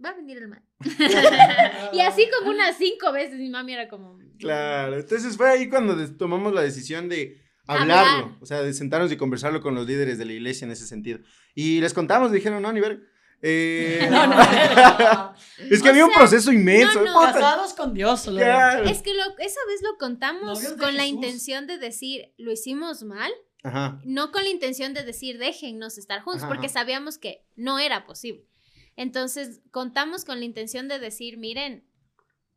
va 0.03 0.09
a 0.09 0.13
venir 0.13 0.37
el 0.37 0.47
Matt. 0.47 0.63
y 1.93 1.99
así 2.01 2.29
como 2.37 2.51
unas 2.51 2.77
cinco 2.77 3.11
veces 3.11 3.37
mi 3.39 3.49
mami 3.49 3.73
era 3.73 3.87
como... 3.87 4.17
Claro, 4.39 4.97
entonces 4.99 5.37
fue 5.37 5.49
ahí 5.49 5.69
cuando 5.69 5.95
tomamos 6.17 6.53
la 6.53 6.61
decisión 6.61 7.07
de 7.09 7.41
hablarlo, 7.67 8.23
Hablar. 8.25 8.37
o 8.41 8.45
sea, 8.45 8.61
de 8.61 8.73
sentarnos 8.73 9.11
y 9.11 9.17
conversarlo 9.17 9.61
con 9.61 9.73
los 9.75 9.87
líderes 9.87 10.17
de 10.17 10.25
la 10.25 10.33
iglesia 10.33 10.65
en 10.65 10.71
ese 10.71 10.85
sentido. 10.85 11.19
Y 11.55 11.79
les 11.81 11.93
contamos, 11.93 12.31
dijeron, 12.31 12.61
no, 12.61 12.71
ni 12.73 12.79
ver. 12.81 13.01
Eh, 13.41 14.07
No, 14.11 14.27
no, 14.27 14.35
no. 14.35 15.33
es 15.69 15.81
que 15.81 15.87
O 15.87 15.91
había 15.91 16.05
un 16.05 16.11
sea, 16.11 16.19
proceso 16.19 16.51
inmenso. 16.51 17.01
no, 17.01 17.05
no. 17.05 17.13
puta, 17.19 17.33
Casados 17.33 17.73
con 17.73 17.93
Dios, 17.93 18.23
claro. 18.25 18.83
Es 18.85 19.01
que 19.01 19.13
lo, 19.13 19.23
esa 19.39 19.59
vez 19.67 19.81
lo 19.81 19.97
contamos 19.97 20.59
con 20.79 20.95
la 20.95 21.03
Jesús. 21.03 21.07
intención 21.15 21.67
de 21.67 21.77
decir, 21.77 22.33
lo 22.37 22.51
hicimos 22.51 23.03
mal, 23.03 23.31
Ajá, 23.63 23.99
no 24.03 24.31
con 24.31 24.43
la 24.43 24.49
intención 24.49 24.93
de 24.93 25.03
decir, 25.03 25.37
déjennos 25.39 25.97
estar 25.97 26.21
juntos, 26.21 26.43
Ajá, 26.43 26.49
porque 26.49 26.67
ajá. 26.67 26.73
sabíamos 26.79 27.17
que 27.17 27.45
no 27.55 27.79
era 27.79 28.05
posible. 28.05 28.47
Entonces, 28.95 29.61
contamos 29.71 30.23
con 30.25 30.39
la 30.39 30.45
intención 30.45 30.87
de 30.87 30.99
decir, 30.99 31.37
miren, 31.37 31.83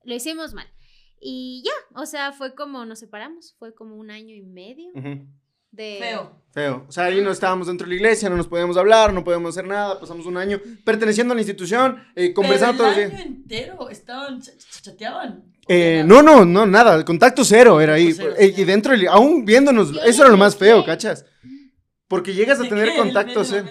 lo 0.04 0.14
hicimos 0.14 0.54
mal. 0.54 0.68
Y 1.20 1.62
ya, 1.64 2.00
o 2.00 2.06
sea, 2.06 2.32
fue 2.32 2.54
como 2.54 2.84
nos 2.84 3.00
separamos, 3.00 3.56
fue 3.58 3.74
como 3.74 3.96
un 3.96 4.10
año 4.10 4.34
y 4.34 4.42
medio 4.42 4.90
ujú, 4.94 5.26
de... 5.72 5.96
Feo. 5.98 6.42
feo. 6.52 6.86
O 6.88 6.92
sea, 6.92 7.04
ahí 7.06 7.20
no 7.20 7.32
estábamos 7.32 7.66
dentro 7.66 7.86
de 7.86 7.90
la 7.90 7.96
iglesia, 7.96 8.30
no 8.30 8.36
nos 8.36 8.46
podíamos 8.46 8.76
hablar, 8.76 9.12
no 9.12 9.24
podíamos 9.24 9.50
hacer 9.56 9.66
nada, 9.66 9.98
pasamos 9.98 10.26
un 10.26 10.36
año 10.36 10.60
perteneciendo 10.84 11.32
a 11.32 11.34
la 11.34 11.40
institución, 11.40 12.04
eh, 12.14 12.32
conversando 12.32 12.84
Pero 12.84 12.94
todos 12.94 12.98
el 12.98 13.02
los 13.02 13.10
días. 13.10 13.20
año 13.26 13.34
entero 13.36 13.90
estaban, 13.90 14.42
se, 14.42 14.60
se 14.60 14.82
chateaban. 14.82 15.44
Eh, 15.66 16.04
no, 16.06 16.22
no, 16.22 16.44
no, 16.44 16.64
nada, 16.66 16.94
el 16.94 17.04
contacto 17.04 17.44
cero 17.44 17.80
era 17.80 17.94
ahí. 17.94 18.12
Cero, 18.12 18.34
Eh, 18.38 18.54
y 18.56 18.62
dentro, 18.64 18.94
aún 19.10 19.44
viéndonos, 19.44 19.90
eso 20.06 20.22
era 20.22 20.30
lo 20.30 20.38
más 20.38 20.56
feo. 20.56 20.84
¿cachas? 20.84 21.24
Porque 22.06 22.32
llegas 22.32 22.60
a 22.60 22.62
¿De 22.62 22.68
tener 22.68 22.96
contacto 22.96 23.40
¿De 23.40 23.44
cero. 23.44 23.68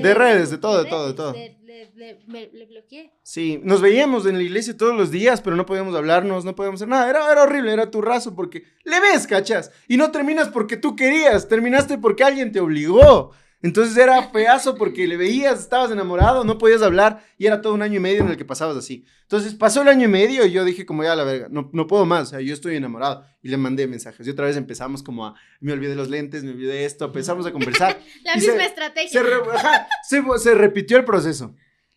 De 0.00 0.14
redes, 0.14 0.50
de 0.50 0.58
todo, 0.58 0.82
de 0.82 0.88
todo, 0.88 1.08
de 1.08 1.14
todo. 1.14 1.34
le 1.34 2.66
bloqueé. 2.66 3.12
Sí, 3.22 3.60
nos 3.62 3.82
veíamos 3.82 4.24
en 4.26 4.36
la 4.36 4.42
iglesia 4.42 4.76
todos 4.76 4.96
los 4.96 5.10
días, 5.10 5.42
pero 5.42 5.54
no 5.54 5.66
podíamos 5.66 5.94
hablarnos, 5.94 6.44
no 6.44 6.54
podíamos 6.54 6.78
hacer 6.78 6.88
nada. 6.88 7.10
Era, 7.10 7.30
era 7.30 7.42
horrible, 7.42 7.72
era 7.72 7.90
tu 7.90 8.00
raso 8.00 8.34
porque 8.34 8.64
le 8.84 9.00
ves, 9.00 9.26
cachas. 9.26 9.70
Y 9.88 9.98
no 9.98 10.10
terminas 10.10 10.48
porque 10.48 10.76
tú 10.76 10.96
querías, 10.96 11.48
terminaste 11.48 11.98
porque 11.98 12.24
alguien 12.24 12.52
te 12.52 12.60
obligó. 12.60 13.32
Entonces 13.62 13.96
era 13.96 14.24
feazo 14.30 14.74
porque 14.74 15.06
le 15.06 15.16
veías, 15.16 15.60
estabas 15.60 15.90
enamorado, 15.92 16.42
no 16.42 16.58
podías 16.58 16.82
hablar 16.82 17.24
y 17.38 17.46
era 17.46 17.60
todo 17.62 17.74
un 17.74 17.82
año 17.82 17.96
y 17.96 18.00
medio 18.00 18.20
en 18.22 18.28
el 18.28 18.36
que 18.36 18.44
pasabas 18.44 18.76
así. 18.76 19.04
Entonces 19.22 19.54
pasó 19.54 19.82
el 19.82 19.88
año 19.88 20.06
y 20.06 20.10
medio 20.10 20.44
y 20.44 20.50
yo 20.50 20.64
dije 20.64 20.84
como 20.84 21.04
ya 21.04 21.14
la 21.14 21.22
verga, 21.22 21.46
no, 21.50 21.70
no 21.72 21.86
puedo 21.86 22.04
más, 22.04 22.22
o 22.22 22.30
sea, 22.30 22.40
yo 22.40 22.52
estoy 22.54 22.74
enamorado. 22.76 23.24
Y 23.40 23.48
le 23.48 23.56
mandé 23.56 23.86
mensajes. 23.86 24.26
Y 24.26 24.30
otra 24.30 24.46
vez 24.46 24.56
empezamos 24.56 25.02
como 25.02 25.26
a, 25.26 25.34
me 25.60 25.72
olvidé 25.72 25.94
los 25.94 26.10
lentes, 26.10 26.42
me 26.42 26.50
olvidé 26.50 26.84
esto, 26.84 27.04
empezamos 27.04 27.46
a 27.46 27.52
conversar. 27.52 28.00
La 28.24 28.34
misma 28.34 28.54
se- 28.54 28.64
estrategia. 28.66 29.10
Se, 29.10 29.22
re- 29.22 29.50
ajá, 29.54 29.86
se- 30.08 30.22
se 30.38 30.54
repitió 30.54 30.96
el 30.98 31.04
proceso. 31.04 31.54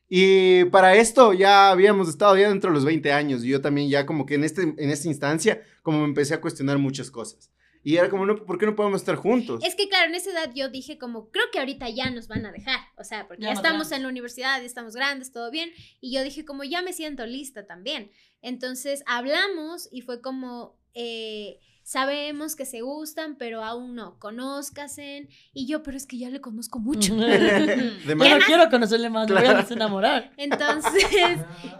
Y 0.08 0.66
para 0.66 0.96
esto 0.96 1.34
ya 1.34 1.72
habíamos 1.72 2.08
estado 2.10 2.38
ya 2.38 2.48
dentro 2.50 2.70
de 2.70 2.76
los 2.76 2.86
20 2.86 3.12
años. 3.12 3.44
Y 3.44 3.48
yo 3.50 3.60
también 3.62 3.90
ya 3.90 4.06
como 4.06 4.26
que 4.28 4.36
en, 4.36 4.44
este, 4.44 4.62
en 4.62 4.90
esta 4.92 5.08
instancia 5.08 5.62
como 5.82 6.00
me 6.00 6.06
empecé 6.06 6.36
a 6.36 6.42
cuestionar 6.42 6.78
muchas 6.78 7.10
cosas. 7.10 7.50
Y 7.86 7.98
era 7.98 8.10
como, 8.10 8.26
no, 8.26 8.36
¿por 8.46 8.58
qué 8.58 8.66
no 8.66 8.76
podemos 8.76 9.00
estar 9.00 9.16
juntos? 9.16 9.64
Es 9.64 9.76
que 9.76 9.88
claro, 9.88 10.10
en 10.10 10.16
esa 10.16 10.32
edad 10.32 10.52
yo 10.56 10.70
dije 10.70 10.98
como, 10.98 11.30
creo 11.30 11.46
que 11.54 11.60
ahorita 11.60 11.88
ya 11.90 12.10
nos 12.10 12.28
van 12.28 12.44
a 12.48 12.52
dejar, 12.52 12.80
o 12.98 13.04
sea, 13.04 13.28
porque 13.28 13.44
Ya 13.44 13.52
estamos 13.52 13.88
grandes. 13.88 13.92
en 13.98 14.02
la 14.04 14.10
universidad, 14.10 14.60
ya 14.60 14.66
estamos 14.66 14.96
grandes, 14.96 15.32
todo 15.32 15.52
bien, 15.52 15.70
y 16.02 16.12
yo 16.12 16.24
dije 16.24 16.46
como, 16.46 16.64
ya 16.64 16.82
me 16.82 16.94
siento 16.94 17.28
lista 17.28 17.68
también. 17.68 18.10
Entonces 18.42 19.04
hablamos 19.06 19.88
y 19.92 20.02
fue 20.02 20.20
como, 20.20 20.80
eh, 20.96 21.60
sabemos 21.86 22.56
que 22.56 22.66
se 22.66 22.82
gustan, 22.82 23.38
pero 23.38 23.64
aún 23.64 23.94
no, 23.94 24.18
conózcasen, 24.18 25.30
y 25.54 25.68
yo, 25.68 25.84
pero 25.84 25.96
es 25.98 26.08
que 26.08 26.18
ya 26.18 26.32
le 26.32 26.42
conozco 26.42 26.80
mucho. 26.80 27.14
De 27.16 27.94
Yo 28.08 28.16
más- 28.16 28.30
no 28.30 28.40
quiero 28.46 28.70
conocerle 28.72 29.08
más, 29.12 29.30
me 29.30 29.36
voy 29.36 29.46
a 29.46 29.54
desenamorar. 29.54 30.34
Entonces, 30.38 31.06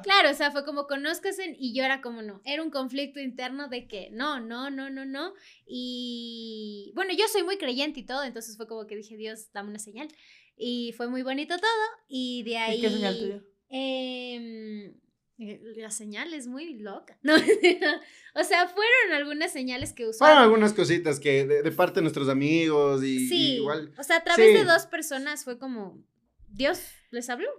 claro, 0.04 0.30
o 0.30 0.34
sea, 0.36 0.52
fue 0.52 0.64
como 0.64 0.86
conózcasen 0.86 1.56
y 1.60 1.74
yo 1.76 1.84
era 1.84 2.02
como 2.02 2.22
no, 2.22 2.40
era 2.46 2.62
un 2.62 2.70
conflicto 2.70 3.20
interno 3.20 3.68
de 3.68 3.88
que 3.88 4.10
no, 4.12 4.40
no, 4.40 4.70
no, 4.70 4.92
no, 4.92 5.06
no. 5.06 5.34
Y 5.66 6.92
bueno, 6.96 7.12
yo 7.18 7.26
soy 7.28 7.42
muy 7.44 7.58
creyente 7.58 8.02
y 8.02 8.06
todo, 8.06 8.24
entonces 8.24 8.58
fue 8.58 8.68
como 8.68 8.86
que 8.86 8.96
dije, 8.96 9.18
Dios, 9.18 9.52
dame 9.54 9.70
una 9.72 9.80
señal. 9.80 10.08
Y 10.56 10.94
fue 10.96 11.08
muy 11.10 11.24
bonito 11.24 11.58
todo 11.58 11.68
y 12.08 12.44
de 12.44 12.58
ahí... 12.60 12.78
¿Y 12.78 12.82
qué 12.82 12.90
señal 12.92 13.18
te 13.18 13.26
dio? 13.26 13.36
em, 13.36 13.44
Eh, 13.70 14.94
La 15.38 15.92
señal 15.92 16.34
es 16.34 16.48
muy 16.48 16.76
loca. 16.80 17.18
No, 17.22 17.34
o 18.36 18.44
sea, 18.44 18.68
fueron 18.70 19.14
algunas 19.14 19.52
señales 19.52 19.92
que 19.94 20.08
usó. 20.08 20.20
Fueron 20.20 20.38
algunas 20.44 20.74
cositas 20.74 21.20
que 21.20 21.46
de, 21.46 21.62
de 21.62 21.72
parte 21.72 21.96
de 21.96 22.04
nuestros 22.04 22.30
amigos 22.30 23.04
y, 23.04 23.18
y 23.18 23.28
Sí, 23.28 23.54
igual. 23.58 23.94
o 23.98 24.04
sea, 24.04 24.18
a 24.18 24.24
través 24.24 24.48
Sí. 24.52 24.54
de 24.54 24.64
dos 24.64 24.86
personas 24.86 25.44
fue 25.44 25.60
como 25.60 26.02
Dios 26.48 26.80
les 27.12 27.30
habló 27.30 27.50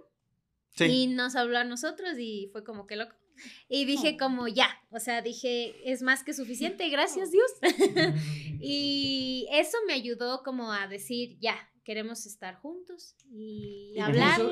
Sí. 0.75 0.85
y 0.85 1.07
nos 1.07 1.35
habló 1.35 1.57
a 1.59 1.63
nosotros 1.63 2.17
y 2.17 2.49
fue 2.51 2.63
como 2.63 2.87
que 2.87 2.95
loco. 2.95 3.15
Y 3.69 3.85
dije 3.85 4.13
Oh. 4.15 4.17
como 4.17 4.47
ya, 4.47 4.67
o 4.89 4.99
sea, 4.99 5.21
dije, 5.21 5.75
es 5.91 6.01
más 6.01 6.23
que 6.23 6.33
suficiente, 6.33 6.89
gracias 6.89 7.29
Dios. 7.31 7.51
y 8.59 9.47
eso 9.51 9.77
me 9.85 9.93
ayudó 9.93 10.41
como 10.43 10.71
a 10.73 10.87
decir, 10.87 11.37
ya, 11.39 11.55
queremos 11.87 12.25
estar 12.25 12.55
juntos 12.55 13.15
y, 13.31 13.93
su, 14.35 14.49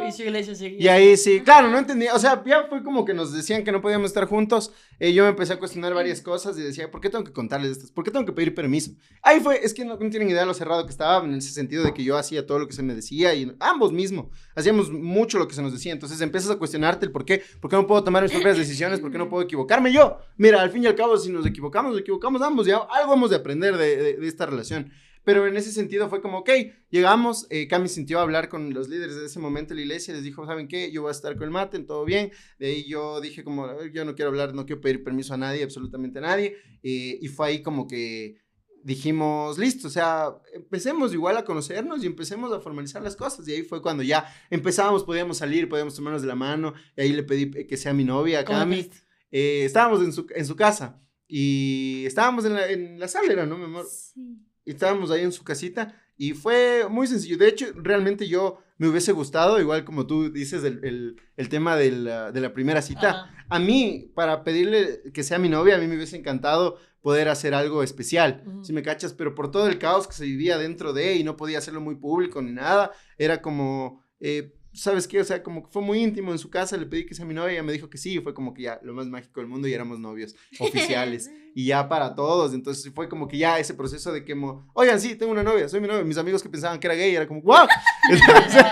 y 0.80 0.88
ahí 0.88 1.18
sí, 1.18 1.42
claro, 1.42 1.68
no 1.70 1.78
entendía, 1.78 2.14
o 2.16 2.20
sea, 2.20 2.42
ya 2.46 2.68
fue 2.70 2.82
como 2.82 3.04
que 3.04 3.14
nos 3.14 3.34
decían 3.34 3.66
que 3.66 3.74
no 3.74 3.82
podíamos 3.82 4.08
estar 4.12 4.26
juntos, 4.26 4.72
eh, 5.00 5.12
yo 5.14 5.24
me 5.24 5.30
empecé 5.32 5.52
a 5.52 5.60
cuestionar 5.60 5.94
varias 5.94 6.22
cosas 6.22 6.58
y 6.58 6.62
decía, 6.62 6.90
¿por 6.90 7.02
qué 7.02 7.10
tengo 7.10 7.26
que 7.26 7.34
contarles 7.34 7.72
estas? 7.72 7.92
¿Por 7.92 8.06
qué 8.06 8.12
tengo 8.12 8.26
que 8.26 8.32
pedir 8.32 8.56
permiso? 8.56 8.92
Ahí 9.22 9.42
fue, 9.42 9.60
es 9.66 9.74
que 9.74 9.84
no, 9.84 9.98
no 9.98 10.10
tienen 10.10 10.30
idea 10.30 10.40
de 10.40 10.46
lo 10.46 10.54
cerrado 10.54 10.86
que 10.86 10.92
estaba, 10.92 11.26
en 11.26 11.34
ese 11.34 11.52
sentido 11.52 11.84
de 11.84 11.94
que 11.94 12.06
yo 12.06 12.16
hacía 12.18 12.46
todo 12.48 12.58
lo 12.60 12.68
que 12.68 12.74
se 12.74 12.84
me 12.84 12.96
decía 12.96 13.36
y 13.36 13.54
ambos 13.60 13.92
mismo, 13.92 14.32
hacíamos 14.56 14.90
mucho 14.90 15.38
lo 15.38 15.50
que 15.50 15.56
se 15.56 15.62
nos 15.62 15.74
decía, 15.74 15.92
entonces 15.92 16.22
empiezas 16.22 16.52
a 16.52 16.56
cuestionarte 16.58 17.06
el 17.06 17.12
por 17.12 17.26
qué, 17.26 17.44
por 17.60 17.70
qué 17.70 17.76
no 17.76 17.86
puedo 17.86 18.02
tomar 18.02 18.24
mis 18.24 18.32
propias 18.32 18.58
decisiones, 18.58 19.02
por 19.02 19.12
qué 19.12 19.18
no 19.18 19.28
puedo 19.28 19.44
equivocarme 19.44 19.92
yo. 19.92 20.20
Mira, 20.38 20.62
al 20.62 20.72
fin 20.72 20.84
y 20.84 20.88
al 20.88 20.96
cabo, 20.96 21.18
si 21.18 21.30
nos 21.34 21.46
equivocamos, 21.46 21.92
nos 21.92 22.00
equivocamos 22.00 22.42
ambos, 22.42 22.66
ya 22.66 22.78
algo 22.78 23.14
hemos 23.14 23.30
de 23.30 23.36
aprender 23.36 23.76
de, 23.76 23.98
de- 23.98 24.14
de 24.14 24.28
esta 24.28 24.46
relación. 24.46 24.90
Pero 25.26 25.48
en 25.48 25.58
ese 25.58 25.72
sentido 25.72 26.08
fue 26.08 26.22
como, 26.22 26.38
ok, 26.40 26.50
llegamos, 26.90 27.48
eh, 27.50 27.68
Cami 27.68 27.90
sintió 27.90 28.20
hablar 28.20 28.48
con 28.48 28.74
los 28.74 28.88
líderes 28.88 29.16
de 29.16 29.26
ese 29.26 29.40
momento 29.40 29.74
de 29.74 29.76
la 29.76 29.82
iglesia, 29.82 30.14
les 30.14 30.24
dijo, 30.24 30.46
¿saben 30.46 30.68
qué? 30.68 30.92
Yo 30.92 31.02
voy 31.02 31.10
a 31.10 31.12
estar 31.12 31.34
con 31.36 31.44
el 31.44 31.52
mate, 31.52 31.80
todo 31.80 32.06
bien. 32.06 32.32
De 32.60 32.68
ahí 32.68 32.88
yo 32.88 33.20
dije 33.20 33.44
como, 33.44 33.66
a 33.66 33.74
ver, 33.74 33.92
yo 33.92 34.06
no 34.06 34.16
quiero 34.16 34.30
hablar, 34.30 34.54
no 34.54 34.66
quiero 34.66 34.82
pedir 34.82 35.04
permiso 35.04 35.34
a 35.34 35.38
nadie, 35.38 35.64
absolutamente 35.64 36.20
a 36.20 36.22
nadie. 36.22 36.56
eh, 36.84 37.18
y 37.20 37.28
fue 37.28 37.48
ahí 37.48 37.62
como 37.62 37.88
que 37.88 38.38
dijimos, 38.84 39.58
listo, 39.58 39.88
o 39.88 39.90
sea, 39.90 40.36
empecemos 40.54 41.12
igual 41.12 41.36
a 41.38 41.44
conocernos 41.44 42.04
y 42.04 42.06
empecemos 42.06 42.54
a 42.54 42.60
formalizar 42.60 43.02
las 43.02 43.16
cosas. 43.16 43.48
Y 43.48 43.54
ahí 43.54 43.64
fue 43.64 43.82
cuando 43.82 44.04
ya 44.04 44.32
empezábamos, 44.52 45.04
podíamos 45.04 45.38
salir, 45.38 45.68
podíamos 45.68 45.96
tomarnos 45.96 46.22
de 46.22 46.28
la 46.28 46.36
mano. 46.36 46.76
Y 46.96 47.02
ahí 47.02 47.12
le 47.12 47.24
pedí 47.24 47.50
que 47.66 47.78
sea 47.78 47.94
mi 47.96 48.04
novia, 48.04 48.46
¿Cómo 48.46 48.60
Cami. 48.60 48.88
Eh, 49.32 49.66
estábamos 49.66 50.04
en 50.04 50.14
su, 50.14 50.28
en 50.36 50.46
su 50.46 50.56
casa 50.56 51.02
y 51.28 52.04
estábamos 52.06 52.46
en 52.46 52.54
la, 52.54 52.70
en 52.70 53.00
la 53.00 53.08
sala, 53.08 53.34
¿era, 53.34 53.48
¿no, 53.48 53.58
mi 53.58 53.64
amor? 53.64 53.86
Sí. 53.90 54.38
Y 54.66 54.72
estábamos 54.72 55.12
ahí 55.12 55.22
en 55.24 55.32
su 55.32 55.44
casita 55.44 55.96
y 56.18 56.34
fue 56.34 56.88
muy 56.90 57.08
sencillo. 57.08 57.38
De 57.38 57.48
hecho, 57.48 57.68
realmente 57.76 58.28
yo 58.28 58.60
me 58.78 58.88
hubiese 58.90 59.12
gustado, 59.12 59.60
igual 59.60 59.86
como 59.86 60.06
tú 60.08 60.32
dices, 60.32 60.64
el, 60.64 60.84
el- 60.84 61.22
el 61.38 61.50
tema 61.50 61.76
de 61.76 61.92
la, 61.92 62.32
de 62.32 62.42
la 62.42 62.54
primera 62.54 62.82
cita. 62.82 63.10
Ajá. 63.10 63.32
A 63.50 63.60
mí, 63.60 64.12
para 64.16 64.44
pedirle 64.44 65.02
que 65.14 65.24
sea 65.24 65.38
mi 65.38 65.50
novia, 65.50 65.76
a 65.76 65.78
mí 65.78 65.88
me 65.88 65.96
hubiese 65.96 66.18
encantado 66.18 66.78
poder 67.02 67.30
hacer 67.30 67.54
algo 67.54 67.84
especial, 67.84 68.44
si 68.64 68.74
me 68.74 68.82
cachas, 68.82 69.14
pero 69.14 69.36
por 69.36 69.52
todo 69.52 69.68
el 69.68 69.78
caos 69.78 70.08
que 70.08 70.14
se 70.16 70.26
vivía 70.26 70.58
dentro 70.58 70.92
de 70.92 71.16
y 71.16 71.24
no 71.24 71.38
podía 71.38 71.60
hacerlo 71.60 71.80
muy 71.80 71.96
público 71.96 72.42
ni 72.42 72.52
nada, 72.52 72.92
era 73.20 73.44
como, 73.44 74.04
eh, 74.20 74.55
¿sabes 74.76 75.08
qué? 75.08 75.20
O 75.20 75.24
sea, 75.24 75.42
como 75.42 75.64
que 75.64 75.72
fue 75.72 75.82
muy 75.82 76.00
íntimo 76.04 76.32
en 76.32 76.38
su 76.38 76.50
casa, 76.50 76.78
le 76.78 76.86
pedí 76.86 77.06
que 77.06 77.16
sea 77.16 77.26
mi 77.26 77.34
novia, 77.34 77.54
ella 77.54 77.64
me 77.64 77.72
dijo 77.74 77.90
que 77.90 77.98
sí, 77.98 78.16
y 78.16 78.20
fue 78.20 78.34
como 78.34 78.54
que 78.54 78.64
ya 78.64 78.80
lo 78.84 78.94
más 78.94 79.08
mágico 79.08 79.40
del 79.40 79.48
mundo 79.50 79.68
y 79.68 79.74
éramos 79.74 80.00
novios 80.00 80.36
oficiales 80.60 81.30
y 81.56 81.66
ya 81.68 81.88
para 81.90 82.14
todos. 82.16 82.54
Entonces 82.54 82.92
fue 82.94 83.08
como 83.10 83.28
que 83.28 83.38
ya 83.38 83.58
ese 83.60 83.74
proceso 83.74 84.12
de 84.12 84.24
que, 84.26 84.36
mo- 84.36 84.70
oigan, 84.74 85.00
sí, 85.00 85.16
tengo 85.16 85.32
una 85.32 85.44
novia, 85.44 85.68
soy 85.70 85.80
mi 85.80 85.88
novia. 85.88 86.04
Mis 86.04 86.18
amigos 86.18 86.44
que 86.44 86.50
pensaban 86.50 86.80
que 86.80 86.88
era 86.88 86.96
gay, 86.96 87.16
era 87.16 87.28
como, 87.28 87.42
¡wow! 87.42 87.66
Entonces, 88.10 88.66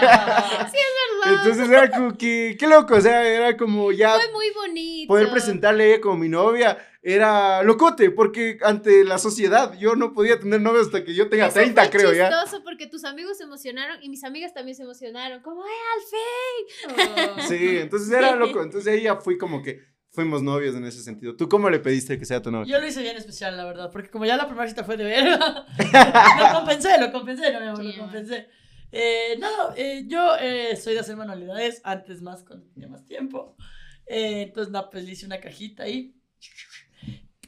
entonces 1.25 1.69
era 1.69 1.89
como 1.89 2.17
que, 2.17 2.55
qué 2.59 2.67
loco, 2.67 2.95
o 2.95 3.01
sea, 3.01 3.25
era 3.25 3.55
como 3.55 3.91
ya 3.93 4.15
Fue 4.15 4.31
muy 4.33 4.47
bonito. 4.53 5.07
poder 5.07 5.29
presentarle 5.31 5.83
a 5.83 5.87
ella 5.87 6.01
como 6.01 6.17
mi 6.17 6.27
novia. 6.29 6.77
Era 7.05 7.61
locote, 7.63 8.11
porque 8.11 8.57
ante 8.61 9.03
la 9.03 9.17
sociedad 9.17 9.77
yo 9.77 9.95
no 9.97 10.13
podía 10.13 10.39
tener 10.39 10.61
novia 10.61 10.79
hasta 10.81 11.03
que 11.03 11.13
yo 11.13 11.27
tenga 11.27 11.47
Eso 11.47 11.55
30, 11.55 11.81
fue 11.81 11.91
creo 11.91 12.13
ya. 12.13 12.29
chistoso 12.29 12.63
porque 12.63 12.87
tus 12.87 13.03
amigos 13.03 13.37
se 13.37 13.43
emocionaron 13.43 14.01
y 14.01 14.07
mis 14.07 14.23
amigas 14.23 14.53
también 14.53 14.75
se 14.77 14.83
emocionaron. 14.83 15.41
Como, 15.41 15.63
¡ay, 15.63 16.95
al 16.95 17.35
fin! 17.35 17.47
Sí, 17.49 17.77
entonces 17.81 18.09
era 18.09 18.37
loco. 18.37 18.63
Entonces 18.63 18.93
ahí 18.93 19.01
ya 19.03 19.17
fui 19.17 19.37
como 19.37 19.61
que 19.61 19.81
fuimos 20.11 20.41
novios 20.43 20.75
en 20.75 20.85
ese 20.85 21.03
sentido. 21.03 21.35
¿Tú 21.35 21.49
cómo 21.49 21.69
le 21.69 21.79
pediste 21.79 22.17
que 22.17 22.23
sea 22.23 22.41
tu 22.41 22.51
novia? 22.51 22.71
Yo 22.71 22.79
lo 22.79 22.87
hice 22.87 23.01
bien 23.01 23.17
especial, 23.17 23.57
la 23.57 23.65
verdad, 23.65 23.91
porque 23.91 24.09
como 24.09 24.25
ya 24.25 24.37
la 24.37 24.45
primera 24.47 24.69
cita 24.69 24.85
fue 24.85 24.95
de 24.95 25.03
verga, 25.03 25.65
lo 26.39 26.53
compensé, 26.59 26.97
lo 26.99 27.11
compensé, 27.11 27.51
no, 27.51 27.59
mi 27.59 27.67
amor, 27.67 27.81
Sí, 27.81 27.93
lo 27.97 28.03
compensé. 28.03 28.47
Eh, 28.91 29.37
no, 29.39 29.73
eh, 29.75 30.03
yo 30.07 30.35
eh, 30.39 30.77
soy 30.77 30.93
de 30.93 30.99
hacer 30.99 31.17
manualidades, 31.17 31.81
antes 31.83 32.21
más, 32.21 32.43
cuando 32.43 32.65
tenía 32.69 32.87
más 32.87 33.03
tiempo. 33.05 33.57
Eh, 34.05 34.43
entonces, 34.43 34.71
no, 34.71 34.89
pues 34.89 35.03
le 35.03 35.11
hice 35.11 35.25
una 35.25 35.41
cajita 35.41 35.83
ahí. 35.83 36.15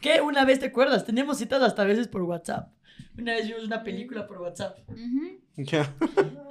Que 0.06 0.22
una 0.22 0.46
vez, 0.46 0.60
¿te 0.60 0.68
acuerdas? 0.68 1.04
Teníamos 1.06 1.38
citas 1.40 1.62
hasta 1.64 1.82
a 1.82 1.86
veces 1.86 2.08
por 2.08 2.22
WhatsApp. 2.22 2.70
Una 3.18 3.34
vez 3.34 3.48
vimos 3.48 3.64
una 3.64 3.82
película 3.84 4.28
por 4.28 4.40
WhatsApp. 4.40 4.78
Ujú. 4.88 5.40
Ya. 5.58 5.94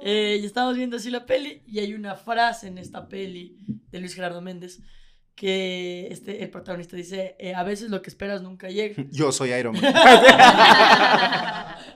Eh, 0.07 0.37
y 0.39 0.45
estábamos 0.45 0.75
viendo 0.77 0.97
así 0.97 1.09
la 1.09 1.25
peli 1.25 1.63
y 1.65 1.79
hay 1.79 1.95
una 1.95 2.13
frase 2.15 2.67
en 2.67 2.77
esta 2.77 3.07
peli 3.07 3.57
de 3.89 3.99
Luis 3.99 4.13
Gerardo 4.13 4.39
Méndez 4.39 4.81
que 5.33 6.07
este, 6.11 6.43
el 6.43 6.51
protagonista 6.51 6.95
dice, 6.95 7.35
eh, 7.39 7.55
a 7.55 7.63
veces 7.63 7.89
lo 7.89 8.03
que 8.03 8.09
esperas 8.11 8.43
nunca 8.43 8.69
llega. 8.69 9.03
Yo 9.11 9.31
soy 9.31 9.51
Iron 9.53 9.73
Man. 9.73 9.81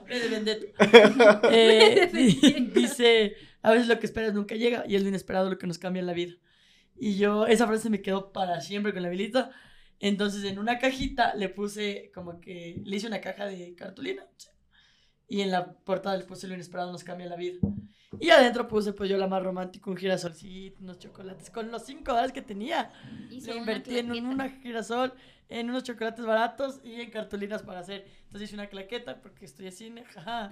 V 0.10 0.20
de 0.20 0.28
Vendetta. 0.28 1.42
Eh, 1.52 2.10
di- 2.12 2.72
dice, 2.74 3.36
a 3.62 3.72
veces 3.72 3.88
lo 3.88 4.00
que 4.00 4.08
esperas 4.08 4.34
nunca 4.34 4.56
llega 4.56 4.84
y 4.88 4.96
es 4.96 5.04
lo 5.04 5.10
inesperado 5.10 5.52
lo 5.52 5.60
que 5.60 5.68
nos 5.68 5.78
cambia 5.78 6.02
la 6.02 6.14
vida. 6.14 6.34
Y 6.98 7.16
yo, 7.18 7.46
esa 7.46 7.68
frase 7.68 7.90
me 7.92 8.02
quedó 8.02 8.32
para 8.34 8.60
siempre 8.62 8.92
con 8.92 9.04
la 9.04 9.10
velita. 9.10 9.52
Entonces 10.00 10.44
en 10.46 10.60
una 10.60 10.80
cajita 10.80 11.36
le 11.36 11.50
puse 11.50 12.12
como 12.14 12.40
que, 12.40 12.82
le 12.84 12.96
hice 12.96 13.08
una 13.08 13.22
caja 13.22 13.46
de 13.46 13.76
cartulina. 13.76 14.26
sí, 14.38 14.48
Y 15.28 15.42
en 15.42 15.52
la 15.52 15.74
portada 15.74 16.16
le 16.18 16.24
puse 16.24 16.48
lo 16.48 16.54
inesperado 16.54 16.92
nos 16.92 17.04
cambia 17.04 17.28
la 17.28 17.36
vida. 17.36 17.60
Y 18.20 18.30
adentro 18.32 18.68
puse 18.68 18.94
pues 18.94 19.10
yo 19.10 19.18
la 19.18 19.28
más 19.28 19.44
romántica, 19.44 19.90
un 19.92 19.98
girasolcito, 19.98 20.82
unos 20.82 20.98
chocolates, 21.00 21.50
con 21.52 21.70
los 21.70 21.86
cinco 21.86 22.12
dólares 22.12 22.32
que 22.32 22.42
tenía. 22.42 22.92
Hizo 23.30 23.48
Le 23.48 23.52
una 23.54 23.60
invertí 23.62 24.00
en 24.00 24.12
un- 24.12 24.26
una 24.26 24.50
girasol, 24.50 25.14
en 25.48 25.70
unos 25.70 25.84
chocolates 25.84 26.26
baratos 26.26 26.80
y 26.84 27.02
en 27.02 27.12
cartulinas 27.12 27.62
para 27.62 27.82
hacer. 27.82 28.08
Entonces 28.24 28.50
hice 28.50 28.56
una 28.56 28.68
claqueta 28.68 29.22
porque 29.22 29.46
estoy 29.46 29.72
cine, 29.72 30.04
jaja. 30.16 30.52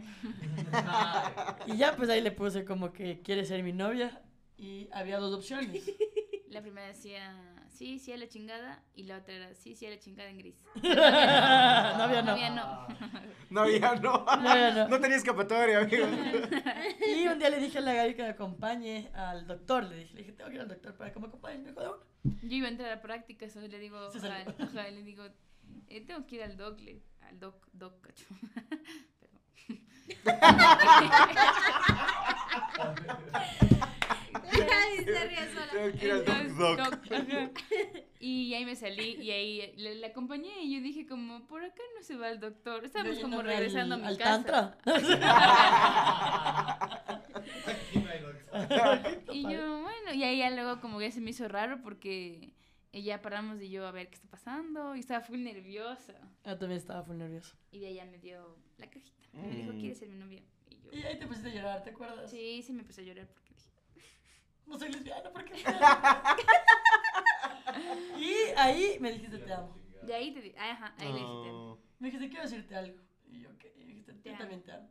y 1.66 1.78
ya 1.78 1.96
pues 1.96 2.10
ahí 2.10 2.22
le 2.22 2.32
puse 2.32 2.64
como 2.66 2.94
que 2.94 3.22
quiere 3.22 3.46
ser 3.46 3.64
mi 3.64 3.74
novia 3.74 4.22
y 4.58 4.88
había 4.92 5.18
dos 5.18 5.34
opciones. 5.34 5.84
La 6.50 6.62
primera 6.62 6.88
decía, 6.88 7.34
sí, 7.78 8.00
sí 8.00 8.12
a 8.12 8.18
la 8.18 8.28
chingada. 8.28 8.84
Y 8.96 9.04
la 9.04 9.18
otra 9.18 9.34
era, 9.36 9.54
sí, 9.54 9.76
sí 9.76 9.86
a 9.86 9.92
la 9.92 10.00
chingada 10.00 10.30
en 10.30 10.38
gris. 10.40 10.56
no. 10.76 10.82
Novia 10.88 12.50
no. 12.50 12.88
No, 13.50 13.70
ya 13.70 13.96
no. 13.96 14.26
Novia 14.26 14.72
no. 14.74 14.88
No 14.90 15.00
tenía 15.00 15.18
escapatoria, 15.18 15.80
amigo. 15.80 16.06
Y 17.08 17.28
un 17.28 17.40
día 17.40 17.50
le 17.50 17.60
dije 17.60 17.78
a 17.78 17.82
la 17.82 17.94
Gaby 17.94 18.16
que 18.16 18.24
me 18.24 18.30
acompañe 18.30 19.10
al 19.14 19.46
doctor. 19.48 19.84
Le 19.86 19.96
dije, 19.98 20.14
le 20.16 20.20
dije 20.22 20.34
tengo 20.34 20.50
que 20.50 20.56
ir 20.56 20.62
al 20.62 20.68
doctor 20.68 20.96
para 20.96 21.14
que 21.14 21.20
me 21.20 21.28
acompañe. 21.28 21.58
Me. 21.60 21.74
Yo 21.74 22.02
iba 22.58 22.68
a 22.68 22.72
entrar 22.72 22.92
a 22.92 23.02
prácticas, 23.02 23.50
entonces 23.50 23.72
le 23.72 23.80
digo, 23.80 24.12
salió. 24.12 24.54
ajá, 24.60 24.90
le 24.90 25.04
digo, 25.04 25.24
eh, 25.88 26.02
tengo 26.06 26.26
que 26.28 26.36
ir 26.38 26.44
al 26.44 26.58
doc, 26.58 26.80
le- 26.82 27.02
al 27.22 27.40
doc, 27.40 27.66
doc, 27.74 28.02
cacho. 28.02 28.26
Ay, 34.90 35.04
se 35.06 35.28
ríe 35.28 35.48
sola. 35.54 35.72
Tengo 35.72 35.98
que 36.00 36.06
ir 36.06 36.12
al 36.12 36.20
El 36.20 36.26
doc, 36.26 36.38
doc, 36.38 36.78
doc. 36.78 36.92
doc, 36.92 37.12
ajá. 37.12 37.52
Y 38.20 38.54
ahí 38.56 38.66
me 38.66 38.76
salí 38.76 39.16
y 39.22 39.30
ahí 39.32 39.74
le, 39.78 39.96
le 39.96 40.08
acompañé 40.08 40.64
y 40.64 40.76
yo 40.76 40.82
dije 40.82 41.06
como, 41.06 41.46
por 41.48 41.64
acá 41.64 41.84
no 41.96 42.02
se 42.04 42.16
va 42.16 42.30
el 42.30 42.40
doctor. 42.40 42.84
Estábamos 42.84 43.20
como 43.20 43.42
regresando 43.44 43.94
al, 43.96 44.02
a 44.02 44.04
mi 44.06 44.10
al 44.10 44.18
casa. 44.18 44.44
tantra. 44.44 44.78
Aquí 47.68 48.00
no 48.00 48.10
hay 48.10 48.20
doctor. 48.22 49.24
Y 49.34 49.44
yo, 49.44 49.82
bueno, 49.82 50.14
y 50.14 50.24
ahí 50.24 50.40
ya 50.40 50.50
luego 50.50 50.80
como 50.82 51.00
que 51.00 51.12
se 51.12 51.22
me 51.22 51.30
hizo 51.32 51.48
raro 51.48 51.82
porque 51.84 52.54
ya 52.92 53.22
paramos 53.22 53.62
y 53.62 53.70
yo 53.70 53.86
a 53.86 53.92
ver 53.92 54.08
qué 54.10 54.16
está 54.16 54.28
pasando 54.28 54.96
y 54.96 55.00
estaba 55.00 55.22
full 55.22 55.42
nerviosa. 55.44 56.14
Yo 56.46 56.58
también 56.58 56.80
estaba 56.80 57.04
full 57.04 57.18
nervioso. 57.18 57.56
Y 57.72 57.80
de 57.80 57.88
ahí 57.88 57.96
ya 57.96 58.06
me 58.06 58.18
dio 58.18 58.58
la 58.78 58.90
cajita. 58.90 59.16
Me 59.34 59.50
dijo, 59.56 59.74
Mm. 59.74 59.80
¿quieres 59.80 60.00
ser 60.00 60.10
mi 60.10 60.18
novia? 60.18 60.42
Y 60.70 60.78
yo, 60.82 60.92
Y 60.92 61.04
ahí 61.04 61.20
te 61.20 61.28
pusiste 61.28 61.50
a 61.50 61.54
llorar, 61.54 61.84
¿te 61.84 61.92
acuerdas? 61.92 62.32
sí, 62.32 62.64
sí 62.64 62.74
me 62.74 62.80
empecé 62.82 63.02
a 63.02 63.04
llorar 63.04 63.28
porque 63.28 63.47
No 64.68 64.78
soy 64.78 64.90
lesbiana, 64.92 65.32
¿por 65.32 65.46
qué? 65.46 65.54
y 68.18 68.34
ahí 68.58 68.98
me 69.00 69.12
dijiste 69.14 69.38
te 69.40 69.54
amo. 69.54 69.76
de 70.04 70.14
ahí 70.14 70.34
te 70.34 70.42
di, 70.42 70.54
ah, 70.58 70.72
ajá, 70.72 70.96
ahí 70.98 71.08
le 71.08 71.14
dije, 71.20 71.26
te 71.44 71.50
amo. 71.50 71.80
Me 72.00 72.08
dijiste 72.08 72.30
quiero 72.30 72.44
decirte 72.44 72.76
algo. 72.76 73.00
Y 73.26 73.42
yo, 73.42 73.58
¿qué? 73.58 73.74
Y 73.78 73.86
me 73.86 73.92
dijiste, 73.94 74.14
Te 74.14 74.32
yo 74.32 74.38
también 74.38 74.64
te 74.64 74.72
amo. 74.72 74.90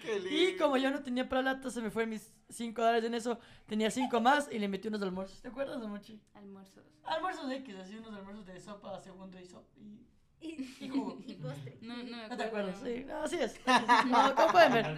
Qué 0.00 0.20
lindo. 0.20 0.30
Y 0.30 0.56
como 0.56 0.76
yo 0.76 0.90
no 0.90 1.02
tenía 1.02 1.28
plata, 1.28 1.70
se 1.70 1.80
me 1.80 1.90
fue 1.90 2.06
mis 2.06 2.32
5 2.48 2.80
dólares 2.80 3.04
en 3.04 3.14
eso. 3.14 3.38
Tenía 3.66 3.90
5 3.90 4.20
más 4.20 4.48
y 4.50 4.58
le 4.58 4.68
metí 4.68 4.88
unos 4.88 5.02
almuerzos. 5.02 5.40
¿Te 5.42 5.48
acuerdas, 5.48 5.78
Mochi? 5.86 6.20
almuerzos. 6.34 6.84
Almuerzos 7.04 7.50
X, 7.50 7.76
así 7.76 7.96
unos 7.96 8.14
almuerzos 8.14 8.46
de 8.46 8.60
sopa, 8.60 8.98
segundo 9.00 9.38
y 9.38 9.46
sopa. 9.46 9.68
Y 9.78 10.06
Y, 10.40 10.76
Y 10.80 10.88
jugo. 10.88 11.18
y 11.26 11.34
postre. 11.34 11.78
No, 11.80 11.96
no. 12.02 12.28
¿No 12.28 12.36
te 12.36 12.44
acuerdas? 12.44 12.78
no. 12.80 12.86
Sí, 12.86 13.04
no, 13.06 13.22
así 13.22 13.36
es. 13.40 13.58
No, 14.06 14.34
como 14.34 14.52
pueden 14.52 14.72
ver. 14.72 14.96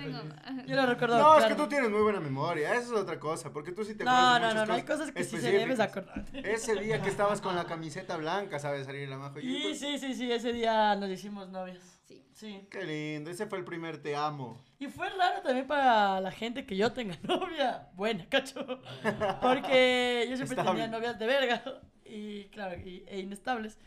Yo 0.67 0.77
lo 0.77 0.87
recuerdo. 0.87 1.19
No, 1.19 1.33
es 1.35 1.39
claro. 1.45 1.57
que 1.57 1.63
tú 1.63 1.69
tienes 1.69 1.91
muy 1.91 2.01
buena 2.03 2.21
memoria, 2.21 2.75
eso 2.75 2.95
es 2.95 3.01
otra 3.03 3.19
cosa, 3.21 3.53
porque 3.53 3.73
tú 3.73 3.85
sí 3.85 3.95
te 3.95 4.05
No, 4.05 4.11
acuerdas 4.11 4.41
no, 4.41 4.47
no, 4.49 4.55
muchas 4.55 4.69
no, 4.69 4.75
hay 4.75 4.83
cosas 4.83 5.13
que 5.13 5.25
sí 5.25 5.39
se 5.39 5.53
debes 5.53 5.81
acordar. 5.81 6.25
Ese 6.33 6.75
día 6.77 7.01
que 7.01 7.09
estabas 7.09 7.41
con 7.41 7.55
la 7.57 7.65
camiseta 7.65 8.17
blanca, 8.17 8.59
¿sabes? 8.59 8.87
Salir 8.87 9.09
la 9.09 9.17
majo. 9.19 9.39
Y, 9.41 9.57
Y 9.57 9.63
pues, 9.63 9.79
sí, 9.81 9.99
sí, 9.99 10.15
sí, 10.15 10.31
ese 10.33 10.53
día 10.53 10.95
nos 10.97 11.09
hicimos 11.11 11.49
novios. 11.49 11.83
Sí. 12.07 12.25
Sí. 12.33 12.69
Qué 12.71 12.85
lindo, 12.85 13.31
ese 13.31 13.47
fue 13.47 13.59
el 13.59 13.65
primer 13.65 14.01
te 14.01 14.15
amo. 14.17 14.63
Y 14.79 14.87
fue 14.87 15.09
raro 15.11 15.43
también 15.43 15.67
para 15.67 16.21
la 16.21 16.31
gente 16.31 16.65
que 16.67 16.77
yo 16.77 16.93
tenga 16.93 17.17
novia 17.23 17.89
buena, 17.95 18.27
cacho. 18.29 18.65
Porque 19.43 20.27
yo 20.31 20.37
siempre 20.37 20.57
Estable. 20.57 20.71
tenía 20.83 20.87
novias 20.89 21.19
de 21.19 21.27
verga. 21.27 21.63
Y 22.05 22.45
claro, 22.47 22.79
y- 22.81 23.05
e 23.09 23.19
inestables. 23.21 23.79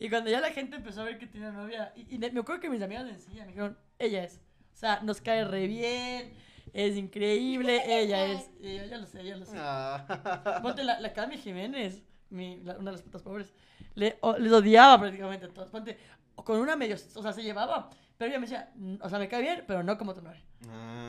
Y 0.00 0.08
cuando 0.10 0.30
ya 0.30 0.40
la 0.40 0.50
gente 0.50 0.74
empezó 0.76 1.02
a 1.02 1.04
ver 1.04 1.18
que 1.18 1.26
tenía 1.28 1.50
novia, 1.52 1.92
y, 1.94 2.14
y 2.14 2.18
me 2.18 2.26
acuerdo 2.40 2.60
que 2.60 2.70
mis 2.70 2.80
amigas 2.82 3.04
me 3.04 3.12
decían, 3.12 3.42
me 3.46 3.52
dijeron, 3.52 3.78
ella 3.98 4.24
es. 4.24 4.40
O 4.72 4.76
sea, 4.76 5.00
nos 5.02 5.20
cae 5.20 5.44
re 5.44 5.66
bien, 5.66 6.32
es 6.72 6.96
increíble, 6.96 7.82
ella 7.86 8.24
es. 8.24 8.50
Y 8.60 8.78
yo, 8.78 8.84
ya 8.86 8.96
lo 8.96 9.04
sé, 9.06 9.22
ya 9.24 9.36
lo 9.36 9.44
sé. 9.44 9.56
Ah. 9.58 10.58
Ponte 10.62 10.82
la, 10.84 10.98
la 11.00 11.12
Cami 11.12 11.36
Jiménez, 11.36 12.02
mi, 12.30 12.60
la- 12.64 12.78
una 12.78 12.90
de 12.90 12.96
las 12.96 13.02
putas 13.02 13.20
pobres, 13.22 13.52
le, 13.94 14.16
o- 14.22 14.38
les 14.38 14.50
odiaba 14.50 14.98
prácticamente 14.98 15.44
a 15.46 15.48
todos. 15.50 15.68
Ponte, 15.68 15.98
con 16.34 16.58
una 16.58 16.76
medio, 16.76 16.96
o 17.14 17.22
sea, 17.22 17.32
se 17.34 17.42
llevaba, 17.42 17.90
pero 18.16 18.30
ella 18.30 18.38
me 18.40 18.46
decía, 18.46 18.70
"Mm, 18.76 18.94
o 19.02 19.08
sea, 19.10 19.18
me 19.18 19.28
cae 19.28 19.42
bien, 19.42 19.64
pero 19.66 19.82
no 19.82 19.98
como 19.98 20.14
tu 20.14 20.22
novia. 20.22 20.42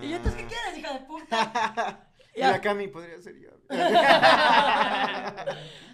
Y 0.04 0.10
yo, 0.10 0.18
entonces, 0.18 0.42
¿qué 0.42 0.48
quieres, 0.48 0.78
hija 0.78 0.94
de 0.94 1.00
puta? 1.06 2.08
Y 2.34 2.40
Ya. 2.40 2.52
la 2.52 2.62
Cami 2.62 2.88
podría 2.88 3.20
ser 3.22 3.38
yo. 3.40 3.50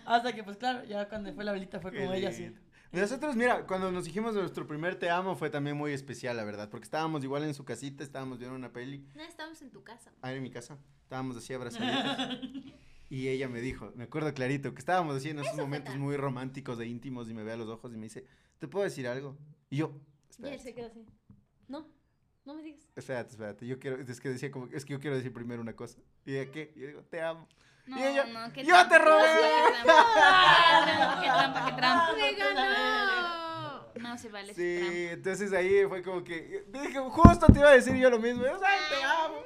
Hasta 0.05 0.33
que, 0.33 0.43
pues 0.43 0.57
claro, 0.57 0.83
ya 0.85 1.07
cuando 1.09 1.33
fue 1.33 1.43
la 1.43 1.51
velita 1.51 1.79
fue 1.79 1.91
Qué 1.91 1.99
como 2.01 2.13
ella, 2.13 2.31
sí. 2.31 2.53
Lindo. 2.91 3.01
Nosotros, 3.01 3.35
mira, 3.35 3.65
cuando 3.65 3.91
nos 3.91 4.05
dijimos 4.05 4.33
de 4.35 4.41
nuestro 4.41 4.65
primer 4.67 4.95
te 4.97 5.09
amo 5.09 5.35
fue 5.35 5.49
también 5.49 5.75
muy 5.77 5.91
especial, 5.93 6.37
la 6.37 6.43
verdad, 6.43 6.69
porque 6.69 6.85
estábamos 6.85 7.23
igual 7.23 7.43
en 7.43 7.53
su 7.53 7.65
casita, 7.65 8.03
estábamos 8.03 8.39
viendo 8.39 8.55
una 8.55 8.71
peli, 8.71 9.05
No, 9.15 9.23
estamos 9.23 9.61
en 9.61 9.71
tu 9.71 9.83
casa. 9.83 10.11
ahí 10.21 10.37
en 10.37 10.43
mi 10.43 10.51
casa, 10.51 10.77
estábamos 11.03 11.37
así 11.37 11.53
abrazaditos. 11.53 12.73
Y 13.09 13.29
ella 13.29 13.47
me 13.47 13.61
dijo, 13.61 13.93
me 13.95 14.03
acuerdo 14.03 14.33
clarito, 14.33 14.73
que 14.73 14.79
estábamos 14.79 15.15
así 15.15 15.29
en 15.29 15.39
esos 15.39 15.53
Eso 15.53 15.61
momentos 15.61 15.95
muy 15.95 16.17
románticos 16.17 16.77
e 16.81 16.87
íntimos 16.87 17.29
y 17.29 17.33
me 17.33 17.41
ve 17.41 17.53
a 17.53 17.55
los 17.55 17.69
ojos 17.69 17.93
y 17.93 17.95
me 17.95 18.03
dice, 18.03 18.25
¿te 18.59 18.67
puedo 18.67 18.83
decir 18.83 19.07
algo? 19.07 19.37
Y 19.69 19.77
yo, 19.77 19.93
Y 20.37 20.43
él 20.43 20.55
espérate, 20.55 20.59
se 20.63 20.73
quedó 20.75 20.87
así. 20.87 21.05
No, 21.69 21.87
no 22.43 22.53
me 22.53 22.63
digas. 22.63 22.81
espérate, 22.97 23.29
espérate, 23.31 23.65
yo 23.65 23.79
quiero, 23.79 24.01
es 24.01 24.19
que 24.19 24.27
decía 24.27 24.51
como, 24.51 24.65
es 24.73 24.83
que 24.83 24.91
yo 24.91 24.99
quiero 24.99 25.15
decir 25.15 25.31
primero 25.31 25.61
una 25.61 25.73
cosa. 25.73 25.99
¿Y 26.25 26.33
de 26.33 26.51
qué? 26.51 26.73
Yo 26.75 26.85
digo, 26.85 27.01
te 27.03 27.21
amo. 27.21 27.47
No, 27.87 27.97
Y 27.97 28.03
ella, 28.03 28.25
no, 28.25 28.53
qué 28.53 28.63
"Yo 28.63 28.73
trampa, 28.73 28.89
te 28.89 28.99
robé". 28.99 29.27
Qué 29.77 29.83
trampa, 29.83 31.21
qué 31.21 31.27
trampa, 31.27 31.65
qué 31.67 31.73
trampa. 31.75 32.13
¡Me 32.15 32.33
ganó! 32.35 33.87
No 33.95 34.17
se 34.17 34.29
vale 34.29 34.53
Sí, 34.53 34.77
trampa. 34.79 34.93
entonces 35.13 35.53
ahí 35.53 35.85
fue 35.87 36.03
como 36.03 36.23
que, 36.23 36.65
dije, 36.67 36.99
justo 36.99 37.47
te 37.47 37.59
iba 37.59 37.69
a 37.69 37.73
decir 37.73 37.95
yo 37.95 38.09
lo 38.09 38.19
mismo, 38.19 38.43
yo, 38.43 38.59
"Ay, 38.63 38.79
te 38.89 39.03
amo. 39.03 39.37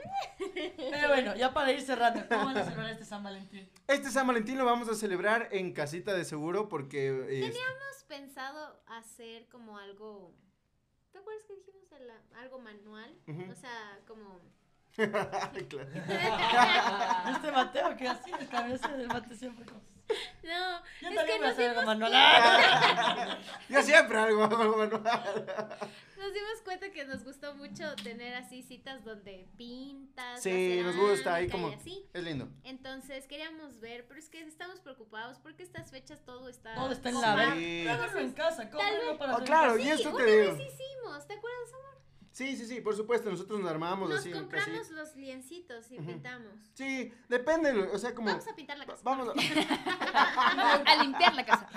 Pero 0.91 1.07
bueno, 1.07 1.35
ya 1.35 1.53
para 1.53 1.71
ir 1.71 1.81
cerrando, 1.81 2.27
¿cómo 2.27 2.45
van 2.45 2.57
a 2.57 2.63
celebrar 2.65 2.89
este 2.91 3.05
San 3.05 3.23
Valentín? 3.23 3.69
Este 3.87 4.09
San 4.09 4.27
Valentín 4.27 4.57
lo 4.57 4.65
vamos 4.65 4.89
a 4.89 4.95
celebrar 4.95 5.47
en 5.51 5.71
casita 5.73 6.13
de 6.13 6.25
seguro 6.25 6.67
porque... 6.67 7.07
eh, 7.29 7.45
Hemos 7.45 8.03
pensado 8.07 8.81
hacer 8.87 9.47
como 9.47 9.77
algo. 9.77 10.33
¿Te 11.11 11.19
acuerdas 11.19 11.43
que 11.45 11.55
dijimos 11.55 11.83
la- 12.01 12.39
algo 12.41 12.59
manual? 12.59 13.15
O 13.51 13.55
sea, 13.55 13.99
como. 14.07 14.41
Claro. 14.95 15.89
Este 17.31 17.51
Mateo 17.51 17.95
que 17.97 18.07
así, 18.07 18.31
el 18.39 18.47
cabeza 18.47 18.87
del 18.89 19.07
Mateo 19.07 19.35
siempre 19.35 19.65
como... 19.65 19.81
No, 20.43 20.81
Yo 21.01 21.09
es 21.09 21.15
también 21.15 21.39
que 21.41 21.47
nos 21.47 21.57
dimos, 21.57 21.85
manual. 21.85 22.11
Yo 23.69 23.81
siempre 23.81 24.17
algo 24.17 24.47
manual. 24.49 24.99
nos 26.17 26.33
dimos 26.33 26.61
cuenta 26.65 26.91
que 26.91 27.05
nos 27.05 27.23
gustó 27.23 27.55
mucho 27.55 27.95
tener 28.03 28.35
así 28.35 28.61
citas 28.61 29.05
donde 29.05 29.47
pintas. 29.57 30.41
Sí, 30.41 30.81
nos 30.83 30.97
gusta 30.97 31.35
ahí 31.35 31.49
como... 31.49 31.69
así. 31.69 32.05
Es 32.13 32.23
lindo. 32.23 32.49
Entonces 32.63 33.25
queríamos 33.27 33.79
ver, 33.79 34.05
pero 34.07 34.19
es 34.19 34.29
que 34.29 34.41
estamos 34.41 34.81
preocupados 34.81 35.39
porque 35.39 35.63
estas 35.63 35.91
fechas 35.91 36.23
todo 36.25 36.49
está. 36.49 36.75
Todo 36.75 36.91
está 36.91 37.09
en 37.09 37.21
la 37.21 37.35
verga. 37.35 37.55
Sí. 37.55 37.87
En 38.17 38.33
casa, 38.33 38.69
para 39.17 39.37
Oh, 39.37 39.43
claro, 39.43 39.77
y 39.77 39.87
esto 39.89 40.09
Una 40.09 40.17
te 40.17 40.25
digo. 40.25 40.55
vez 40.55 40.73
hicimos, 40.73 41.25
¿te 41.27 41.35
acuerdas, 41.35 41.73
amor? 41.73 42.01
Sí, 42.32 42.55
sí, 42.55 42.65
sí, 42.65 42.79
por 42.82 42.95
supuesto, 42.95 43.29
nosotros 43.29 43.59
nos 43.59 43.69
armamos 43.69 44.09
Nos 44.09 44.19
así 44.19 44.32
compramos 44.32 44.89
los 44.91 45.15
liencitos 45.17 45.91
y 45.91 45.97
pintamos. 45.99 46.53
Sí, 46.73 47.13
depende, 47.27 47.71
o 47.73 47.97
sea, 47.99 48.15
como... 48.15 48.29
Vamos 48.29 48.47
a 48.47 48.55
pintar 48.55 48.77
la 48.77 48.86
casa. 48.86 49.01
Vamos 49.03 49.27
a... 49.27 49.32
A 50.91 51.03
limpiar 51.03 51.36
la 51.36 51.45
casa. 51.45 51.67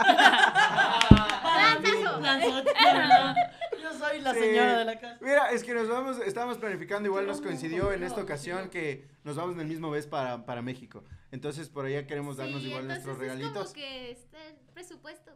Yo 3.83 3.93
soy 3.99 4.21
la 4.21 4.33
Sí. 4.35 4.41
señora 4.41 4.79
de 4.79 4.85
la 4.85 4.99
casa. 4.99 5.19
Mira, 5.21 5.51
es 5.51 5.65
que 5.65 5.75
nos 5.75 5.89
vamos, 5.89 6.19
estábamos 6.19 6.59
planificando, 6.59 7.09
igual 7.09 7.27
nos 7.27 7.41
coincidió 7.41 7.93
en 7.93 8.03
esta 8.03 8.21
ocasión 8.23 8.71
que 8.71 9.09
nos 9.25 9.37
vamos 9.37 9.55
en 9.55 9.61
el 9.61 9.67
mismo 9.67 9.91
mes 9.91 10.07
para, 10.07 10.45
para 10.47 10.63
México. 10.63 11.05
Entonces, 11.31 11.69
por 11.69 11.85
allá 11.85 12.07
queremos 12.07 12.37
darnos 12.37 12.63
Sí, 12.63 12.69
igual 12.69 12.87
nuestros 12.87 13.15
Es 13.17 13.21
regalitos. 13.21 13.53
como 13.53 13.73
que 13.73 14.11
está 14.13 14.45
el 14.47 14.55
presupuesto. 14.73 15.33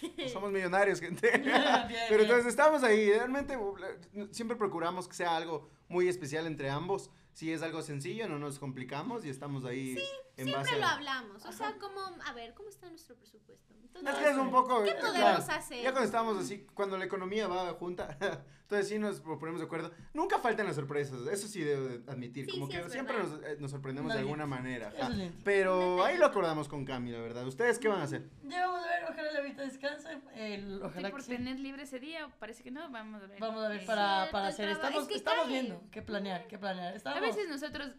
Somos 0.32 0.52
millonarios, 0.52 1.00
gente. 1.00 1.30
Pero 2.08 2.22
entonces 2.22 2.46
estamos 2.46 2.82
ahí. 2.82 3.10
Realmente 3.10 3.58
siempre 4.30 4.56
procuramos 4.56 5.08
que 5.08 5.14
sea 5.14 5.36
algo 5.36 5.68
muy 5.88 6.08
especial 6.08 6.46
entre 6.46 6.70
ambos. 6.70 7.10
Si 7.32 7.52
es 7.52 7.62
algo 7.62 7.82
sencillo, 7.82 8.28
no 8.28 8.38
nos 8.38 8.58
complicamos 8.58 9.24
y 9.24 9.30
estamos 9.30 9.64
ahí 9.64 9.96
en 10.38 10.52
base 10.52 10.68
Siempre 10.68 10.80
lo 10.80 10.86
a... 10.86 10.94
hablamos. 10.94 11.44
O 11.44 11.52
sea, 11.52 11.74
como, 11.78 12.00
a 12.24 12.32
ver, 12.32 12.54
¿cómo 12.54 12.68
está 12.68 12.88
nuestro 12.88 13.16
presupuesto? 13.16 13.74
Entonces, 13.74 14.14
Es 14.14 14.18
que 14.18 14.30
es 14.30 14.36
un 14.36 14.50
poco... 14.52 14.84
¿Qué 14.84 14.90
eh, 14.90 14.96
podemos 15.00 15.44
claro, 15.44 15.60
hacer? 15.60 15.82
Ya 15.82 15.90
cuando 15.90 16.06
estamos 16.06 16.38
así, 16.38 16.64
cuando 16.74 16.96
la 16.96 17.04
economía 17.04 17.48
va 17.48 17.72
junta, 17.72 18.16
entonces 18.62 18.88
sí 18.88 19.00
nos 19.00 19.20
ponemos 19.20 19.60
de 19.60 19.66
acuerdo. 19.66 19.90
Nunca 20.14 20.38
faltan 20.38 20.66
las 20.66 20.76
sorpresas, 20.76 21.26
eso 21.26 21.48
sí 21.48 21.62
debo 21.64 21.88
de 21.88 22.10
admitir. 22.10 22.44
Sí, 22.44 22.52
como 22.52 22.66
sí, 22.66 22.76
que 22.76 22.88
siempre 22.88 23.18
nos, 23.18 23.32
eh, 23.42 23.56
nos 23.58 23.72
sorprendemos 23.72 24.12
de 24.12 24.20
alguna 24.20 24.46
manera. 24.46 24.92
Ajá. 24.96 25.10
Pero 25.42 26.04
ahí 26.04 26.16
lo 26.16 26.26
acordamos 26.26 26.68
con 26.68 26.84
Cami, 26.84 27.10
la 27.10 27.20
verdad. 27.20 27.44
¿Ustedes 27.44 27.80
qué 27.80 27.88
van 27.88 28.00
a 28.00 28.04
hacer? 28.04 28.28
Ya 28.44 28.64
vamos 28.66 28.84
a 28.84 28.88
ver, 28.88 29.04
ojalá 29.10 29.32
la 29.32 29.40
vida 29.40 29.62
descanse. 29.64 30.20
Estoy 30.36 30.80
ojalá 30.82 31.10
por 31.10 31.18
que 31.18 31.26
sí. 31.26 31.36
tener 31.36 31.58
libre 31.58 31.82
ese 31.82 31.98
día, 31.98 32.28
parece 32.38 32.62
que 32.62 32.70
no, 32.70 32.88
vamos 32.90 33.22
a 33.22 33.26
ver. 33.26 33.40
Vamos 33.40 33.64
a 33.64 33.68
ver 33.68 33.82
Eh, 33.82 33.86
para, 33.86 34.28
para 34.30 34.48
hacer. 34.48 34.68
Estamos, 34.68 35.02
es 35.02 35.08
que 35.08 35.14
estamos 35.16 35.48
viendo 35.48 35.82
qué 35.90 36.02
planear, 36.02 36.46
qué 36.46 36.58
planear. 36.58 36.94
Estamos... 36.94 37.18
A 37.18 37.20
veces 37.20 37.48
nosotros, 37.48 37.90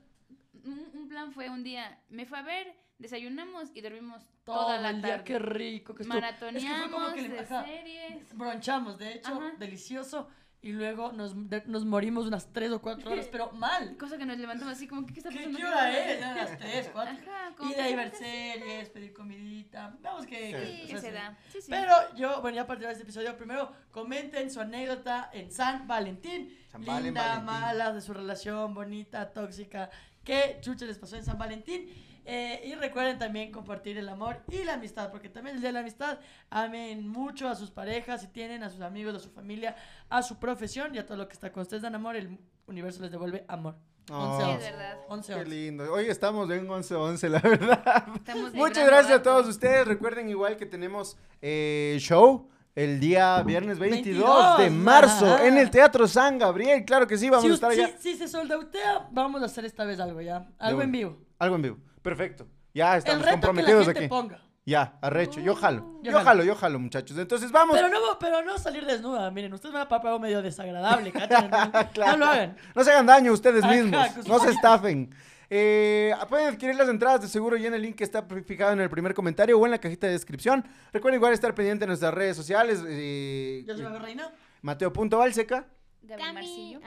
un, 0.66 0.90
un 0.94 1.08
plan 1.10 1.32
fue 1.32 1.50
un 1.50 1.64
día, 1.64 2.00
me 2.10 2.26
fue 2.26 2.38
a 2.40 2.42
ver, 2.44 2.76
desayunamos 2.98 3.70
y 3.74 3.82
dormimos 3.82 4.24
todo 4.44 4.58
toda 4.66 4.78
la 4.80 4.90
el 4.90 5.02
día, 5.02 5.12
tarde. 5.12 5.24
qué 5.26 5.40
rico 5.40 5.96
que 5.96 6.04
estuvo. 6.04 6.20
Maratoneamos 6.20 7.14
que 7.14 7.22
le- 7.22 7.30
de 7.30 7.40
ajá. 7.40 7.66
series. 7.66 8.36
Bronchamos, 8.38 8.98
de 8.98 9.14
hecho, 9.14 9.32
Ajá. 9.32 9.52
delicioso. 9.58 10.28
Y 10.62 10.74
luego 10.74 11.14
nos, 11.14 11.50
de- 11.50 11.64
nos 11.68 11.86
morimos 11.86 12.28
unas 12.28 12.52
3 12.52 12.72
o 12.72 12.82
4 12.82 13.10
horas, 13.12 13.30
pero 13.32 13.50
mal. 13.54 13.96
Cosa 13.98 14.18
que 14.18 14.26
nos 14.26 14.38
levantamos 14.38 14.74
así 14.74 14.88
como, 14.90 15.06
¿qué, 15.08 15.14
qué 15.14 15.20
está 15.22 15.30
¿Qué, 15.30 15.38
pasando? 15.38 15.58
qué 15.58 15.66
hora 15.66 15.98
es? 15.98 16.18
Eran 16.18 16.36
las 16.36 16.60
3, 16.60 16.90
4. 16.92 17.14
Ajá, 17.14 17.56
como 17.56 17.72
Y 17.72 17.76
de 17.76 17.82
ahí 17.82 17.92
que- 17.92 17.96
ver 17.96 18.12
series, 18.12 18.90
pedir 18.90 19.14
comidita. 19.14 19.96
Vamos 20.02 20.26
que. 20.26 20.36
Sí. 20.48 20.52
que- 20.52 20.88
¿Qué 20.88 20.98
o 20.98 21.00
sea, 21.00 21.00
se 21.00 21.08
sí. 21.08 21.14
da? 21.14 21.38
Sí, 21.48 21.62
sí. 21.62 21.68
Pero 21.70 21.94
yo, 22.18 22.42
bueno, 22.42 22.56
ya 22.58 22.64
a 22.64 22.68
partir 22.68 22.88
de 22.88 22.92
este 22.92 23.04
episodio, 23.04 23.38
primero 23.38 23.72
comenten 23.92 24.52
su 24.52 24.60
anécdota 24.60 25.30
en 25.32 25.50
San 25.50 25.88
Valentín. 25.88 26.54
San 26.70 26.84
Valen, 26.84 27.06
Linda, 27.06 27.22
Valentín. 27.22 27.46
mala, 27.46 27.94
de 27.94 28.02
su 28.02 28.14
relación, 28.14 28.74
bonita, 28.74 29.32
tóxica. 29.32 29.90
¿Qué 30.24 30.58
chucha 30.62 30.86
les 30.86 30.98
pasó 30.98 31.16
en 31.16 31.24
San 31.26 31.38
Valentín? 31.38 31.90
Eh, 32.26 32.62
y 32.66 32.76
recuerden 32.76 33.18
también 33.18 33.52
compartir 33.52 33.98
el 33.98 34.08
amor 34.08 34.42
y 34.52 34.64
la 34.64 34.74
amistad, 34.74 35.10
porque 35.10 35.30
también 35.30 35.56
el 35.56 35.62
día 35.62 35.70
de 35.70 35.74
la 35.74 35.80
amistad, 35.80 36.20
amen 36.52 37.08
mucho 37.08 37.48
a 37.50 37.56
sus 37.56 37.72
parejas, 37.72 38.22
si 38.22 38.28
tienen, 38.28 38.62
a 38.62 38.70
sus 38.70 38.82
amigos, 38.82 39.16
a 39.16 39.20
su 39.20 39.32
familia, 39.32 39.76
a 40.10 40.22
su 40.22 40.38
profesión 40.38 40.94
y 40.94 41.00
a 41.00 41.06
todo 41.08 41.18
lo 41.18 41.28
que 41.28 41.34
está 41.34 41.52
con 41.52 41.64
ustedes 41.64 41.82
dan 41.82 41.96
amor, 41.96 42.16
el 42.16 42.38
universo 42.68 43.02
les 43.02 43.10
devuelve 43.10 43.46
amor. 43.48 43.76
Oh, 44.12 44.38
Sí, 44.40 44.44
11, 44.44 44.54
es 44.68 44.72
verdad. 44.72 44.98
11, 45.08 45.34
Qué 45.34 45.40
11. 45.40 45.50
lindo. 45.50 45.94
Hoy 45.94 46.06
estamos 46.06 46.50
en 46.52 46.68
11-11, 46.68 47.30
la 47.30 47.40
verdad. 47.44 48.06
Estamos 48.16 48.54
Muchas 48.54 48.86
gracias 48.88 49.20
a 49.20 49.24
todos 49.24 49.48
ustedes. 49.48 49.88
Recuerden 49.88 50.30
igual 50.30 50.56
que 50.58 50.66
tenemos 50.68 51.18
eh, 51.42 51.98
show 52.00 52.48
el 52.76 53.00
día 53.00 53.42
viernes 53.44 53.78
22, 53.80 54.14
22, 54.24 54.58
de 54.60 54.70
marzo 54.70 55.26
ajá. 55.34 55.46
en 55.48 55.58
el 55.58 55.70
Teatro 55.70 56.08
San 56.08 56.38
Gabriel. 56.38 56.86
Claro 56.86 57.08
que 57.08 57.18
sí, 57.18 57.30
vamos 57.30 57.46
si, 57.46 57.52
a 57.52 57.54
estar 57.56 57.74
si- 57.74 57.82
allá. 57.82 57.96
si 58.00 58.16
se 58.16 58.28
soldautea, 58.28 59.08
vamos 59.12 59.42
a 59.42 59.46
hacer 59.46 59.66
esta 59.66 59.84
vez 59.86 60.00
algo 60.00 60.22
ya. 60.22 60.48
Algo 60.60 60.82
en 60.82 60.92
vivo. 60.92 61.18
Algo 61.40 61.56
en 61.56 61.62
vivo. 61.62 61.78
Perfecto. 62.02 62.48
Ya 62.74 62.94
El 62.94 63.00
estamos 63.00 63.20
reto 63.26 63.26
que 63.26 63.32
la 63.32 63.42
comprometidos 63.42 63.86
gente 63.86 64.00
aquí. 64.00 64.08
ponga. 64.08 64.42
Ya, 64.66 65.00
arrecho. 65.02 65.40
Yo 65.40 65.56
jalo. 65.56 65.82
Uh, 65.84 66.04
Yo 66.04 66.12
yo 66.12 66.18
jalo, 66.18 66.26
jalo. 66.26 66.44
yo 66.44 66.56
jalo, 66.56 66.80
muchachos. 66.80 67.18
Entonces 67.18 67.52
vamos. 67.52 67.76
Pero 67.76 67.90
no, 67.90 68.00
pero 68.20 68.44
no 68.44 68.58
salir 68.60 68.86
desnuda. 68.86 69.32
Miren, 69.32 69.52
ustedes 69.54 69.74
van 69.74 69.88
a 69.90 69.96
algo 69.96 70.20
medio 70.20 70.42
desagradable. 70.44 71.12
No, 71.30 71.90
Claro. 71.92 72.12
no 72.18 72.18
lo 72.18 72.32
hagan. 72.32 72.56
No 72.76 72.84
se 72.84 72.92
hagan 72.92 73.06
daño 73.08 73.34
ustedes 73.34 73.66
mismos. 73.66 74.28
No 74.28 74.40
se 74.40 74.52
estafen. 74.52 75.10
Eh, 75.50 76.14
pueden 76.30 76.48
adquirir 76.48 76.76
las 76.76 76.90
entradas 76.90 77.22
de 77.22 77.28
seguro 77.28 77.58
y 77.58 77.66
en 77.66 77.74
el 77.74 77.82
link 77.82 77.96
que 77.96 78.04
está 78.04 78.24
fijado 78.46 78.72
en 78.74 78.82
el 78.82 78.90
primer 78.90 79.14
comentario 79.14 79.58
o 79.58 79.66
en 79.66 79.72
la 79.72 79.80
cajita 79.80 80.08
de 80.08 80.14
descripción. 80.14 80.64
Recuerden 80.94 81.18
igual 81.20 81.34
estar 81.34 81.56
pendiente 81.56 81.84
de 81.84 81.88
nuestras 81.88 82.14
redes 82.14 82.36
sociales. 82.38 82.84
eh, 82.88 83.64
Yo 83.68 83.76
soy 83.76 83.86
reina. 84.00 84.32
Mateo.valseca. 84.62 85.68
Gaby 86.04 86.22
Cami, 86.22 86.34
Marcillo 86.34 86.80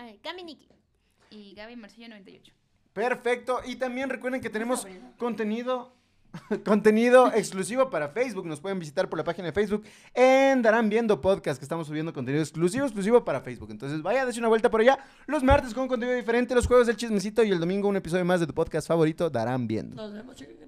Niki. 0.44 0.68
y 1.30 1.55
Gaby 1.55 1.76
Marcillo 1.76 2.09
98. 2.09 2.55
Perfecto. 2.93 3.60
Y 3.64 3.76
también 3.76 4.10
recuerden 4.10 4.40
que 4.40 4.51
tenemos 4.51 4.86
contenido 5.16 5.94
contenido 6.65 7.33
exclusivo 7.33 7.91
para 7.91 8.09
Facebook. 8.09 8.47
Nos 8.47 8.61
pueden 8.61 8.79
visitar 8.79 9.09
por 9.09 9.19
la 9.19 9.25
página 9.25 9.47
de 9.47 9.53
Facebook 9.53 9.85
en 10.15 10.63
Darán 10.63 10.89
Viendo 10.89 11.21
Podcast, 11.21 11.59
que 11.59 11.65
estamos 11.65 11.87
subiendo 11.87 12.13
contenido 12.13 12.43
exclusivo, 12.43 12.85
exclusivo 12.85 13.25
para 13.25 13.41
Facebook. 13.41 13.71
Entonces 13.71 14.03
vaya, 14.03 14.27
dése 14.27 14.39
una 14.39 14.49
vuelta 14.49 14.71
por 14.71 14.81
allá. 14.81 14.99
Los 15.27 15.43
martes 15.43 15.75
con 15.75 15.89
contenido 15.89 16.17
diferente, 16.17 16.55
los 16.55 16.67
jueves 16.67 16.87
del 16.87 16.97
chismecito 16.97 17.43
y 17.43 17.51
el 17.51 17.61
domingo 17.61 17.89
un 17.89 17.97
episodio 17.97 18.25
más 18.25 18.41
de 18.41 18.47
tu 18.47 18.55
podcast 18.55 18.89
favorito, 18.89 19.31
Darán 19.31 19.67
Viendo. 19.67 19.97
Nos 19.97 20.13
vemos, 20.13 20.37
chicos. 20.37 20.63